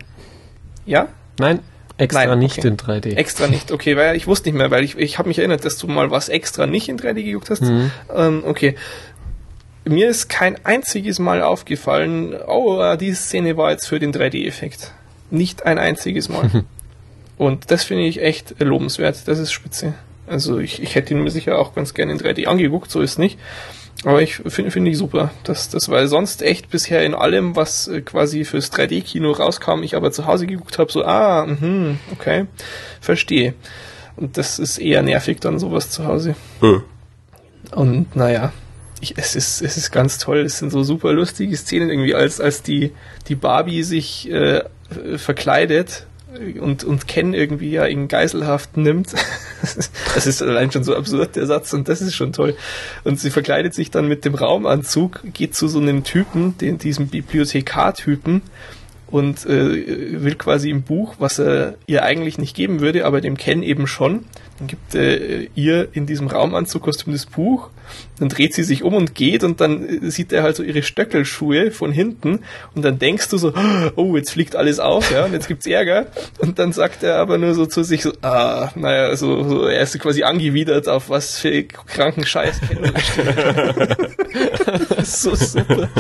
Ja? 0.85 1.09
nein, 1.39 1.61
extra 1.97 2.27
Nein, 2.27 2.41
nicht 2.41 2.59
okay. 2.59 2.69
in 2.69 2.77
3D. 2.77 3.15
Extra 3.17 3.47
nicht, 3.47 3.73
okay, 3.73 3.97
weil 3.97 4.15
ich 4.17 4.27
wusste 4.27 4.49
nicht 4.51 4.59
mehr, 4.59 4.71
weil 4.71 4.85
ich, 4.85 4.99
ich 4.99 5.19
habe 5.19 5.29
mich 5.29 5.39
erinnert, 5.39 5.65
dass 5.65 5.79
du 5.79 5.87
mal 5.87 6.11
was 6.11 6.29
extra 6.29 6.67
nicht 6.67 6.89
in 6.91 6.99
3D 6.99 7.23
geguckt 7.23 7.49
hast. 7.49 7.63
Mhm. 7.63 7.91
Ähm, 8.15 8.43
okay. 8.45 8.75
Mir 9.85 10.09
ist 10.09 10.29
kein 10.29 10.65
einziges 10.65 11.19
Mal 11.19 11.43
aufgefallen, 11.43 12.35
oh, 12.47 12.95
die 12.97 13.13
Szene 13.15 13.57
war 13.57 13.73
jetzt 13.73 13.87
für 13.87 13.99
den 13.99 14.13
3D-Effekt. 14.13 14.93
Nicht 15.31 15.67
ein 15.67 15.79
einziges 15.79 16.29
Mal. 16.29 16.65
Und 17.39 17.71
das 17.71 17.83
finde 17.85 18.05
ich 18.05 18.23
echt 18.23 18.61
lobenswert. 18.61 19.27
Das 19.27 19.39
ist 19.39 19.51
spitze. 19.51 19.95
Also 20.29 20.59
ich, 20.59 20.81
ich 20.81 20.95
hätte 20.95 21.15
ihn 21.15 21.23
mir 21.23 21.31
sicher 21.31 21.59
auch 21.59 21.75
ganz 21.75 21.95
gerne 21.95 22.13
in 22.13 22.21
3D 22.21 22.47
angeguckt, 22.47 22.91
so 22.91 23.01
ist 23.01 23.19
nicht. 23.19 23.39
Aber 24.05 24.23
ich 24.23 24.37
finde 24.37 24.71
finde 24.71 24.91
ich 24.91 24.99
super. 24.99 25.31
Das, 25.45 25.69
das 25.69 25.89
war 25.89 26.07
sonst 26.09 26.43
echt 26.43 26.71
bisher 26.71 27.05
in 27.05 27.15
allem, 27.15 27.55
was 27.57 27.89
äh, 27.89 28.01
quasi 28.01 28.45
fürs 28.45 28.73
3D-Kino 28.73 29.33
rauskam, 29.33 29.83
ich 29.83 29.95
aber 29.95 30.11
zu 30.11 30.27
Hause 30.27 30.47
geguckt 30.47 30.79
habe, 30.79 30.91
so, 30.91 31.05
ah, 31.05 31.47
mhm, 31.47 31.99
okay, 32.13 32.47
verstehe. 33.01 33.55
Und 34.17 34.37
das 34.37 34.59
ist 34.59 34.79
eher 34.79 35.03
nervig 35.03 35.41
dann 35.41 35.59
sowas 35.59 35.91
zu 35.91 36.05
Hause. 36.05 36.35
Hm. 36.61 36.83
Und 37.73 38.17
naja, 38.17 38.53
ich, 39.03 39.15
es, 39.19 39.35
ist, 39.35 39.61
es 39.61 39.77
ist 39.77 39.91
ganz 39.91 40.19
toll. 40.19 40.39
Es 40.39 40.59
sind 40.59 40.71
so 40.71 40.85
super 40.85 41.13
lustige 41.13 41.57
Szenen 41.57 41.91
irgendwie, 41.91 42.15
als, 42.15 42.41
als 42.41 42.63
die, 42.63 42.93
die 43.29 43.35
Barbie 43.35 43.83
sich 43.83 44.31
äh, 44.31 44.59
äh, 44.59 45.19
verkleidet 45.19 46.07
und, 46.61 46.85
und 46.85 47.09
Ken 47.09 47.35
irgendwie 47.35 47.73
ja 47.73 47.85
in 47.85 48.07
Geiselhaft 48.09 48.77
nimmt. 48.77 49.13
das 50.15 50.27
ist 50.27 50.41
allein 50.41 50.71
schon 50.71 50.85
so 50.85 50.97
absurd, 50.97 51.35
der 51.37 51.47
Satz, 51.47 51.73
und 51.73 51.89
das 51.89 52.01
ist 52.01 52.15
schon 52.15 52.33
toll. 52.33 52.57
Und 53.03 53.19
sie 53.21 53.31
verkleidet 53.31 53.75
sich 53.75 53.91
dann 53.91 54.07
mit 54.07 54.25
dem 54.25 54.37
Raumanzug, 54.37 55.21
geht 55.35 55.57
zu 55.57 55.67
so 55.67 55.81
einem 55.81 56.05
Typen, 56.05 56.57
den, 56.59 56.79
diesem 56.79 57.09
Bibliothekar-Typen, 57.09 58.43
und 59.09 59.45
äh, 59.45 60.23
will 60.23 60.37
quasi 60.37 60.71
im 60.71 60.83
Buch, 60.83 61.17
was 61.19 61.39
er 61.39 61.75
ihr 61.87 62.03
eigentlich 62.03 62.39
nicht 62.39 62.57
geben 62.57 62.81
würde, 62.81 63.05
aber 63.05 63.21
dem 63.21 63.37
Ken 63.37 63.63
eben 63.63 63.87
schon. 63.87 64.25
Dann 64.63 64.69
gibt 64.69 64.95
äh, 64.95 65.49
ihr 65.57 65.89
in 65.93 66.07
diesem 66.07 66.29
Raumanzugkostüm 66.29 67.13
das 67.13 67.27
Buch, 67.27 67.71
dann 68.21 68.29
dreht 68.29 68.55
sie 68.55 68.63
sich 68.63 68.85
um 68.85 68.95
und 68.95 69.13
geht 69.13 69.43
und 69.43 69.61
dann 69.61 70.05
äh, 70.05 70.09
sieht 70.09 70.33
er 70.33 70.45
halt 70.45 70.55
so 70.55 70.63
ihre 70.63 70.85
Stöckelschuhe 70.85 71.73
von 71.73 71.91
hinten. 71.91 72.45
Und 72.73 72.85
dann 72.85 73.01
denkst 73.01 73.29
du 73.31 73.39
so, 73.39 73.53
oh, 73.97 74.17
jetzt 74.17 74.31
fliegt 74.31 74.55
alles 74.55 74.79
auf, 74.79 75.11
ja, 75.11 75.25
und 75.25 75.33
jetzt 75.33 75.49
gibt's 75.49 75.67
Ärger. 75.67 76.07
Und 76.39 76.61
dann 76.61 76.73
sagt 76.73 77.03
er 77.03 77.17
aber 77.17 77.39
nur 77.39 77.55
so 77.55 77.67
zu 77.67 77.83
sich 77.83 78.03
so, 78.03 78.13
ah, 78.23 78.71
naja, 78.77 79.17
so, 79.17 79.43
so 79.43 79.65
er 79.65 79.83
ist 79.83 79.99
quasi 79.99 80.23
angewidert 80.23 80.87
auf 80.87 81.11
was 81.11 81.41
für 81.41 81.65
kranken 81.65 82.25
Scheiß. 82.25 82.61
So 85.03 85.35
super. 85.35 85.91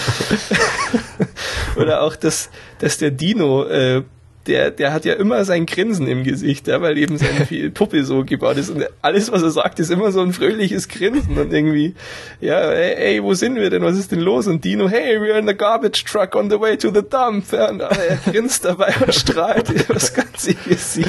Oder 1.76 2.02
auch, 2.02 2.14
dass, 2.14 2.48
dass 2.78 2.96
der 2.98 3.10
Dino, 3.10 3.64
äh, 3.64 4.04
der, 4.46 4.70
der 4.70 4.92
hat 4.92 5.04
ja 5.04 5.14
immer 5.14 5.44
sein 5.44 5.66
Grinsen 5.66 6.06
im 6.06 6.24
Gesicht, 6.24 6.66
ja, 6.66 6.80
weil 6.82 6.98
eben 6.98 7.18
seine 7.18 7.70
Puppe 7.70 8.04
so 8.04 8.24
gebaut 8.24 8.56
ist. 8.56 8.70
Und 8.70 8.86
alles, 9.00 9.30
was 9.30 9.42
er 9.42 9.50
sagt, 9.50 9.78
ist 9.80 9.90
immer 9.90 10.12
so 10.12 10.20
ein 10.20 10.32
fröhliches 10.32 10.88
Grinsen 10.88 11.38
und 11.38 11.52
irgendwie, 11.52 11.94
ja, 12.40 12.60
ey, 12.70 13.16
ey, 13.16 13.22
wo 13.22 13.34
sind 13.34 13.56
wir 13.56 13.70
denn? 13.70 13.82
Was 13.82 13.96
ist 13.96 14.12
denn 14.12 14.20
los? 14.20 14.46
Und 14.46 14.64
Dino, 14.64 14.88
hey, 14.88 15.18
we're 15.18 15.38
in 15.38 15.46
the 15.46 15.54
garbage 15.54 16.04
truck 16.04 16.34
on 16.34 16.50
the 16.50 16.60
way 16.60 16.76
to 16.76 16.88
the 16.88 17.02
dump. 17.02 17.52
Ja, 17.52 17.70
und 17.70 17.80
er 17.80 18.18
grinst 18.30 18.64
dabei 18.64 18.94
und 19.04 19.14
strahlt 19.14 19.72
das 19.88 20.14
ganze 20.14 20.54
Gesicht 20.54 21.08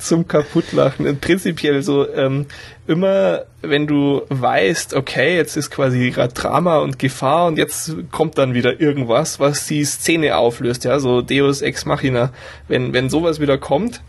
zum 0.00 0.26
Kaputtlachen. 0.26 1.06
Und 1.06 1.20
prinzipiell 1.20 1.82
so, 1.82 2.08
ähm, 2.12 2.46
immer, 2.86 3.44
wenn 3.62 3.86
du 3.86 4.22
weißt, 4.28 4.94
okay, 4.94 5.36
jetzt 5.36 5.56
ist 5.56 5.70
quasi 5.70 6.10
gerade 6.10 6.34
Drama 6.34 6.78
und 6.78 6.98
Gefahr 6.98 7.46
und 7.46 7.56
jetzt 7.56 7.94
kommt 8.10 8.36
dann 8.36 8.52
wieder 8.52 8.80
irgendwas, 8.80 9.38
was 9.38 9.66
die 9.66 9.84
Szene 9.84 10.36
auflöst, 10.36 10.84
ja, 10.84 10.98
so 10.98 11.22
Deus 11.22 11.62
Ex 11.62 11.84
Machina. 11.84 12.32
Wenn, 12.66 12.92
wenn 12.92 13.08
sowas 13.08 13.38
wieder 13.38 13.58
kommt, 13.58 14.02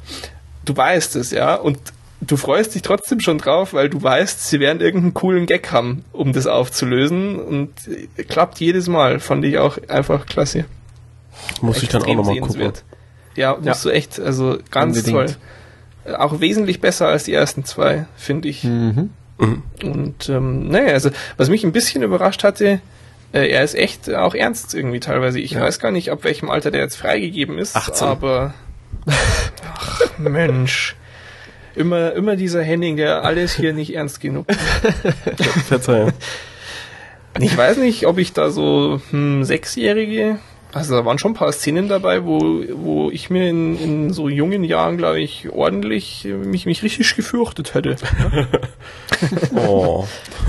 du 0.66 0.76
weißt 0.76 1.16
es, 1.16 1.32
ja, 1.32 1.56
und 1.56 1.78
du 2.22 2.38
freust 2.38 2.74
dich 2.74 2.82
trotzdem 2.82 3.20
schon 3.20 3.38
drauf, 3.38 3.74
weil 3.74 3.90
du 3.90 4.02
weißt, 4.02 4.50
sie 4.50 4.60
werden 4.60 4.82
irgendeinen 4.82 5.14
coolen 5.14 5.46
Gag 5.46 5.72
haben, 5.72 6.04
um 6.12 6.34
das 6.34 6.48
aufzulösen 6.48 7.40
und 7.40 7.72
klappt 8.30 8.60
jedes 8.60 8.88
Mal. 8.88 9.20
Fand 9.20 9.46
ich 9.46 9.60
auch 9.60 9.78
einfach 9.90 10.26
klasse. 10.26 10.66
Muss 11.62 11.84
ich 11.84 11.90
dann 11.90 12.04
auch 12.04 12.16
nochmal 12.16 12.40
gucken. 12.40 12.74
Ja, 13.36 13.56
musst 13.56 13.86
ja. 13.86 13.92
du 13.92 13.96
echt, 13.96 14.20
also 14.20 14.58
ganz 14.72 14.98
Unbedingt. 14.98 15.30
toll 15.30 15.38
auch 16.18 16.40
wesentlich 16.40 16.82
besser 16.82 17.08
als 17.08 17.24
die 17.24 17.34
ersten 17.34 17.64
zwei, 17.66 18.06
finde 18.16 18.50
ich. 18.50 18.64
Mhm. 18.64 19.12
Mhm. 19.38 19.64
Und 19.84 20.30
ähm, 20.30 20.70
naja, 20.70 20.94
also 20.94 21.10
was 21.38 21.50
mich 21.50 21.64
ein 21.64 21.72
bisschen 21.72 22.04
überrascht 22.04 22.44
hatte, 22.44 22.80
äh, 23.34 23.50
er 23.50 23.64
ist 23.64 23.76
echt 23.76 24.14
auch 24.14 24.36
ernst 24.36 24.74
irgendwie 24.74 25.00
teilweise. 25.00 25.40
Ich 25.40 25.52
ja. 25.52 25.62
weiß 25.62 25.80
gar 25.80 25.92
nicht, 25.92 26.12
ab 26.12 26.24
welchem 26.24 26.50
Alter 26.50 26.72
der 26.72 26.82
jetzt 26.82 26.96
freigegeben 26.96 27.58
ist, 27.58 27.76
18. 27.76 28.08
aber 28.08 28.54
ach, 29.06 30.18
Mensch. 30.18 30.96
Immer, 31.74 32.12
immer 32.14 32.36
dieser 32.36 32.62
Henning, 32.62 32.98
der 32.98 33.24
alles 33.24 33.56
hier 33.56 33.74
nicht 33.74 33.96
ernst 33.96 34.20
genug. 34.20 34.46
Verzeihung. 35.68 36.12
Ich 37.40 37.56
weiß 37.56 37.78
nicht, 37.78 38.08
ob 38.08 38.18
ich 38.18 38.34
da 38.34 38.50
so 38.50 39.00
hm, 39.12 39.46
Sechsjährige 39.46 40.40
also 40.74 40.96
da 40.96 41.06
waren 41.06 41.20
schon 41.20 41.32
ein 41.32 41.36
paar 41.36 41.52
Szenen 41.52 41.88
dabei, 41.90 42.24
wo, 42.24 42.64
wo 42.74 43.12
ich 43.12 43.30
mir 43.30 43.50
in, 43.50 43.78
in 43.78 44.14
so 44.14 44.30
jungen 44.30 44.64
Jahren, 44.64 44.98
glaube 44.98 45.20
ich, 45.20 45.50
ordentlich 45.50 46.26
mich, 46.26 46.66
mich 46.66 46.84
richtig 46.84 47.16
gefürchtet 47.16 47.74
hätte. 47.74 47.98
oh. 49.56 50.06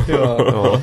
ja. 0.06 0.38
Oh. 0.38 0.78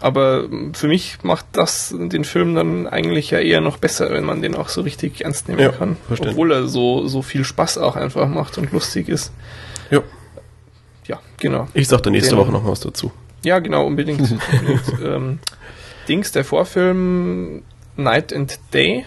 Aber 0.00 0.48
für 0.74 0.88
mich 0.88 1.18
macht 1.22 1.46
das 1.52 1.94
den 1.96 2.24
Film 2.24 2.54
dann 2.54 2.86
eigentlich 2.86 3.30
ja 3.30 3.38
eher 3.38 3.60
noch 3.60 3.78
besser, 3.78 4.10
wenn 4.10 4.24
man 4.24 4.42
den 4.42 4.54
auch 4.54 4.68
so 4.68 4.82
richtig 4.82 5.22
ernst 5.22 5.48
nehmen 5.48 5.60
ja, 5.60 5.70
kann. 5.70 5.96
Obwohl 6.10 6.52
er 6.52 6.66
so, 6.66 7.06
so 7.06 7.22
viel 7.22 7.44
Spaß 7.44 7.78
auch 7.78 7.96
einfach 7.96 8.28
macht 8.28 8.58
und 8.58 8.72
lustig 8.72 9.08
ist. 9.08 9.32
Ja. 9.90 10.02
Ja, 11.06 11.20
genau. 11.38 11.68
Ich 11.74 11.88
sag 11.88 12.02
dann 12.02 12.12
nächste 12.12 12.34
den, 12.34 12.38
Woche 12.38 12.52
noch 12.52 12.66
was 12.66 12.80
dazu. 12.80 13.12
Ja, 13.44 13.60
genau, 13.60 13.86
unbedingt. 13.86 14.20
unbedingt. 14.52 14.82
Ähm, 15.02 15.38
Dings, 16.08 16.32
der 16.32 16.44
Vorfilm 16.44 17.62
Night 17.96 18.32
and 18.32 18.58
Day. 18.72 19.04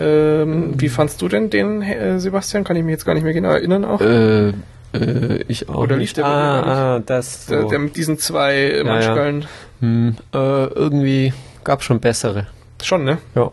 Ähm, 0.00 0.80
wie 0.80 0.88
fandst 0.88 1.20
du 1.22 1.28
denn 1.28 1.50
den, 1.50 1.82
äh, 1.82 2.18
Sebastian? 2.18 2.64
Kann 2.64 2.76
ich 2.76 2.82
mich 2.82 2.92
jetzt 2.92 3.04
gar 3.04 3.14
nicht 3.14 3.24
mehr 3.24 3.34
genau 3.34 3.50
erinnern 3.50 3.84
auch. 3.84 4.00
Äh, 4.00 4.48
äh, 4.94 5.44
ich 5.48 5.68
auch. 5.68 5.76
Oder 5.76 5.96
lief 5.96 6.12
der 6.12 6.24
ah, 6.24 6.96
ah, 6.96 6.98
das 7.04 7.46
so. 7.46 7.54
der, 7.54 7.64
der, 7.64 7.78
mit 7.78 7.96
diesen 7.96 8.18
zwei 8.18 8.76
ja, 8.76 8.84
Manschgallen. 8.84 9.42
Ja. 9.42 9.48
Hm, 9.80 10.16
äh, 10.32 10.66
irgendwie 10.66 11.32
gab 11.64 11.82
schon 11.82 12.00
bessere. 12.00 12.46
Schon, 12.82 13.04
ne? 13.04 13.18
Ja. 13.34 13.50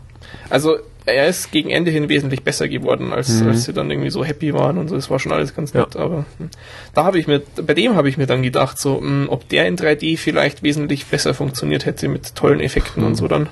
Also 0.49 0.77
er 1.05 1.27
ist 1.27 1.51
gegen 1.51 1.69
Ende 1.69 1.91
hin 1.91 2.09
wesentlich 2.09 2.43
besser 2.43 2.67
geworden, 2.67 3.13
als, 3.13 3.41
mhm. 3.41 3.49
als 3.49 3.65
sie 3.65 3.73
dann 3.73 3.89
irgendwie 3.89 4.09
so 4.09 4.23
happy 4.23 4.53
waren 4.53 4.77
und 4.77 4.89
so. 4.89 4.95
Das 4.95 5.09
war 5.09 5.19
schon 5.19 5.31
alles 5.31 5.55
ganz 5.55 5.73
nett. 5.73 5.95
Ja. 5.95 6.01
Aber 6.01 6.25
hm. 6.37 6.49
da 6.93 7.03
habe 7.03 7.19
ich 7.19 7.27
mir, 7.27 7.41
bei 7.61 7.73
dem 7.73 7.95
habe 7.95 8.09
ich 8.09 8.17
mir 8.17 8.27
dann 8.27 8.43
gedacht, 8.43 8.77
so, 8.77 8.99
mh, 9.01 9.07
hm, 9.07 9.29
ob 9.29 9.49
der 9.49 9.67
in 9.67 9.77
3D 9.77 10.17
vielleicht 10.17 10.61
wesentlich 10.63 11.05
besser 11.05 11.33
funktioniert 11.33 11.85
hätte 11.85 12.07
mit 12.07 12.35
tollen 12.35 12.59
Effekten 12.59 13.01
mhm. 13.01 13.09
und 13.09 13.15
so 13.15 13.27
dann. 13.27 13.49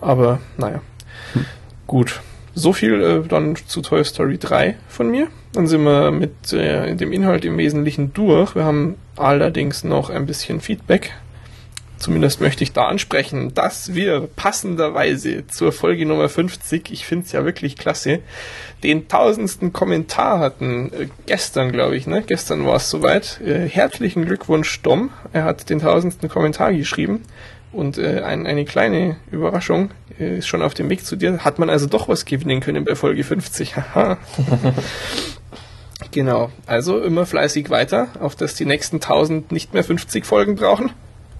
Aber 0.00 0.40
naja. 0.56 0.80
Hm. 1.32 1.46
Gut. 1.86 2.20
So 2.54 2.72
viel 2.72 3.02
äh, 3.02 3.28
dann 3.28 3.54
zu 3.54 3.82
Toy 3.82 4.02
Story 4.04 4.38
3 4.38 4.76
von 4.88 5.10
mir. 5.10 5.28
Dann 5.52 5.66
sind 5.66 5.84
wir 5.84 6.10
mit 6.10 6.52
äh, 6.52 6.94
dem 6.96 7.12
Inhalt 7.12 7.44
im 7.44 7.58
Wesentlichen 7.58 8.12
durch. 8.14 8.54
Wir 8.54 8.64
haben 8.64 8.96
allerdings 9.16 9.84
noch 9.84 10.10
ein 10.10 10.26
bisschen 10.26 10.60
Feedback. 10.60 11.12
Zumindest 11.98 12.42
möchte 12.42 12.62
ich 12.62 12.72
da 12.72 12.88
ansprechen, 12.88 13.54
dass 13.54 13.94
wir 13.94 14.28
passenderweise 14.36 15.46
zur 15.46 15.72
Folge 15.72 16.04
Nummer 16.04 16.28
50, 16.28 16.90
ich 16.90 17.06
finde 17.06 17.24
es 17.24 17.32
ja 17.32 17.46
wirklich 17.46 17.76
klasse, 17.76 18.20
den 18.82 19.08
tausendsten 19.08 19.72
Kommentar 19.72 20.38
hatten. 20.38 20.92
Äh, 20.92 21.08
gestern, 21.24 21.72
glaube 21.72 21.96
ich, 21.96 22.06
ne? 22.06 22.22
Gestern 22.22 22.66
war 22.66 22.76
es 22.76 22.90
soweit. 22.90 23.40
Äh, 23.40 23.68
herzlichen 23.68 24.26
Glückwunsch, 24.26 24.82
Dom. 24.82 25.10
Er 25.32 25.44
hat 25.44 25.70
den 25.70 25.80
tausendsten 25.80 26.28
Kommentar 26.28 26.74
geschrieben. 26.74 27.22
Und 27.72 27.98
äh, 27.98 28.22
ein, 28.22 28.46
eine 28.46 28.64
kleine 28.64 29.16
Überraschung 29.30 29.90
äh, 30.18 30.38
ist 30.38 30.46
schon 30.46 30.62
auf 30.62 30.74
dem 30.74 30.88
Weg 30.88 31.04
zu 31.04 31.16
dir. 31.16 31.44
Hat 31.44 31.58
man 31.58 31.68
also 31.68 31.86
doch 31.86 32.08
was 32.08 32.24
gewinnen 32.24 32.60
können 32.60 32.84
bei 32.84 32.94
Folge 32.94 33.24
50. 33.24 33.76
Haha. 33.76 34.18
genau. 36.10 36.50
Also 36.66 37.00
immer 37.00 37.26
fleißig 37.26 37.70
weiter, 37.70 38.08
auf 38.20 38.34
dass 38.34 38.54
die 38.54 38.66
nächsten 38.66 38.96
1000 38.96 39.52
nicht 39.52 39.74
mehr 39.74 39.84
50 39.84 40.24
Folgen 40.24 40.56
brauchen. 40.56 40.90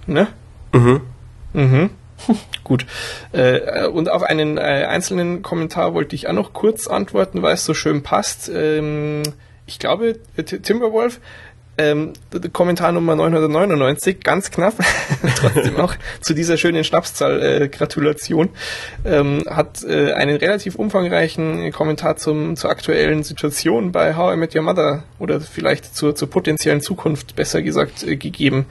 Ne? 0.07 0.29
Mhm. 0.73 1.01
Mhm. 1.53 1.91
Gut. 2.65 2.87
Äh, 3.33 3.87
und 3.87 4.11
auf 4.11 4.23
einen 4.23 4.59
äh, 4.59 4.61
einzelnen 4.61 5.43
Kommentar 5.43 5.95
wollte 5.95 6.15
ich 6.17 6.29
auch 6.29 6.33
noch 6.33 6.53
kurz 6.53 6.87
antworten, 6.87 7.43
weil 7.43 7.55
es 7.55 7.65
so 7.65 7.75
schön 7.75 8.03
passt. 8.03 8.51
Ähm, 8.53 9.23
ich 9.67 9.79
glaube, 9.79 10.19
Timberwolf 10.37 11.21
ähm, 11.79 12.13
Kommentar 12.53 12.93
Nummer 12.93 13.17
999, 13.17 14.21
ganz 14.21 14.51
knapp, 14.51 14.75
trotzdem 15.37 15.77
auch 15.77 15.95
zu 16.21 16.35
dieser 16.35 16.57
schönen 16.57 16.85
Schnapszahl 16.85 17.43
äh, 17.43 17.69
Gratulation, 17.69 18.51
ähm, 19.05 19.43
hat 19.49 19.85
äh, 19.85 20.13
einen 20.13 20.37
relativ 20.37 20.77
umfangreichen 20.77 21.71
Kommentar 21.73 22.17
zum, 22.17 22.57
zur 22.57 22.71
aktuellen 22.71 23.23
Situation 23.23 23.93
bei 23.93 24.17
How 24.17 24.35
I 24.35 24.37
Met 24.37 24.55
Your 24.55 24.63
Mother 24.63 25.05
oder 25.19 25.41
vielleicht 25.41 25.95
zur, 25.95 26.15
zur 26.15 26.31
potenziellen 26.31 26.81
Zukunft 26.81 27.37
besser 27.37 27.63
gesagt 27.63 28.03
äh, 28.03 28.17
gegeben, 28.17 28.67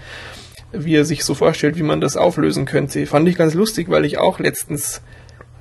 wie 0.71 0.95
er 0.95 1.05
sich 1.05 1.23
so 1.23 1.35
vorstellt, 1.35 1.77
wie 1.77 1.83
man 1.83 2.01
das 2.01 2.17
auflösen 2.17 2.65
könnte. 2.65 3.05
Fand 3.05 3.29
ich 3.29 3.35
ganz 3.35 3.53
lustig, 3.53 3.89
weil 3.89 4.05
ich 4.05 4.17
auch 4.17 4.39
letztens, 4.39 5.01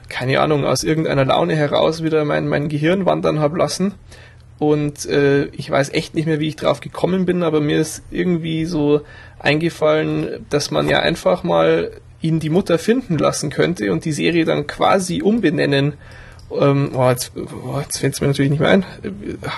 keine 0.09 0.41
Ahnung, 0.41 0.65
aus 0.65 0.83
irgendeiner 0.83 1.25
Laune 1.25 1.55
heraus 1.55 2.03
wieder 2.03 2.25
mein, 2.25 2.49
mein 2.49 2.69
Gehirn 2.69 3.07
wandern 3.07 3.41
hab 3.41 3.57
lassen 3.57 3.95
und 4.59 5.07
äh, 5.07 5.47
ich 5.47 5.71
weiß 5.71 5.91
echt 5.91 6.15
nicht 6.15 6.27
mehr, 6.27 6.41
wie 6.41 6.49
ich 6.49 6.57
drauf 6.57 6.81
gekommen 6.81 7.27
bin, 7.27 7.43
aber 7.43 7.61
mir 7.61 7.81
ist 7.81 8.03
irgendwie 8.11 8.65
so 8.65 9.01
eingefallen, 9.39 10.47
dass 10.49 10.71
man 10.71 10.89
ja 10.89 11.01
einfach 11.01 11.43
mal 11.43 11.91
ihn 12.21 12.41
die 12.41 12.51
Mutter 12.51 12.79
finden 12.79 13.19
lassen 13.19 13.51
könnte 13.51 13.93
und 13.93 14.05
die 14.05 14.13
Serie 14.13 14.45
dann 14.45 14.67
quasi 14.67 15.23
umbenennen. 15.23 15.95
Ähm, 16.51 16.93
oh, 16.95 17.09
jetzt, 17.11 17.33
oh, 17.37 17.81
jetzt 17.81 17.99
fällt 17.99 18.15
es 18.15 18.21
mir 18.21 18.29
natürlich 18.29 18.51
nicht 18.51 18.61
mehr 18.61 18.71
ein. 18.71 18.85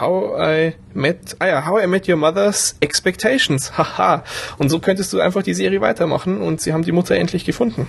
How 0.01 0.35
I 0.40 0.73
Met, 0.94 1.36
ah 1.39 1.47
ja, 1.47 1.66
How 1.66 1.85
I 1.85 1.86
Met 1.86 2.09
Your 2.09 2.16
Mother's 2.16 2.77
Expectations. 2.81 3.73
Haha. 3.78 4.24
Und 4.59 4.70
so 4.70 4.78
könntest 4.78 5.12
du 5.12 5.20
einfach 5.20 5.43
die 5.43 5.55
Serie 5.55 5.81
weitermachen 5.81 6.40
und 6.40 6.60
sie 6.60 6.73
haben 6.73 6.82
die 6.82 6.93
Mutter 6.93 7.16
endlich 7.16 7.44
gefunden. 7.44 7.86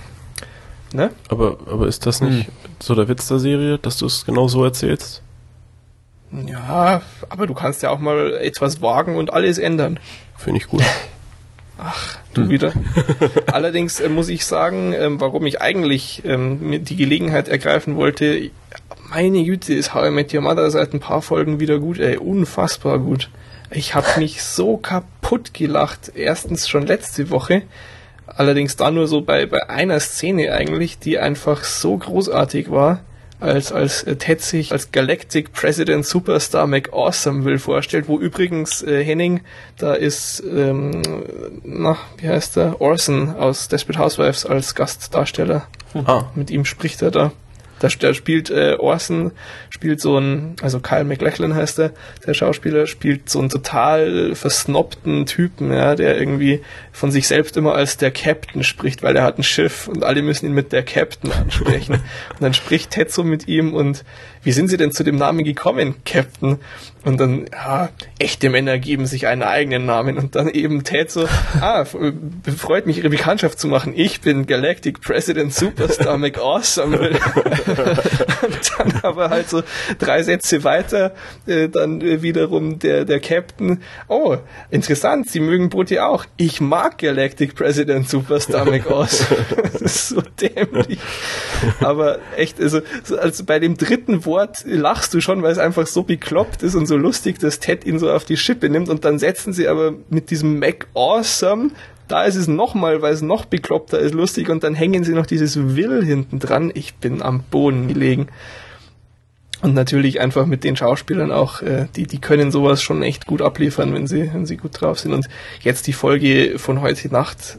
Ne? 0.92 1.10
Aber, 1.28 1.58
aber 1.66 1.86
ist 1.86 2.06
das 2.06 2.20
nicht 2.20 2.46
hm. 2.46 2.52
so 2.80 2.94
der 2.94 3.08
Witz 3.08 3.28
der 3.28 3.38
Serie, 3.38 3.78
dass 3.78 3.98
du 3.98 4.06
es 4.06 4.24
genau 4.24 4.46
so 4.48 4.64
erzählst? 4.64 5.22
Ja, 6.30 7.02
aber 7.28 7.46
du 7.46 7.54
kannst 7.54 7.82
ja 7.82 7.90
auch 7.90 7.98
mal 7.98 8.34
etwas 8.34 8.82
wagen 8.82 9.16
und 9.16 9.32
alles 9.32 9.58
ändern. 9.58 9.98
Finde 10.36 10.60
ich 10.60 10.68
gut. 10.68 10.82
Ach, 11.78 12.18
du 12.34 12.42
hm. 12.42 12.50
wieder. 12.50 12.72
Allerdings 13.52 14.00
äh, 14.00 14.08
muss 14.08 14.28
ich 14.28 14.44
sagen, 14.44 14.92
ähm, 14.92 15.20
warum 15.20 15.46
ich 15.46 15.62
eigentlich 15.62 16.22
ähm, 16.24 16.84
die 16.84 16.96
Gelegenheit 16.96 17.48
ergreifen 17.48 17.96
wollte, 17.96 18.50
meine 19.10 19.42
Güte, 19.44 19.74
ist 19.74 19.94
How 19.94 20.08
I 20.08 20.10
Met 20.10 20.34
Your 20.34 20.42
Mother 20.42 20.70
seit 20.70 20.92
ein 20.92 21.00
paar 21.00 21.22
Folgen 21.22 21.60
wieder 21.60 21.78
gut, 21.78 21.98
ey, 21.98 22.16
unfassbar 22.16 22.98
gut. 22.98 23.30
Ich 23.70 23.94
habe 23.94 24.06
mich 24.18 24.42
so 24.42 24.76
kaputt 24.76 25.54
gelacht. 25.54 26.12
Erstens 26.14 26.68
schon 26.68 26.86
letzte 26.86 27.30
Woche, 27.30 27.62
allerdings 28.26 28.76
da 28.76 28.90
nur 28.90 29.06
so 29.06 29.20
bei, 29.20 29.46
bei 29.46 29.70
einer 29.70 30.00
Szene 30.00 30.52
eigentlich, 30.52 30.98
die 30.98 31.18
einfach 31.18 31.64
so 31.64 31.96
großartig 31.96 32.70
war 32.70 33.00
als, 33.40 33.72
als 33.72 34.02
äh, 34.02 34.16
Ted 34.16 34.40
sich 34.40 34.72
als 34.72 34.92
Galactic 34.92 35.52
President 35.52 36.04
Superstar 36.04 36.66
McAwesomeville 36.66 37.58
vorstellt, 37.58 38.08
wo 38.08 38.18
übrigens 38.18 38.82
äh, 38.82 39.04
Henning, 39.04 39.40
da 39.76 39.94
ist, 39.94 40.42
ähm, 40.50 41.02
na, 41.64 41.96
wie 42.18 42.28
heißt 42.28 42.56
der? 42.56 42.80
Orson 42.80 43.36
aus 43.36 43.68
Desperate 43.68 44.02
Housewives 44.02 44.44
als 44.46 44.74
Gastdarsteller. 44.74 45.66
Ah, 45.94 46.24
Mit 46.34 46.50
ihm 46.50 46.64
spricht 46.64 47.02
er 47.02 47.10
da. 47.10 47.32
Da, 47.80 47.88
da 47.88 48.14
spielt 48.14 48.50
äh, 48.50 48.76
Orson, 48.78 49.32
spielt 49.70 50.00
so 50.00 50.18
ein, 50.18 50.56
also 50.62 50.80
Kyle 50.80 51.04
McLachlan 51.04 51.54
heißt 51.54 51.78
er, 51.78 51.92
der 52.26 52.34
Schauspieler, 52.34 52.86
spielt 52.86 53.28
so 53.30 53.38
einen 53.38 53.48
total 53.48 54.34
versnobten 54.34 55.26
Typen, 55.26 55.72
ja, 55.72 55.94
der 55.94 56.18
irgendwie 56.18 56.60
von 56.92 57.10
sich 57.10 57.28
selbst 57.28 57.56
immer 57.56 57.74
als 57.74 57.96
der 57.96 58.10
Captain 58.10 58.64
spricht, 58.64 59.02
weil 59.02 59.16
er 59.16 59.22
hat 59.22 59.38
ein 59.38 59.42
Schiff 59.44 59.88
und 59.88 60.04
alle 60.04 60.22
müssen 60.22 60.46
ihn 60.46 60.54
mit 60.54 60.72
der 60.72 60.82
Captain 60.82 61.32
ansprechen. 61.32 61.94
und 62.30 62.40
dann 62.40 62.54
spricht 62.54 62.90
Ted 62.90 63.12
so 63.12 63.24
mit 63.24 63.48
ihm 63.48 63.74
und 63.74 64.04
wie 64.48 64.52
sind 64.52 64.68
Sie 64.68 64.78
denn 64.78 64.92
zu 64.92 65.04
dem 65.04 65.16
Namen 65.16 65.44
gekommen, 65.44 65.96
Captain? 66.06 66.58
Und 67.04 67.20
dann, 67.20 67.46
ja, 67.52 67.90
echte 68.18 68.50
Männer 68.50 68.78
geben 68.78 69.06
sich 69.06 69.26
einen 69.26 69.42
eigenen 69.42 69.84
Namen. 69.84 70.16
Und 70.16 70.34
dann 70.36 70.48
eben 70.48 70.84
Ted 70.84 71.10
so, 71.10 71.28
ah, 71.60 71.84
freut 71.84 72.86
mich, 72.86 72.98
Ihre 72.98 73.10
Bekanntschaft 73.10 73.60
zu 73.60 73.68
machen. 73.68 73.92
Ich 73.94 74.22
bin 74.22 74.46
Galactic 74.46 75.02
President 75.02 75.52
Superstar 75.52 76.16
McAwesome. 76.18 77.10
Und 77.10 78.72
dann 78.78 79.00
aber 79.02 79.28
halt 79.28 79.50
so 79.50 79.62
drei 79.98 80.22
Sätze 80.22 80.64
weiter, 80.64 81.14
äh, 81.46 81.68
dann 81.68 82.00
äh, 82.00 82.22
wiederum 82.22 82.78
der, 82.78 83.04
der 83.04 83.20
Captain, 83.20 83.82
oh, 84.08 84.38
interessant, 84.70 85.28
Sie 85.28 85.40
mögen 85.40 85.68
Broti 85.68 85.98
auch. 85.98 86.24
Ich 86.38 86.60
mag 86.60 86.98
Galactic 86.98 87.54
President 87.54 88.08
Superstar 88.08 88.64
McAwesome. 88.64 89.44
das 89.72 89.82
ist 89.82 90.08
so 90.08 90.22
dämlich. 90.40 90.98
Aber 91.80 92.18
echt, 92.36 92.60
also, 92.60 92.80
so, 93.04 93.18
also 93.18 93.44
bei 93.44 93.58
dem 93.58 93.76
dritten 93.76 94.24
Wort 94.24 94.37
lachst 94.64 95.14
du 95.14 95.20
schon, 95.20 95.42
weil 95.42 95.52
es 95.52 95.58
einfach 95.58 95.86
so 95.86 96.02
bekloppt 96.02 96.62
ist 96.62 96.74
und 96.74 96.86
so 96.86 96.96
lustig, 96.96 97.38
dass 97.38 97.60
Ted 97.60 97.84
ihn 97.84 97.98
so 97.98 98.10
auf 98.10 98.24
die 98.24 98.36
Schippe 98.36 98.68
nimmt 98.68 98.88
und 98.88 99.04
dann 99.04 99.18
setzen 99.18 99.52
sie 99.52 99.68
aber 99.68 99.94
mit 100.08 100.30
diesem 100.30 100.58
Mac 100.58 100.86
Awesome 100.94 101.70
da 102.08 102.24
ist 102.24 102.36
es 102.36 102.48
nochmal, 102.48 103.02
weil 103.02 103.12
es 103.12 103.22
noch 103.22 103.44
bekloppter 103.44 103.98
ist, 103.98 104.14
lustig 104.14 104.48
und 104.48 104.64
dann 104.64 104.74
hängen 104.74 105.04
sie 105.04 105.12
noch 105.12 105.26
dieses 105.26 105.76
Will 105.76 106.04
hinten 106.04 106.38
dran. 106.38 106.72
Ich 106.74 106.94
bin 106.94 107.22
am 107.22 107.42
Boden 107.42 107.86
gelegen. 107.86 108.28
Und 109.60 109.74
natürlich 109.74 110.20
einfach 110.20 110.46
mit 110.46 110.64
den 110.64 110.76
Schauspielern 110.76 111.32
auch, 111.32 111.62
äh, 111.62 111.86
die, 111.96 112.06
die 112.06 112.20
können 112.20 112.50
sowas 112.50 112.80
schon 112.80 113.02
echt 113.02 113.26
gut 113.26 113.42
abliefern, 113.42 113.92
wenn 113.92 114.06
sie, 114.06 114.32
wenn 114.32 114.46
sie 114.46 114.56
gut 114.56 114.80
drauf 114.80 115.00
sind. 115.00 115.12
Und 115.12 115.26
jetzt 115.60 115.86
die 115.86 115.92
Folge 115.92 116.58
von 116.58 116.80
heute 116.80 117.08
Nacht, 117.08 117.58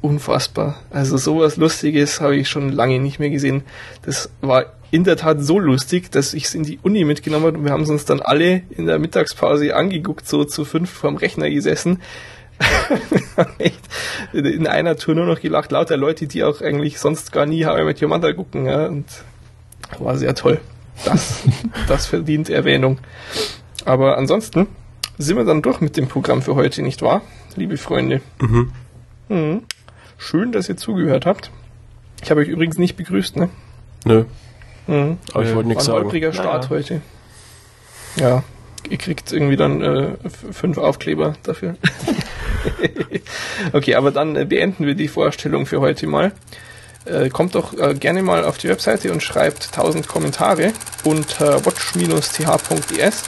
unfassbar. 0.00 0.80
Also 0.90 1.16
sowas 1.16 1.56
Lustiges 1.56 2.20
habe 2.20 2.36
ich 2.36 2.48
schon 2.48 2.70
lange 2.70 3.00
nicht 3.00 3.18
mehr 3.18 3.30
gesehen. 3.30 3.64
Das 4.02 4.30
war 4.40 4.66
in 4.90 5.04
der 5.04 5.16
Tat 5.16 5.42
so 5.42 5.58
lustig, 5.58 6.10
dass 6.10 6.34
ich 6.34 6.46
es 6.46 6.54
in 6.54 6.64
die 6.64 6.78
Uni 6.82 7.04
mitgenommen 7.04 7.46
habe 7.46 7.58
und 7.58 7.64
wir 7.64 7.72
haben 7.72 7.82
es 7.82 7.90
uns 7.90 8.04
dann 8.04 8.20
alle 8.20 8.62
in 8.70 8.86
der 8.86 8.98
Mittagspause 8.98 9.74
angeguckt, 9.76 10.26
so 10.26 10.44
zu 10.44 10.64
fünf 10.64 10.90
vorm 10.90 11.16
Rechner 11.16 11.48
gesessen. 11.48 12.00
echt 13.58 13.80
in 14.32 14.66
einer 14.66 14.96
Tour 14.96 15.14
nur 15.14 15.24
noch 15.24 15.40
gelacht, 15.40 15.72
lauter 15.72 15.96
Leute, 15.96 16.26
die 16.26 16.44
auch 16.44 16.60
eigentlich 16.60 16.98
sonst 16.98 17.32
gar 17.32 17.46
nie 17.46 17.62
I 17.62 17.84
Met 17.84 18.02
Your 18.02 18.08
Mother 18.08 18.34
gucken, 18.34 18.66
ja, 18.66 18.86
und 18.86 19.06
war 19.98 20.18
sehr 20.18 20.34
toll. 20.34 20.60
Das, 21.04 21.42
das 21.88 22.06
verdient 22.06 22.50
Erwähnung. 22.50 22.98
Aber 23.86 24.18
ansonsten 24.18 24.66
sind 25.16 25.36
wir 25.36 25.44
dann 25.44 25.62
durch 25.62 25.80
mit 25.80 25.96
dem 25.96 26.08
Programm 26.08 26.42
für 26.42 26.54
heute, 26.54 26.82
nicht 26.82 27.00
wahr, 27.00 27.22
liebe 27.56 27.76
Freunde? 27.76 28.20
mhm. 28.40 28.72
Mhm. 29.28 29.62
Schön, 30.18 30.52
dass 30.52 30.68
ihr 30.68 30.76
zugehört 30.76 31.24
habt. 31.24 31.50
Ich 32.22 32.30
habe 32.30 32.42
euch 32.42 32.48
übrigens 32.48 32.76
nicht 32.76 32.96
begrüßt, 32.96 33.36
ne? 33.36 33.48
Nö, 34.04 34.24
Mhm. 34.90 35.18
aber 35.32 35.44
ich 35.44 35.54
wollte 35.54 35.68
nichts 35.68 35.86
War 35.86 35.94
ein 35.94 35.98
sagen. 35.98 36.04
holpriger 36.04 36.32
Start 36.32 36.64
Naja. 36.64 36.70
heute. 36.70 37.00
Ja, 38.16 38.42
ihr 38.88 38.98
kriegt 38.98 39.32
irgendwie 39.32 39.56
dann 39.56 39.82
äh, 39.82 40.16
fünf 40.52 40.78
Aufkleber 40.78 41.34
dafür. 41.44 41.76
okay, 43.72 43.94
aber 43.94 44.10
dann 44.10 44.34
äh, 44.36 44.44
beenden 44.44 44.86
wir 44.86 44.94
die 44.94 45.08
Vorstellung 45.08 45.66
für 45.66 45.80
heute 45.80 46.06
mal. 46.06 46.32
Äh, 47.04 47.28
kommt 47.30 47.54
doch 47.54 47.72
äh, 47.78 47.94
gerne 47.94 48.22
mal 48.22 48.44
auf 48.44 48.58
die 48.58 48.68
Webseite 48.68 49.12
und 49.12 49.22
schreibt 49.22 49.68
1000 49.68 50.06
Kommentare 50.08 50.72
unter 51.04 51.64
watch-th.es. 51.64 53.22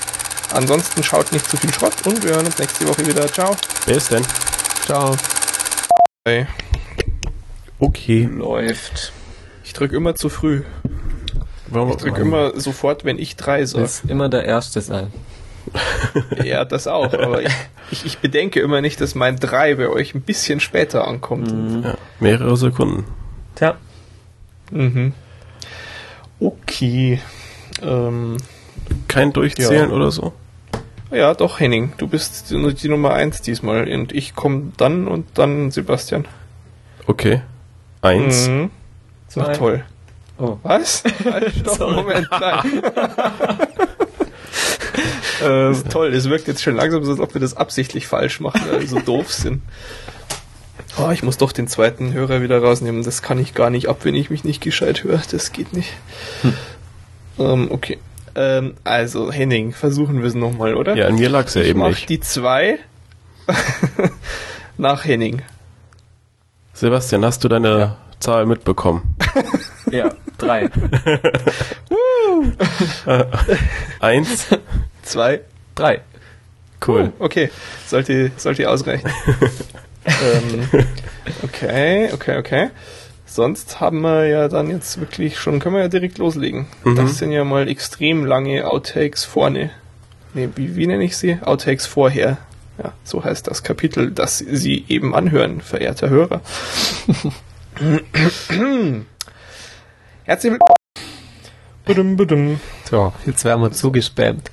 Ansonsten 0.53 1.03
schaut 1.03 1.33
nicht 1.33 1.49
zu 1.49 1.57
viel 1.57 1.73
Schrott 1.73 1.95
und 2.07 2.23
wir 2.25 2.35
hören 2.35 2.47
uns 2.47 2.59
nächste 2.59 2.87
Woche 2.87 3.07
wieder. 3.07 3.27
Ciao. 3.29 3.57
Ist 3.87 4.11
denn? 4.11 4.25
Ciao. 4.85 5.17
Okay. 7.79 8.29
Läuft. 8.31 9.13
ich 9.65 9.73
drück 9.73 9.93
immer 9.93 10.15
zu 10.15 10.29
früh. 10.29 10.63
Warum, 11.73 11.91
Ich 11.91 11.97
drück 11.97 12.19
immer 12.19 12.59
sofort, 12.59 13.05
wenn 13.05 13.19
ich 13.19 13.37
drei 13.37 13.65
sage. 13.65 13.89
Immer 14.09 14.29
der 14.29 14.45
Erste 14.45 14.81
sein. 14.81 15.13
Ja, 16.45 16.65
das 16.65 16.87
auch. 16.89 17.13
Aber 17.15 17.43
ich, 17.43 17.53
ich, 17.93 18.05
ich 18.05 18.19
bedenke 18.19 18.61
immer 18.61 18.81
nicht, 18.81 19.01
dass 19.01 19.15
mein 19.15 19.37
3 19.39 19.77
bei 19.77 19.89
euch 19.89 20.13
ein 20.15 20.21
bisschen 20.23 20.59
später 20.61 21.07
ankommt. 21.07 21.85
ja, 21.85 21.95
mehrere 22.19 22.57
Sekunden. 22.57 23.05
Tja. 23.55 23.77
Mhm. 24.73 25.13
Okay. 26.41 27.21
Ähm, 27.81 28.39
Kein 29.09 29.33
Durchzählen 29.33 29.91
Ja. 29.91 29.95
oder 29.97 30.11
so? 30.11 30.33
ja, 31.13 31.33
doch, 31.35 31.61
Henning. 31.61 31.93
Du 31.97 32.09
bist 32.09 32.51
die, 32.51 32.75
die 32.75 32.89
Nummer 32.89 33.13
1 33.15 33.43
diesmal. 33.43 33.89
Und 33.89 34.13
ich 34.13 34.35
komme 34.35 34.73
dann 34.77 35.07
und 35.07 35.27
dann 35.39 35.71
Sebastian. 35.71 36.25
Okay. 37.07 37.41
Eins. 38.01 38.49
Mhm. 38.49 38.71
Zwei. 39.29 39.53
toll. 39.53 39.85
Oh. 40.39 40.59
Was? 40.63 41.03
Halt, 41.25 41.53
Stopp, 41.55 41.77
Sorry. 41.77 41.95
Moment, 41.95 42.29
nein. 42.31 42.83
äh, 45.43 45.75
toll, 45.89 46.13
es 46.15 46.29
wirkt 46.29 46.49
jetzt 46.49 46.63
schon 46.63 46.77
langsam 46.77 47.05
so, 47.05 47.13
als 47.13 47.21
ob 47.21 47.35
wir 47.35 47.41
das 47.41 47.57
absichtlich 47.57 48.07
falsch 48.07 48.41
machen, 48.41 48.63
weil 48.71 48.81
wir 48.81 48.89
so 48.89 49.01
doof 49.01 49.33
sind. 49.33 49.63
Oh, 50.99 51.11
ich 51.11 51.23
muss 51.23 51.39
doch 51.39 51.53
den 51.53 51.69
zweiten 51.69 52.13
Hörer 52.13 52.43
wieder 52.43 52.61
rausnehmen. 52.61 53.03
Das 53.03 53.23
kann 53.23 53.39
ich 53.39 53.55
gar 53.55 53.71
nicht 53.71 53.89
ab, 53.89 54.01
wenn 54.03 54.15
ich 54.15 54.29
mich 54.31 54.45
nicht 54.45 54.61
gescheit 54.61 55.05
höre. 55.05 55.23
Das 55.31 55.53
geht 55.53 55.73
nicht. 55.73 55.93
Ähm, 57.39 57.69
okay. 57.71 57.99
Ähm, 58.35 58.75
also, 58.85 59.33
Henning, 59.33 59.73
versuchen 59.73 60.21
wir 60.21 60.27
es 60.29 60.35
nochmal, 60.35 60.75
oder? 60.75 60.95
Ja, 60.95 61.07
an 61.07 61.15
mir 61.15 61.29
lag's 61.31 61.55
ja 61.55 61.63
ich 61.63 61.69
eben 61.69 61.79
mach 61.81 61.89
nicht. 61.89 62.09
die 62.09 62.21
zwei 62.21 62.79
nach 64.77 65.05
Henning. 65.05 65.43
Sebastian, 66.75 67.25
hast 67.25 67.45
du 67.45 67.49
deine 67.49 67.97
Zahl 68.21 68.47
mitbekommen? 68.47 69.17
Ja, 69.91 70.11
drei. 70.43 70.69
Eins? 74.01 74.47
Zwei. 75.03 75.41
drei. 75.75 76.01
Cool. 76.87 77.13
Okay, 77.19 77.51
sollte, 77.87 78.33
sollte 78.37 78.69
ausreichen. 78.69 79.11
ähm, 80.05 80.69
okay, 81.43 82.11
okay, 82.13 82.39
okay. 82.39 82.71
Sonst 83.25 83.81
haben 83.81 84.03
wir 84.03 84.27
ja 84.27 84.49
dann 84.49 84.69
jetzt 84.69 85.01
wirklich 85.01 85.39
schon, 85.39 85.61
können 85.61 85.77
wir 85.77 85.83
ja 85.83 85.89
direkt 85.89 86.19
loslegen. 86.19 86.67
Mhm. 86.85 86.97
Das 86.97 87.19
sind 87.19 87.33
ja 87.33 87.45
mal 87.45 87.69
extrem 87.69 88.27
lange 88.27 88.67
Outtakes 88.67 89.25
vorne. 89.25 89.71
Nee, 90.35 90.49
wie, 90.57 90.77
wie 90.77 90.87
nenne 90.87 91.05
ich 91.05 91.17
sie? 91.17 91.39
Outtakes 91.41 91.87
vorher. 91.87 92.39
Ja, 92.83 92.93
so 93.05 93.23
heißt 93.23 93.47
das 93.47 93.63
Kapitel, 93.63 94.11
das 94.11 94.39
Sie 94.39 94.85
eben 94.89 95.15
anhören, 95.15 95.61
verehrter 95.61 96.11
Hörer. 96.11 96.41
Herzlich 100.33 100.55
willkommen. 101.85 102.59
So, 102.89 103.13
jetzt 103.27 103.45
werden 103.45 103.61
wir 103.61 103.71
zugespammt. 103.71 104.51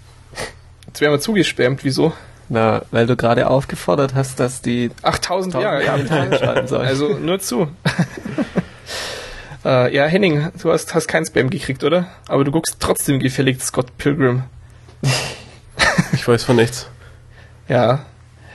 Jetzt 0.87 0.99
werden 0.99 1.13
wir 1.13 1.21
zugespammt, 1.21 1.85
wieso? 1.85 2.11
Na, 2.49 2.81
weil 2.91 3.07
du 3.07 3.15
gerade 3.15 3.47
aufgefordert 3.47 4.13
hast, 4.13 4.41
dass 4.41 4.61
die 4.61 4.91
8000 5.03 5.53
Jahre, 5.53 5.85
ja. 5.85 5.91
Kommentare 5.93 6.37
schreiben 6.37 6.67
sollen. 6.67 6.85
Also 6.85 7.17
nur 7.17 7.39
zu. 7.39 7.69
äh, 9.63 9.95
ja, 9.95 10.05
Henning, 10.05 10.49
du 10.61 10.69
hast, 10.69 10.93
hast 10.93 11.07
kein 11.07 11.25
Spam 11.25 11.49
gekriegt, 11.49 11.85
oder? 11.85 12.07
Aber 12.27 12.43
du 12.43 12.51
guckst 12.51 12.75
trotzdem 12.81 13.19
gefälligst 13.19 13.67
Scott 13.67 13.97
Pilgrim. 13.97 14.43
Ich 16.11 16.27
weiß 16.27 16.43
von 16.43 16.57
nichts. 16.57 16.89
Ja. 17.69 18.03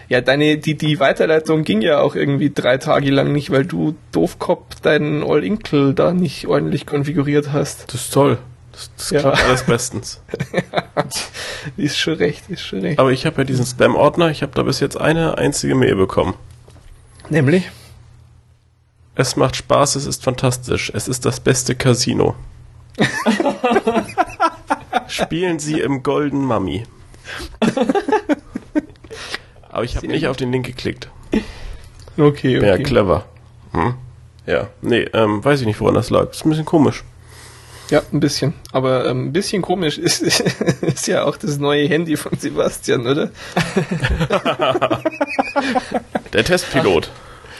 Ja, 0.08 0.20
deine, 0.20 0.58
die, 0.58 0.76
die 0.76 1.00
Weiterleitung 1.00 1.64
ging 1.64 1.80
ja 1.80 2.00
auch 2.00 2.14
irgendwie 2.14 2.50
drei 2.50 2.76
Tage 2.78 3.10
lang 3.10 3.32
nicht, 3.32 3.50
weil 3.50 3.64
du 3.64 3.94
Doofkopf 4.12 4.80
deinen 4.80 5.22
All-Inkle 5.22 5.94
da 5.94 6.12
nicht 6.12 6.46
ordentlich 6.46 6.86
konfiguriert 6.86 7.52
hast. 7.52 7.92
Das 7.92 8.02
ist 8.02 8.12
toll. 8.12 8.38
Das, 8.72 8.90
das 8.96 9.10
Ja. 9.10 9.20
klappt 9.20 9.44
alles 9.44 9.62
bestens. 9.62 10.20
Ist 11.76 11.96
schon 11.96 12.14
recht, 12.14 12.50
ist 12.50 12.60
schon 12.66 12.80
recht. 12.80 12.98
Aber 12.98 13.12
ich 13.12 13.24
habe 13.24 13.38
ja 13.38 13.44
diesen 13.44 13.64
Spam-Ordner. 13.64 14.30
Ich 14.30 14.42
habe 14.42 14.52
da 14.54 14.62
bis 14.64 14.80
jetzt 14.80 15.00
eine 15.00 15.38
einzige 15.38 15.74
Mail 15.76 15.94
bekommen. 15.96 16.34
Nämlich? 17.30 17.70
Es 19.14 19.36
macht 19.36 19.54
Spaß, 19.56 19.94
es 19.94 20.06
ist 20.06 20.24
fantastisch. 20.24 20.90
Es 20.92 21.06
ist 21.08 21.24
das 21.24 21.38
beste 21.40 21.74
Casino. 21.76 22.34
spielen 25.06 25.58
Sie 25.60 25.80
im 25.80 26.02
Golden 26.02 26.44
Mummy. 26.44 26.84
Aber 29.74 29.82
ich 29.82 29.96
habe 29.96 30.06
nicht 30.06 30.28
auf 30.28 30.36
den 30.36 30.52
Link 30.52 30.66
geklickt. 30.66 31.08
Okay, 32.16 32.58
okay. 32.58 32.64
Ja, 32.64 32.78
clever. 32.78 33.24
Hm? 33.72 33.94
Ja, 34.46 34.68
nee, 34.82 35.00
ähm, 35.12 35.44
weiß 35.44 35.62
ich 35.62 35.66
nicht, 35.66 35.80
woran 35.80 35.96
das 35.96 36.10
lag. 36.10 36.30
Ist 36.30 36.46
ein 36.46 36.50
bisschen 36.50 36.64
komisch. 36.64 37.02
Ja, 37.90 38.00
ein 38.12 38.20
bisschen. 38.20 38.54
Aber 38.70 39.04
ähm, 39.04 39.26
ein 39.26 39.32
bisschen 39.32 39.62
komisch 39.62 39.98
ist, 39.98 40.22
ist 40.80 41.08
ja 41.08 41.24
auch 41.24 41.36
das 41.36 41.58
neue 41.58 41.88
Handy 41.88 42.16
von 42.16 42.38
Sebastian, 42.38 43.04
oder? 43.04 43.30
Der 46.32 46.44
Testpilot. 46.44 47.10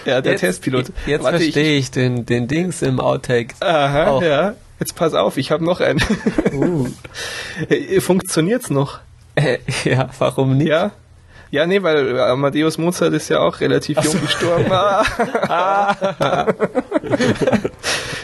Ja, 0.05 0.20
der 0.20 0.36
Testpilot. 0.36 0.93
Jetzt 1.07 1.24
Warte, 1.24 1.39
verstehe 1.39 1.78
ich, 1.78 1.91
den, 1.91 2.27
den 2.27 2.47
Dings 2.47 2.81
im 2.82 3.01
Outtake. 3.01 3.57
Aha, 3.59 4.07
auch. 4.07 4.23
ja. 4.23 4.55
Jetzt 4.78 4.95
pass 4.95 5.15
auf, 5.15 5.36
ich 5.36 5.51
habe 5.51 5.65
noch 5.65 5.81
einen. 5.81 6.01
Uh. 6.53 6.86
Funktioniert's 8.01 8.70
noch? 8.70 9.01
Äh, 9.35 9.59
ja, 9.85 10.11
warum 10.19 10.59
nicht? 10.59 10.69
Ja? 10.69 10.93
Ja, 11.55 11.68
nee, 11.68 11.81
weil 11.85 12.18
Amadeus 12.18 12.78
Mozart 12.78 13.14
ist 13.14 13.28
ja 13.28 13.39
auch 13.39 13.60
relativ 13.60 14.02
jung 14.02 14.20
gestorben. 14.20 14.64
Ah. 15.48 16.52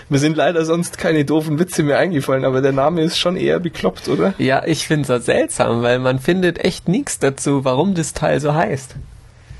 Mir 0.08 0.18
sind 0.18 0.36
leider 0.36 0.64
sonst 0.64 0.98
keine 0.98 1.24
doofen 1.24 1.60
Witze 1.60 1.84
mehr 1.84 1.98
eingefallen, 1.98 2.44
aber 2.44 2.60
der 2.60 2.72
Name 2.72 3.02
ist 3.02 3.18
schon 3.18 3.36
eher 3.36 3.60
bekloppt, 3.60 4.08
oder? 4.08 4.34
Ja, 4.38 4.64
ich 4.66 4.88
finde 4.88 5.02
es 5.02 5.06
so 5.06 5.18
seltsam, 5.18 5.82
weil 5.82 6.00
man 6.00 6.18
findet 6.18 6.64
echt 6.64 6.88
nichts 6.88 7.20
dazu, 7.20 7.64
warum 7.64 7.94
das 7.94 8.14
Teil 8.14 8.40
so 8.40 8.52
heißt. 8.52 8.96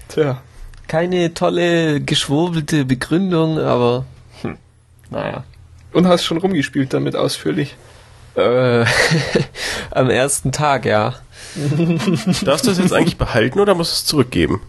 Tja. 0.09 0.42
Keine 0.88 1.32
tolle, 1.32 2.01
geschwurbelte 2.01 2.84
Begründung, 2.84 3.60
aber 3.60 4.05
hm, 4.42 4.56
naja. 5.10 5.44
Und 5.92 6.09
hast 6.09 6.24
schon 6.24 6.38
rumgespielt 6.38 6.92
damit 6.92 7.14
ausführlich. 7.14 7.76
Äh, 8.35 8.85
am 9.90 10.11
ersten 10.11 10.52
Tag, 10.52 10.85
ja. 10.85 11.15
Darfst 12.44 12.65
du 12.65 12.70
das 12.70 12.78
jetzt 12.78 12.93
eigentlich 12.93 13.16
behalten 13.16 13.61
oder 13.61 13.74
musst 13.74 13.93
du 13.93 13.94
es 13.94 14.05
zurückgeben? 14.05 14.61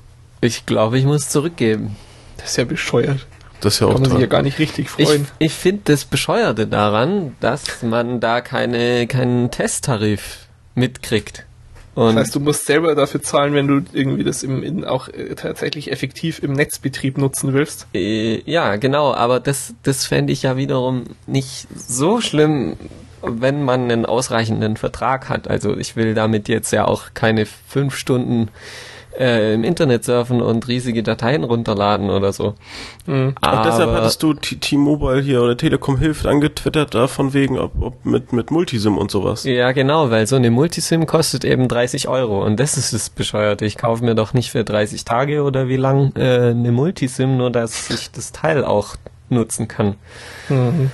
Ich 0.42 0.66
glaube, 0.66 0.98
ich 0.98 1.06
muss 1.06 1.30
zurückgeben. 1.30 1.96
Das 2.38 2.52
ist 2.52 2.58
ja 2.58 2.66
bescheuert. 2.66 3.28
Das 3.60 3.76
ist 3.76 3.80
ja 3.82 3.88
auch 3.88 3.94
Kann 3.94 4.02
man 4.02 4.12
sich 4.12 4.20
ja 4.20 4.26
gar 4.26 4.42
nicht 4.42 4.58
richtig 4.58 4.90
Ich, 4.98 5.08
freuen. 5.08 5.28
ich 5.38 5.54
finde 5.54 5.82
das 5.86 6.06
Bescheuerte 6.06 6.66
daran, 6.66 7.36
dass 7.40 7.84
man 7.84 8.20
da 8.20 8.42
keine, 8.42 9.06
keinen 9.06 9.52
Testtarif 9.52 10.48
mitkriegt. 10.74 11.46
Und 11.94 12.16
Das 12.16 12.26
heißt, 12.26 12.36
du 12.36 12.40
musst 12.40 12.66
selber 12.66 12.96
dafür 12.96 13.22
zahlen, 13.22 13.54
wenn 13.54 13.68
du 13.68 13.82
irgendwie 13.94 14.24
das 14.24 14.44
im, 14.44 14.64
in, 14.64 14.86
auch 14.86 15.10
äh, 15.10 15.36
tatsächlich 15.36 15.92
effektiv 15.92 16.42
im 16.42 16.54
Netzbetrieb 16.54 17.18
nutzen 17.18 17.54
willst. 17.54 17.86
Äh, 17.94 18.42
ja, 18.50 18.78
genau, 18.78 19.14
aber 19.14 19.40
das, 19.40 19.74
das 19.84 20.06
fände 20.06 20.32
ich 20.34 20.44
ja 20.44 20.56
wiederum 20.58 21.04
nicht 21.28 21.68
so 21.76 22.22
schlimm, 22.22 22.78
wenn 23.24 23.64
man 23.64 23.84
einen 23.84 24.06
ausreichenden 24.06 24.78
Vertrag 24.78 25.30
hat. 25.30 25.48
Also 25.48 25.76
ich 25.78 25.96
will 25.96 26.14
damit 26.14 26.48
jetzt 26.48 26.72
ja 26.72 26.86
auch 26.86 27.14
keine 27.14 27.46
fünf 27.46 27.96
Stunden 27.96 28.50
äh, 29.18 29.54
im 29.54 29.64
Internet 29.64 30.06
surfen 30.06 30.42
und 30.42 30.68
riesige 30.68 31.04
Dateien 31.04 31.44
runterladen 31.44 32.10
oder 32.10 32.32
so. 32.32 32.56
Mhm. 33.06 33.36
Ach, 33.42 33.64
deshalb 33.66 33.92
hattest 33.92 34.24
du 34.24 34.34
T-Mobile 34.34 35.22
hier 35.22 35.42
oder 35.42 35.58
Telekom 35.58 35.98
hilft 35.98 36.26
angetwittert, 36.26 36.96
da 36.96 37.08
von 37.08 37.34
wegen, 37.34 37.60
ob, 37.60 37.72
ob 37.82 38.06
mit, 38.06 38.34
mit 38.34 38.52
Multisim 38.52 38.98
und 38.98 39.12
sowas. 39.12 39.44
Ja, 39.44 39.72
genau, 39.72 40.10
weil 40.10 40.28
so 40.28 40.36
eine 40.36 40.52
Multisim 40.52 41.06
kostet 41.06 41.44
eben 41.46 41.68
30 41.68 42.08
Euro 42.08 42.44
und 42.44 42.60
das 42.60 42.78
ist 42.78 42.94
das 42.94 43.10
Bescheuerte. 43.10 43.66
Ich 43.66 43.78
kaufe 43.78 44.04
mir 44.04 44.16
doch 44.16 44.34
nicht 44.34 44.52
für 44.52 44.64
30 44.64 45.04
Tage 45.06 45.44
oder 45.44 45.68
wie 45.68 45.78
lang 45.78 46.14
äh, 46.16 46.52
eine 46.52 46.72
Multisim, 46.72 47.38
nur 47.38 47.52
dass 47.52 47.90
ich 47.90 48.12
das 48.12 48.32
Teil 48.32 48.64
auch 48.64 48.96
nutzen 49.30 49.68
kann. 49.68 49.96
Mhm. 50.50 50.92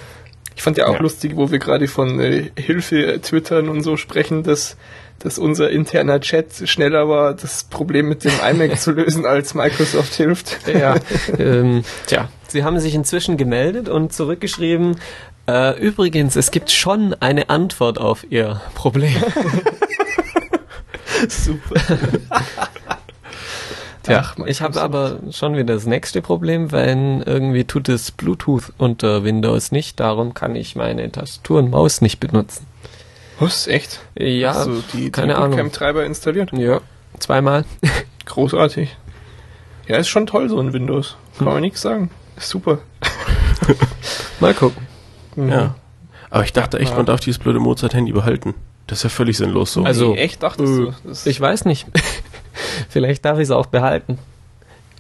Ich 0.58 0.64
fand 0.64 0.78
ja 0.80 0.88
auch 0.88 0.96
Ja. 0.96 1.02
lustig, 1.02 1.34
wo 1.36 1.52
wir 1.52 1.60
gerade 1.60 1.88
von 1.88 2.20
äh, 2.20 2.50
Hilfe 2.58 3.22
twittern 3.22 3.70
und 3.70 3.84
so 3.84 3.96
sprechen, 3.96 4.42
dass, 4.42 4.76
dass 5.20 5.38
unser 5.38 5.70
interner 5.70 6.20
Chat 6.20 6.68
schneller 6.68 7.08
war, 7.08 7.36
das 7.36 7.64
Problem 7.66 8.10
mit 8.10 8.24
dem 8.24 8.34
iMac 8.44 8.80
zu 8.80 8.92
lösen, 8.92 9.28
als 9.28 9.54
Microsoft 9.54 10.16
hilft. 10.16 10.58
Ja, 10.68 10.96
ähm, 11.40 11.84
tja, 12.08 12.30
sie 12.48 12.64
haben 12.64 12.80
sich 12.80 12.96
inzwischen 12.96 13.38
gemeldet 13.38 13.88
und 13.88 14.12
zurückgeschrieben, 14.14 15.00
äh, 15.48 15.80
übrigens, 15.80 16.36
es 16.36 16.50
gibt 16.50 16.72
schon 16.72 17.14
eine 17.20 17.50
Antwort 17.52 18.00
auf 18.00 18.26
ihr 18.30 18.60
Problem. 18.74 19.16
Super. 21.30 21.80
Tja, 24.08 24.24
Ach, 24.24 24.46
ich 24.46 24.62
habe 24.62 24.82
aber 24.82 25.20
schon 25.32 25.54
wieder 25.56 25.74
das 25.74 25.86
nächste 25.86 26.22
Problem, 26.22 26.72
wenn 26.72 27.22
irgendwie 27.22 27.66
tut 27.66 27.90
es 27.90 28.12
Bluetooth 28.12 28.72
unter 28.78 29.24
Windows 29.24 29.72
nicht, 29.72 30.00
darum 30.00 30.34
kann 30.34 30.56
ich 30.56 30.76
meine 30.76 31.12
Tastatur 31.12 31.60
und 31.60 31.72
Maus 31.72 32.00
nicht 32.02 32.20
benutzen. 32.20 32.66
Was? 33.40 33.68
Echt? 33.68 34.00
Ja, 34.18 34.54
Hast 34.54 34.68
du 34.68 34.84
die, 34.94 35.12
keine 35.12 35.28
die 35.28 35.34
Ahnung. 35.34 35.52
Bootcamp-Treiber 35.52 36.06
installiert? 36.06 36.52
Ja, 36.54 36.80
zweimal. 37.20 37.66
Großartig. 38.26 38.96
Ja, 39.88 39.98
ist 39.98 40.08
schon 40.08 40.26
toll, 40.26 40.50
so 40.50 40.60
ein 40.60 40.74
Windows. 40.74 41.18
Kann 41.38 41.46
man 41.46 41.62
nichts 41.62 41.82
sagen. 41.82 42.10
Ist 42.38 42.50
super. 42.50 42.80
Mal 44.40 44.54
gucken. 44.54 44.88
Mhm. 45.36 45.50
Ja. 45.50 45.76
Aber 46.30 46.44
ich 46.44 46.54
dachte 46.54 46.80
echt, 46.80 46.96
man 46.96 47.06
darf 47.06 47.20
dieses 47.20 47.40
blöde 47.40 47.60
Mozart-Handy 47.60 48.12
behalten. 48.12 48.54
Das 48.88 49.00
ist 49.00 49.04
ja 49.04 49.10
völlig 49.10 49.38
sinnlos 49.38 49.74
so. 49.74 49.84
Also, 49.84 50.14
nee, 50.14 50.20
echt 50.20 50.44
dachtest 50.44 50.74
äh, 50.74 50.78
du? 50.78 50.94
Das 51.04 51.26
Ich 51.26 51.40
weiß 51.40 51.66
nicht. 51.66 51.88
Vielleicht 52.90 53.26
darf 53.26 53.38
ich 53.38 53.44
es 53.44 53.52
auch 53.52 53.68
behalten. 53.68 54.18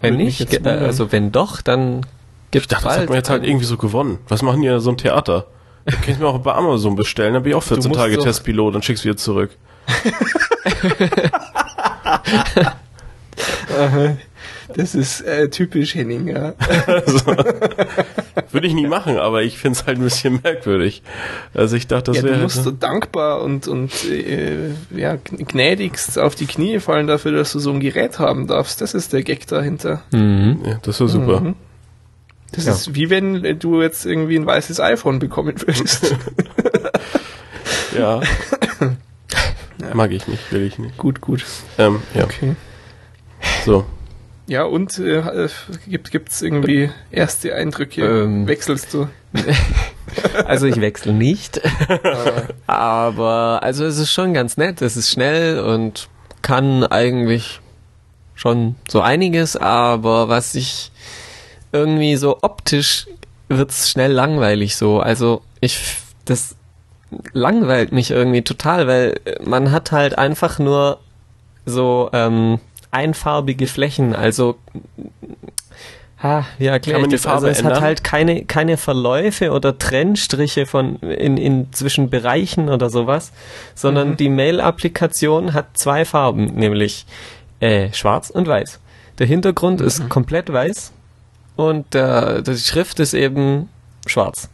Wenn 0.01 0.17
mich 0.17 0.39
nicht, 0.39 0.65
äh, 0.65 0.69
also 0.69 1.11
wenn 1.11 1.31
doch, 1.31 1.61
dann 1.61 2.05
gibt 2.51 2.65
ich 2.65 2.67
dachte, 2.67 2.85
das 2.85 2.97
hat 2.99 3.09
man 3.09 3.15
jetzt 3.17 3.29
halt 3.29 3.43
irgendwie 3.43 3.65
so 3.65 3.77
gewonnen. 3.77 4.19
Was 4.27 4.41
machen 4.41 4.61
die 4.61 4.67
da 4.67 4.79
so 4.79 4.91
ein 4.91 4.97
Theater? 4.97 5.47
Da 5.85 5.91
kann 5.93 6.13
ich 6.13 6.19
mir 6.19 6.27
auch 6.27 6.39
bei 6.39 6.53
Amazon 6.53 6.95
bestellen, 6.95 7.33
dann 7.33 7.43
bin 7.43 7.51
ich 7.51 7.55
auch 7.55 7.63
14 7.63 7.89
musst 7.89 7.99
Tage 7.99 8.17
doch- 8.17 8.23
Testpilot 8.23 8.75
und 8.75 8.85
schick's 8.85 9.03
wieder 9.03 9.17
zurück. 9.17 9.51
Das 14.75 14.95
ist 14.95 15.21
äh, 15.21 15.49
typisch 15.49 15.95
Henning, 15.95 16.27
ja. 16.27 16.53
Würde 18.51 18.67
ich 18.67 18.73
nie 18.73 18.87
machen, 18.87 19.17
aber 19.17 19.41
ich 19.43 19.57
find's 19.57 19.85
halt 19.85 19.97
ein 19.97 20.03
bisschen 20.03 20.39
merkwürdig. 20.43 21.03
Also 21.53 21.75
ich 21.75 21.87
dachte, 21.87 22.11
das 22.11 22.17
ja, 22.17 22.21
du 22.23 22.29
wäre... 22.29 22.41
musst 22.41 22.63
so 22.63 22.71
dankbar 22.71 23.41
und, 23.41 23.67
und 23.67 23.91
äh, 24.05 24.69
ja, 24.95 25.13
gn- 25.13 25.45
gnädigst 25.45 26.19
auf 26.19 26.35
die 26.35 26.45
Knie 26.47 26.79
fallen 26.79 27.07
dafür, 27.07 27.31
dass 27.31 27.51
du 27.53 27.59
so 27.59 27.71
ein 27.71 27.79
Gerät 27.79 28.19
haben 28.19 28.47
darfst. 28.47 28.81
Das 28.81 28.93
ist 28.93 29.13
der 29.13 29.23
Gag 29.23 29.47
dahinter. 29.47 30.01
Mhm. 30.11 30.59
ja, 30.65 30.79
das 30.81 30.99
war 30.99 31.07
super. 31.07 31.39
Mhm. 31.41 31.55
Das 32.51 32.65
Ja. 32.65 32.73
ist 32.73 32.95
wie 32.95 33.09
wenn 33.09 33.43
äh, 33.45 33.55
du 33.55 33.81
jetzt 33.81 34.05
irgendwie 34.05 34.37
ein 34.37 34.45
weißes 34.45 34.79
iPhone 34.79 35.19
bekommen 35.19 35.55
würdest. 35.61 36.15
Ja. 37.97 38.21
Mag 39.93 40.11
ich 40.11 40.27
nicht, 40.27 40.51
will 40.51 40.63
ich 40.63 40.77
nicht. 40.77 40.97
gut, 40.97 41.21
gut. 41.21 41.43
Ähm, 41.77 42.01
ja, 42.13 42.25
Okay. 42.25 42.55
so. 43.65 43.85
Ja, 44.47 44.63
und 44.63 44.97
äh, 44.97 45.49
gibt 45.87 46.11
gibt's 46.11 46.41
irgendwie 46.41 46.89
erste 47.11 47.53
Eindrücke? 47.53 48.23
Ähm. 48.23 48.47
Wechselst 48.47 48.93
du? 48.93 49.07
Also 50.45 50.65
ich 50.67 50.79
wechsle 50.79 51.11
nicht. 51.11 51.61
Aber 52.65 53.59
also 53.61 53.85
es 53.85 53.97
ist 53.97 54.11
schon 54.11 54.33
ganz 54.33 54.55
nett. 54.55 54.81
Es 54.81 54.95
ist 54.95 55.11
schnell 55.11 55.59
und 55.59 56.07
kann 56.41 56.85
eigentlich 56.85 57.59
schon 58.33 58.75
so 58.87 59.01
einiges, 59.01 59.57
aber 59.57 60.29
was 60.29 60.55
ich 60.55 60.91
irgendwie 61.71 62.15
so 62.15 62.37
optisch 62.41 63.07
wird's 63.49 63.89
schnell 63.89 64.11
langweilig 64.11 64.77
so. 64.77 64.99
Also 65.01 65.41
ich 65.59 65.97
das 66.25 66.55
langweilt 67.33 67.91
mich 67.91 68.11
irgendwie 68.11 68.43
total, 68.43 68.87
weil 68.87 69.19
man 69.43 69.71
hat 69.71 69.91
halt 69.91 70.17
einfach 70.17 70.59
nur 70.59 70.99
so 71.65 72.09
ähm, 72.13 72.59
einfarbige 72.91 73.67
Flächen, 73.67 74.15
also 74.15 74.55
ha, 76.21 76.45
wie 76.57 76.65
erkläre 76.65 77.01
ich 77.01 77.07
die 77.07 77.15
das? 77.15 77.27
Also 77.27 77.47
es 77.47 77.59
ändern? 77.59 77.75
hat 77.75 77.81
halt 77.81 78.03
keine 78.03 78.45
keine 78.45 78.77
Verläufe 78.77 79.51
oder 79.51 79.77
Trennstriche 79.77 80.65
von 80.65 80.97
in, 80.97 81.37
in 81.37 81.71
zwischen 81.73 82.09
Bereichen 82.09 82.69
oder 82.69 82.89
sowas, 82.89 83.31
sondern 83.75 84.11
Mhm. 84.11 84.17
die 84.17 84.29
Mail-Applikation 84.29 85.53
hat 85.53 85.77
zwei 85.77 86.05
Farben, 86.05 86.45
nämlich 86.55 87.05
äh, 87.59 87.91
schwarz 87.93 88.29
und 88.29 88.47
weiß. 88.47 88.79
Der 89.19 89.27
Hintergrund 89.27 89.81
ist 89.81 90.09
komplett 90.09 90.51
weiß 90.51 90.91
und 91.55 91.95
äh, 91.95 92.41
die 92.43 92.55
Schrift 92.57 92.99
ist 92.99 93.13
eben 93.13 93.69
schwarz. 94.05 94.49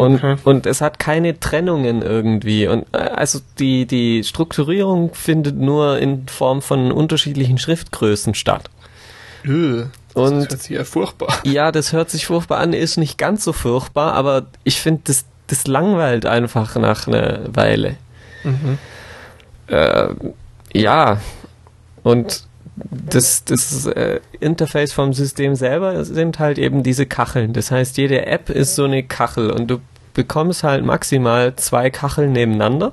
Und, 0.00 0.14
Okay. 0.16 0.36
und 0.44 0.66
es 0.66 0.80
hat 0.80 0.98
keine 0.98 1.38
Trennungen 1.40 2.00
irgendwie. 2.02 2.66
Und 2.66 2.86
äh, 2.92 2.96
also 2.98 3.40
die, 3.58 3.86
die 3.86 4.24
Strukturierung 4.24 5.12
findet 5.14 5.56
nur 5.56 5.98
in 5.98 6.26
Form 6.28 6.62
von 6.62 6.90
unterschiedlichen 6.90 7.58
Schriftgrößen 7.58 8.34
statt. 8.34 8.70
Öh, 9.44 9.84
das 10.14 10.22
Und- 10.30 10.38
hört 10.50 10.62
sich 10.62 10.76
ja 10.76 10.84
furchtbar. 10.84 11.28
Ja, 11.44 11.70
das 11.72 11.92
hört 11.92 12.10
sich 12.10 12.26
furchtbar 12.26 12.58
an, 12.58 12.72
ist 12.72 12.96
nicht 12.96 13.18
ganz 13.18 13.44
so 13.44 13.52
furchtbar, 13.52 14.14
aber 14.14 14.46
ich 14.64 14.80
finde, 14.80 15.02
das, 15.04 15.24
das 15.48 15.66
langweilt 15.66 16.24
einfach 16.26 16.76
nach 16.76 17.06
einer 17.06 17.40
Weile. 17.54 17.96
Mhm. 18.44 18.78
Äh, 19.66 20.08
ja, 20.72 21.20
und 22.02 22.44
das, 23.10 23.44
das 23.44 23.86
äh, 23.86 24.20
Interface 24.40 24.92
vom 24.92 25.12
System 25.12 25.54
selber 25.54 26.04
sind 26.04 26.38
halt 26.38 26.58
eben 26.58 26.82
diese 26.82 27.04
Kacheln. 27.06 27.52
Das 27.52 27.70
heißt, 27.70 27.98
jede 27.98 28.26
App 28.26 28.48
ist 28.48 28.74
so 28.74 28.84
eine 28.84 29.02
Kachel 29.02 29.50
und 29.50 29.66
du 29.70 29.80
bekommst 30.14 30.62
halt 30.64 30.84
maximal 30.84 31.54
zwei 31.56 31.90
Kacheln 31.90 32.32
nebeneinander 32.32 32.92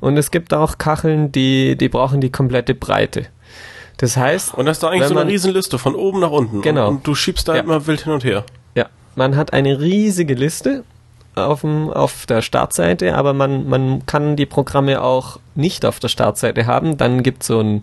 Und 0.00 0.16
es 0.16 0.30
gibt 0.30 0.54
auch 0.54 0.78
Kacheln, 0.78 1.32
die, 1.32 1.76
die 1.76 1.88
brauchen 1.88 2.20
die 2.20 2.30
komplette 2.30 2.74
Breite. 2.74 3.26
Das 3.96 4.16
heißt, 4.16 4.54
Und 4.54 4.66
das 4.66 4.76
ist 4.76 4.82
da 4.82 4.90
eigentlich 4.90 5.04
so 5.04 5.14
eine 5.14 5.20
man- 5.24 5.28
Riesenliste 5.28 5.78
von 5.78 5.94
oben 5.96 6.20
nach 6.20 6.30
unten. 6.30 6.62
Genau. 6.62 6.88
Und, 6.88 6.96
und 6.98 7.06
du 7.06 7.14
schiebst 7.16 7.48
da 7.48 7.56
Ja. 7.56 7.62
immer 7.62 7.86
wild 7.86 8.02
hin 8.04 8.12
und 8.12 8.22
her. 8.24 8.44
ja, 8.76 8.86
man 9.16 9.36
hat 9.36 9.52
eine 9.52 9.80
riesige 9.80 10.34
Liste 10.34 10.84
auf, 11.46 11.62
dem, 11.62 11.90
auf 11.90 12.26
der 12.26 12.42
Startseite, 12.42 13.14
aber 13.14 13.32
man, 13.32 13.68
man 13.68 14.06
kann 14.06 14.36
die 14.36 14.46
Programme 14.46 15.02
auch 15.02 15.38
nicht 15.54 15.84
auf 15.84 15.98
der 16.00 16.08
Startseite 16.08 16.66
haben. 16.66 16.96
Dann 16.96 17.22
gibt 17.22 17.42
es 17.42 17.48
so 17.48 17.58
einen 17.58 17.82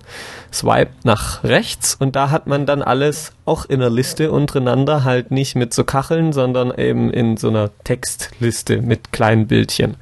Swipe 0.51 0.91
nach 1.03 1.43
rechts 1.43 1.95
und 1.95 2.15
da 2.15 2.31
hat 2.31 2.47
man 2.47 2.65
dann 2.65 2.81
alles 2.81 3.33
auch 3.45 3.65
in 3.65 3.79
der 3.79 3.89
Liste 3.89 4.31
untereinander, 4.31 5.03
halt 5.03 5.31
nicht 5.31 5.55
mit 5.55 5.73
so 5.73 5.83
Kacheln, 5.83 6.33
sondern 6.33 6.73
eben 6.77 7.11
in 7.11 7.37
so 7.37 7.49
einer 7.49 7.69
Textliste 7.83 8.81
mit 8.81 9.11
kleinen 9.11 9.47
Bildchen. 9.47 9.95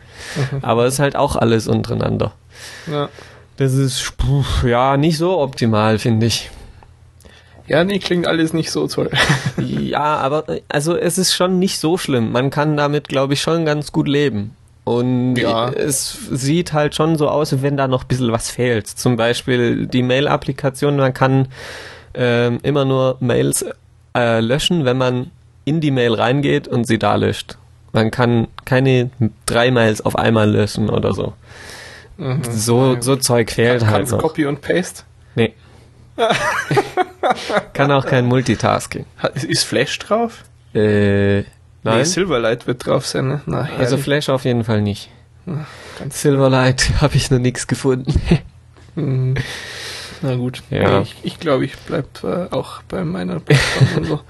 Aber 0.61 0.85
es 0.85 0.95
ist 0.95 0.99
halt 0.99 1.15
auch 1.15 1.35
alles 1.35 1.67
untereinander. 1.67 2.34
Ja. 2.89 3.09
Das 3.57 3.73
ist 3.73 4.13
ja 4.65 4.97
nicht 4.97 5.17
so 5.17 5.39
optimal, 5.39 5.99
finde 5.99 6.25
ich. 6.25 6.49
Ja, 7.73 7.83
nee, 7.83 7.99
klingt 7.99 8.27
alles 8.27 8.53
nicht 8.53 8.71
so 8.71 8.87
toll. 8.87 9.09
Ja, 9.57 10.17
aber 10.17 10.47
äh, 10.49 10.61
also 10.69 10.95
es 10.95 11.17
ist 11.17 11.33
schon 11.33 11.59
nicht 11.59 11.79
so 11.79 11.97
schlimm. 11.97 12.31
Man 12.31 12.49
kann 12.49 12.77
damit, 12.77 13.07
glaube 13.09 13.33
ich, 13.33 13.41
schon 13.41 13.65
ganz 13.65 13.91
gut 13.91 14.07
leben. 14.07 14.55
Und 14.85 15.35
Ja. 15.35 15.69
es 15.69 16.17
sieht 16.31 16.73
halt 16.73 16.95
schon 16.95 17.17
so 17.17 17.29
aus, 17.29 17.61
wenn 17.61 17.77
da 17.77 17.87
noch 17.87 18.03
ein 18.03 18.07
bisschen 18.07 18.31
was 18.31 18.49
fehlt. 18.49 18.87
Zum 18.87 19.15
Beispiel 19.15 19.87
die 19.87 20.01
Mail-Applikation, 20.03 20.97
man 20.97 21.13
kann 21.13 21.47
ähm, 22.13 22.59
immer 22.63 22.85
nur 22.85 23.17
Mails 23.19 23.65
äh, 24.15 24.39
löschen, 24.39 24.83
wenn 24.85 24.97
man 24.97 25.31
in 25.65 25.79
die 25.79 25.91
Mail 25.91 26.13
reingeht 26.13 26.67
und 26.67 26.85
sie 26.85 26.99
da 26.99 27.15
löscht. 27.15 27.57
Man 27.93 28.11
kann 28.11 28.47
keine 28.65 29.09
drei 29.45 29.71
Mails 29.71 30.01
auf 30.01 30.15
einmal 30.17 30.49
löschen 30.49 30.89
oder 30.89 31.13
so. 31.13 31.33
Mhm. 32.17 32.41
So, 32.43 32.97
so 32.99 33.15
Zeug 33.15 33.51
fehlt 33.51 33.85
halt 33.85 33.93
Kannst 33.93 34.11
noch. 34.13 34.19
Copy 34.19 34.45
und 34.45 34.61
Paste. 34.61 35.03
Nee. 35.35 35.53
kann 37.73 37.91
auch 37.91 38.06
kein 38.06 38.26
Multitasking. 38.26 39.06
Ist 39.48 39.64
Flash 39.65 39.99
drauf? 39.99 40.44
Äh, 40.73 41.44
Nee, 41.85 41.91
nein. 41.91 42.06
Silverlight 42.06 42.65
wird 42.65 42.85
drauf 42.85 43.06
sein, 43.06 43.27
ne? 43.27 43.41
Na, 43.45 43.68
Also. 43.77 43.98
Flash 43.98 44.30
auf 44.30 44.45
jeden 44.45 44.64
Fall 44.64 44.81
nicht. 44.81 45.10
ganz- 45.99 46.22
Silverlight 46.22 46.91
habe 47.02 47.15
ich 47.18 47.30
noch 47.30 47.40
nichts 47.40 47.68
gefunden. 47.68 48.14
Na 50.22 50.35
gut. 50.35 50.64
Ja. 50.69 50.99
Nee, 50.99 51.03
ich 51.03 51.15
ich 51.23 51.40
glaube, 51.41 51.65
ich 51.65 51.76
bleib 51.77 52.23
äh, 52.23 52.48
auch 52.52 52.81
bei 52.84 53.03
meiner 53.03 53.41
Plattform 53.41 53.98
und 53.98 54.06
so. 54.06 54.22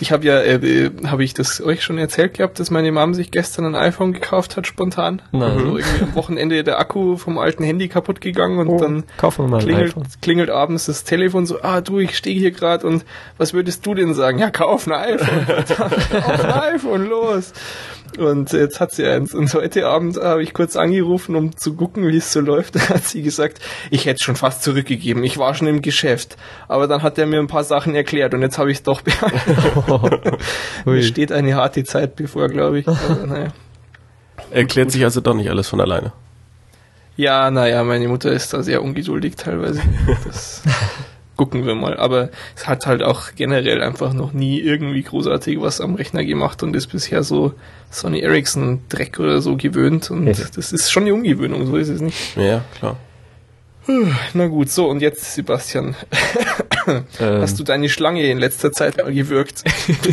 Ich 0.00 0.12
habe 0.12 0.24
ja, 0.24 0.38
äh, 0.38 0.54
äh, 0.54 0.90
habe 1.06 1.22
ich 1.24 1.34
das 1.34 1.60
euch 1.60 1.82
schon 1.82 1.98
erzählt 1.98 2.34
gehabt, 2.34 2.58
dass 2.58 2.70
meine 2.70 2.90
Mom 2.90 3.14
sich 3.14 3.30
gestern 3.30 3.66
ein 3.66 3.74
iPhone 3.74 4.12
gekauft 4.12 4.56
hat, 4.56 4.66
spontan. 4.66 5.20
Nein. 5.30 5.42
Also 5.42 5.76
irgendwie 5.76 6.02
am 6.02 6.14
Wochenende 6.14 6.64
der 6.64 6.80
Akku 6.80 7.16
vom 7.16 7.38
alten 7.38 7.62
Handy 7.62 7.88
kaputt 7.88 8.20
gegangen 8.20 8.58
und 8.58 8.80
dann 8.80 9.04
kaufen 9.18 9.44
wir 9.44 9.48
mal 9.48 9.60
ein 9.60 9.66
klingelt, 9.66 9.94
klingelt 10.22 10.50
abends 10.50 10.86
das 10.86 11.04
Telefon 11.04 11.44
so, 11.44 11.62
ah 11.62 11.82
du, 11.82 11.98
ich 11.98 12.16
stehe 12.16 12.38
hier 12.38 12.50
gerade 12.50 12.86
und 12.86 13.04
was 13.36 13.52
würdest 13.52 13.84
du 13.84 13.94
denn 13.94 14.14
sagen? 14.14 14.38
Ja, 14.38 14.50
kauf 14.50 14.86
ein 14.86 14.92
iPhone. 14.92 15.46
kauf 16.22 16.44
ein 16.44 16.74
iPhone, 16.74 17.06
los. 17.06 17.52
Und 18.18 18.52
jetzt 18.52 18.80
hat 18.80 18.92
sie 18.92 19.06
eins. 19.06 19.34
Und 19.34 19.52
heute 19.54 19.86
Abend 19.86 20.16
habe 20.16 20.42
ich 20.42 20.52
kurz 20.52 20.76
angerufen, 20.76 21.36
um 21.36 21.56
zu 21.56 21.74
gucken, 21.74 22.06
wie 22.08 22.16
es 22.16 22.32
so 22.32 22.40
läuft. 22.40 22.74
Da 22.80 22.88
hat 22.88 23.04
sie 23.04 23.22
gesagt, 23.22 23.60
ich 23.90 24.06
hätte 24.06 24.16
es 24.16 24.22
schon 24.22 24.36
fast 24.36 24.62
zurückgegeben. 24.62 25.22
Ich 25.22 25.38
war 25.38 25.54
schon 25.54 25.68
im 25.68 25.82
Geschäft. 25.82 26.36
Aber 26.68 26.86
dann 26.86 27.02
hat 27.02 27.18
er 27.18 27.26
mir 27.26 27.38
ein 27.38 27.46
paar 27.46 27.64
Sachen 27.64 27.94
erklärt 27.94 28.32
und 28.32 28.42
jetzt 28.42 28.58
habe 28.58 28.70
ich 28.70 28.78
es 28.78 28.82
doch 28.82 29.00
behalten. 29.02 30.36
Mir 30.84 30.92
Ui. 30.92 31.02
steht 31.02 31.30
eine 31.32 31.54
harte 31.54 31.84
Zeit 31.84 32.16
bevor, 32.16 32.48
glaube 32.48 32.80
ich. 32.80 32.88
Aber, 32.88 32.98
naja. 33.26 33.48
Erklärt 34.50 34.90
sich 34.90 35.04
also 35.04 35.20
doch 35.20 35.34
nicht 35.34 35.50
alles 35.50 35.68
von 35.68 35.80
alleine. 35.80 36.12
Ja, 37.16 37.50
naja, 37.50 37.84
meine 37.84 38.08
Mutter 38.08 38.32
ist 38.32 38.54
da 38.54 38.62
sehr 38.62 38.82
ungeduldig 38.82 39.36
teilweise. 39.36 39.82
Das 40.24 40.62
gucken 41.40 41.64
wir 41.64 41.74
mal. 41.74 41.96
Aber 41.96 42.28
es 42.54 42.68
hat 42.68 42.84
halt 42.84 43.02
auch 43.02 43.30
generell 43.34 43.82
einfach 43.82 44.12
noch 44.12 44.34
nie 44.34 44.60
irgendwie 44.60 45.02
großartig 45.02 45.58
was 45.58 45.80
am 45.80 45.94
Rechner 45.94 46.22
gemacht 46.22 46.62
und 46.62 46.76
ist 46.76 46.88
bisher 46.88 47.22
so 47.22 47.54
Sony 47.90 48.20
Ericsson 48.20 48.82
Dreck 48.90 49.18
oder 49.18 49.40
so 49.40 49.56
gewöhnt 49.56 50.10
und 50.10 50.26
Ja. 50.26 50.34
das 50.54 50.70
ist 50.70 50.92
schon 50.92 51.04
eine 51.04 51.14
Umgewöhnung, 51.14 51.64
so 51.64 51.78
ist 51.78 51.88
es 51.88 52.02
nicht. 52.02 52.36
Ja, 52.36 52.62
klar. 52.78 52.98
Na 54.34 54.48
gut, 54.48 54.68
so 54.68 54.86
und 54.90 55.00
jetzt 55.00 55.32
Sebastian, 55.34 55.96
Ähm, 56.86 57.04
hast 57.40 57.58
du 57.58 57.64
deine 57.64 57.88
Schlange 57.88 58.30
in 58.30 58.36
letzter 58.38 58.70
Zeit 58.72 58.96
mal 58.98 59.12
gewürgt? 59.12 59.64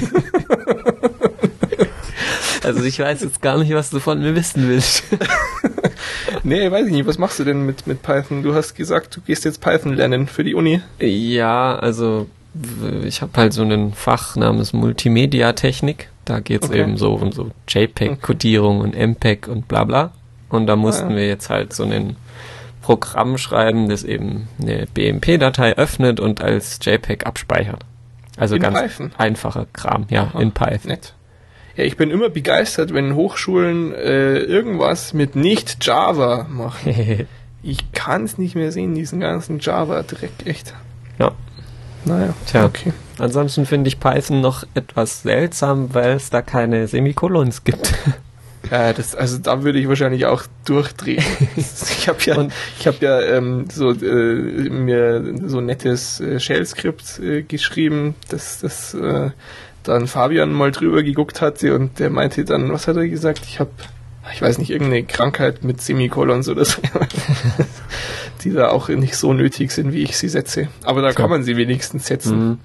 also 2.64 2.84
ich 2.84 2.99
weiß 2.99 3.22
jetzt 3.22 3.41
gar 3.41 3.58
nicht, 3.58 3.74
was 3.74 3.90
du 3.90 3.99
von 3.99 4.22
mir 4.22 4.36
wissen 4.36 4.68
willst. 4.70 5.04
nee, 6.48 6.72
weiß 6.72 6.88
ich 6.88 6.94
nicht, 6.94 7.06
was 7.07 7.18
machst 7.18 7.40
du 7.40 7.44
denn 7.44 7.65
mit, 7.65 7.86
mit 7.88 8.02
Python? 8.02 8.41
Du 8.44 8.56
hast 8.56 8.74
gesagt, 8.76 9.15
du 9.15 9.22
gehst 9.22 9.45
jetzt 9.45 9.61
Python 9.61 9.94
lernen 9.94 10.28
für 10.28 10.44
die 10.44 10.56
Uni. 10.56 10.82
ja, 10.99 11.76
also 11.78 12.28
ich 13.03 13.22
habe 13.22 13.32
halt 13.36 13.53
so 13.53 13.61
einen 13.61 13.94
Fach 13.94 14.36
namens 14.36 14.74
Multimedia-Technik. 14.74 16.10
Da 16.26 16.40
geht's 16.40 16.68
Okay. 16.69 16.80
eben 16.82 16.98
so 16.98 17.14
um 17.14 17.32
so 17.32 17.52
JPEG-Kodierung 17.68 18.80
und 18.80 18.95
MPEG 18.95 19.48
und 19.48 19.68
bla 19.68 19.84
bla. 19.84 20.11
Und 20.49 20.65
da 20.68 20.76
mussten 20.76 21.07
Ah, 21.07 21.11
ja. 21.11 21.15
wir 21.18 21.28
jetzt 21.28 21.49
halt 21.49 21.74
so 21.74 21.84
ein 21.84 22.15
Programm 22.82 23.38
schreiben, 23.38 23.90
das 23.90 24.03
eben 24.03 24.48
eine 24.61 24.88
BMP-Datei 24.94 25.78
öffnet 25.78 26.19
und 26.19 26.41
als 26.41 26.80
JPEG 26.82 27.28
abspeichert. 27.28 27.82
Also 28.38 28.56
In 28.56 28.61
ganz 28.61 28.80
Python? 28.80 29.11
einfacher 29.18 29.68
Kram, 29.74 30.06
ja, 30.10 30.24
Aha. 30.24 30.40
in 30.40 30.52
Python. 30.52 30.91
Nett. 30.91 31.14
Ja, 31.78 31.84
ich 31.84 31.95
bin 31.95 32.10
immer 32.10 32.30
begeistert, 32.30 32.91
wenn 32.91 33.14
Hochschulen 33.14 33.94
äh, 33.94 34.40
irgendwas 34.40 35.14
mit 35.14 35.36
nicht 35.36 35.86
Java 35.86 36.48
machen. 36.49 37.28
Ich 37.64 37.91
kann 37.91 38.24
es 38.24 38.38
nicht 38.38 38.56
mehr 38.56 38.72
sehen, 38.72 38.94
diesen 38.94 39.20
ganzen 39.20 39.60
Java-Dreck, 39.60 40.32
echt. 40.45 40.74
ja. 41.20 41.32
Naja, 42.06 42.34
Tja. 42.45 42.66
okay. 42.66 42.94
Ansonsten 43.18 43.66
finde 43.66 43.90
ich 43.90 43.99
Python 43.99 44.40
noch 44.40 44.64
etwas 44.74 45.24
seltsam, 45.24 45.94
weil 45.94 46.12
es 46.12 46.30
da 46.30 46.41
keine 46.41 46.88
Semikolons 46.88 47.64
gibt. 47.64 47.94
Ja, 48.72 48.91
das, 48.91 49.16
also 49.16 49.38
da 49.38 49.64
würde 49.64 49.80
ich 49.80 49.88
wahrscheinlich 49.88 50.26
auch 50.26 50.44
durchdrehen. 50.66 51.24
ich 51.56 52.10
habe 52.10 52.18
ja, 52.26 52.48
ich 52.78 52.88
habe 52.88 52.98
ja 52.99 53.22
ähm, 53.22 53.68
so 53.72 53.91
äh, 53.91 54.70
mir 54.70 55.36
so 55.45 55.62
nettes 55.62 56.20
äh, 56.20 56.38
Shell-Skript 56.38 57.20
äh, 57.20 57.44
geschrieben, 57.44 58.16
das 58.28 58.60
das 58.60 58.94
äh, 58.94 59.30
dann 59.88 60.07
Fabian 60.07 60.51
mal 60.51 60.72
drüber 60.72 61.03
geguckt 61.03 61.41
hatte 61.41 61.76
und 61.76 61.99
der 61.99 62.09
meinte 62.09 62.45
dann, 62.45 62.72
was 62.72 62.88
hat 62.88 62.97
er 62.97 63.07
gesagt? 63.07 63.41
Ich 63.47 63.59
habe, 63.59 63.72
ich 64.34 64.41
weiß 64.41 64.57
nicht, 64.57 64.69
irgendeine 64.69 65.03
Krankheit 65.03 65.64
mit 65.64 65.81
Semikolons 65.81 66.49
oder 66.49 66.65
so, 66.65 66.81
die 68.43 68.51
da 68.51 68.69
auch 68.69 68.89
nicht 68.89 69.15
so 69.15 69.34
nötig 69.34 69.72
sind, 69.72 69.93
wie 69.93 70.03
ich 70.03 70.18
sie 70.18 70.30
setze. 70.30 70.68
Aber 70.84 71.01
da 71.01 71.09
Tja. 71.09 71.22
kann 71.22 71.30
man 71.30 71.43
sie 71.43 71.57
wenigstens 71.57 72.07
setzen. 72.07 72.39
Mhm. 72.39 72.57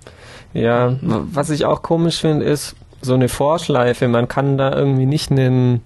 Ja, 0.55 0.97
was 1.01 1.51
ich 1.51 1.65
auch 1.65 1.82
komisch 1.82 2.20
finde, 2.20 2.44
ist 2.44 2.77
so 3.01 3.15
eine 3.15 3.28
Vorschleife. 3.28 4.07
Man 4.09 4.28
kann 4.28 4.59
da 4.59 4.74
irgendwie 4.74 5.07
nicht 5.07 5.31
einen, 5.31 5.81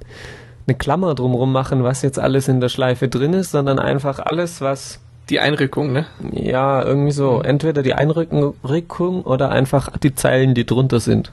eine 0.67 0.77
Klammer 0.77 1.15
drumrum 1.15 1.53
machen, 1.53 1.85
was 1.85 2.03
jetzt 2.03 2.19
alles 2.19 2.49
in 2.49 2.61
der 2.61 2.69
Schleife 2.69 3.09
drin 3.09 3.33
ist, 3.33 3.53
sondern 3.53 3.79
einfach 3.79 4.19
alles, 4.19 4.61
was, 4.61 5.01
Die 5.29 5.41
Einrückung, 5.41 5.93
ne? 5.93 6.07
ja, 6.33 6.83
irgendwie 6.85 7.11
so, 7.11 7.41
entweder 7.43 7.83
die 7.83 7.95
Einrückung 7.95 9.23
oder 9.23 9.51
einfach 9.51 9.97
die 9.99 10.15
Zeilen, 10.15 10.55
die 10.55 10.65
drunter 10.65 11.01
sind. 11.01 11.33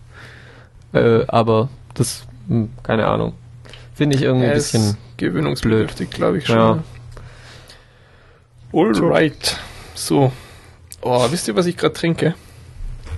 Äh, 0.94 1.26
aber 1.28 1.70
das, 1.94 2.26
hm, 2.48 2.72
keine 2.82 3.08
Ahnung. 3.08 3.34
Finde 3.94 4.16
ich 4.16 4.24
irgendwie 4.24 4.48
ein 4.48 4.54
bisschen, 4.54 4.98
gewöhnungsbedürftig, 5.18 6.10
glaube 6.10 6.40
ich 6.40 6.48
schon. 6.48 6.58
Ja. 6.58 6.84
Alright. 8.74 9.60
So. 9.94 10.32
Oh, 11.02 11.28
wisst 11.30 11.48
ihr, 11.48 11.56
was 11.56 11.68
ich 11.68 11.78
gerade 11.78 11.94
trinke? 11.94 12.34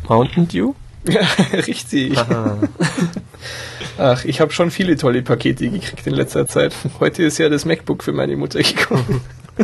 Mountain 0.10 0.48
Dew? 0.50 0.74
Ja, 1.08 1.22
richtig. 1.54 2.18
Ach, 3.98 4.26
ich 4.26 4.42
habe 4.42 4.52
schon 4.52 4.72
viele 4.72 4.98
tolle 4.98 5.22
Pakete 5.22 5.70
gekriegt 5.70 6.06
in 6.06 6.14
letzter 6.14 6.48
Zeit. 6.48 6.76
Heute 7.00 7.24
ist 7.24 7.38
ja 7.38 7.48
das 7.48 7.64
MacBook 7.64 8.04
für 8.04 8.12
meine 8.12 8.36
Mutter 8.36 8.62
gekommen. 8.62 9.22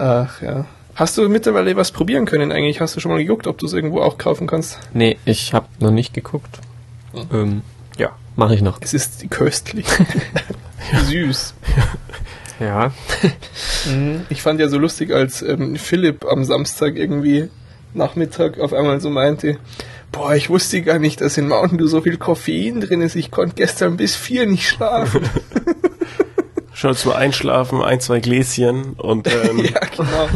Ach 0.00 0.40
ja. 0.40 0.64
Hast 0.94 1.18
du 1.18 1.28
mittlerweile 1.28 1.76
was 1.76 1.92
probieren 1.92 2.24
können 2.24 2.52
eigentlich? 2.52 2.80
Hast 2.80 2.96
du 2.96 3.00
schon 3.00 3.10
mal 3.10 3.18
geguckt, 3.18 3.46
ob 3.46 3.58
du 3.58 3.66
es 3.66 3.74
irgendwo 3.74 4.00
auch 4.00 4.16
kaufen 4.16 4.46
kannst? 4.46 4.78
Nee, 4.94 5.18
ich 5.26 5.52
habe 5.52 5.66
noch 5.78 5.90
nicht 5.90 6.14
geguckt. 6.14 6.58
Ähm, 7.30 7.60
ja, 7.98 8.10
mache 8.34 8.54
ich 8.54 8.62
noch. 8.62 8.78
Es 8.80 8.94
ist 8.94 9.30
köstlich. 9.30 9.86
Süß. 11.04 11.54
Ja. 12.60 12.92
Mhm. 13.90 14.22
Ich 14.30 14.40
fand 14.40 14.58
ja 14.58 14.68
so 14.68 14.78
lustig, 14.78 15.12
als 15.12 15.42
ähm, 15.42 15.76
Philipp 15.76 16.24
am 16.24 16.44
Samstag 16.44 16.96
irgendwie 16.96 17.50
Nachmittag 17.92 18.58
auf 18.58 18.72
einmal 18.72 19.02
so 19.02 19.10
meinte, 19.10 19.58
boah, 20.12 20.34
ich 20.34 20.48
wusste 20.48 20.80
gar 20.80 20.98
nicht, 20.98 21.20
dass 21.20 21.36
in 21.36 21.46
Mountain 21.46 21.76
Dew 21.76 21.88
so 21.88 22.00
viel 22.00 22.16
Koffein 22.16 22.80
drin 22.80 23.02
ist. 23.02 23.16
Ich 23.16 23.30
konnte 23.30 23.56
gestern 23.56 23.98
bis 23.98 24.16
vier 24.16 24.46
nicht 24.46 24.66
schlafen. 24.66 25.28
Schon 26.72 26.94
zum 26.94 27.12
Einschlafen, 27.12 27.82
ein, 27.82 28.00
zwei 28.00 28.20
Gläschen 28.20 28.92
und 28.94 29.26
ähm, 29.48 29.64
ja, 29.64 29.80
genau. 29.80 30.28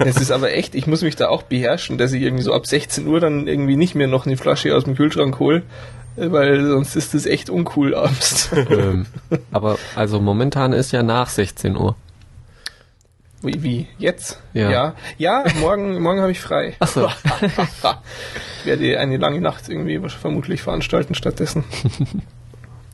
Es 0.00 0.16
ist 0.16 0.30
aber 0.30 0.52
echt, 0.52 0.74
ich 0.74 0.86
muss 0.86 1.02
mich 1.02 1.16
da 1.16 1.28
auch 1.28 1.42
beherrschen, 1.42 1.98
dass 1.98 2.12
ich 2.12 2.22
irgendwie 2.22 2.42
so 2.42 2.52
ab 2.52 2.66
16 2.66 3.06
Uhr 3.06 3.20
dann 3.20 3.48
irgendwie 3.48 3.76
nicht 3.76 3.94
mehr 3.94 4.06
noch 4.06 4.26
eine 4.26 4.36
Flasche 4.36 4.76
aus 4.76 4.84
dem 4.84 4.96
Kühlschrank 4.96 5.38
hole, 5.38 5.62
weil 6.16 6.66
sonst 6.66 6.94
ist 6.94 7.14
das 7.14 7.26
echt 7.26 7.48
uncool 7.48 7.94
abends. 7.94 8.50
ähm, 8.70 9.06
aber 9.50 9.78
also 9.96 10.20
momentan 10.20 10.72
ist 10.72 10.92
ja 10.92 11.02
nach 11.02 11.28
16 11.28 11.76
Uhr. 11.76 11.96
Wie, 13.40 13.62
wie? 13.62 13.86
Jetzt? 13.98 14.40
Ja. 14.52 14.70
Ja, 14.70 14.94
ja 15.16 15.44
morgen, 15.60 16.00
morgen 16.02 16.20
habe 16.20 16.32
ich 16.32 16.40
frei. 16.40 16.74
Ach 16.80 16.88
so. 16.88 17.08
Ich 17.40 17.56
werde 18.64 18.98
eine 18.98 19.16
lange 19.16 19.40
Nacht 19.40 19.68
irgendwie 19.68 20.00
vermutlich 20.08 20.60
veranstalten 20.60 21.14
stattdessen. 21.14 21.64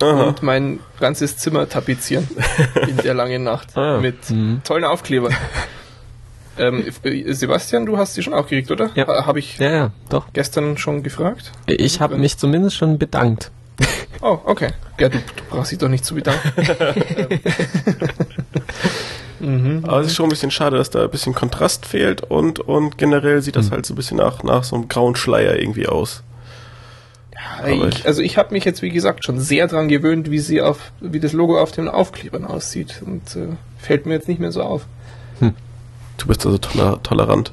Aha. 0.05 0.23
Und 0.25 0.43
mein 0.43 0.81
ganzes 1.01 1.37
Zimmer 1.37 1.69
tapezieren 1.69 2.29
in 2.89 2.97
der 2.99 3.15
langen 3.15 3.45
Nacht 3.45 3.77
Ah, 3.77 3.95
ja. 3.95 4.01
mit 4.01 4.31
Mhm. 4.31 4.61
tollen 4.65 4.85
Aufklebern. 4.85 5.35
ähm, 6.59 6.85
äh, 7.05 7.33
Sebastian, 7.33 7.87
du 7.87 7.97
hast 7.99 8.17
die 8.17 8.23
schon 8.23 8.35
aufgeregt, 8.35 8.71
oder? 8.71 8.91
Ja. 8.95 9.07
Ha- 9.07 9.27
Habe 9.27 9.39
ich 9.41 9.59
Ja, 9.59 9.71
ja, 9.73 9.91
doch. 10.09 10.27
gestern 10.33 10.77
schon 10.79 11.03
gefragt. 11.03 11.53
Ich 11.67 12.01
habe 12.01 12.17
mich 12.17 12.39
zumindest 12.39 12.77
schon 12.77 12.99
bedankt. 12.99 13.51
Oh, 14.21 14.39
okay. 14.45 14.69
Ja, 14.99 15.09
du, 15.11 15.19
du 15.19 15.25
brauchst 15.51 15.73
dich 15.73 15.79
doch 15.79 15.89
nicht 15.89 16.05
zu 16.05 16.15
bedanken. 16.15 16.51
mhm. 19.41 19.81
Aber 19.85 20.01
es 20.01 20.07
ist 20.07 20.15
schon 20.15 20.27
ein 20.27 20.31
bisschen 20.31 20.51
schade, 20.51 20.79
dass 20.79 20.89
da 20.91 21.03
ein 21.03 21.11
bisschen 21.11 21.35
Kontrast 21.35 21.85
fehlt 21.85 22.23
und, 22.23 22.61
und 22.61 22.97
generell 22.97 23.43
sieht 23.43 23.57
das 23.57 23.71
halt 23.71 23.85
so 23.85 23.93
ein 23.93 23.97
bisschen 23.97 24.17
nach, 24.17 24.43
nach 24.43 24.65
so 24.65 24.77
einem 24.77 24.89
grauen 24.89 25.17
Schleier 25.17 25.59
irgendwie 25.59 25.87
aus. 25.89 26.23
Ich, 27.67 27.83
ich- 28.01 28.07
also 28.07 28.21
ich 28.23 28.37
habe 28.39 28.53
mich 28.53 28.65
jetzt, 28.65 28.83
wie 28.83 28.91
gesagt, 28.91 29.25
schon 29.25 29.41
sehr 29.41 29.67
dran 29.69 29.89
gewöhnt, 29.89 30.31
wie 30.31 30.39
sie 30.39 30.61
auf, 30.61 30.93
wie 31.01 31.21
das 31.21 31.33
Logo 31.33 31.61
auf 31.61 31.73
den 31.73 31.89
Aufklebern 31.89 32.45
aussieht. 32.45 33.03
Und 33.05 33.37
äh, 33.37 33.49
fällt 33.79 34.07
mir 34.07 34.15
jetzt 34.15 34.29
nicht 34.29 34.41
mehr 34.41 34.53
so 34.53 34.63
auf. 34.63 34.87
Du 36.17 36.27
bist 36.29 36.45
also 36.47 36.59
toler, 36.59 37.03
tolerant. 37.03 37.51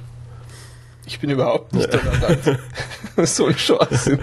Ich 1.08 1.20
bin 1.20 1.30
überhaupt 1.32 1.74
nicht 1.74 1.90
tolerant. 1.92 2.60
so 3.28 3.48
ein 3.48 3.58
Schwachsinn. 3.58 4.20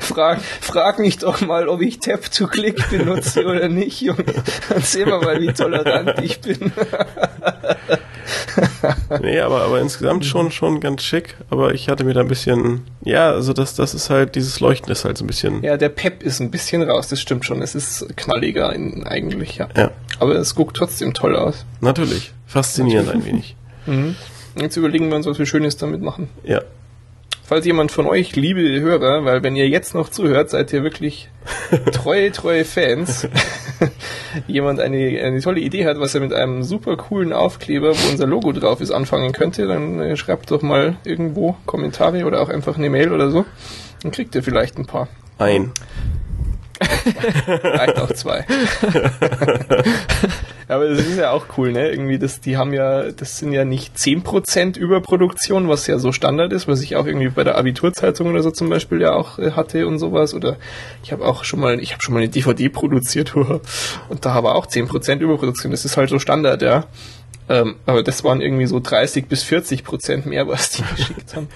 frag, 0.00 0.40
frag 0.42 0.98
mich 0.98 1.18
doch 1.18 1.40
mal, 1.42 1.68
ob 1.68 1.82
ich 1.82 2.00
Tap-to-Click 2.00 2.88
benutze 2.90 3.44
oder 3.44 3.68
nicht, 3.68 4.00
Junge. 4.00 4.24
Dann 4.70 4.82
sehen 4.82 5.06
wir 5.08 5.18
mal, 5.20 5.40
wie 5.40 5.52
tolerant 5.52 6.14
ich 6.22 6.40
bin. 6.40 6.72
Nee, 9.22 9.40
aber, 9.40 9.62
aber 9.62 9.80
insgesamt 9.80 10.24
schon, 10.24 10.50
schon 10.50 10.80
ganz 10.80 11.02
schick. 11.02 11.36
Aber 11.50 11.74
ich 11.74 11.88
hatte 11.88 12.04
mir 12.04 12.14
da 12.14 12.20
ein 12.20 12.28
bisschen, 12.28 12.82
ja, 13.02 13.30
also 13.30 13.52
das, 13.52 13.74
das 13.74 13.94
ist 13.94 14.10
halt, 14.10 14.34
dieses 14.34 14.60
Leuchten 14.60 14.90
ist 14.92 15.04
halt 15.04 15.18
so 15.18 15.24
ein 15.24 15.26
bisschen, 15.26 15.62
Ja, 15.62 15.76
der 15.76 15.88
Pep 15.88 16.22
ist 16.22 16.40
ein 16.40 16.50
bisschen 16.50 16.82
raus, 16.82 17.08
das 17.08 17.20
stimmt 17.20 17.44
schon. 17.44 17.62
Es 17.62 17.74
ist 17.74 18.06
knalliger 18.16 18.72
in, 18.72 19.06
eigentlich, 19.06 19.56
ja. 19.56 19.68
ja, 19.76 19.90
Aber 20.18 20.34
es 20.36 20.54
guckt 20.54 20.76
trotzdem 20.76 21.14
toll 21.14 21.36
aus. 21.36 21.64
natürlich. 21.80 22.32
Faszinierend 22.46 23.10
ein 23.10 23.24
wenig. 23.24 23.54
Mhm. 23.86 24.16
Jetzt 24.60 24.76
überlegen 24.76 25.08
wir 25.08 25.16
uns, 25.16 25.24
was 25.24 25.38
wir 25.38 25.46
Schönes 25.46 25.78
damit 25.78 26.02
machen. 26.02 26.28
Ja. 26.44 26.60
Falls 27.48 27.64
jemand 27.64 27.90
von 27.90 28.04
euch, 28.04 28.36
liebe 28.36 28.60
Hörer, 28.78 29.24
weil 29.24 29.42
wenn 29.42 29.56
ihr 29.56 29.66
jetzt 29.70 29.94
noch 29.94 30.10
zuhört, 30.10 30.50
seid 30.50 30.70
ihr 30.74 30.82
wirklich 30.82 31.30
treue, 31.92 32.30
treue 32.30 32.66
Fans. 32.66 33.26
jemand 34.46 34.80
eine, 34.80 35.18
eine 35.22 35.40
tolle 35.40 35.60
Idee 35.60 35.86
hat, 35.86 35.98
was 35.98 36.14
er 36.14 36.20
mit 36.20 36.34
einem 36.34 36.62
super 36.62 36.98
coolen 36.98 37.32
Aufkleber, 37.32 37.94
wo 37.94 38.10
unser 38.10 38.26
Logo 38.26 38.52
drauf 38.52 38.82
ist, 38.82 38.90
anfangen 38.90 39.32
könnte, 39.32 39.66
dann 39.66 39.98
äh, 39.98 40.16
schreibt 40.18 40.50
doch 40.50 40.60
mal 40.60 40.98
irgendwo 41.04 41.56
Kommentare 41.64 42.26
oder 42.26 42.42
auch 42.42 42.50
einfach 42.50 42.76
eine 42.76 42.90
Mail 42.90 43.12
oder 43.12 43.30
so. 43.30 43.46
Dann 44.02 44.12
kriegt 44.12 44.34
ihr 44.34 44.42
vielleicht 44.42 44.76
ein 44.76 44.84
paar. 44.84 45.08
Ein. 45.38 45.72
Vielleicht 47.44 47.98
auch 47.98 48.12
zwei. 48.12 48.44
Aber 50.68 50.86
das 50.86 50.98
ist 50.98 51.16
ja 51.16 51.30
auch 51.30 51.46
cool, 51.56 51.72
ne? 51.72 51.88
Irgendwie, 51.88 52.18
das, 52.18 52.40
die 52.40 52.58
haben 52.58 52.74
ja, 52.74 53.10
das 53.10 53.38
sind 53.38 53.52
ja 53.52 53.64
nicht 53.64 53.96
10% 53.96 54.78
Überproduktion, 54.78 55.68
was 55.68 55.86
ja 55.86 55.98
so 55.98 56.12
Standard 56.12 56.52
ist, 56.52 56.68
was 56.68 56.82
ich 56.82 56.96
auch 56.96 57.06
irgendwie 57.06 57.30
bei 57.30 57.42
der 57.42 57.56
Abiturzeitung 57.56 58.28
oder 58.28 58.42
so 58.42 58.50
zum 58.50 58.68
Beispiel 58.68 59.00
ja 59.00 59.14
auch 59.14 59.38
äh, 59.38 59.52
hatte 59.52 59.86
und 59.86 59.98
sowas. 59.98 60.34
Oder 60.34 60.56
ich 61.02 61.12
habe 61.12 61.24
auch 61.24 61.44
schon 61.44 61.60
mal, 61.60 61.80
ich 61.80 61.92
habe 61.92 62.02
schon 62.02 62.12
mal 62.12 62.20
eine 62.20 62.28
DVD 62.28 62.68
produziert, 62.68 63.34
und 64.08 64.24
da 64.24 64.42
war 64.42 64.56
auch 64.56 64.66
10% 64.66 65.20
Überproduktion. 65.20 65.70
Das 65.70 65.86
ist 65.86 65.96
halt 65.96 66.10
so 66.10 66.18
Standard, 66.18 66.60
ja. 66.60 66.84
Ähm, 67.48 67.76
aber 67.86 68.02
das 68.02 68.24
waren 68.24 68.42
irgendwie 68.42 68.66
so 68.66 68.78
30 68.78 69.26
bis 69.26 69.42
40 69.42 69.84
Prozent 69.84 70.26
mehr, 70.26 70.48
was 70.48 70.70
die 70.70 70.82
geschickt 70.96 71.34
haben. 71.34 71.48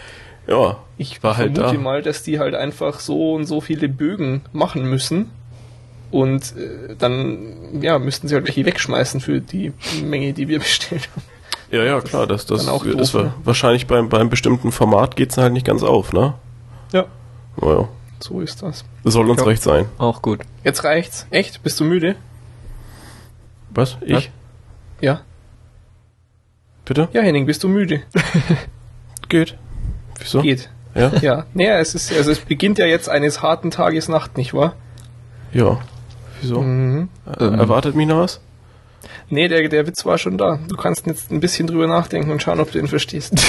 Ja. 0.46 0.78
Ich 0.98 1.22
War 1.22 1.36
halt 1.36 1.54
vermute 1.54 1.76
da. 1.76 1.80
mal, 1.82 2.02
dass 2.02 2.22
die 2.22 2.38
halt 2.38 2.54
einfach 2.54 3.00
so 3.00 3.34
und 3.34 3.46
so 3.46 3.60
viele 3.60 3.88
Bögen 3.88 4.42
machen 4.52 4.88
müssen. 4.88 5.30
Und 6.10 6.54
äh, 6.56 6.94
dann 6.98 7.80
ja, 7.80 7.98
müssten 7.98 8.28
sie 8.28 8.34
halt 8.34 8.46
welche 8.46 8.66
wegschmeißen 8.66 9.20
für 9.20 9.40
die 9.40 9.72
Menge, 10.04 10.32
die 10.32 10.48
wir 10.48 10.58
bestellt 10.60 11.08
haben. 11.12 11.22
Ja, 11.70 11.84
ja, 11.84 12.00
klar, 12.02 12.26
das, 12.26 12.44
das 12.44 12.66
Dann 12.66 12.74
auch 12.74 12.84
ist 12.84 13.14
doof, 13.14 13.14
wa- 13.14 13.22
ne? 13.28 13.34
wahrscheinlich 13.44 13.86
beim, 13.86 14.10
beim 14.10 14.28
bestimmten 14.28 14.72
Format 14.72 15.16
geht's 15.16 15.38
halt 15.38 15.54
nicht 15.54 15.64
ganz 15.64 15.82
auf, 15.82 16.12
ne? 16.12 16.34
Ja, 16.92 17.06
Naja, 17.60 17.88
so 18.20 18.40
ist 18.42 18.62
das. 18.62 18.84
das 19.04 19.12
soll 19.14 19.30
uns 19.30 19.40
Ja. 19.40 19.46
recht 19.46 19.62
sein. 19.62 19.86
Auch 19.96 20.20
gut. 20.20 20.40
Jetzt 20.64 20.84
reicht's. 20.84 21.26
Echt? 21.30 21.62
Bist 21.62 21.80
du 21.80 21.84
müde? 21.84 22.16
Was? 23.70 23.96
Ich? 24.02 24.30
Ja. 25.00 25.22
Bitte? 26.84 27.08
Ja, 27.14 27.22
Henning, 27.22 27.46
bist 27.46 27.64
du 27.64 27.68
müde? 27.68 28.02
Geht. 29.30 29.56
Wieso? 30.22 30.40
Geht. 30.42 30.70
Ja? 30.94 31.12
Ja. 31.22 31.46
Naja, 31.54 31.78
es 31.78 31.94
ist, 31.94 32.12
also 32.12 32.30
es 32.30 32.38
beginnt 32.40 32.78
ja 32.78 32.86
jetzt 32.86 33.08
eines 33.08 33.42
harten 33.42 33.70
Tages 33.70 34.08
Nacht, 34.08 34.36
nicht 34.36 34.54
wahr? 34.54 34.74
Ja. 35.52 35.80
Wieso? 36.40 36.60
Mhm. 36.62 37.08
Äh, 37.38 37.44
Erwartet 37.44 37.94
mich 37.94 38.06
noch 38.06 38.18
was? 38.18 38.40
Nee, 39.28 39.48
der, 39.48 39.68
der 39.68 39.86
Witz 39.86 40.04
war 40.04 40.18
schon 40.18 40.36
da. 40.38 40.58
Du 40.68 40.76
kannst 40.76 41.06
jetzt 41.06 41.30
ein 41.30 41.40
bisschen 41.40 41.66
drüber 41.66 41.86
nachdenken 41.86 42.30
und 42.30 42.42
schauen, 42.42 42.60
ob 42.60 42.70
du 42.70 42.78
ihn 42.78 42.88
verstehst. 42.88 43.32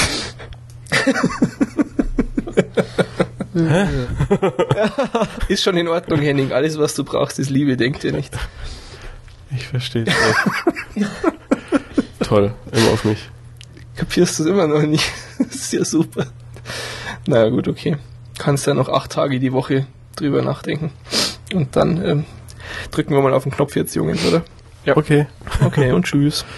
ist 5.48 5.64
schon 5.64 5.78
in 5.78 5.88
Ordnung, 5.88 6.20
Henning. 6.20 6.52
Alles, 6.52 6.78
was 6.80 6.96
du 6.96 7.04
brauchst, 7.04 7.40
ist 7.40 7.50
Liebe, 7.50 7.78
denk 7.78 8.00
dir 8.00 8.12
nicht. 8.12 8.34
Ich 9.56 9.68
verstehe 9.70 10.06
Toll, 12.22 12.54
immer 12.72 12.92
auf 12.92 13.06
mich. 13.06 13.30
Kapierst 13.96 14.40
du 14.40 14.44
es 14.44 14.50
immer 14.50 14.68
noch 14.68 14.82
nicht? 14.82 15.12
Das 15.38 15.56
ist 15.56 15.74
ja 15.74 15.86
super. 15.86 16.26
Naja, 17.28 17.50
gut, 17.50 17.68
okay. 17.68 17.98
Kannst 18.38 18.68
ja 18.68 18.74
noch 18.74 18.90
acht 18.90 19.12
Tage 19.12 19.40
die 19.40 19.54
Woche 19.54 19.86
drüber 20.16 20.42
nachdenken. 20.42 20.92
Und 21.54 21.76
dann 21.76 22.04
ähm, 22.04 22.26
drücken 22.92 23.14
wir 23.14 23.22
mal 23.22 23.34
auf 23.34 23.44
den 23.44 23.52
Knopf 23.52 23.76
jetzt, 23.76 23.96
Jungs, 23.96 24.26
oder? 24.26 24.44
Ja. 24.86 24.98
Okay. 24.98 25.28
Okay, 25.64 25.92
und 25.92 26.06
tschüss. 26.06 26.46